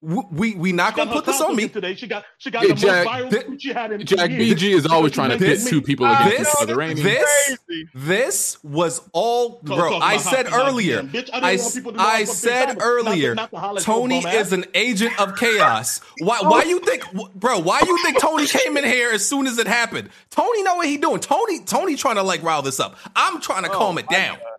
[0.00, 1.94] We we not gonna put this on me today.
[1.96, 4.74] She got she got yeah, the Jack, most viral th- she had in Jack BG
[4.74, 6.76] is always trying to pit two people against each other.
[6.94, 9.76] This this, this was all bro.
[9.76, 11.02] Talk, talk I said earlier.
[11.02, 13.34] Bitch, I, I, I said earlier.
[13.34, 16.00] Not, not Tony is an agent of chaos.
[16.20, 17.04] Why why you think
[17.34, 17.58] bro?
[17.58, 20.10] Why you think Tony came in here as soon as it happened?
[20.30, 21.18] Tony know what he doing.
[21.18, 22.96] Tony Tony trying to like rile this up.
[23.16, 24.36] I'm trying to oh, calm it down.
[24.36, 24.57] God.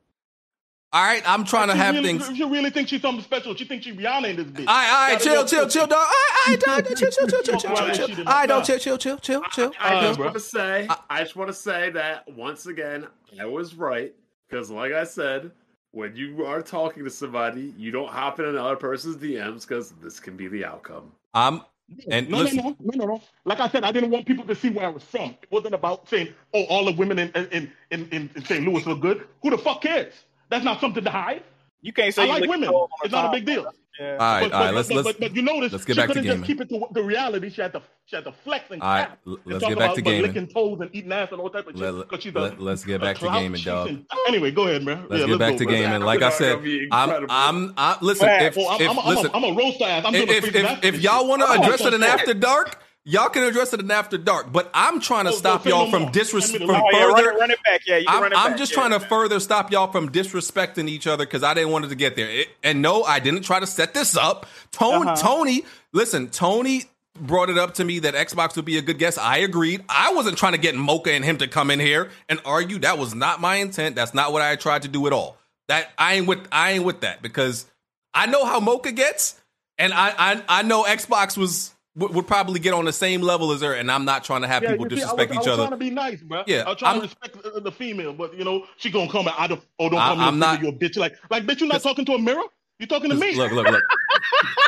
[0.92, 2.36] All right, I'm trying to have really, things.
[2.36, 3.54] You really think she's something special?
[3.54, 4.68] She thinks she Rihanna in this bitch.
[4.68, 6.00] All right, all right, chill, chill, chill, dog.
[6.00, 6.06] All
[6.48, 8.28] right, all right, chill, chill, chill, chill, chill, chill, chill.
[8.28, 9.72] All right, don't chill, chill, chill, chill, chill.
[9.80, 13.06] I just want to say, uh, I just want to say that once again,
[13.40, 14.16] I was right
[14.50, 15.52] because, like I said,
[15.92, 20.20] when you are talking to somebody, you don't hop in another person's DMs because this
[20.20, 21.12] can be the outcome.
[21.36, 21.62] I'm
[22.10, 22.58] and no, listen.
[22.58, 24.90] no, no, no, no, Like I said, I didn't want people to see where I
[24.90, 25.36] was from.
[25.42, 28.66] It wasn't about saying, "Oh, all the women in in in, in St.
[28.66, 30.14] Louis are good." Who the fuck cares?
[30.50, 31.44] That's not something to hide.
[31.82, 32.70] You can't say I like women.
[33.04, 33.72] It's not a big deal.
[34.00, 34.12] Yeah.
[34.12, 34.68] All right, but, all right.
[34.68, 36.62] But, let's, but, let's, but, you notice let's get she back couldn't to just keep
[36.62, 37.50] it to, the reality.
[37.50, 39.96] She had to she had to flex and all right, let's and get back about,
[39.96, 40.22] to gaming.
[40.22, 43.18] Licking toes and eating ass and all type of shit because let, let's get back
[43.18, 43.90] to gaming, dog.
[43.90, 45.06] And, anyway, go ahead, man.
[45.10, 45.74] Let's yeah, get let's back go, to bro.
[45.74, 46.02] gaming.
[46.04, 46.60] Like I said,
[46.94, 48.30] I'm I'm, I'm listen.
[48.30, 50.06] If, if, I'm, I'm, listen, I'm a, I'm a roast ass.
[50.06, 52.82] I'm doing if, if, if y'all want to address it in after dark.
[53.06, 55.90] Y'all can address it in after dark, but I'm trying to so, stop so, y'all
[55.90, 56.70] from disrespecting.
[56.70, 57.82] Oh, further, yeah, run, it, run it back.
[57.88, 58.34] Yeah, I'm, back.
[58.36, 59.10] I'm, just yeah, trying to man.
[59.10, 62.30] further stop y'all from disrespecting each other because I didn't want it to get there.
[62.30, 64.46] It, and no, I didn't try to set this up.
[64.72, 65.16] Tony, uh-huh.
[65.16, 65.64] Tony,
[65.94, 66.84] listen, Tony
[67.16, 69.18] brought it up to me that Xbox would be a good guess.
[69.18, 69.84] I agreed.
[69.90, 72.80] I wasn't trying to get Mocha and him to come in here and argue.
[72.80, 73.96] That was not my intent.
[73.96, 75.38] That's not what I tried to do at all.
[75.68, 76.48] That I ain't with.
[76.52, 77.66] I ain't with that because
[78.14, 79.40] I know how Mocha gets,
[79.78, 83.62] and I I, I know Xbox was would probably get on the same level as
[83.62, 85.64] her, and I'm not trying to have yeah, people disrespect see, I was, each other.
[85.64, 86.44] I'm trying to be nice, bro.
[86.48, 89.36] Yeah, I'm trying I'm, to respect the female, but you know she gonna come out.
[89.38, 89.62] I don't.
[89.80, 90.98] Oh, don't come I'm not bitch.
[90.98, 92.44] Like, like, bitch, you not talking to a mirror.
[92.80, 93.36] You talking to me?
[93.36, 93.84] Look, look, look.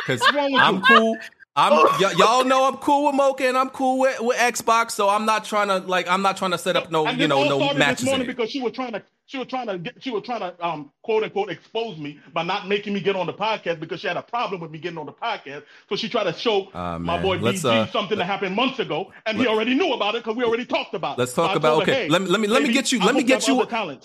[0.04, 0.26] Because
[0.58, 0.82] I'm you?
[0.82, 1.20] cool.
[1.54, 5.08] I'm y- y'all know I'm cool with Mocha and I'm cool with, with Xbox, so
[5.08, 7.72] I'm not trying to like I'm not trying to set up no you know no
[7.74, 8.00] matches.
[8.00, 9.02] This morning because she was trying to
[9.32, 12.42] she was trying to get, she was trying to um, quote unquote expose me by
[12.42, 14.98] not making me get on the podcast because she had a problem with me getting
[14.98, 15.62] on the podcast.
[15.88, 18.78] So she tried to show uh, my boy let's, BG uh, something that happened months
[18.78, 21.20] ago, and he already knew about it because we already talked about it.
[21.20, 21.92] Let's talk so about okay.
[21.92, 23.54] Her, hey, let me let me let me get you let me get you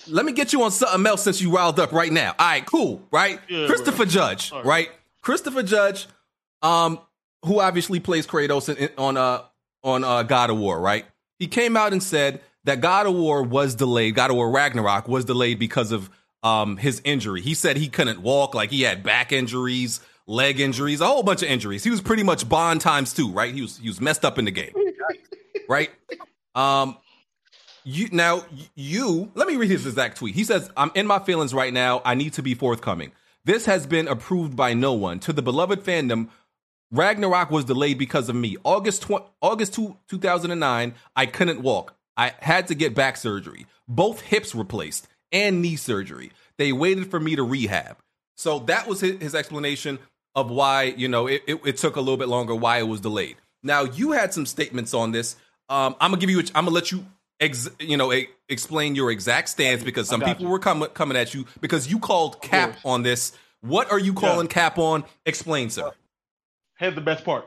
[0.08, 2.34] let me get you on something else since you riled up right now.
[2.40, 3.42] All right, cool, right?
[3.50, 4.06] Yeah, Christopher bro.
[4.06, 4.64] Judge, right.
[4.66, 4.90] right?
[5.22, 6.08] Christopher Judge,
[6.62, 7.02] um,
[7.44, 9.42] who obviously plays Kratos in, in, on uh
[9.84, 11.06] on uh God of War, right?
[11.38, 14.16] He came out and said that God of War was delayed.
[14.16, 16.10] God of War Ragnarok was delayed because of
[16.44, 17.42] um his injury.
[17.42, 21.42] He said he couldn't walk, like he had back injuries, leg injuries, a whole bunch
[21.42, 21.84] of injuries.
[21.84, 23.54] He was pretty much Bond times two, right?
[23.54, 24.74] He was he was messed up in the game,
[25.70, 25.90] right?
[26.56, 26.98] Um,
[27.86, 28.44] you now
[28.76, 30.36] you let me read his exact tweet.
[30.36, 32.02] He says, "I'm in my feelings right now.
[32.04, 33.14] I need to be forthcoming.
[33.46, 35.20] This has been approved by no one.
[35.22, 36.28] To the beloved fandom,
[36.92, 38.58] Ragnarok was delayed because of me.
[38.66, 41.97] August tw- August 2, 2009, I couldn't walk.
[42.18, 43.68] I had to get back surgery.
[43.88, 46.32] Both hips replaced and knee surgery.
[46.58, 47.98] They waited for me to rehab.
[48.36, 50.00] So that was his, his explanation
[50.36, 53.02] of why, you know, it, it, it took a little bit longer, why it was
[53.02, 53.38] delayed.
[53.64, 55.36] Now, you had some statements on this.
[55.70, 56.40] Um, I'm gonna give you.
[56.40, 57.06] A, I'm gonna let you,
[57.40, 60.50] ex, you know, e- explain your exact stance because some people you.
[60.50, 63.34] were coming coming at you because you called cap on this.
[63.62, 65.04] What are you calling cap on?
[65.26, 65.92] Explain, sir.
[66.78, 67.46] Here's the best part.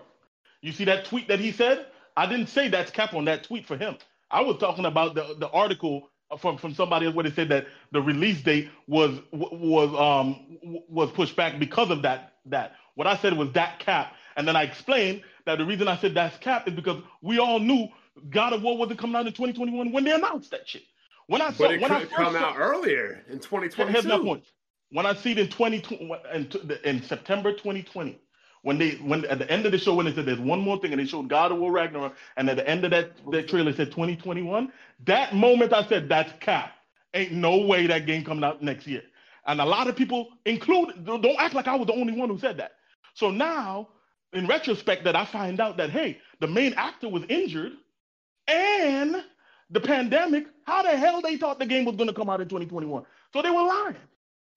[0.60, 1.86] You see that tweet that he said?
[2.16, 3.96] I didn't say that's cap on that tweet for him.
[4.30, 7.66] I was talking about the, the article from, from somebody else where they said that
[7.92, 12.72] the release date was was um was pushed back because of that that.
[12.94, 16.14] What I said was that cap, and then I explained that the reason I said
[16.14, 17.88] that's cap is because we all knew
[18.30, 20.82] God of War wasn't coming out in 2021 when they announced that shit.
[21.28, 24.08] When I saw But it when I first come saw- out earlier in Here's 2022.
[24.08, 24.44] my point.
[24.92, 26.50] When I see it in 2020 in,
[26.84, 28.20] in September 2020,
[28.62, 30.78] when they when at the end of the show when they said there's one more
[30.78, 33.48] thing and they showed God of War Ragnarok, and at the end of that that
[33.48, 34.72] trailer said 2021,
[35.06, 36.72] that moment I said that's cap.
[37.14, 39.02] Ain't no way that game coming out next year.
[39.46, 42.38] And a lot of people, include don't act like I was the only one who
[42.38, 42.72] said that.
[43.14, 43.88] So now,
[44.32, 47.72] in retrospect, that I find out that hey, the main actor was injured,
[48.48, 49.24] and
[49.70, 50.46] the pandemic.
[50.64, 53.04] How the hell they thought the game was going to come out in 2021?
[53.32, 53.96] So they were lying.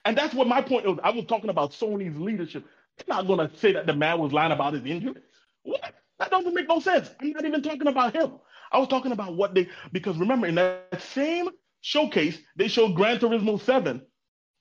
[0.05, 0.99] And that's what my point was.
[1.03, 2.65] I was talking about Sony's leadership.
[2.97, 5.15] They're not going to say that the man was lying about his injury.
[5.63, 5.93] What?
[6.19, 7.09] That doesn't make no sense.
[7.19, 8.33] I'm not even talking about him.
[8.71, 11.49] I was talking about what they, because remember, in that same
[11.81, 14.01] showcase, they showed Gran Turismo 7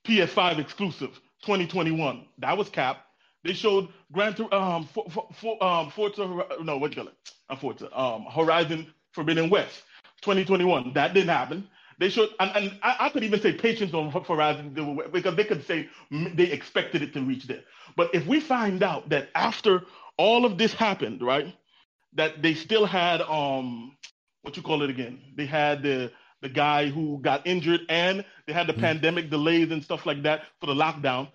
[0.06, 1.10] PS5 exclusive
[1.42, 2.26] 2021.
[2.38, 3.04] That was Cap.
[3.44, 5.06] They showed Gran um, for,
[5.40, 6.26] for, um, Forza,
[6.62, 7.16] no, what you call it?
[7.48, 9.82] Not Forza, um, Horizon Forbidden West
[10.22, 10.92] 2021.
[10.94, 11.68] That didn't happen.
[12.02, 14.70] They showed, and, and I, I could even say patience on Horizon
[15.12, 17.62] because they could say they expected it to reach there.
[17.96, 19.82] But if we find out that after
[20.16, 21.54] all of this happened, right,
[22.14, 23.96] that they still had um,
[24.42, 25.20] what you call it again?
[25.36, 29.80] They had the the guy who got injured, and they had the pandemic delays and
[29.80, 31.28] stuff like that for the lockdown.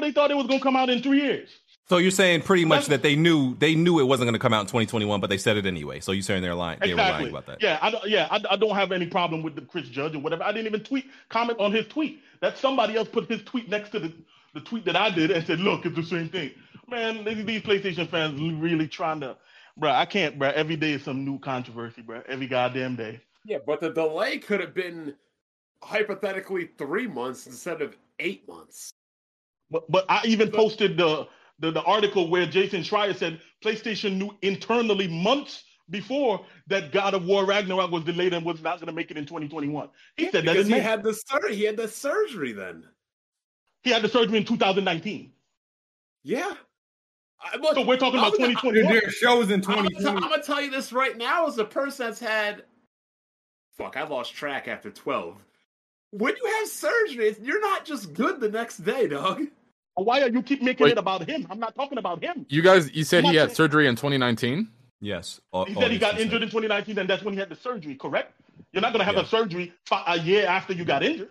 [0.00, 1.48] They thought it was going to come out in three years.
[1.88, 4.52] So you're saying pretty much that they knew they knew it wasn't going to come
[4.52, 6.00] out in 2021, but they said it anyway.
[6.00, 6.78] So you're saying they're lying.
[6.80, 7.30] They were lying Exactly.
[7.30, 7.62] about that.
[7.62, 10.18] Yeah, I, don't- yeah, I, I don't have any problem with the Chris Judge or
[10.18, 10.42] whatever.
[10.44, 12.20] I didn't even tweet comment on his tweet.
[12.40, 14.12] That somebody else put his tweet next to the,
[14.52, 16.50] the tweet that I did and said, "Look, it's the same thing."
[16.88, 19.36] Man, these, these PlayStation fans really trying to,
[19.76, 19.90] bro.
[19.90, 20.50] I can't, bro.
[20.50, 22.22] Every day is some new controversy, bro.
[22.28, 23.20] Every goddamn day.
[23.46, 25.14] Yeah, but the delay could have been
[25.82, 28.92] hypothetically three months instead of eight months.
[29.70, 31.26] But but I even posted the
[31.58, 37.24] the, the article where Jason Schreier said PlayStation knew internally months before that God of
[37.24, 39.88] War Ragnarok was delayed and was not going to make it in 2021.
[40.16, 40.80] He said that because he May.
[40.80, 42.84] had the sur- he had the surgery then.
[43.82, 45.32] He had the surgery in 2019.
[46.24, 46.52] Yeah.
[47.40, 48.92] I, look, So we're talking about I'm- 2021.
[48.92, 50.08] There are shows in I'm, 2020.
[50.08, 52.64] I'm gonna tell you this right now as a person that's had
[53.78, 55.36] fuck, I lost track after 12.
[56.10, 59.44] When you have surgery, you're not just good the next day, dog.
[60.04, 60.92] Why are you keep making Wait.
[60.92, 61.46] it about him?
[61.50, 62.46] I'm not talking about him.
[62.48, 64.68] You guys, you said I'm he had saying- surgery in 2019.
[65.00, 65.40] Yes.
[65.66, 67.94] He said he got injured in 2019, and that's when he had the surgery.
[67.94, 68.32] Correct?
[68.72, 69.72] You're not going to have a surgery
[70.06, 71.28] a year after you got injured.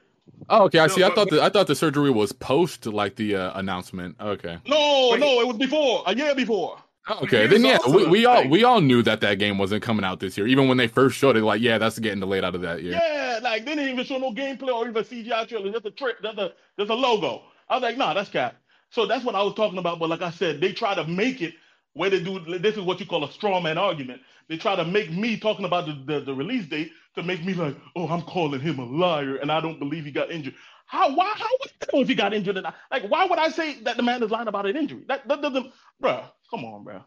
[0.49, 0.79] Oh, okay.
[0.79, 1.03] I see.
[1.03, 4.15] I thought the, I thought the surgery was post like the uh, announcement.
[4.21, 4.57] Okay.
[4.67, 5.19] No, Wait.
[5.19, 6.77] no, it was before a year before.
[7.09, 7.47] Oh, Okay.
[7.47, 10.37] Then yeah, we, we all we all knew that that game wasn't coming out this
[10.37, 10.45] year.
[10.47, 12.93] Even when they first showed it, like yeah, that's getting delayed out of that year.
[12.93, 15.71] Yeah, like they didn't even show no gameplay or even CGI trailer.
[15.71, 16.17] Just a trick.
[16.21, 17.43] There's a there's a logo.
[17.69, 18.55] I was like, nah, that's cat.
[18.89, 19.99] So that's what I was talking about.
[19.99, 21.53] But like I said, they try to make it
[21.93, 22.39] where they do.
[22.59, 24.21] This is what you call a straw man argument.
[24.47, 27.53] They try to make me talking about the, the, the release date to make me
[27.53, 30.53] like, oh, I'm calling him a liar, and I don't believe he got injured.
[30.85, 31.13] How?
[31.13, 31.33] Why?
[31.35, 32.57] How would I know if he got injured?
[32.57, 32.75] Or not?
[32.89, 35.03] Like, why would I say that the man is lying about an injury?
[35.07, 36.23] That, that doesn't, bruh.
[36.49, 37.03] Come on, bruh.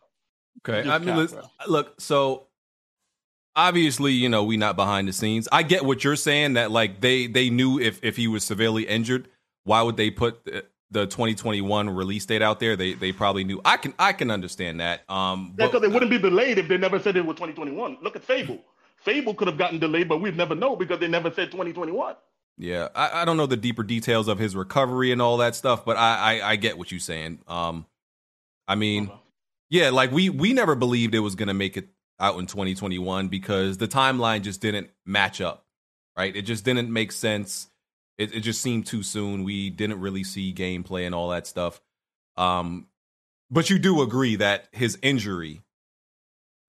[0.58, 0.88] Okay.
[0.88, 2.48] I mean, cap, look, so
[3.56, 5.48] obviously, you know, we not behind the scenes.
[5.50, 8.86] I get what you're saying that like they they knew if if he was severely
[8.86, 9.28] injured,
[9.64, 12.76] why would they put the, the 2021 release date out there?
[12.76, 13.60] They they probably knew.
[13.64, 15.08] I can I can understand that.
[15.08, 17.98] Um, Yeah, because it wouldn't be delayed if they never said it was 2021.
[18.02, 18.60] Look at Fable.
[18.96, 22.16] Fable could have gotten delayed, but we'd never know because they never said 2021.
[22.58, 25.84] Yeah, I, I don't know the deeper details of his recovery and all that stuff,
[25.84, 27.40] but I I, I get what you're saying.
[27.48, 27.86] Um,
[28.68, 29.10] I mean,
[29.70, 33.78] yeah, like we we never believed it was gonna make it out in 2021 because
[33.78, 35.64] the timeline just didn't match up,
[36.16, 36.36] right?
[36.36, 37.68] It just didn't make sense.
[38.20, 39.44] It it just seemed too soon.
[39.44, 41.80] We didn't really see gameplay and all that stuff.
[42.36, 42.86] Um,
[43.50, 45.62] but you do agree that his injury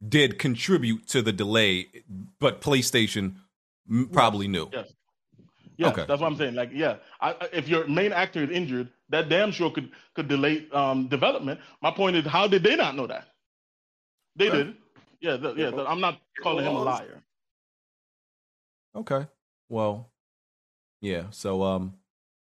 [0.08, 1.88] did contribute to the delay,
[2.40, 3.36] but PlayStation
[3.90, 4.70] m- probably knew.
[4.72, 4.94] Yes.
[5.78, 6.06] Yeah, Okay.
[6.08, 6.56] that's what I'm saying.
[6.56, 10.28] Like, yeah, I, I- if your main actor is injured, that damn sure could could
[10.30, 11.60] delay um, development.
[11.82, 13.28] My point is, how did they not know that?
[14.38, 14.52] They Yeah.
[14.52, 14.76] did.
[15.20, 15.70] Yeah, the, yeah.
[15.70, 17.22] the- I'm not calling him a liar.
[18.96, 19.28] Okay.
[19.70, 20.11] Well,
[21.02, 21.24] yeah.
[21.32, 21.94] So um,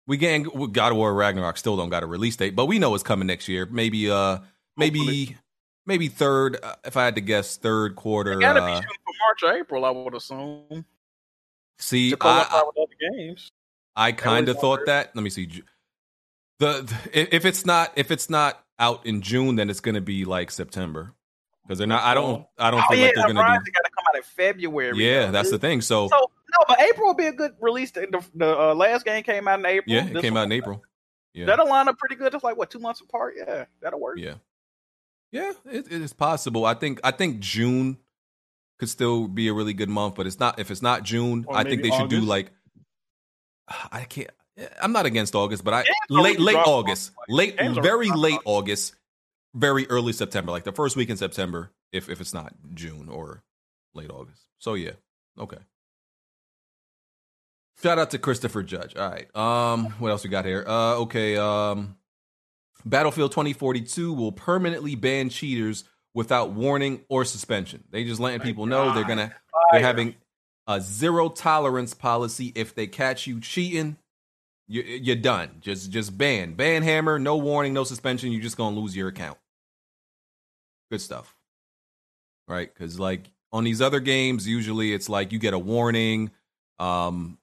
[0.06, 2.78] we getting we God of War Ragnarok still don't got a release date, but we
[2.78, 3.66] know it's coming next year.
[3.70, 4.38] Maybe uh,
[4.76, 5.36] maybe
[5.86, 6.58] maybe third.
[6.62, 8.32] Uh, if I had to guess, third quarter.
[8.32, 9.14] It gotta Uh, shooting for
[9.48, 10.84] March or April, I would assume.
[11.78, 13.50] see, To I, I, with other games.
[13.96, 15.14] I kind of thought that.
[15.14, 15.62] Let me see.
[16.60, 20.24] The, the if- it's not if it's not out in June, then it's gonna be
[20.24, 21.12] like September
[21.62, 22.02] because they're not.
[22.04, 22.46] I don't.
[22.58, 23.72] I don't Oh, feel yeah, like they're gonna Horizon do.
[23.72, 24.96] got to come out in February.
[25.04, 25.32] Yeah, though.
[25.32, 25.80] that's the thing.
[25.82, 27.90] So, So no, but April will be a good release.
[27.90, 28.10] date.
[28.12, 29.94] The, the uh, last game came out in April.
[29.94, 30.82] yeah, it This came one- out in April.
[31.34, 32.34] Yeah, That'll line up pretty good.
[32.34, 33.34] It's like what two months apart.
[33.36, 34.18] Yeah, that'll work.
[34.18, 34.34] Yeah,
[35.30, 36.64] yeah, it, it is possible.
[36.64, 37.98] I think I think June
[38.78, 40.58] could still be a really good month, but it's not.
[40.58, 42.50] If it's not June, Or I think maybe they should do like.
[43.92, 44.30] I can't.
[44.80, 48.20] I'm not against August, but I Games late late dropped August, late Games very dropped
[48.20, 48.96] late August,
[49.54, 53.44] very early September, like the first week in September, if if it's not June or
[53.94, 54.42] late August.
[54.58, 54.92] So yeah,
[55.38, 55.58] okay.
[57.82, 58.96] Shout out to Christopher Judge.
[58.96, 59.34] All right.
[59.36, 60.64] Um, what else we got here?
[60.66, 61.36] Uh, okay.
[61.36, 61.96] Um,
[62.84, 65.84] Battlefield 2042 will permanently ban cheaters
[66.14, 67.84] without warning or suspension.
[67.90, 69.32] They just letting people know they're gonna
[69.70, 70.16] they're having
[70.66, 72.52] a zero tolerance policy.
[72.54, 73.96] If they catch you cheating,
[74.66, 75.58] you, you're done.
[75.60, 78.32] Just just ban, ban hammer, no warning, no suspension.
[78.32, 79.38] You're just gonna lose your account.
[80.90, 81.36] Good stuff,
[82.48, 82.72] right?
[82.72, 86.30] Because like on these other games, usually it's like you get a warning.
[86.78, 87.38] Um,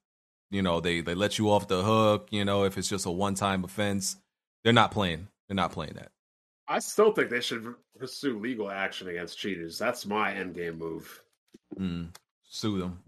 [0.56, 2.30] you know they they let you off the hook.
[2.32, 4.16] You know if it's just a one time offense,
[4.64, 5.28] they're not playing.
[5.48, 6.12] They're not playing that.
[6.68, 9.78] I still think they should pursue legal action against cheaters.
[9.78, 11.22] That's my end game move.
[11.78, 12.16] Mm,
[12.50, 13.00] sue them.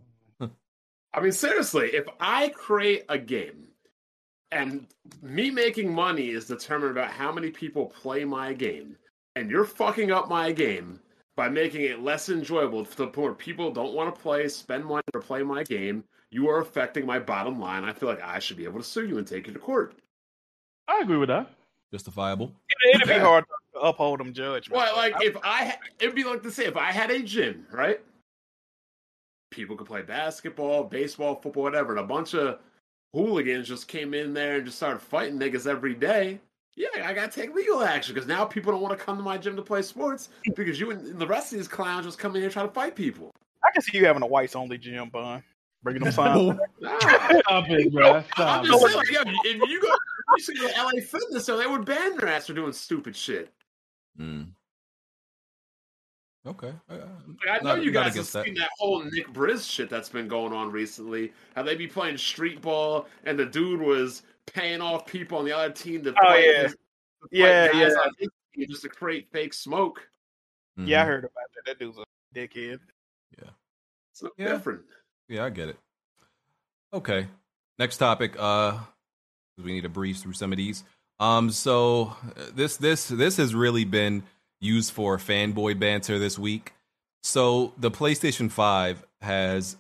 [1.14, 3.70] I mean, seriously, if I create a game
[4.52, 4.86] and
[5.24, 8.98] me making money is determined about how many people play my game,
[9.36, 11.00] and you're fucking up my game
[11.36, 14.86] by making it less enjoyable to the point where people don't want to play, spend
[14.86, 16.04] money to play my game,
[16.38, 17.84] you are affecting my bottom line.
[17.84, 19.96] I feel like I should be able to sue you and take you to court.
[20.88, 21.50] I agree with that.
[21.92, 22.54] Justifiable.
[22.94, 23.44] It'd be hard
[23.74, 24.70] to uphold them judgments.
[24.70, 28.00] Well, like if I, it'd be like to say if I had a gym, right?
[29.50, 32.60] People could play basketball, baseball, football, whatever, and a bunch of
[33.16, 36.40] hooligans just came in there and just started fighting niggas every day.
[36.76, 39.40] Yeah, I gotta take legal action because now people don't want to come to my
[39.40, 42.36] gym to play sports because you and and the rest of these clowns just come
[42.36, 43.32] in here trying to fight people.
[43.64, 45.42] I can see you having a whites only gym, bun.
[45.88, 46.60] Bringing them signs.
[46.82, 47.00] Nah.
[47.00, 48.22] Stop it, bro.
[48.34, 49.88] Stop I'm just saying, like, yo, if you go,
[50.36, 53.54] you see the LA Fitness, so they would ban their ass for doing stupid shit.
[54.20, 54.48] Mm.
[56.46, 56.74] Okay.
[56.90, 57.08] Uh, Like,
[57.50, 58.44] I know not- you guys have against that.
[58.46, 61.32] seen that whole Nick Briz shit that's been going on recently.
[61.56, 65.54] How they be playing street ball, and the dude was paying off people on the
[65.54, 66.64] other team to Oh, fight yeah.
[66.64, 68.00] his- to fight Yeah, guys yeah.
[68.02, 68.30] on team
[68.70, 70.06] just to create fake smoke.
[70.76, 71.66] Yeah, I heard about that.
[71.66, 72.04] That dude's a
[72.36, 72.80] dickhead.
[73.42, 73.50] Yeah.
[74.12, 74.50] It's no Yeah.
[74.54, 74.82] different.
[75.30, 75.78] Yeah, I get it.
[76.94, 77.28] Okay.
[77.80, 78.36] Next topic.
[78.38, 78.80] Uh,
[79.62, 80.84] we need to breeze through some of these.
[81.20, 84.24] Um, so uh, this this this has really been
[84.62, 86.74] used for fanboy banter this week.
[87.24, 89.78] So the PlayStation Five has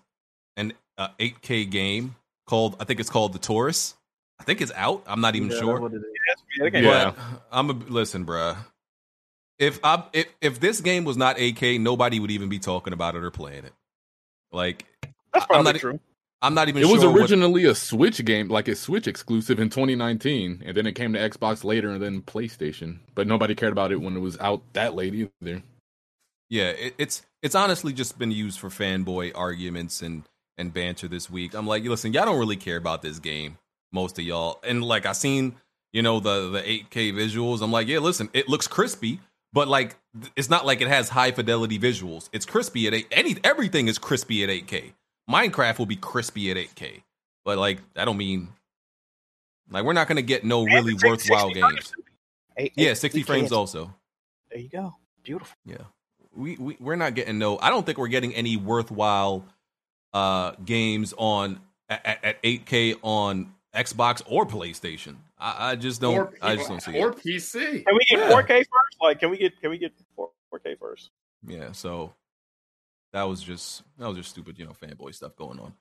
[0.57, 2.15] an uh, 8K game
[2.47, 3.95] called I think it's called The Touryst.
[4.39, 5.03] I think it's out.
[5.07, 5.73] I'm not even Yeah, sure.
[5.73, 6.83] that's what it is.
[6.83, 7.17] Yeah, But
[7.51, 8.57] I'm a listen, bruh.
[9.59, 13.15] If I if if this game was not 8K, nobody would even be talking about
[13.15, 13.73] it or playing it.
[14.51, 14.85] Like
[15.33, 15.99] That's I'm probably not, e, true.
[16.41, 19.59] I'm not even It was sure what- originally a Switch game, like a Switch exclusive
[19.59, 22.99] in 2019, and then it came to Xbox later and then PlayStation.
[23.15, 25.63] But nobody cared about it when it was out that late either.
[26.49, 30.23] Yeah, it, it's it's honestly just been used for fanboy arguments and
[30.57, 31.53] and banter this week.
[31.53, 33.57] I'm like, listen, y'all don't really care about this game,
[33.91, 34.59] most of y'all.
[34.63, 35.55] And like I seen,
[35.93, 37.61] you know, the the 8K visuals.
[37.61, 39.19] I'm like, yeah, listen, it looks crispy,
[39.53, 39.97] but like
[40.35, 42.29] it's not like it has high fidelity visuals.
[42.31, 44.93] It's crispy at 8 any everything is crispy at 8K.
[45.29, 47.01] Minecraft will be crispy at 8K.
[47.45, 48.49] But like I don't mean
[49.69, 51.93] like we're not going to get no really worthwhile games.
[52.57, 53.93] Eight- Yeah, eight- 60 we frames can't- also.
[54.51, 54.95] There you go.
[55.23, 55.55] Beautiful.
[55.65, 55.77] Yeah.
[56.35, 59.45] We, we we're not getting no I don't think we're getting any worthwhile
[60.13, 65.15] uh games on at, at 8K on Xbox or PlayStation.
[65.39, 67.15] I, I just don't Or, I just don't see or it.
[67.15, 67.85] Or PC.
[67.85, 68.31] Can we get Yeah.
[68.31, 68.97] 4K first?
[69.01, 71.09] Like, can we get can we get 4, 4K first?
[71.45, 72.13] Yeah, so
[73.13, 75.73] that was just that was just stupid, you know, fanboy stuff going on.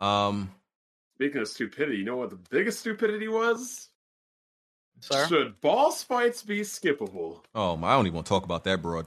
[0.00, 0.50] Um
[1.16, 3.88] Speaking of stupidity, you know what the biggest stupidity was?
[5.00, 5.26] Sir?
[5.28, 7.42] Should boss fights be skippable?
[7.54, 9.06] oh my I don't even want to talk about that broad.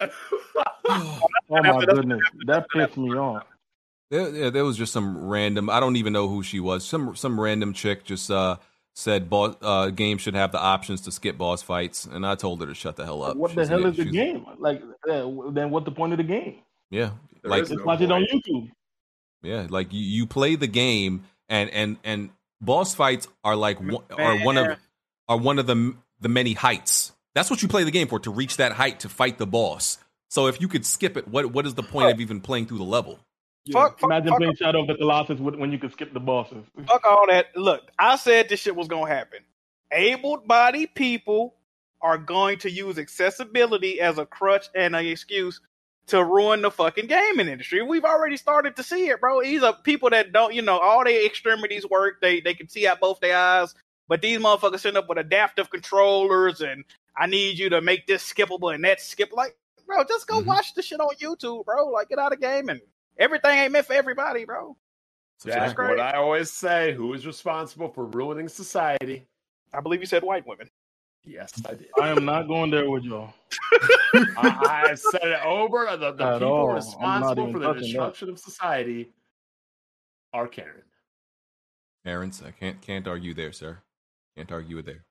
[1.52, 3.44] Oh my goodness, that pissed me off.
[4.10, 5.70] There, there was just some random.
[5.70, 6.84] I don't even know who she was.
[6.84, 8.56] Some some random chick just uh,
[8.94, 12.60] said boss, uh, games should have the options to skip boss fights, and I told
[12.60, 13.36] her to shut the hell up.
[13.36, 14.44] What the She's- hell is the game?
[14.58, 16.58] Like, uh, then what the point of the game?
[16.90, 17.10] Yeah,
[17.42, 18.70] There like is no Just watch it on YouTube.
[19.42, 24.04] Yeah, like you, you play the game, and and and boss fights are like one,
[24.18, 24.76] are one of
[25.28, 27.12] are one of the the many heights.
[27.34, 29.98] That's what you play the game for to reach that height to fight the boss.
[30.28, 32.78] So if you could skip it, what what is the point of even playing through
[32.78, 33.18] the level?
[33.72, 36.64] Fuck, fuck, Imagine fuck, playing Shadow of the Colossus when you could skip the bosses.
[36.86, 37.46] fuck all that.
[37.56, 39.40] Look, I said this shit was gonna happen.
[39.92, 41.56] Able-bodied people
[42.02, 45.60] are going to use accessibility as a crutch and an excuse
[46.06, 47.82] to ruin the fucking gaming industry.
[47.82, 49.42] We've already started to see it, bro.
[49.42, 52.20] These are people that don't, you know, all their extremities work.
[52.20, 53.74] They they can see out both their eyes,
[54.08, 56.84] but these motherfuckers end up with adaptive controllers and
[57.16, 59.30] I need you to make this skippable and that skip.
[59.32, 60.48] Like, bro, just go mm-hmm.
[60.48, 61.86] watch the shit on YouTube, bro.
[61.88, 62.80] Like, get out of gaming.
[63.20, 64.76] Everything ain't meant for everybody, bro.
[65.44, 65.90] Jack, great.
[65.90, 69.26] what I always say: Who is responsible for ruining society?
[69.72, 70.68] I believe you said white women.
[71.24, 71.88] Yes, I did.
[72.00, 73.32] I am not going there with y'all.
[74.14, 75.86] I, I said it over.
[75.96, 76.72] The, the people all.
[76.72, 77.86] Responsible for the touching that.
[77.86, 79.10] destruction of society
[80.32, 80.82] are Karen.
[82.06, 83.78] Aaron's, I can't can't argue there, sir.
[84.36, 85.04] Can't argue it there.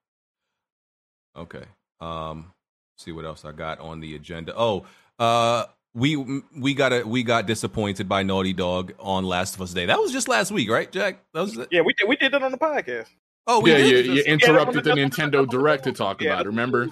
[1.38, 1.66] Okay.
[2.02, 2.54] Um,
[2.98, 4.54] see what else I got on the agenda.
[4.58, 4.86] Oh,
[5.20, 6.16] uh, we
[6.58, 9.86] we got a, we got disappointed by Naughty Dog on Last of Us Day.
[9.86, 11.20] That was just last week, right, Jack?
[11.34, 13.08] That was Yeah, we did we did it on the podcast.
[13.48, 14.06] Oh, we yeah, did?
[14.06, 16.48] you, you Yeah, interrupted the Nintendo Direct to talk about it.
[16.48, 16.90] Remember?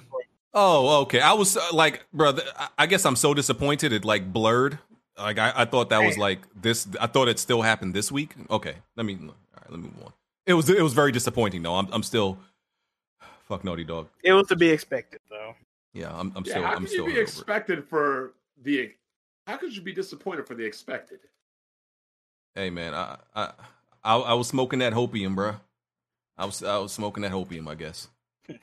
[0.54, 1.20] Oh, okay.
[1.20, 3.92] I was uh, like, brother, I- I guess I'm so disappointed.
[3.92, 4.78] It like blurred.
[5.16, 6.88] Like I, I thought that was like this.
[7.00, 8.34] I thought it still happened this week.
[8.50, 9.14] Okay, let me.
[9.20, 10.12] All right, let me move on.
[10.46, 11.74] It was it was very disappointing though.
[11.76, 12.38] I'm I'm still
[13.48, 14.08] fuck Naughty Dog.
[14.24, 15.54] It was to be expected, though.
[15.92, 17.28] Yeah, I'm I'm Yeah, still how I'm could still you be over it.
[17.28, 18.92] expected for the?
[19.46, 21.20] How could you be disappointed for the expected?
[22.54, 23.52] Hey man, I I
[24.04, 25.56] I, I was smoking that hopium, bro.
[26.36, 28.08] I was I was smoking that hopium, I guess.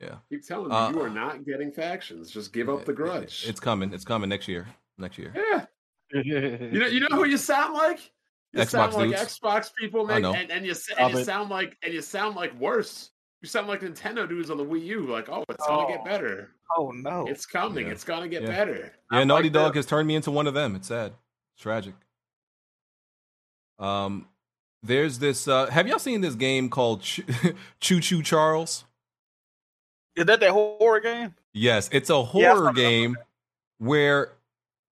[0.00, 2.30] Yeah, Keep telling me Uh, you are not getting factions.
[2.30, 3.46] Just give up the grudge.
[3.48, 3.92] it's coming.
[3.92, 4.66] It's coming next year.
[4.98, 5.32] Next year.
[5.34, 5.64] yeah.
[6.22, 8.00] You know, you know who you sound like.
[8.52, 9.38] You Xbox sound like dudes.
[9.38, 10.34] Xbox people, I man, know.
[10.34, 11.24] and, and you sa- Stop and you it.
[11.24, 13.10] sound like and you sound like worse.
[13.44, 15.02] You sound like Nintendo dudes on the Wii U.
[15.02, 16.04] Like, oh, it's gonna get Oh.
[16.04, 16.50] better.
[16.78, 17.26] Oh no.
[17.28, 17.84] It's coming.
[17.88, 17.92] Yeah.
[17.92, 18.48] It's gonna get Yeah.
[18.48, 18.92] better.
[19.12, 19.80] Yeah, I'm Naughty like Dog that.
[19.80, 20.74] has turned me into one of them.
[20.74, 21.12] It's sad.
[21.54, 21.92] It's tragic.
[23.78, 24.26] Um,
[24.82, 25.46] there's this.
[25.46, 27.20] Uh, have y'all seen this game called Ch-
[27.80, 28.86] Choo Choo Charles?
[30.16, 31.34] Is that that horror game?
[31.52, 32.74] Yes, it's a horror saw that.
[32.76, 33.18] game
[33.76, 34.32] where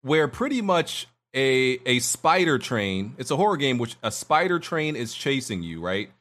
[0.04, 3.16] where pretty much a a spider train.
[3.18, 6.12] It's a horror game which a spider train is chasing you, right?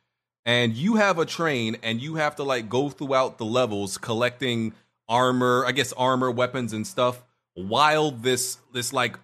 [0.46, 4.74] And you have a train and you have to like go throughout the levels collecting
[5.08, 7.22] armor, I guess armor, weapons and stuff
[7.54, 9.18] while this this like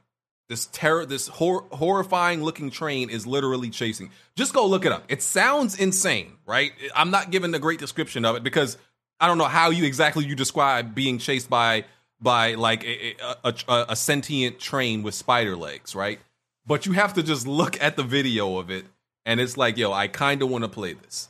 [0.49, 4.11] this terror this hor- horrifying looking train is literally chasing.
[4.35, 5.05] Just go look it up.
[5.09, 6.73] It sounds insane, right?
[6.95, 8.79] I'm not giving a great description of it because
[9.21, 11.85] I don't know how you exactly you describe being chased by
[12.21, 16.21] by like a, a, a, a sentient train with spider legs, right?
[16.67, 18.85] But you have to just look at the video of it,
[19.27, 21.29] and it's like, yo, I kind of want to play this.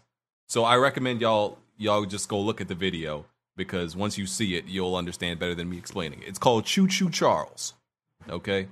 [0.48, 3.24] So I recommend y'all y'all just go look at the video
[3.56, 6.28] because once you see it, you'll understand better than me explaining it.
[6.28, 7.74] It's called Choo Choo Charles.
[8.28, 8.68] Okay,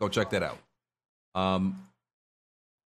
[0.00, 0.58] go check that out.
[1.34, 1.86] Um,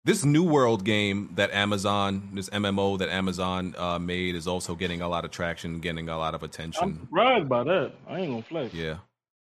[0.05, 5.01] this New World game that Amazon, this MMO that Amazon uh, made, is also getting
[5.01, 7.01] a lot of traction, getting a lot of I'm attention.
[7.01, 7.93] surprised by that.
[8.09, 8.75] I ain't gonna flex.
[8.75, 8.97] Yeah,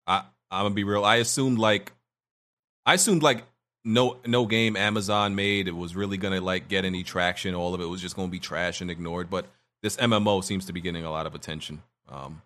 [0.07, 1.05] I I'm gonna be real.
[1.05, 1.91] I assumed like,
[2.85, 3.43] I assumed like
[3.87, 7.55] no no game Amazon made it was really gonna like get any traction.
[7.55, 9.29] All of it was just gonna be trash and ignored.
[9.29, 9.47] But
[9.81, 11.81] this MMO seems to be getting a lot of attention.
[12.09, 12.41] Um,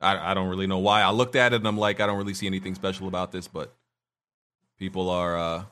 [0.00, 1.02] I I don't really know why.
[1.02, 3.46] I looked at it and I'm like, I don't really see anything special about this,
[3.46, 3.74] but
[4.78, 5.64] people are uh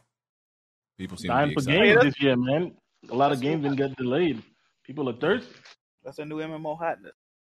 [0.98, 1.84] people seem to Dying be for excited.
[1.84, 2.72] games this year, man.
[3.10, 4.42] A lot of games didn't get delayed.
[4.84, 5.54] People are thirsty.
[6.04, 7.14] That's a new MMO hotness.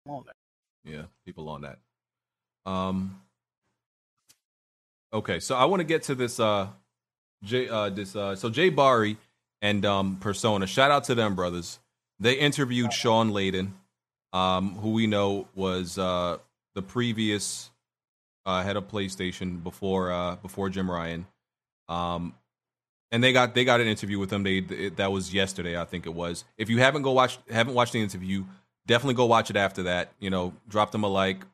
[0.05, 0.93] Come on, man.
[0.93, 1.79] Yeah, people on that.
[2.69, 3.19] Um.
[5.11, 6.39] Okay, so I want to get to this.
[6.39, 6.67] Uh,
[7.51, 8.15] Uh, this.
[8.15, 9.17] Uh, so Jay Bari
[9.61, 10.67] and um Persona.
[10.67, 11.79] Shout out to them brothers.
[12.19, 13.71] They interviewed Shawn Layden,
[14.31, 16.37] um, who we know was uh
[16.75, 17.69] the previous
[18.45, 21.25] uh, head of PlayStation before uh before Jim Ryan.
[21.89, 22.33] Um,
[23.11, 24.43] and they got they got an interview with him.
[24.43, 26.45] They it, that was yesterday, I think it was.
[26.57, 28.45] If you haven't go watch haven't watched the interview,
[28.87, 30.11] definitely go watch it after that.
[30.19, 31.45] You know, drop them a like,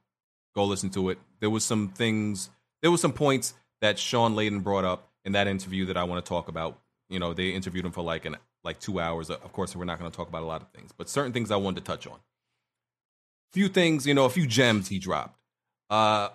[0.56, 1.18] go listen to it.
[1.40, 2.50] There was some things,
[2.82, 6.24] there was some points that Shawn Layden brought up in that interview that I want
[6.24, 6.80] to talk about.
[7.10, 9.30] You know, they interviewed him for like an like two hours.
[9.30, 11.52] Of course, we're not going to talk about a lot of things, but certain things
[11.52, 12.20] I wanted to touch on.
[13.52, 15.40] Few things, you know, a few gems he dropped.
[15.90, 16.30] Uh,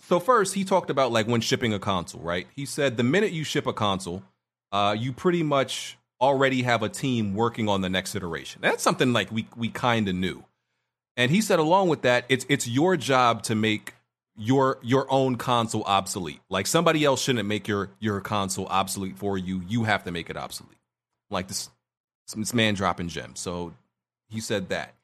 [0.00, 2.46] So first, he talked about like when shipping a console, right?
[2.54, 4.22] He said the minute you ship a console,
[4.72, 8.60] uh, you pretty much already have a team working on the next iteration.
[8.62, 10.44] That's something like we we kind of knew.
[11.16, 13.93] And he said along with that, it's it's your job to make
[14.36, 16.40] your your own console obsolete.
[16.48, 19.62] Like somebody else shouldn't make your your console obsolete for you.
[19.68, 20.78] You have to make it obsolete.
[21.30, 21.70] Like this
[22.34, 23.40] this man dropping gems.
[23.40, 23.74] So
[24.28, 24.94] he said that.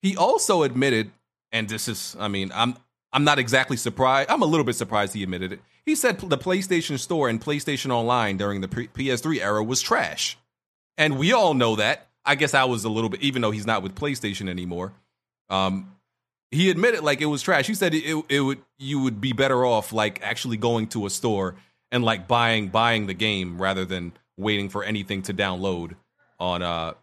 [0.00, 1.10] He also admitted,
[1.50, 2.76] and this is, I mean, I'm
[3.12, 4.30] I'm not exactly surprised.
[4.30, 5.60] I'm a little bit surprised he admitted it.
[5.84, 10.38] He said the PlayStation Store and PlayStation Online during the PS3 era was trash,
[10.96, 12.08] and we all know that.
[12.24, 14.92] I guess I was a little bit, even though he's not with PlayStation anymore.
[15.48, 15.96] Um,
[16.50, 17.66] he admitted like it was trash.
[17.66, 21.10] He said it, it would you would be better off like actually going to a
[21.10, 21.56] store
[21.92, 25.94] and like buying buying the game rather than waiting for anything to download
[26.40, 26.94] on uh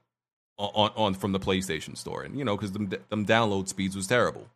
[0.57, 4.07] on on from the PlayStation Store, and you know because them them download speeds was
[4.07, 4.47] terrible.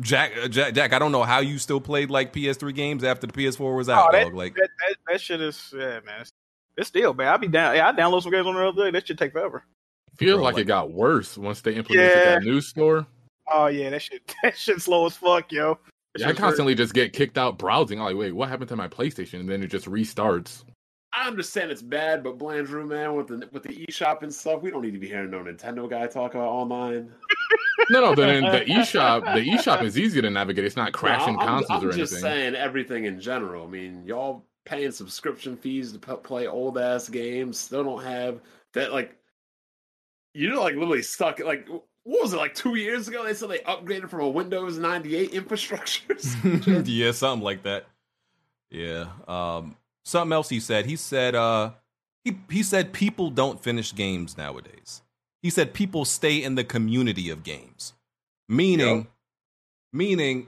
[0.00, 3.26] Jack, uh, Jack, Jack, I don't know how you still played like PS3 games after
[3.26, 4.08] the PS4 was out.
[4.08, 4.34] Oh, that, dog.
[4.34, 6.20] Like that, that, that shit is yeah, man.
[6.20, 6.32] It's,
[6.76, 7.28] it's still man.
[7.28, 7.74] I'll be down.
[7.74, 8.90] Yeah, I download some games on the other day.
[8.92, 9.64] That should take forever.
[10.16, 12.24] Feels Bro, like, like- it got worse once they implemented Yeah.
[12.34, 13.06] that new store.
[13.50, 14.34] Oh yeah, that shit.
[14.42, 15.78] That shit slow as fuck, yo.
[16.16, 17.98] Yeah, I shit's constantly just get kicked out browsing.
[18.00, 19.40] I'm like, wait, what happened to my PlayStation?
[19.40, 20.64] And then it just restarts.
[21.12, 24.70] I understand it's bad, but Blandrew, man, with the with the eShop and stuff, we
[24.70, 27.12] don't need to be hearing no Nintendo guy talk about online.
[27.90, 30.64] No, no, the, the eShop, the eShop is easy to navigate.
[30.64, 33.64] It's not crashing No, I'm, I'm- consoles I'm just saying everything in general.
[33.64, 38.40] I mean, y'all paying subscription fees to p- play old ass games, still don't have
[38.74, 38.92] that.
[38.92, 39.16] Like,
[40.34, 41.38] you're like literally stuck.
[41.38, 41.66] Like,
[42.08, 42.38] what was it?
[42.38, 46.16] Like two years ago, they said they upgraded from a Windows 98 infrastructure.
[46.86, 47.84] yeah, something like that.
[48.70, 49.08] Yeah.
[49.28, 50.86] Um, something else he said.
[50.86, 51.72] He said uh
[52.24, 55.02] he he said people don't finish games nowadays.
[55.42, 57.92] He said people stay in the community of games.
[58.48, 59.06] Meaning
[59.92, 60.46] meaning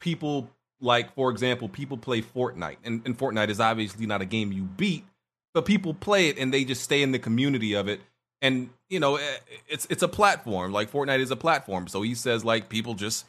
[0.00, 0.50] people
[0.82, 2.76] like for example, people play Fortnite.
[2.84, 5.06] And, and Fortnite is obviously not a game you beat,
[5.54, 8.02] but people play it and they just stay in the community of it.
[8.42, 9.36] And you know, eh,
[9.68, 10.72] it's it's a platform.
[10.72, 11.88] Like Fortnite is a platform.
[11.88, 13.24] So he says like people just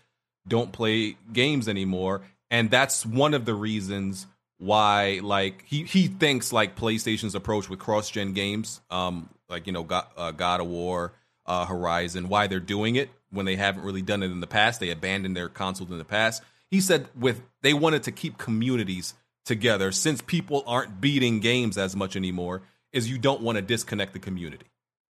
[0.47, 6.53] don't play games anymore and that's one of the reasons why like he he thinks
[6.53, 11.13] like PlayStation's approach with cross-gen games um like you know God, uh, God of War
[11.45, 14.79] uh Horizon why they're doing it when they haven't really done it in the past
[14.79, 19.15] they abandoned their consoles in the past he said with they wanted to keep communities
[19.45, 22.61] together since people aren't beating games as much anymore
[22.93, 24.65] is you don't want to disconnect the community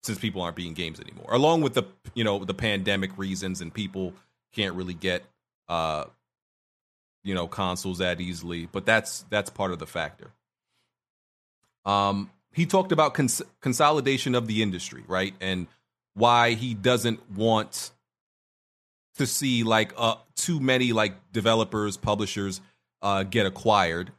[0.03, 1.29] since people aren't being games anymore.
[1.33, 1.83] Along with the
[2.13, 4.13] you know the pandemic reasons and people
[4.53, 5.23] can't really get
[5.69, 6.05] uh
[7.23, 10.31] you know consoles that easily but that's that's part of the factor.
[11.85, 15.33] Um he talked about cons- consolidation of the industry right?
[15.41, 15.67] And
[16.13, 17.91] why he doesn't want
[19.15, 22.61] to see like uh too many like developers publishers
[23.01, 24.11] uh get acquired.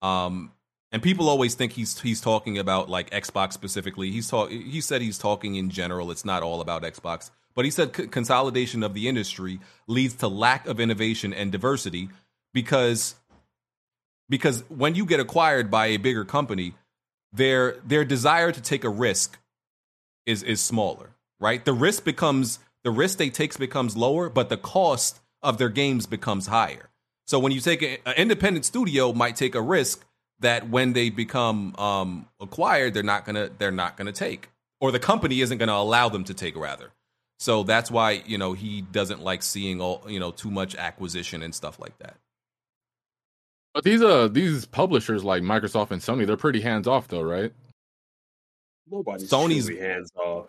[0.00, 0.52] Um
[0.94, 4.12] and people always think he's he's talking about like Xbox specifically.
[4.12, 6.12] He's talk he said he's talking in general.
[6.12, 9.58] It's not all about Xbox, but he said c- consolidation of the industry
[9.88, 12.10] leads to lack of innovation and diversity
[12.52, 13.16] because
[14.28, 16.74] because when you get acquired by a bigger company,
[17.32, 19.40] their their desire to take a risk
[20.26, 21.64] is is smaller, right?
[21.64, 26.06] The risk becomes the risk they takes becomes lower, but the cost of their games
[26.06, 26.88] becomes higher.
[27.26, 30.04] So when you take an independent studio might take a risk
[30.40, 34.48] that when they become um, acquired, they're not gonna they're not gonna take,
[34.80, 36.90] or the company isn't gonna allow them to take rather.
[37.38, 41.42] So that's why you know he doesn't like seeing all you know too much acquisition
[41.42, 42.16] and stuff like that.
[43.74, 47.52] But these uh these publishers like Microsoft and Sony, they're pretty hands off though, right?
[48.90, 50.46] Nobody's Sony's- hands off.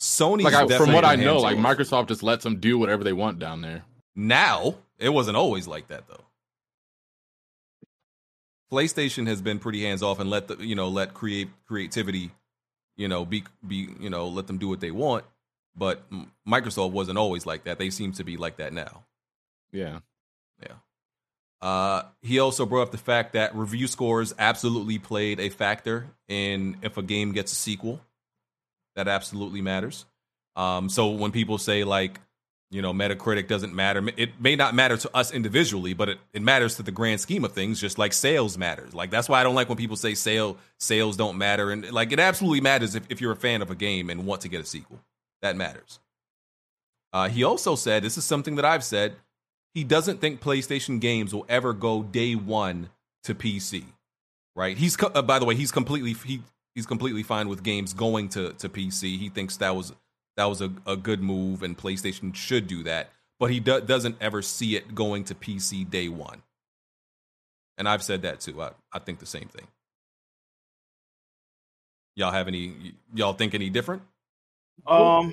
[0.00, 1.64] Sony's like I, from what I know, like off.
[1.64, 3.82] Microsoft just lets them do whatever they want down there.
[4.14, 6.24] Now it wasn't always like that though.
[8.70, 12.30] PlayStation has been pretty hands off and let the you know let create creativity,
[12.96, 15.24] you know be be you know let them do what they want.
[15.76, 16.02] But
[16.46, 17.78] Microsoft wasn't always like that.
[17.78, 19.04] They seem to be like that now.
[19.72, 20.00] Yeah.
[20.60, 20.74] Yeah.
[21.60, 26.76] Uh, he also brought up the fact that review scores absolutely played a factor in
[26.82, 28.00] if a game gets a sequel.
[28.96, 30.04] That absolutely matters.
[30.56, 32.20] Um, so when people say like,
[32.70, 36.42] you know, Metacritic doesn't matter, it may not matter to us individually, but it, it
[36.42, 38.92] matters to the grand scheme of things, just like sales matters.
[38.92, 42.12] Like that's why I don't like when people say sale sales don't matter, and like
[42.12, 44.60] it absolutely matters if, if you're a fan of a game and want to get
[44.60, 45.00] a sequel.
[45.40, 45.98] That matters.
[47.12, 49.14] Uh, he also said, this is something that I've said,
[49.72, 52.90] he doesn't think PlayStation games will ever go day one
[53.24, 53.84] to PC.
[54.54, 54.76] Right?
[54.76, 56.42] He's uh, by the way, he's completely he
[56.74, 59.16] he's completely fine with games going to to PC.
[59.18, 59.92] He thinks that was
[60.38, 63.10] that was a, a good move, and PlayStation should do that.
[63.40, 66.42] but he do- doesn't ever see it going to PC day one.
[67.76, 68.62] And I've said that too.
[68.62, 69.66] I, I think the same thing.
[72.16, 72.94] Y'all have any?
[73.14, 74.02] Y'all think any different?
[74.86, 75.32] Um,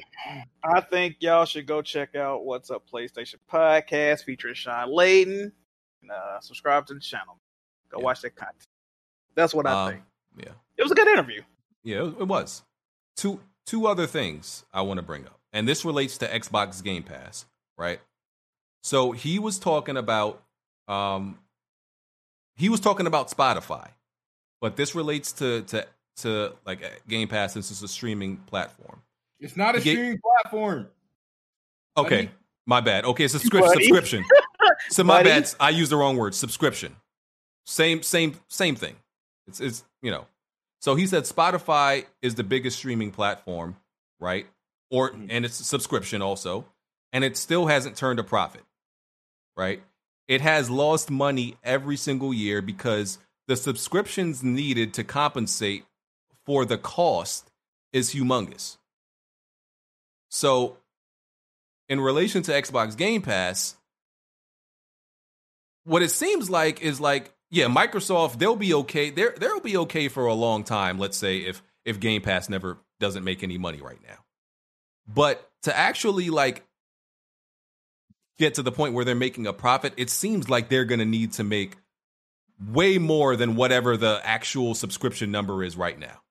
[0.64, 5.52] I think y'all should go check out What's Up PlayStation podcast featuring Shawn Layden.
[6.02, 7.38] And, uh, subscribe to the channel.
[7.92, 8.68] Go watch that content.
[9.36, 10.04] That's what I Um, think.
[10.38, 10.54] Yeah.
[10.78, 11.42] It was a good interview.
[11.84, 12.64] Yeah, it it was.
[13.16, 15.40] Two two other things I want to bring up.
[15.54, 17.46] And this relates to Xbox Game Pass,
[17.78, 18.00] right?
[18.84, 20.42] So he was talking about
[20.88, 21.40] um
[22.56, 23.90] he was talking about Spotify.
[24.62, 25.88] But this relates to to
[26.18, 29.02] to like uh, Game Pass since it's a streaming platform.
[29.40, 30.88] It's not a ga- streaming platform.
[31.98, 32.16] Okay.
[32.26, 32.30] Buddy.
[32.68, 33.06] My bad.
[33.06, 33.86] Okay, subscription Buddy.
[33.86, 34.24] subscription.
[34.90, 35.30] So my Buddy.
[35.42, 35.56] bad.
[35.60, 36.36] I used the wrong word.
[36.36, 36.96] Subscription.
[37.66, 38.96] Same same same thing.
[39.48, 40.26] It's it's you know.
[40.86, 43.76] So he said Spotify is the biggest streaming platform,
[44.20, 44.46] right?
[44.92, 45.32] Or mm-hmm.
[45.32, 46.68] and it's a subscription also,
[47.12, 48.62] and it still hasn't turned a profit.
[49.58, 49.82] Right?
[50.28, 55.86] It has lost money every single year because the subscriptions needed to compensate
[56.46, 57.50] for the cost
[57.92, 58.78] is humongous.
[60.30, 60.78] So
[61.90, 63.76] in relation to Xbox Game Pass,
[65.84, 69.10] what it seems like is like, yeah, Microsoft they'll be okay.
[69.10, 71.00] They're they'll be okay for a long time.
[71.00, 74.18] Let's say if if Game Pass never doesn't make any money right now,
[75.08, 76.66] but to actually like
[78.38, 81.06] get to the point where they're making a profit, it seems like they're going to
[81.06, 81.78] need to make
[82.60, 86.22] way more than whatever the actual subscription number is right now.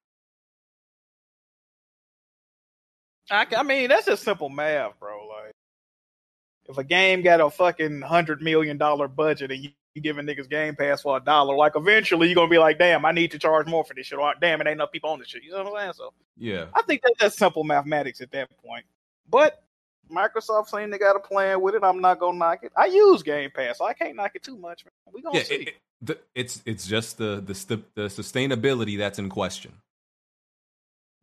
[3.31, 5.27] I, I mean, that's just simple math, bro.
[5.27, 5.55] Like,
[6.67, 10.49] if a game got a fucking hundred million dollar budget and you, you giving niggas
[10.51, 13.39] Game Pass for a dollar, like eventually you're gonna be like, damn, I need to
[13.39, 14.19] charge more for this shit.
[14.19, 15.43] Or damn, it ain't enough people on this shit.
[15.45, 15.93] You know what I'm saying?
[15.95, 16.67] So Yeah.
[16.75, 18.85] I think that's simple mathematics at that point.
[19.31, 19.63] But
[20.11, 21.85] Microsoft saying they got a plan with it.
[21.85, 22.73] I'm not gonna knock it.
[22.77, 24.85] I use Game Pass, so I can't knock it too much.
[24.85, 24.93] Man.
[25.15, 25.55] We gonna Yeah, see.
[25.55, 29.73] it- it- the- it's it's just the the the sustainability that's in question.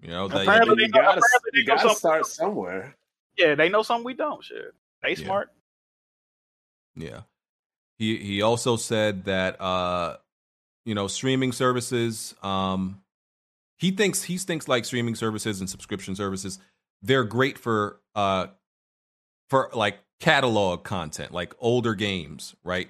[0.02, 2.96] You know, that- Apparently, You they know- gotta, apparently they you gotta start somewhere.
[3.38, 4.44] Yeah, they know something we don't.
[4.44, 5.16] Shit, they Yeah.
[5.26, 5.50] smart.
[6.96, 7.22] Yeah.
[8.02, 10.18] He he also said that uh
[10.86, 13.04] you know, streaming services um
[13.78, 16.58] he thinks he thinks like streaming services and subscription services
[17.04, 18.48] they're great for uh
[19.52, 22.90] for like catalog content, like older games, right?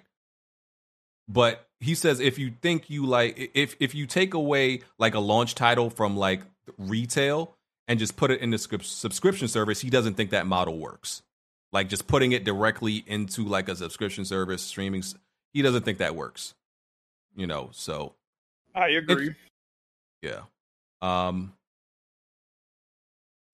[1.27, 5.19] But he says if you think you like if if you take away like a
[5.19, 6.41] launch title from like
[6.77, 11.21] retail and just put it in the subscription service, he doesn't think that model works.
[11.71, 15.03] Like just putting it directly into like a subscription service streaming,
[15.53, 16.53] he doesn't think that works.
[17.35, 18.13] You know, so
[18.75, 19.35] I agree.
[20.21, 20.41] yeah.
[21.01, 21.53] Um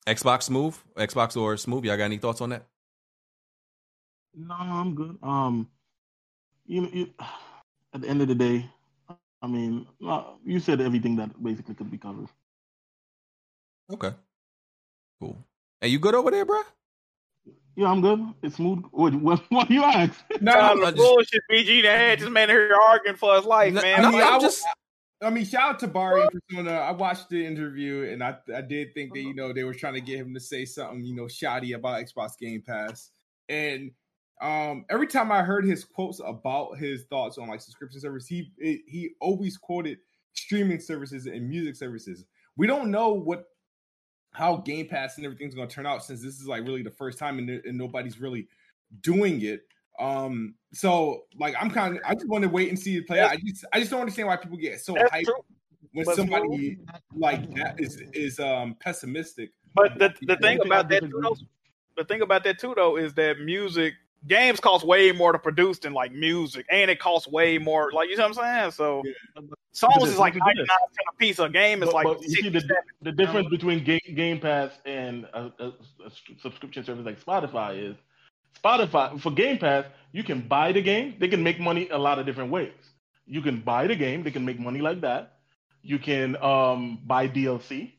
[0.08, 2.64] Xbox move Xbox or Smooth, y'all got any thoughts on that?
[4.34, 5.18] No, I'm good.
[5.24, 5.68] Um,
[6.68, 7.10] you know, you,
[7.94, 8.70] at the end of the day,
[9.42, 12.28] I mean, uh, you said everything that basically could be covered.
[13.92, 14.12] Okay.
[15.20, 15.38] Cool.
[15.82, 16.62] Hey, you good over there, bro?
[17.78, 18.20] Yeah, I'm good.
[18.42, 18.84] It's smooth.
[18.90, 20.20] What, what, what you ask?
[20.42, 24.04] Nah, the bullshit BG that had this man here arguing for his life, man.
[24.04, 24.64] I mean, Like, I was.
[25.22, 26.72] I mean, shout out to Barry and Persona.
[26.72, 29.94] I watched the interview, and I I did think that you know they were trying
[29.94, 33.12] to get him to say something you know shoddy about Xbox Game Pass,
[33.48, 33.92] and
[34.42, 38.52] um every time I heard his quotes about his thoughts on like subscription service, he
[38.58, 39.98] it, he always quoted
[40.34, 42.26] streaming services and music services.
[42.56, 43.46] We don't know what
[44.38, 46.92] how Game Pass and everything's going to turn out since this is like really the
[46.92, 48.48] first time and, and nobody's really
[49.02, 49.62] doing it.
[50.00, 53.20] Um, so like I'm kind of I just want to wait and see it play
[53.20, 53.32] out.
[53.32, 55.44] I just I just don't understand why people get so That's hyped true.
[55.94, 56.78] when But somebody
[57.16, 59.50] like that is is um pessimistic.
[59.74, 61.36] But the the thing about that too, though,
[61.98, 63.96] the thing about that too though is that music
[64.28, 67.92] games cost way more to produce than like music, and it costs way more.
[67.92, 68.72] Like you know what I'm saying?
[68.72, 69.04] So
[69.72, 70.70] songs But is like look at ninety this.
[70.70, 71.40] nine cent a piece.
[71.40, 72.64] A game is But- like but you see the,
[73.02, 75.68] the difference between Game, Game Pass and a, a,
[76.06, 77.96] a subscription service like Spotify is
[78.64, 81.16] Spotify for Game Pass you can buy the game.
[81.20, 82.72] They can make money a lot of different ways.
[83.26, 84.24] You can buy the game.
[84.24, 85.34] They can make money like that.
[85.84, 87.92] You can um, buy DLC.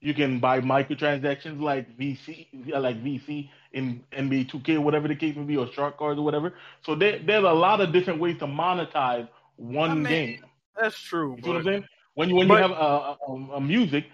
[0.00, 5.36] You can buy microtransactions like VC, like VC in NBA 2K, or whatever the case
[5.36, 6.54] may be, or shark cards or whatever.
[6.84, 10.44] So there, there's a lot of different ways to monetize one game.
[10.80, 11.36] That's true.
[11.36, 11.84] You see what I'm saying?
[12.14, 14.06] When you when but- you have a, a, a music,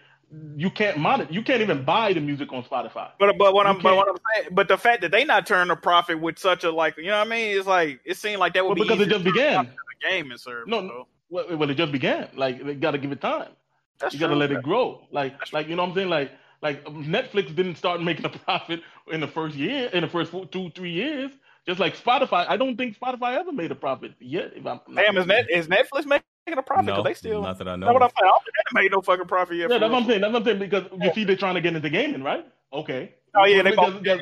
[0.57, 1.29] you can't monet.
[1.31, 3.11] You can't even buy the music on Spotify.
[3.19, 5.47] But but what You I'm but what I'm saying, but the fact that they not
[5.47, 7.57] turn a profit with such a like, you know what I mean?
[7.57, 9.67] It's like it seemed like that would Well, be because it just began.
[9.67, 10.65] the gaming service.
[10.69, 11.07] No, no.
[11.31, 12.29] Well, well, it just began.
[12.37, 13.51] Like they got to give it time.
[13.99, 15.07] That's you got to let it grow.
[15.11, 16.09] Like like you know what I'm saying?
[16.09, 20.09] Like like um, Netflix didn't start making a profit in the first year, in the
[20.09, 21.31] first four, two three years.
[21.67, 24.53] Just like Spotify, I don't think Spotify ever made a profit yet.
[24.55, 26.23] If I'm Damn, is, Net, is Netflix making
[26.57, 26.87] a profit?
[26.87, 27.43] 'Cause No, they still.
[27.43, 28.13] not that I know Know what I'm of.
[28.17, 28.29] saying?
[28.29, 29.69] I don't think they made no fucking profit yet.
[29.71, 30.03] Yeah, for that's what.
[30.03, 30.21] I'm saying.
[30.21, 32.47] That's what I'm saying because you see, they're trying to get into gaming, right?
[32.73, 33.15] Okay.
[33.35, 34.21] Oh yeah, they Because- because-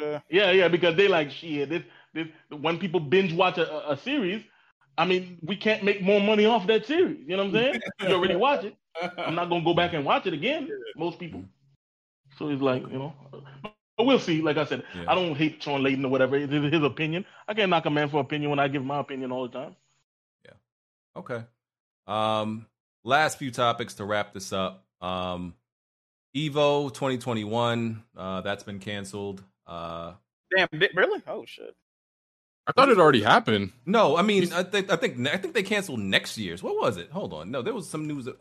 [0.00, 0.20] Yeah.
[0.30, 1.68] yeah, yeah, because they like shit.
[1.68, 1.82] This,
[2.14, 4.42] this, when people binge watch a, a- a series,
[4.96, 7.18] I mean, we can't make more money off that series.
[7.28, 7.80] You know what I'm saying?
[8.00, 8.74] you already watch it.
[9.18, 10.70] I'm not gonna go back and watch it again.
[10.96, 11.44] Most people.
[12.38, 13.14] So it's like you know,
[13.96, 14.42] but we'll see.
[14.42, 16.36] Like I said, I don't hate Shawn Layden or whatever.
[16.36, 17.24] It's his opinion.
[17.48, 19.76] I can't knock a man for opinion when I give my opinion all the time.
[20.44, 20.52] Yeah.
[21.16, 21.42] Okay.
[22.06, 22.66] Um,
[23.04, 24.84] last few topics to wrap this up.
[25.00, 25.54] Um,
[26.36, 29.42] Evo 2021, uh, that's been canceled.
[29.66, 30.12] Uh,
[30.54, 31.22] Damn, di- really?
[31.26, 31.74] Oh shit.
[32.66, 33.72] I thought it already happened.
[33.86, 36.62] no, I mean, I think, I think, I think they canceled next year's.
[36.64, 37.10] What was it?
[37.12, 37.50] Hold on.
[37.50, 38.24] No, there was some news.
[38.24, 38.36] That,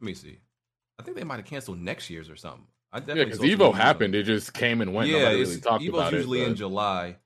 [0.00, 0.38] let me see.
[0.98, 2.66] I think they might have canceled next year's or something.
[2.96, 4.14] I Yeah, definitely because Evo happened.
[4.14, 5.10] It just came and went.
[5.10, 5.84] yeah, Nobody really talked about it.
[5.84, 6.48] Evo's about usually it.
[6.48, 7.16] in July.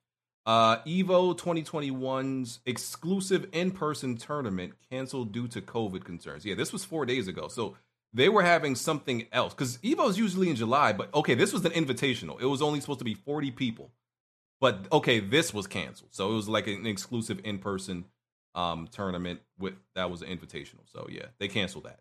[0.45, 6.45] Uh, Evo 2021's exclusive in-person tournament canceled due to COVID concerns.
[6.45, 7.77] Yeah, this was four days ago, so
[8.13, 10.93] they were having something else because Evo's usually in July.
[10.93, 12.41] But okay, this was an invitational.
[12.41, 13.93] It was only supposed to be 40 people,
[14.61, 16.15] but okay, this was canceled.
[16.15, 18.07] So it was like an exclusive in-person
[18.57, 20.91] um tournament with that was an invitational.
[20.93, 22.01] So yeah, they canceled that.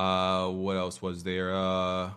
[0.00, 1.52] Uh, what else was there?
[1.52, 2.10] Uh,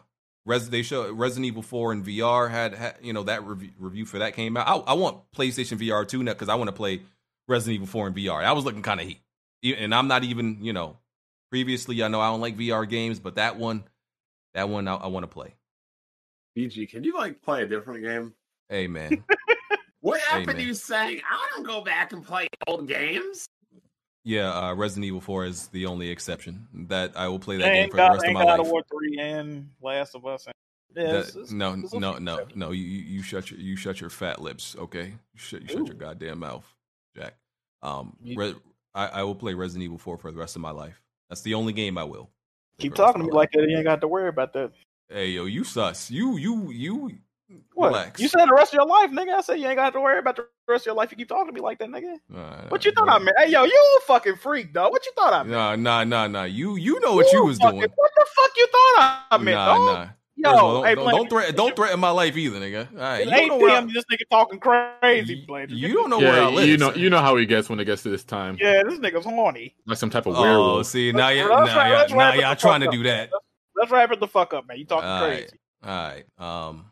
[0.46, 4.06] Res they show Resident Evil 4 in VR had, had you know that review, review
[4.06, 4.68] for that came out.
[4.68, 7.02] I, I want PlayStation VR 2 now because I want to play
[7.48, 8.44] Resident Evil 4 in VR.
[8.44, 9.22] I was looking kind of heat,
[9.64, 10.98] and I'm not even you know.
[11.52, 13.84] Previously, I know I don't like VR games, but that one,
[14.56, 15.54] that one I, I want to play.
[16.58, 18.34] BG, can you like play a different game?
[18.70, 19.24] Hey man,
[20.02, 23.48] What Hey, happened to you saying I don't go back and play old games?
[24.24, 27.90] Yeah, uh, Resident Evil 4 is the only exception that I will play that game
[27.90, 28.60] for the God, rest of my God life.
[28.62, 30.46] of War three and Last of Us.
[30.48, 30.54] And,
[30.96, 32.72] yeah, That- it's- it's- no, it's no, no, no.
[32.72, 35.08] You, you shut your you shut your fat lips, okay?
[35.08, 36.66] You shut you shut your goddamn mouth,
[37.16, 37.36] Jack.
[37.82, 38.56] Um, Re-
[38.96, 41.02] I, I will play Resident Evil 4 for the rest of my life.
[41.30, 42.30] That's the only game I will.
[42.78, 43.68] Keep talking to me like that.
[43.68, 44.72] You ain't got to worry about that.
[45.10, 46.10] Hey yo, you sus.
[46.12, 47.18] You you you.
[47.74, 47.88] What?
[47.88, 48.20] Relax.
[48.22, 49.34] You said the rest of your life, nigga.
[49.34, 51.12] I said you ain't got to worry about the rest of your life.
[51.12, 52.16] You keep talking to me like that, nigga.
[52.30, 53.36] Nah, What you thought I meant?
[53.40, 54.92] Hey, yo, you a fucking freak, dog.
[54.92, 55.52] What you thought I meant?
[55.52, 56.44] nah, nah, nah, nah.
[56.44, 57.92] You you know what you was fucking- doing.
[57.96, 59.86] What the fuck you thought I meant, Nah, dog?
[59.86, 60.08] nah.
[60.36, 62.92] Yo, all, don't, hey, don't, Blank, don't threaten don't threaten my life either, nigga.
[62.94, 65.70] All right, you don't know where I, damn this nigga talking crazy, Blank.
[65.70, 66.68] you don't know where I live.
[66.68, 68.58] you know, you know how he gets when it gets to this time.
[68.60, 69.76] Yeah, this nigga's horny.
[69.86, 70.88] Like some type of Oh, werewolf.
[70.88, 73.30] see now you Let's now wrap- y'all now y'all trying to do that.
[73.76, 74.78] Let's wrap it the fuck up, man.
[74.80, 75.50] You talking crazy.
[75.86, 76.24] all right.
[76.40, 76.86] Um,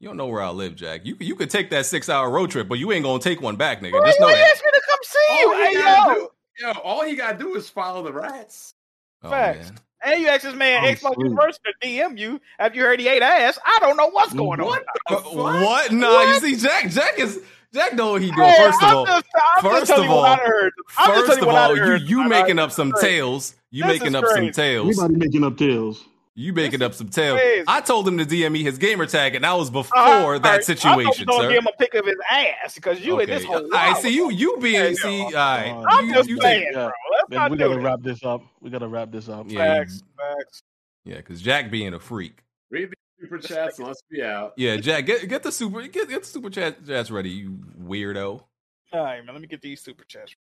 [0.00, 1.04] you don't know where I live, Jack.
[1.04, 3.56] You you could take that six hour road trip, but you ain't gonna take one
[3.56, 3.92] back, nigga.
[3.92, 4.50] Why Just know you that.
[4.52, 5.56] asked me to come see All you?
[5.56, 5.72] he Hey,
[6.06, 6.14] yo.
[6.14, 6.28] do,
[6.60, 8.74] yo, all he gotta do is follow the rats.
[9.22, 9.70] Oh, Facts.
[9.70, 9.80] man.
[10.04, 11.24] And you asked this man Oh, Xbox sweet.
[11.24, 13.58] University to DM you after you heard he ate ass.
[13.64, 14.66] I don't know what's going on.
[14.66, 15.34] What the fuck?
[15.34, 15.92] What?
[15.92, 16.90] Nah, you see, Jack.
[16.90, 17.40] Jack is
[17.72, 18.50] Jack know what he doing.
[18.50, 19.24] Hey, first of I'm all, just,
[19.56, 20.72] I'm first telling of all, I heard.
[20.98, 23.16] I'm just first of you all, you you making up some this is crazy.
[23.16, 23.54] tales.
[23.70, 24.52] You This making is up some crazy.
[24.52, 24.98] tales.
[24.98, 26.04] Everybody making up tales.
[26.36, 27.38] You making up some tales.
[27.68, 30.42] I told him to DM me his gamer tag, and that was before All right,
[30.42, 31.42] that I situation, thought you was sir.
[31.42, 33.72] gonna give him a pic of his ass because you in this whole.
[33.72, 34.32] I wild see you.
[34.32, 35.18] You being Hey, see.
[35.18, 35.84] yo, All right.
[35.88, 36.82] I'm you, just you saying, take- bro.
[36.86, 36.90] Yeah.
[37.12, 37.80] Let's Man, not we do gotta that.
[37.82, 38.42] wrap this up.
[38.60, 39.46] We gotta wrap this up.
[39.48, 40.62] Yeah, Facts, facts.
[41.04, 42.38] yeah, because Jack being a freak.
[42.68, 44.54] Read the super chats and let's be out.
[44.56, 48.42] Yeah, Jack, get get the super get get the super chat chats ready, you weirdo.
[48.92, 49.34] All right, man.
[49.36, 50.34] Let me get these super chats.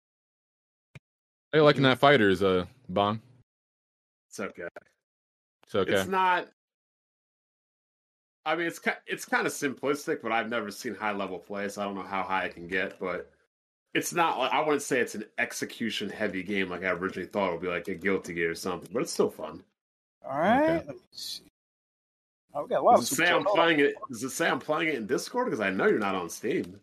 [1.51, 3.21] Hey, liking that fighters, uh, Bon.
[4.29, 4.63] It's okay.
[5.73, 5.93] It's okay.
[5.93, 6.49] It's not.
[8.45, 11.81] I mean, it's it's kind of simplistic, but I've never seen high level play, so
[11.81, 12.99] I don't know how high I can get.
[12.99, 13.31] But
[13.95, 14.37] it's not.
[14.37, 17.61] like I wouldn't say it's an execution heavy game like I originally thought it would
[17.61, 18.89] be, like a Guilty Gear or something.
[18.93, 19.63] But it's still fun.
[20.29, 20.85] All right.
[20.85, 21.43] Let me see.
[22.53, 23.95] Oh, we got a lot Does it say I'm playing it?
[24.09, 25.47] Does it say I'm playing it in Discord?
[25.47, 26.79] Because I know you're not on Steam.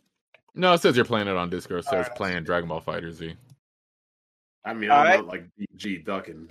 [0.57, 1.81] No, it says you're playing it on Discord.
[1.81, 2.17] It says Alright.
[2.17, 3.37] playing Dragon Ball Fighter Z.
[4.65, 5.21] I mean, All I'm right.
[5.21, 5.45] not like
[5.77, 6.51] G ducking.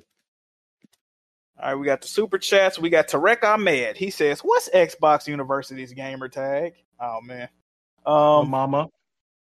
[1.62, 2.80] All right, we got the super chats.
[2.80, 3.98] We got Tarek Ahmed.
[3.98, 7.50] He says, "What's Xbox University's gamer tag?" Oh man.
[8.06, 8.88] Oh, Um, mama.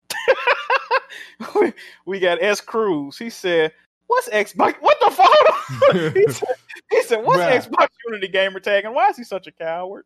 [2.06, 3.18] we got S Cruz.
[3.18, 3.74] He said,
[4.08, 4.76] "What's Xbox?
[4.80, 6.48] What the fuck?" he, said,
[6.90, 7.70] he said, "What's Bruh.
[7.70, 10.06] Xbox Unity gamer tag?" And why is he such a coward?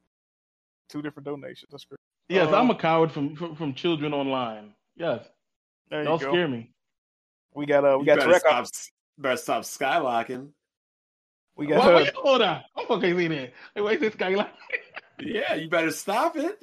[0.89, 1.69] Two different donations.
[1.71, 1.99] That's great.
[2.30, 4.73] Yes, Uh, I'm a coward from, from from children online.
[4.95, 5.25] Yes,
[5.89, 6.31] There you y'all go.
[6.31, 6.71] scare me.
[7.53, 8.39] We got uh, we You got better Tarek.
[8.39, 8.67] stop,
[9.17, 10.49] better stop skylocking.
[11.61, 12.64] We got Wait, wait, hold on.
[12.75, 13.53] I'm fucking see that.
[13.75, 14.49] Hey, wait, this guy like.
[15.23, 16.57] Yeah, you better stop it.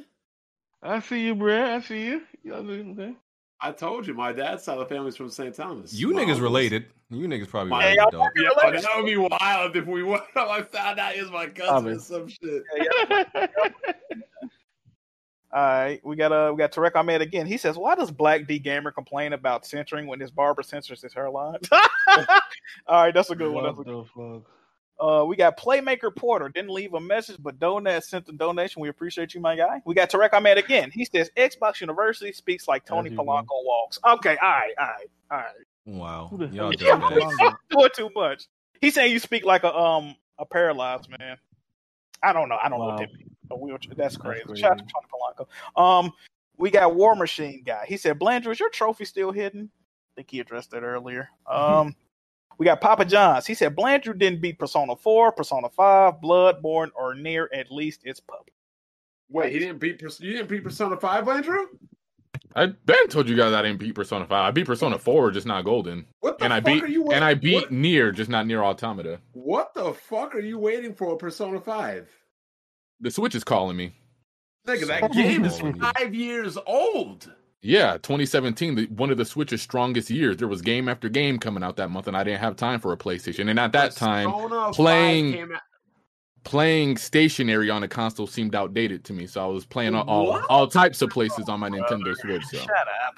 [0.83, 1.77] I see you, bruh.
[1.77, 2.23] I see you.
[2.43, 3.15] Y'all doing okay?
[3.61, 5.55] I told you, my dad's side of the family's from St.
[5.55, 5.95] Thomas.
[5.95, 6.87] You My niggas uncles- related.
[7.11, 8.31] You niggas probably My- right, dog.
[8.35, 10.23] Yeah, that would be wild if we won.
[10.35, 12.65] I found out he was my cousin or some shit.
[15.53, 17.47] All right, we got uh, we got Tarek Ahmed again.
[17.47, 21.15] He says, "Why does Black D Gamer complain about censoring when his barber censors his
[21.15, 21.61] hairline?"
[22.89, 23.63] All right, that's a good one.
[23.65, 24.51] That's a What the fuck?
[25.01, 26.49] Uh, we got Playmaker Porter.
[26.49, 28.83] Didn't leave a message, but donate sent the donation.
[28.83, 29.81] We appreciate you, my guy.
[29.85, 30.91] We got Tarek Ahmed again.
[30.91, 33.99] He says Xbox University speaks like Tony you Polanco walks.
[34.05, 35.47] Okay, all right, all right, all right.
[35.87, 37.17] Wow, y'all hell dirtbags.
[37.17, 37.57] is Polanco?
[37.71, 38.47] Doing too much.
[38.81, 41.37] He's saying you speak like a um a paralyzed man.
[42.23, 42.59] I don't know.
[42.63, 43.31] I don't know what that means.
[43.51, 43.95] A wheelchair.
[43.97, 44.45] That's crazy.
[44.45, 44.63] crazy.
[44.63, 45.47] Shout out to Tony
[45.77, 45.81] Polanco.
[45.81, 46.13] Um,
[46.57, 47.85] we got War Machine guy.
[47.87, 51.29] He said, "Blandrew, is your trophy still hidden?" I think he addressed that earlier.
[51.47, 51.95] Um,
[52.59, 53.47] we got Papa John's.
[53.47, 58.21] He said, "Blandrew didn't beat Persona Four, Persona Five, Bloodborne, or Nier at least its
[58.21, 58.53] public."
[59.31, 60.01] Wait, he didn't beat.
[60.03, 61.67] You didn't beat Persona Five, Andrew?
[62.57, 64.49] I Ben told you guys I didn't beat Persona Five.
[64.49, 66.07] I beat Persona Four, just not Golden.
[66.21, 68.47] What the and I fuck beat are you and I beat what- Nier, just not
[68.47, 69.21] Nier Automata.
[69.33, 72.09] What the fuck are you waiting for, Persona Five?
[73.01, 73.93] The Switch is calling me.
[74.67, 77.33] Nigga, that game is five years old.
[77.61, 80.37] Yeah, 2017, the, one of the Switch's strongest years.
[80.37, 82.93] There was game after game coming out that month, and I didn't have time for
[82.93, 83.51] a PlayStation.
[83.51, 85.49] And at that time, Persona playing
[86.45, 89.27] playing stationary on a console seemed outdated to me.
[89.27, 92.45] So I was playing all, all, all types of places on my Nintendo Switch.
[92.47, 93.17] So Shut up.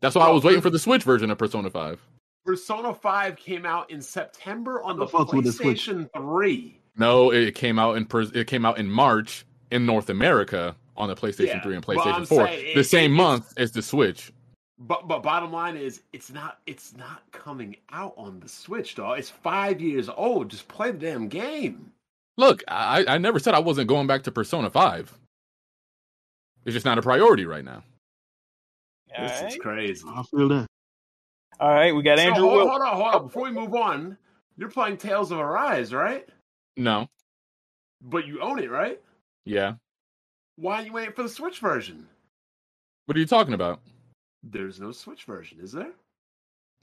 [0.00, 2.00] that's why I was waiting for the Switch version of Persona 5.
[2.46, 5.88] Persona Five came out in September on the, The fuck with the Switch?
[5.88, 6.80] PlayStation Three.
[6.96, 11.08] No, it came out in pers- it came out in March in North America on
[11.08, 12.46] the PlayStation Yeah, 3 and PlayStation 4.
[12.46, 14.32] saying the it- same it- month as the Switch.
[14.82, 19.18] But but bottom line is, it's not it's not coming out on the Switch, dog.
[19.18, 20.48] It's five years old.
[20.50, 21.92] Just play the damn game.
[22.38, 25.18] Look, I, I never said I wasn't going back to Persona 5.
[26.64, 27.82] It's just not a priority right now.
[29.18, 29.52] All this right.
[29.52, 30.06] is crazy.
[30.08, 30.66] I feel that.
[31.58, 33.22] All right, we got So, Andrew hold, hold on, hold on.
[33.26, 34.16] Before we move on,
[34.56, 36.26] you're playing Tales of Arise, right?
[36.78, 37.06] No.
[38.00, 38.98] But you own it, right?
[39.44, 39.74] Yeah.
[40.60, 42.06] Why are you waiting for the Switch version?
[43.06, 43.80] What are you talking about?
[44.42, 45.92] There's no Switch version, is there?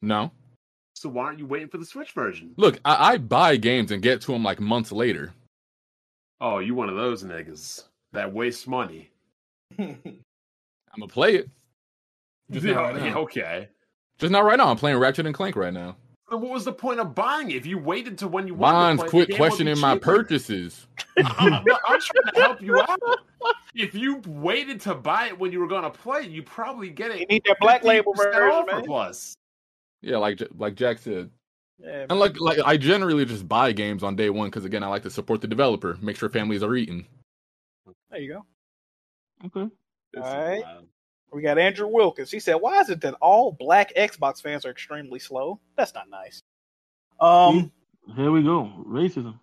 [0.01, 0.31] No.
[0.95, 2.55] So why aren't you waiting for the Switch version?
[2.57, 5.31] Look, I, I buy games and get to them like months later.
[6.41, 7.83] Oh, you one of those niggas
[8.13, 9.11] that waste money.
[9.77, 10.01] I'm
[10.97, 11.49] gonna play it.
[12.49, 13.69] Just Yeah, right yeah, okay.
[14.17, 14.69] Just not right now.
[14.69, 15.97] I'm playing Ratchet and Clank right now.
[16.29, 18.73] Then what was the point of buying it if you waited to when you wanted
[18.73, 20.87] Bonds, to play, quit the game questioning my purchases.
[21.17, 21.63] I'm, I'm
[22.01, 22.99] trying to help you out.
[23.73, 27.11] If you waited to buy it when you were going to play, you probably get
[27.11, 27.19] it.
[27.21, 28.83] You need that black label version, offer man.
[28.83, 29.35] Plus,
[30.01, 31.29] Yeah, like like Jack said.
[31.79, 34.87] Yeah, And like like I generally just buy games on day one because again I
[34.87, 37.05] like to support the developer, make sure families are eating.
[38.09, 38.45] there you go.
[39.45, 39.71] Okay.
[40.17, 40.63] All right.
[41.31, 42.31] We got Andrew Wilkins.
[42.31, 45.59] He said, "Why is it that all black Xbox fans are extremely slow?
[45.75, 46.41] That's not nice."
[47.19, 47.71] Um,
[48.15, 48.71] Here we go.
[48.87, 49.39] Racism.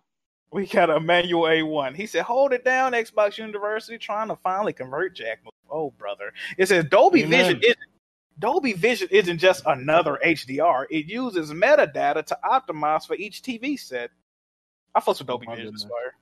[0.51, 1.95] we got Emmanuel A1.
[1.95, 5.41] He said, "Hold it down, Xbox University, trying to finally convert Jack."
[5.71, 6.33] Oh, brother.
[6.57, 7.31] It says Dolby Amen.
[7.31, 7.79] Vision isn't
[8.39, 10.87] Dolby Vision isn't just another HDR.
[10.91, 14.11] It uses metadata to optimize for each TV set.
[14.95, 15.77] I fuss with Dolby my Vision.
[15.79, 16.15] Squire.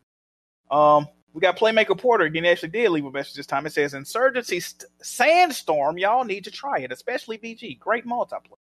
[0.71, 2.45] Um, we got Playmaker Porter again.
[2.45, 3.67] He actually did leave a message this time.
[3.67, 5.99] It says, "Insurgency St- Sandstorm.
[5.99, 7.79] Y'all need to try it, especially BG.
[7.79, 8.59] Great multiplayer."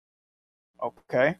[0.81, 1.37] Okay.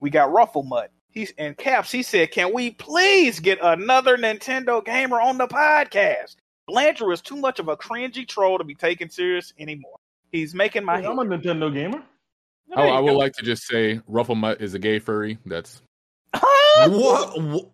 [0.00, 0.88] We got Rufflemutt.
[1.10, 1.92] He's in caps.
[1.92, 6.36] He said, "Can we please get another Nintendo gamer on the podcast?"
[6.66, 9.98] Blanchard is too much of a cringy troll to be taken serious anymore.
[10.32, 12.02] He's making my Hey, I'm a Nintendo gamer.
[12.74, 15.38] I, I would like to just say Rufflemutt is a gay furry.
[15.46, 15.82] That's
[16.86, 17.42] what?
[17.42, 17.70] what?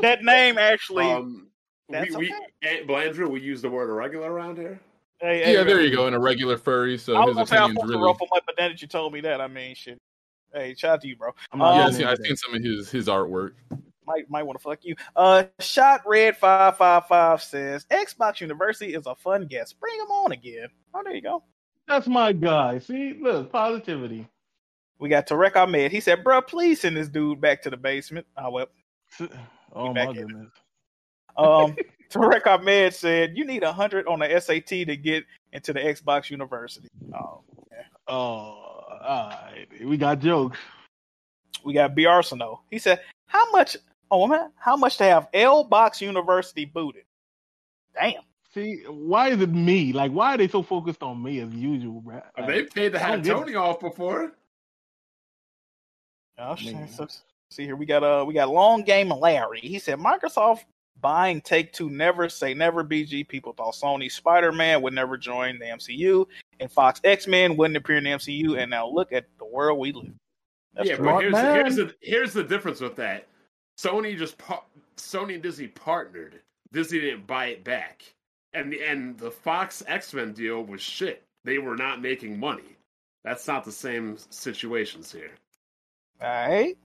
[0.00, 1.10] that name actually.
[1.10, 1.48] Um,
[1.92, 4.80] That's we, we, Blandrew, we use the word irregular around here.
[5.20, 5.62] Hey, hey, yeah.
[5.62, 5.84] There man.
[5.84, 6.06] you go.
[6.08, 8.12] In a regular furry, so I his gonna say I opinions fuck with really.
[8.12, 10.00] Rufflemutt, but then that you told me that, I mean, shit.
[10.52, 11.30] Hey, shout out to you, bro.
[11.52, 13.52] I'm not yeah, Um, I've seen, I've seen some of his his artwork.
[14.06, 14.96] might might want to fuck you.
[15.14, 19.78] Uh, shot red five five five says Xbox University is a fun guest.
[19.80, 20.68] Bring him on again.
[20.94, 21.42] Oh, there you go.
[21.88, 22.78] That's my guy.
[22.78, 24.28] See, look, positivity.
[24.98, 25.90] We got Tarek Ahmed.
[25.90, 28.66] He said, "Bro, please send this dude back to the basement." Oh well.
[29.74, 30.50] Oh my goodness.
[31.36, 31.76] Um,
[32.10, 36.30] Tarek Ahmed said, "You need a hundred on the SAT to get into the Xbox
[36.30, 37.40] University." Oh,
[38.08, 39.66] Oh, all right.
[39.84, 40.58] We got jokes.
[41.64, 42.62] we got B Arsenal.
[42.70, 43.76] He said, "How much?
[44.10, 47.04] Oh man, how much to have L Box University booted?"
[47.94, 48.22] Damn.
[48.52, 49.94] See, why is it me?
[49.94, 52.20] Like, why are they so focused on me as usual, bro?
[52.36, 53.36] Uh, They paid to I don't have.
[53.38, 54.32] Tony off before.
[56.38, 56.76] Oh, shit.
[56.90, 57.06] So-
[57.50, 59.60] see here, we got uh, we got long game Larry.
[59.60, 60.64] He said Microsoft
[61.00, 62.84] buying Take Two never say never.
[62.84, 66.26] BG people thought Sony Spider Man would never join the MCU,
[66.60, 69.78] and Fox X Men wouldn't appear in the MCU, and now look at the world
[69.78, 70.12] we live.
[70.74, 71.54] That's yeah, but here's man.
[71.56, 73.26] here's the here's the difference with that.
[73.78, 74.64] Sony just par-
[74.96, 76.40] Sony and Disney partnered.
[76.72, 78.02] Disney didn't buy it back,
[78.54, 81.22] and the and the Fox X Men deal was shit.
[81.44, 82.76] They were not making money.
[83.24, 85.30] That's not the same situations here.
[86.20, 86.76] All right.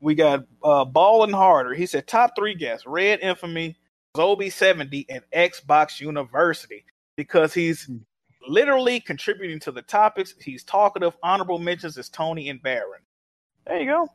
[0.00, 1.74] We got uh Ballin Harder.
[1.74, 3.76] He said top three guests: Red Infamy,
[4.16, 6.84] Zobi 70, and Xbox University.
[7.16, 7.90] Because he's
[8.46, 10.34] literally contributing to the topics.
[10.40, 11.16] He's talkative.
[11.22, 13.00] Honorable mentions is Tony and Baron.
[13.66, 14.08] There you go.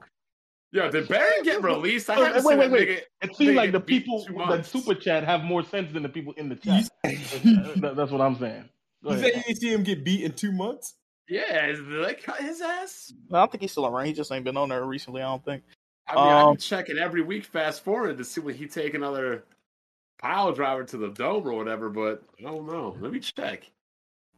[0.71, 2.09] Yeah, did Baron get released?
[2.09, 2.89] I Wait, haven't wait, wait, wait.
[2.89, 6.33] nigga- It seems like the people that super chat have more sense than the people
[6.37, 6.89] in the chat.
[7.03, 8.69] That- that's what I'm saying.
[9.03, 10.95] You say you didn't see him get beat in two months?
[11.29, 13.13] Yeah, is- did they cut his ass?
[13.31, 14.05] I don't think he's still around.
[14.05, 15.21] He just ain't been on there recently.
[15.21, 15.63] I don't think.
[16.07, 18.93] I mean, I Um, be checking every week, fast forward to see when he take
[18.93, 19.45] another
[20.19, 21.89] pile driver to the dome or whatever.
[21.89, 22.97] But I don't know.
[22.99, 23.69] Let me check.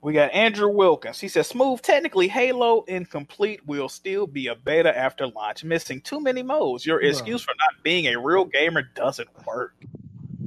[0.01, 1.19] We got Andrew Wilkins.
[1.19, 1.81] He says, "Smooth.
[1.81, 6.85] Technically, Halo Incomplete will still be a beta after launch, missing too many modes.
[6.85, 7.09] Your Bruh.
[7.09, 9.73] excuse for not being a real gamer doesn't work."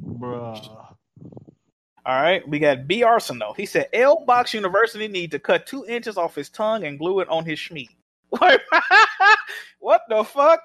[0.06, 0.87] Bruh.
[2.08, 3.52] All right, we got B Arsenal.
[3.52, 7.20] He said, "L Box University need to cut two inches off his tongue and glue
[7.20, 7.90] it on his schmeat."
[8.40, 8.60] Like,
[9.78, 10.60] what the fuck?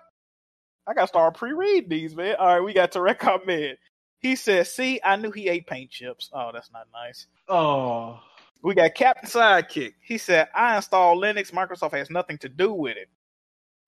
[0.87, 2.35] I gotta start pre-read these, man.
[2.37, 3.77] All right, we got Tarek Ahmed.
[4.19, 7.27] He says, "See, I knew he ate paint chips." Oh, that's not nice.
[7.49, 8.21] Oh,
[8.61, 9.95] We got Captain Sidekick.
[10.01, 11.51] He said, I installed Linux.
[11.51, 13.09] Microsoft has nothing to do with it.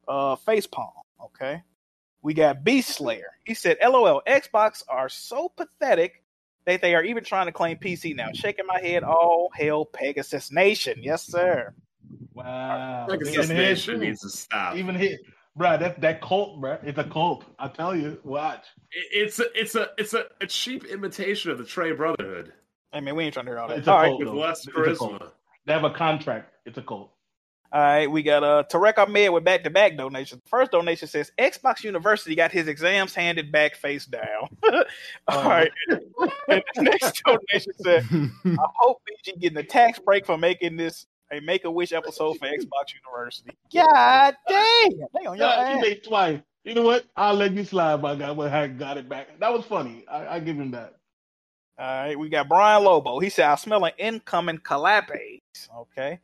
[0.08, 0.92] Uh, facepalm.
[1.24, 1.64] Okay.
[2.22, 3.32] We got Beast Slayer.
[3.46, 6.22] He said, LOL, Xbox are so pathetic
[6.66, 8.28] that they are even trying to claim PC now.
[8.34, 9.04] Shaking my head.
[9.04, 11.00] All hell Pegasus Nation.
[11.02, 11.74] Yes, sir.
[12.34, 13.08] wow.
[13.10, 14.76] Pegasus Even here, Nation needs to stop.
[14.76, 15.18] Even here,
[15.58, 17.46] bruh, that that cult, bruh, it's a cult.
[17.60, 18.66] I tell you, watch.
[18.92, 22.54] It- It's a it's a it's a, a cheap imitation of the Trey Brotherhood
[22.94, 23.80] I mean, we ain't trying to hear all that.
[23.80, 24.08] It's a All right.
[24.08, 25.20] cult, with less It's a cult.
[25.22, 25.32] charisma.
[25.66, 26.52] They have a contract.
[26.66, 27.12] It's a cult.
[27.72, 30.42] All right, we got uh Tarek Ahmed with back to back donations.
[30.46, 34.35] First donation says Xbox University got his exams handed back face down.
[35.28, 35.72] All right.
[35.90, 38.06] and the next donation said,
[38.46, 42.38] I hope BG getting a tax break for making this a Make a Wish episode
[42.38, 43.52] for Xbox University.
[43.74, 45.08] God dang!
[45.14, 46.40] They on your Yeah, he made twice.
[46.64, 47.06] You know what?
[47.16, 48.34] I'll let you slide, my guy.
[48.34, 49.40] But I got it back.
[49.40, 50.06] That was funny.
[50.10, 50.96] I, I give him that.
[51.78, 53.20] All right, we got Brian Lobo.
[53.20, 55.12] He said, I smell an incoming collapse.
[55.78, 56.20] Okay.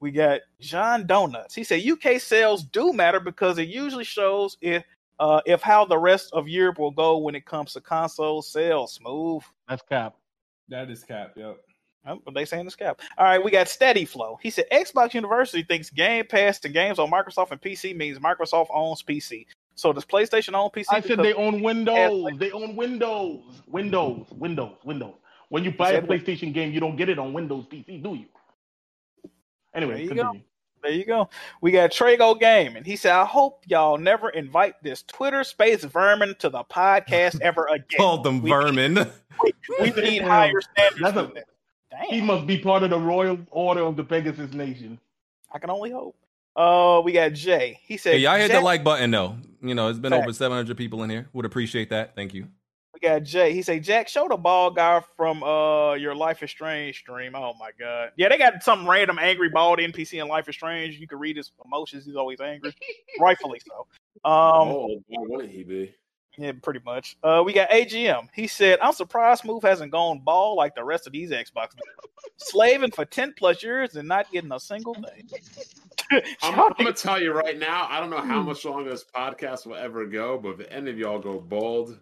[0.00, 1.54] We got John Donuts.
[1.54, 4.84] He said UK sales do matter because it usually shows if
[5.20, 8.94] uh if how the rest of Europe will go when it comes to console sales.
[8.94, 9.42] Smooth.
[9.68, 10.16] That's cap.
[10.68, 11.32] That is cap.
[11.36, 11.58] Yep.
[12.06, 13.00] Oh, but they saying it's cap.
[13.18, 14.38] All right, we got Steady Flow.
[14.40, 18.68] He said Xbox University thinks Game Pass to games on Microsoft and PC means Microsoft
[18.72, 19.46] owns PC.
[19.74, 20.86] So does PlayStation own PC?
[20.90, 22.32] I said they own Windows.
[22.38, 23.62] They own Windows.
[23.66, 24.26] Windows.
[24.32, 24.76] Windows.
[24.84, 25.14] Windows.
[25.50, 26.02] When you buy a?
[26.02, 28.26] PlayStation game, you don't get it on Windows PC, do you?
[29.74, 30.40] Anyway, There you continue.
[30.40, 30.44] go.
[30.82, 31.28] There you go.
[31.60, 32.84] We got Trago Gaming.
[32.84, 37.66] He said, I hope y'all never invite this Twitter space vermin to the podcast ever
[37.66, 37.84] again.
[37.96, 39.10] Called them We- vermin.
[39.80, 41.00] We need higher standards.
[41.02, 41.42] That's a- than.
[42.08, 45.00] He must be part of the royal order of the Pegasus Nation.
[45.52, 46.14] I can only hope.
[46.54, 47.78] Uh, we got Jay.
[47.84, 49.36] He said, Hey, y'all hit the like button though.
[49.62, 50.22] You know, it's been Fact.
[50.24, 51.28] over 700 people in here.
[51.32, 52.14] Would appreciate that.
[52.14, 52.46] Thank you.
[53.00, 53.52] We got Jay.
[53.52, 57.36] He said, Jack, show the bald guy from uh your Life is Strange stream.
[57.36, 58.10] Oh my god.
[58.16, 60.98] Yeah, they got some random angry bald NPC in Life is Strange.
[60.98, 62.04] You can read his emotions.
[62.04, 62.74] He's always angry.
[63.20, 63.86] Rightfully so.
[64.28, 65.94] Um oh, why wouldn't he be?
[66.38, 67.16] Yeah, pretty much.
[67.22, 68.28] Uh, we got AGM.
[68.32, 71.70] He said, "I'm surprised Move hasn't gone ball like the rest of these Xbox,
[72.36, 75.28] slaving for ten plus years and not getting a single thing."
[76.42, 77.88] I'm, I'm gonna tell you right now.
[77.90, 78.28] I don't know Hmm.
[78.30, 81.98] how much longer this podcast will ever go, but if any of y'all go bald,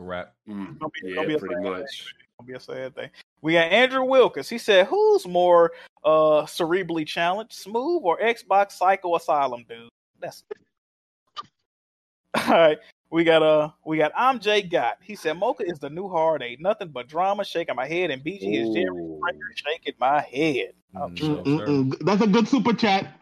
[0.00, 0.34] Wrap.
[0.48, 2.14] mm, be- yeah, gonna be a pretty sad much.
[2.38, 3.10] Gonna be a sad thing.
[3.42, 4.48] We got Andrew Wilkins.
[4.48, 5.72] He said, "Who's more
[6.04, 10.42] uh cerebrally challenged, Smooth or Xbox Psycho Asylum dude?" That's
[12.46, 12.78] all right.
[13.10, 14.98] We got uh we got I'm Jay Gott.
[15.02, 16.60] He said Mocha is the new hard eight.
[16.60, 20.72] Nothing but drama shaking my head, and BG is Jerry Springer shaking my head.
[20.96, 21.98] Oh, Mm-mm-mm.
[22.00, 23.12] That's a good super chat.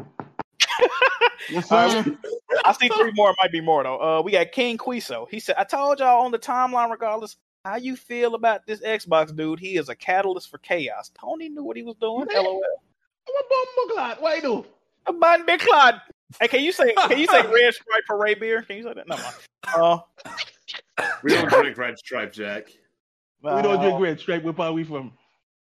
[1.50, 2.16] Yes, right,
[2.64, 3.30] I see three more.
[3.30, 4.18] It might be more though.
[4.18, 5.26] Uh, we got King Quiso.
[5.30, 9.34] He said, "I told y'all on the timeline, regardless how you feel about this Xbox
[9.34, 12.26] dude, he is a catalyst for chaos." Tony knew what he was doing.
[12.32, 12.62] LOL.
[13.28, 14.66] I'm a bum What you do?
[15.06, 16.00] A button big clod.
[16.40, 18.62] Hey, can you say can you say red stripe for Ray beer?
[18.62, 19.08] Can you say that?
[19.08, 19.34] No, mind.
[19.74, 19.98] Uh,
[21.22, 22.68] We don't drink red stripe, Jack.
[23.42, 24.42] We don't uh, drink red stripe.
[24.42, 25.12] Where are we from?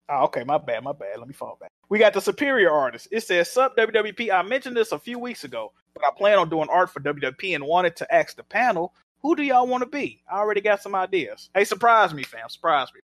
[0.10, 1.20] Oh, okay, my bad, my bad.
[1.20, 1.72] Let me fall back.
[1.92, 3.10] We got the superior artist.
[3.11, 4.32] It says sub WWP.
[4.34, 7.53] I mentioned this a few weeks ago, but I plan on doing art for WWP
[7.53, 10.24] and wanted to ask the panel, who do y'all want to be?
[10.32, 11.50] I already got some ideas.
[11.53, 12.48] Hey, surprise me, fam.
[12.48, 13.02] Surprise me.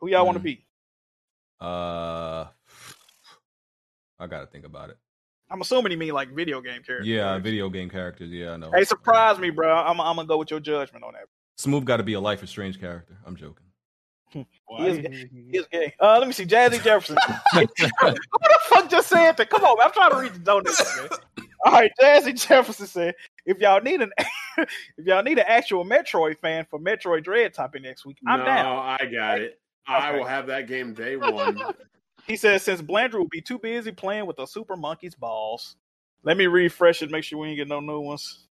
[0.00, 0.64] Who y'all want to be?
[1.60, 2.46] Uh,
[4.18, 4.98] I gotta think about it.
[5.48, 7.06] I'm assuming he mean like video game characters.
[7.06, 8.32] Yeah, video game characters.
[8.32, 8.72] Yeah, I know.
[8.74, 9.72] Hey, surprise me, bro.
[9.72, 11.26] I'm, I'm gonna go with your judgment on that.
[11.58, 13.16] Smooth got to be a Life is Strange character.
[13.24, 13.66] I'm joking.
[14.34, 15.30] He is, gay.
[15.32, 15.94] he is gay.
[16.00, 17.16] Uh, let me see, Jazzy Jefferson.
[17.52, 17.66] Who
[18.08, 19.48] the fuck just said that?
[19.50, 19.86] Come on, man.
[19.86, 21.08] I'm trying to read the donuts, man.
[21.64, 23.14] All right, Jazzy Jefferson said,
[23.46, 24.12] if y'all need an
[24.58, 28.44] if y'all need an actual Metroid fan for Metroid Dread topic next week, I'm no,
[28.44, 28.96] down.
[29.00, 29.60] I got it.
[29.86, 30.18] I Okay.
[30.18, 31.58] will have that game day one.
[32.26, 35.76] He says since Blandrew will be too busy playing with the Super Monkey's balls.
[36.22, 38.46] Let me refresh it, make sure we ain't get no new ones.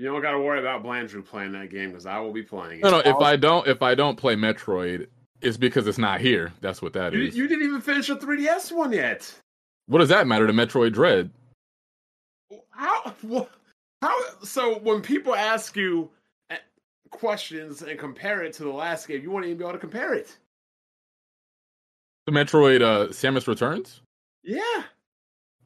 [0.00, 2.78] You don't got to worry about Blandrew playing that game because I will be playing
[2.78, 2.84] it.
[2.84, 2.98] No, no.
[3.00, 5.08] If I don't, if I don't play Metroid,
[5.42, 6.54] it's because it's not here.
[6.62, 7.36] That's what that you, is.
[7.36, 9.30] you didn't even finish the 3DS one yet.
[9.88, 11.30] What does that matter to Metroid Dread?
[12.70, 13.14] How?
[13.22, 13.44] wha-
[14.00, 14.18] How?
[14.42, 16.08] So when people ask you
[16.50, 16.56] uh,
[17.10, 20.14] questions and compare it to the last game, you won't even be able to compare
[20.14, 20.34] it.
[22.24, 24.00] The Metroid uh, Samus Returns.
[24.44, 24.84] Yeah.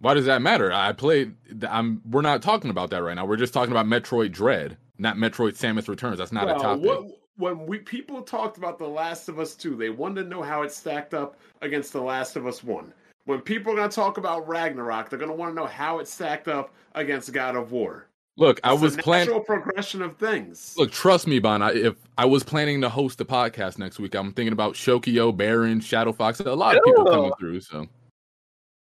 [0.05, 0.71] Why does that matter?
[0.71, 1.35] I played.
[1.67, 2.03] I'm.
[2.11, 3.25] We're not talking about that right now.
[3.25, 6.19] We're just talking about Metroid Dread, not Metroid Samus Returns.
[6.19, 6.85] That's not Well, a topic.
[6.85, 10.43] What, when we people talked about The Last of Us 2, they wanted to know
[10.43, 12.93] how it stacked up against The Last of Us 1.
[13.25, 16.01] When people are going to talk about Ragnarok, they're going to want to know how
[16.01, 18.07] it stacked up against God of War.
[18.37, 19.29] Look, I was planning.
[19.29, 20.75] natural progression of things.
[20.77, 21.63] Look, trust me, Bon.
[21.63, 25.35] I, if I was planning to host a podcast next week, I'm thinking about Shokio,
[25.35, 26.41] Baron, Shadow Fox.
[26.41, 27.61] A lot of people coming through.
[27.63, 27.89] So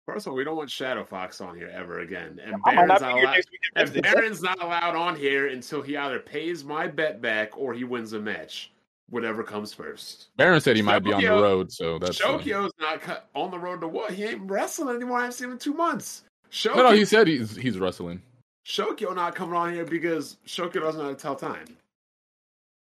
[0.06, 2.38] First of all, we don't want Shadow Fox on here ever again.
[2.44, 4.96] And I Baron's not not, be here allowed, next week if and Baron's not allowed
[4.96, 8.70] on here until he either pays my bet back or he wins a match.
[9.10, 10.28] Whatever comes first.
[10.36, 11.70] Baron said he might be on the road.
[11.70, 14.12] So that's uh, Shokio's not cut on the road to what?
[14.12, 15.18] He ain't wrestling anymore.
[15.18, 16.24] I haven't seen him in two months.
[16.50, 16.92] Shokio, no, no.
[16.92, 18.22] He said he's he's wrestling.
[18.66, 21.76] Shokio not coming on here because Shokio doesn't know how to tell time.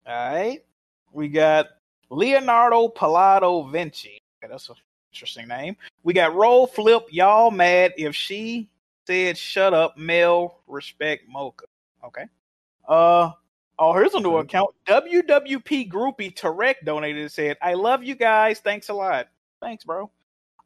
[0.07, 0.63] All right.
[1.11, 1.67] We got
[2.09, 4.21] Leonardo Pallado Vinci.
[4.41, 4.75] Okay, that's an
[5.13, 5.77] interesting name.
[6.01, 7.03] We got Roll Flip.
[7.11, 8.67] Y'all mad if she
[9.05, 11.65] said shut up, Mel, respect Mocha.
[12.03, 12.25] Okay.
[12.87, 13.29] Uh
[13.77, 14.71] oh, here's a new account.
[14.87, 18.59] WWP Groupie Tarek donated and said, I love you guys.
[18.59, 19.27] Thanks a lot.
[19.61, 20.09] Thanks, bro.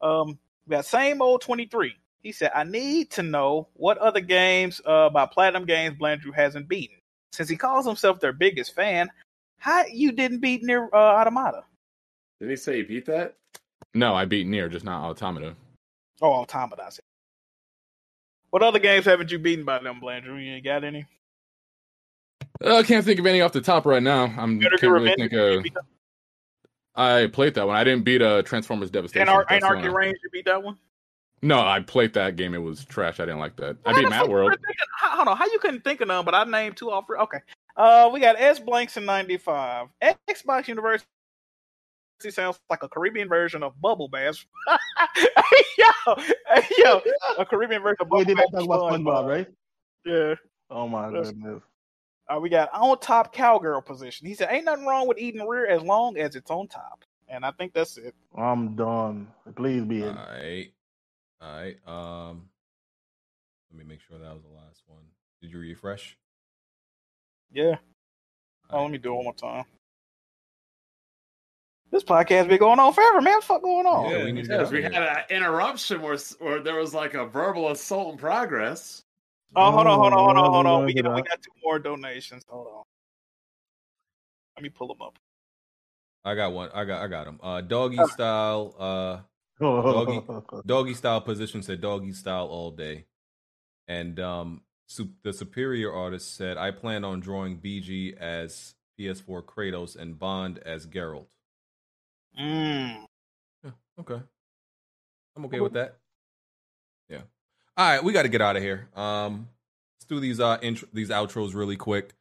[0.02, 1.94] Um, we got same old 23.
[2.22, 6.70] He said, I need to know what other games uh by Platinum Games Blandrew hasn't
[6.70, 6.98] beaten.
[7.34, 9.10] Since he calls himself their biggest fan,
[9.58, 11.66] how you didn't beat Nier uh, Automata?
[12.40, 13.36] Didn't he say he beat that?
[13.94, 15.56] No, I beat Nier, just not Automata.
[16.22, 16.84] Oh, Automata.
[16.86, 17.04] I said.
[18.50, 20.44] What other games haven't you beaten by them, Blandrew?
[20.44, 21.06] You ain't got any?
[22.64, 24.24] Uh, I can't think of any off the top right now.
[24.38, 25.66] I'm Better can't really think of.
[26.96, 27.76] I played that one.
[27.76, 29.28] I didn't beat uh, Transformers Devastation.
[29.28, 30.78] Anar- That's the one Anarchy I- Reigns, you beat that one?
[31.44, 32.56] No, I played that game.
[32.56, 33.20] It was trash.
[33.20, 33.78] I didn't like that.
[33.86, 34.50] I How beat Mad World.
[34.52, 36.26] couldn't think of- how- Hold on, how you couldn't think of none?
[36.26, 37.06] But I named two off.
[37.10, 37.40] Okay,
[37.76, 39.90] uh, we got S Blanks in '95.
[40.28, 41.08] Xbox University
[42.20, 44.46] sounds like a Caribbean version of Bubble Bass.
[45.16, 45.28] hey,
[45.78, 46.16] yo,
[46.54, 47.02] hey, yo,
[47.38, 48.52] a Caribbean version of Bubble did I Bass.
[48.52, 49.48] talk about SpongeBob, right?
[50.06, 50.36] Yeah.
[50.70, 51.64] Oh my That's- goodness.
[52.30, 54.28] Uh, we got on top cowgirl position.
[54.28, 57.46] He said, "Ain't nothing wrong with eating rear as long as it's on top." And
[57.46, 58.16] I think that's it.
[58.36, 59.28] I'm done.
[59.56, 60.10] Please be it.
[60.10, 60.68] All right.
[61.42, 61.78] All right.
[61.88, 62.50] Um,
[63.72, 65.04] let me make sure that was the last one.
[65.42, 66.18] Did you refresh?
[67.52, 67.78] Yeah.
[68.70, 69.64] Oh, let me do it one more time.
[71.92, 73.36] This podcast been going on forever, man.
[73.36, 74.10] What the fuck going on?
[74.12, 76.94] Yeah, we need to get Because out we had an interruption where, where there was
[76.94, 79.04] like a verbal assault in progress.
[79.56, 80.80] Oh, hold on, hold on, hold on, Oh, hold on.
[80.82, 82.44] we're We got, we got two more donations.
[82.50, 82.84] Hold on.
[84.58, 85.18] Let me pull them up.
[86.26, 86.70] I got one.
[86.74, 87.02] I got.
[87.02, 87.40] I got them.
[87.42, 88.76] Uh, doggy style.
[88.78, 89.20] Uh,
[89.62, 90.22] doggy.
[90.66, 93.06] Doggy style position said doggy style all day,
[93.88, 99.96] and um, su- the superior artist said I plan on drawing BG as PS4 Kratos
[99.96, 101.28] and Bond as Geralt.
[102.40, 103.06] Mm.
[104.00, 104.22] Okay.
[105.36, 105.96] I'm okay with that.
[107.10, 107.22] Yeah.
[107.76, 108.88] All right, we got to get out of here.
[108.96, 109.48] Um,
[109.98, 112.14] let's do these uh intro- these outros really quick.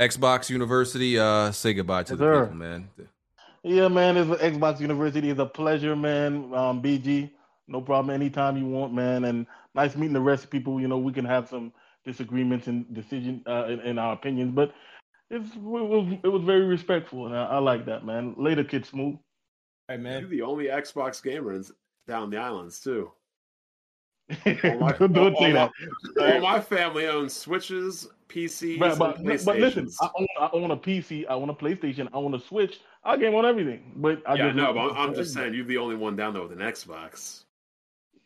[0.00, 2.44] Xbox University, uh, say goodbye to Yes, the sir.
[2.44, 2.88] people, man.
[3.62, 4.16] Yeah, man.
[4.16, 5.30] It's Xbox University.
[5.30, 6.52] It's a pleasure, man.
[6.54, 7.30] Um, BG,
[7.68, 8.14] no problem.
[8.14, 9.24] Anytime you want, man.
[9.24, 10.80] And nice meeting the rest of people.
[10.80, 11.72] You know, we can have some
[12.04, 14.74] disagreements and decision uh, in, in our opinions, but
[15.30, 18.34] it's it was, it was very respectful, and I, I like that, man.
[18.36, 19.16] Later, kid, smooth.
[19.88, 21.60] Hey man, You're the only Xbox gamer
[22.06, 23.12] down the islands too.
[24.44, 25.70] don't, don't say that.
[26.20, 30.76] All my family owns Switches, PCs, But, but, but listen, I own, I own a
[30.76, 32.80] PC, I own a PlayStation, I own a Switch.
[33.04, 35.64] I game on everything, but I yeah, just no, but I'm, I'm just saying you're
[35.64, 37.42] the only one down there with an Xbox.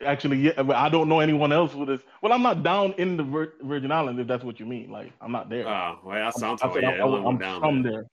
[0.05, 2.03] Actually, yeah, I don't know anyone else with this.
[2.21, 4.91] Well, I'm not down in the Virgin Islands, if that's what you mean.
[4.91, 5.67] Like, I'm not there.
[5.67, 7.93] Oh, well, that sounds I like yeah, I'm- I'm down from there.
[7.93, 8.07] there.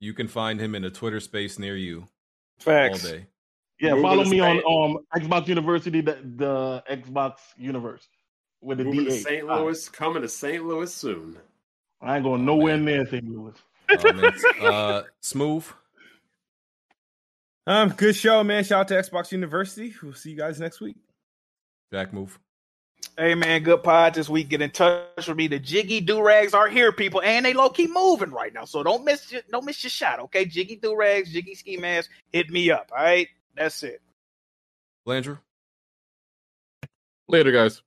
[0.00, 0.06] Yeah.
[0.06, 2.08] You can find him in a Twitter space near you
[2.58, 3.04] Facts.
[3.04, 3.26] all day.
[3.80, 8.08] Yeah, Moving follow to me on um Xbox University, the, the Xbox Universe
[8.60, 9.22] with the Moving D8.
[9.22, 9.46] St.
[9.46, 10.64] Louis, coming to St.
[10.64, 11.38] Louis soon.
[12.00, 13.24] I ain't going nowhere near St.
[13.28, 13.54] Louis.
[13.90, 15.64] Oh, uh, smooth.
[17.66, 18.64] Um, good show, man.
[18.64, 19.94] Shout out to Xbox University.
[20.02, 20.96] We'll see you guys next week.
[21.92, 22.38] Jack move.
[23.18, 24.48] Hey man, good pod this week.
[24.48, 25.48] Get in touch with me.
[25.48, 28.64] The Jiggy Do Rags are here, people, and they low key moving right now.
[28.64, 30.44] So don't miss your, don't miss your shot, okay?
[30.44, 32.92] Jiggy Do Rags, Jiggy Ski Mask, hit me up.
[32.96, 34.00] All right, that's it.
[35.04, 35.38] Landrew.
[37.26, 37.82] Later, guys.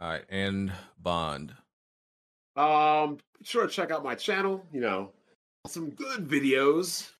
[0.00, 1.52] All right, and Bond.
[2.56, 4.64] Um, be sure to check out my channel.
[4.72, 5.12] You know,
[5.66, 7.10] some good videos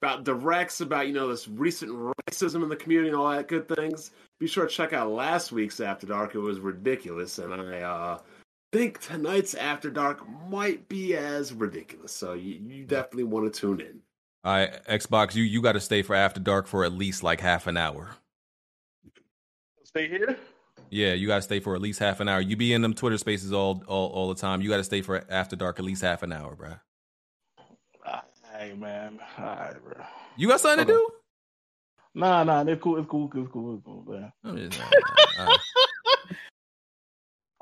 [0.00, 1.90] about the directs about you know this recent
[2.30, 4.12] racism in the community and all that good things.
[4.44, 6.34] Be sure to check out last week's After Dark.
[6.34, 8.18] It was ridiculous, and I uh
[8.74, 12.12] think tonight's After Dark might be as ridiculous.
[12.12, 14.00] So you, you definitely want to tune in.
[14.44, 17.40] All right, Xbox, you you got to stay for After Dark for at least like
[17.40, 18.10] half an hour.
[19.82, 20.36] Stay here.
[20.90, 22.42] Yeah, you got to stay for at least half an hour.
[22.42, 24.60] You be in them Twitter spaces all all, all the time.
[24.60, 26.74] You got to stay for After Dark at least half an hour, bro.
[28.52, 30.04] Hey man, all right, bro.
[30.36, 31.08] You got something to do?
[32.14, 34.32] Nah, nah, it's cool, it's cool, it's cool, it's cool, man.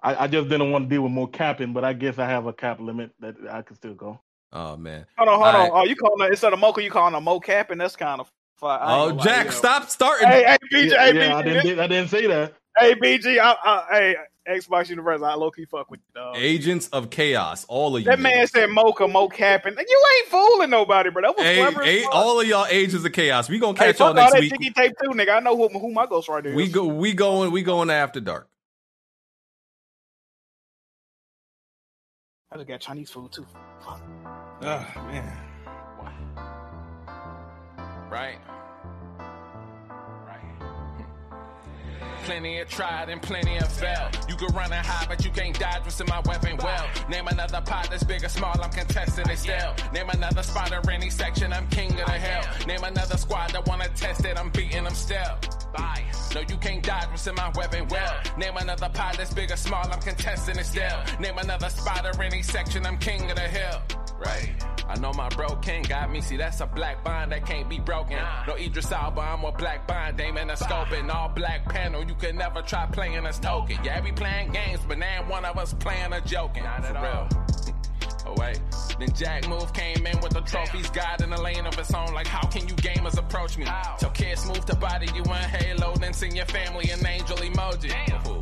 [0.02, 2.46] I, I just didn't want to deal with more capping, but I guess I have
[2.46, 4.20] a cap limit that I can still go.
[4.52, 5.06] Oh man.
[5.16, 5.70] Hold on, hold All on.
[5.70, 5.80] right.
[5.82, 6.82] Oh, you calling it instead of mocha?
[6.82, 8.28] You calling a mocap, and that's kind of.
[8.56, 8.80] fire.
[8.82, 10.28] Oh, Jack, you stop starting.
[10.28, 12.54] Hey, hey, BG, Yeah, hey, yeah, BG, I didn't, I didn't say that.
[12.78, 14.16] Hey, BG, I, I, hey,
[14.48, 16.36] Xbox Universe, I low key fuck with you, dog.
[16.36, 18.10] Agents of Chaos, all of you.
[18.10, 21.22] That man said mocha, mocap, and you ain't fooling nobody, bro.
[21.22, 21.82] That was Hey, clever.
[21.82, 23.48] hey, all of y'all Agents of Chaos.
[23.48, 24.50] We gonna Hey, catch y'all fuck all next that week.
[24.50, 25.36] jiggy tape too, nigga.
[25.36, 26.54] I know who, who my ghostwriter is.
[26.56, 26.86] We go.
[26.86, 27.52] We going.
[27.52, 28.48] We going after dark.
[32.50, 33.46] I just got Chinese food too.
[33.80, 34.00] Fuck.
[34.60, 35.38] Oh man.
[38.10, 38.38] Right.
[42.24, 44.08] Plenty of tried and plenty of fell.
[44.28, 46.86] You can run and hide, but you can't dodge what's in my Weapon Wheel.
[47.08, 49.74] Name another pot that's big or small, I'm contesting it still.
[49.92, 52.44] Name another spot or any section, I'm king of the hell.
[52.66, 55.36] Name another squad that wanna test it, I'm beating them still.
[55.74, 56.04] Bye.
[56.34, 58.14] No, you can't dodge what's in my Weapon Wheel.
[58.38, 60.98] Name another pot that's big or small, I'm contesting it still.
[61.18, 63.82] Name another spot or any section, I'm king of the hill.
[64.24, 64.50] Right.
[64.88, 66.20] I know my bro King got me.
[66.20, 68.18] See, that's a black bond that can't be broken.
[68.46, 70.18] No Idris Elba, I'm a black bond.
[70.18, 72.04] Dame in a scope and all black panel.
[72.04, 73.78] You can never try playing us token.
[73.82, 76.64] Yeah, we playing games, but now one of us playing a joking.
[76.64, 77.28] Not at all.
[78.24, 78.60] Oh wait,
[79.00, 82.14] then Jack Move came in with the trophies, God in a lane of his own.
[82.14, 83.66] Like, how can you gamers approach me?
[83.98, 88.28] So Kid Smooth to body you in Halo, then sing your family an angel emoji.
[88.28, 88.41] Ooh.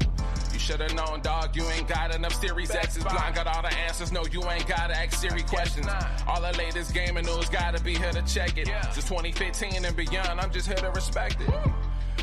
[0.60, 1.56] You should've known, dog.
[1.56, 3.02] You ain't got enough Series X's.
[3.02, 4.12] Blind got all the answers.
[4.12, 5.86] No, you ain't gotta ask Siri questions.
[6.28, 8.68] All the latest gaming news gotta be here to check it.
[8.92, 11.48] Since 2015 and beyond, I'm just here to respect it.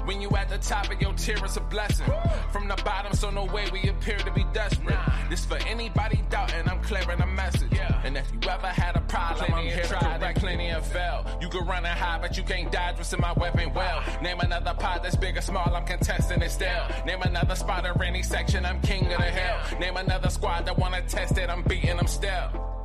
[0.06, 2.06] When you at the top of your tier, it's a blessing.
[2.52, 4.98] From the bottom, so no way we appear to be desperate.
[5.30, 7.78] This for anybody doubting, I'm clearing a message.
[8.04, 11.26] And if you ever had a problem, I'm here to correct plenty of fail.
[11.42, 14.02] You can run and hide, but you can't dodge what's in my Weapon Wheel.
[14.22, 16.86] Name another pot that's big or small, I'm contesting it still.
[17.06, 19.80] Name another spot or any section, I'm king of the hill.
[19.80, 22.77] Name another squad that wanna test it, I'm beating them still.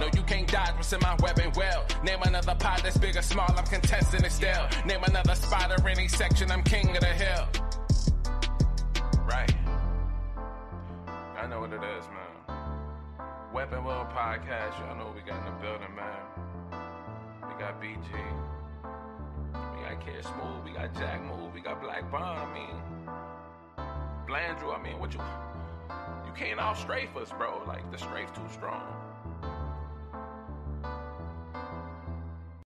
[0.00, 1.84] No, you can't dodge what's in my Weapon Wheel.
[2.04, 4.66] Name another pot that's big or small, I'm contesting it still.
[4.86, 7.48] Name another spot or any section, I'm king of the hill.
[9.24, 9.54] Right.
[11.36, 12.56] I know what it is, man.
[13.52, 16.22] Weapon World Podcast, y'all know what we got in the building, man.
[17.48, 18.10] We got BG.
[19.52, 22.80] We got Kid Smooth, we got Jack Move, we got Black Bond, I mean.
[24.28, 25.20] Blandrew, I mean, what you.
[26.26, 27.62] You can't off strafe us, bro.
[27.66, 28.82] Like, the strafe too strong.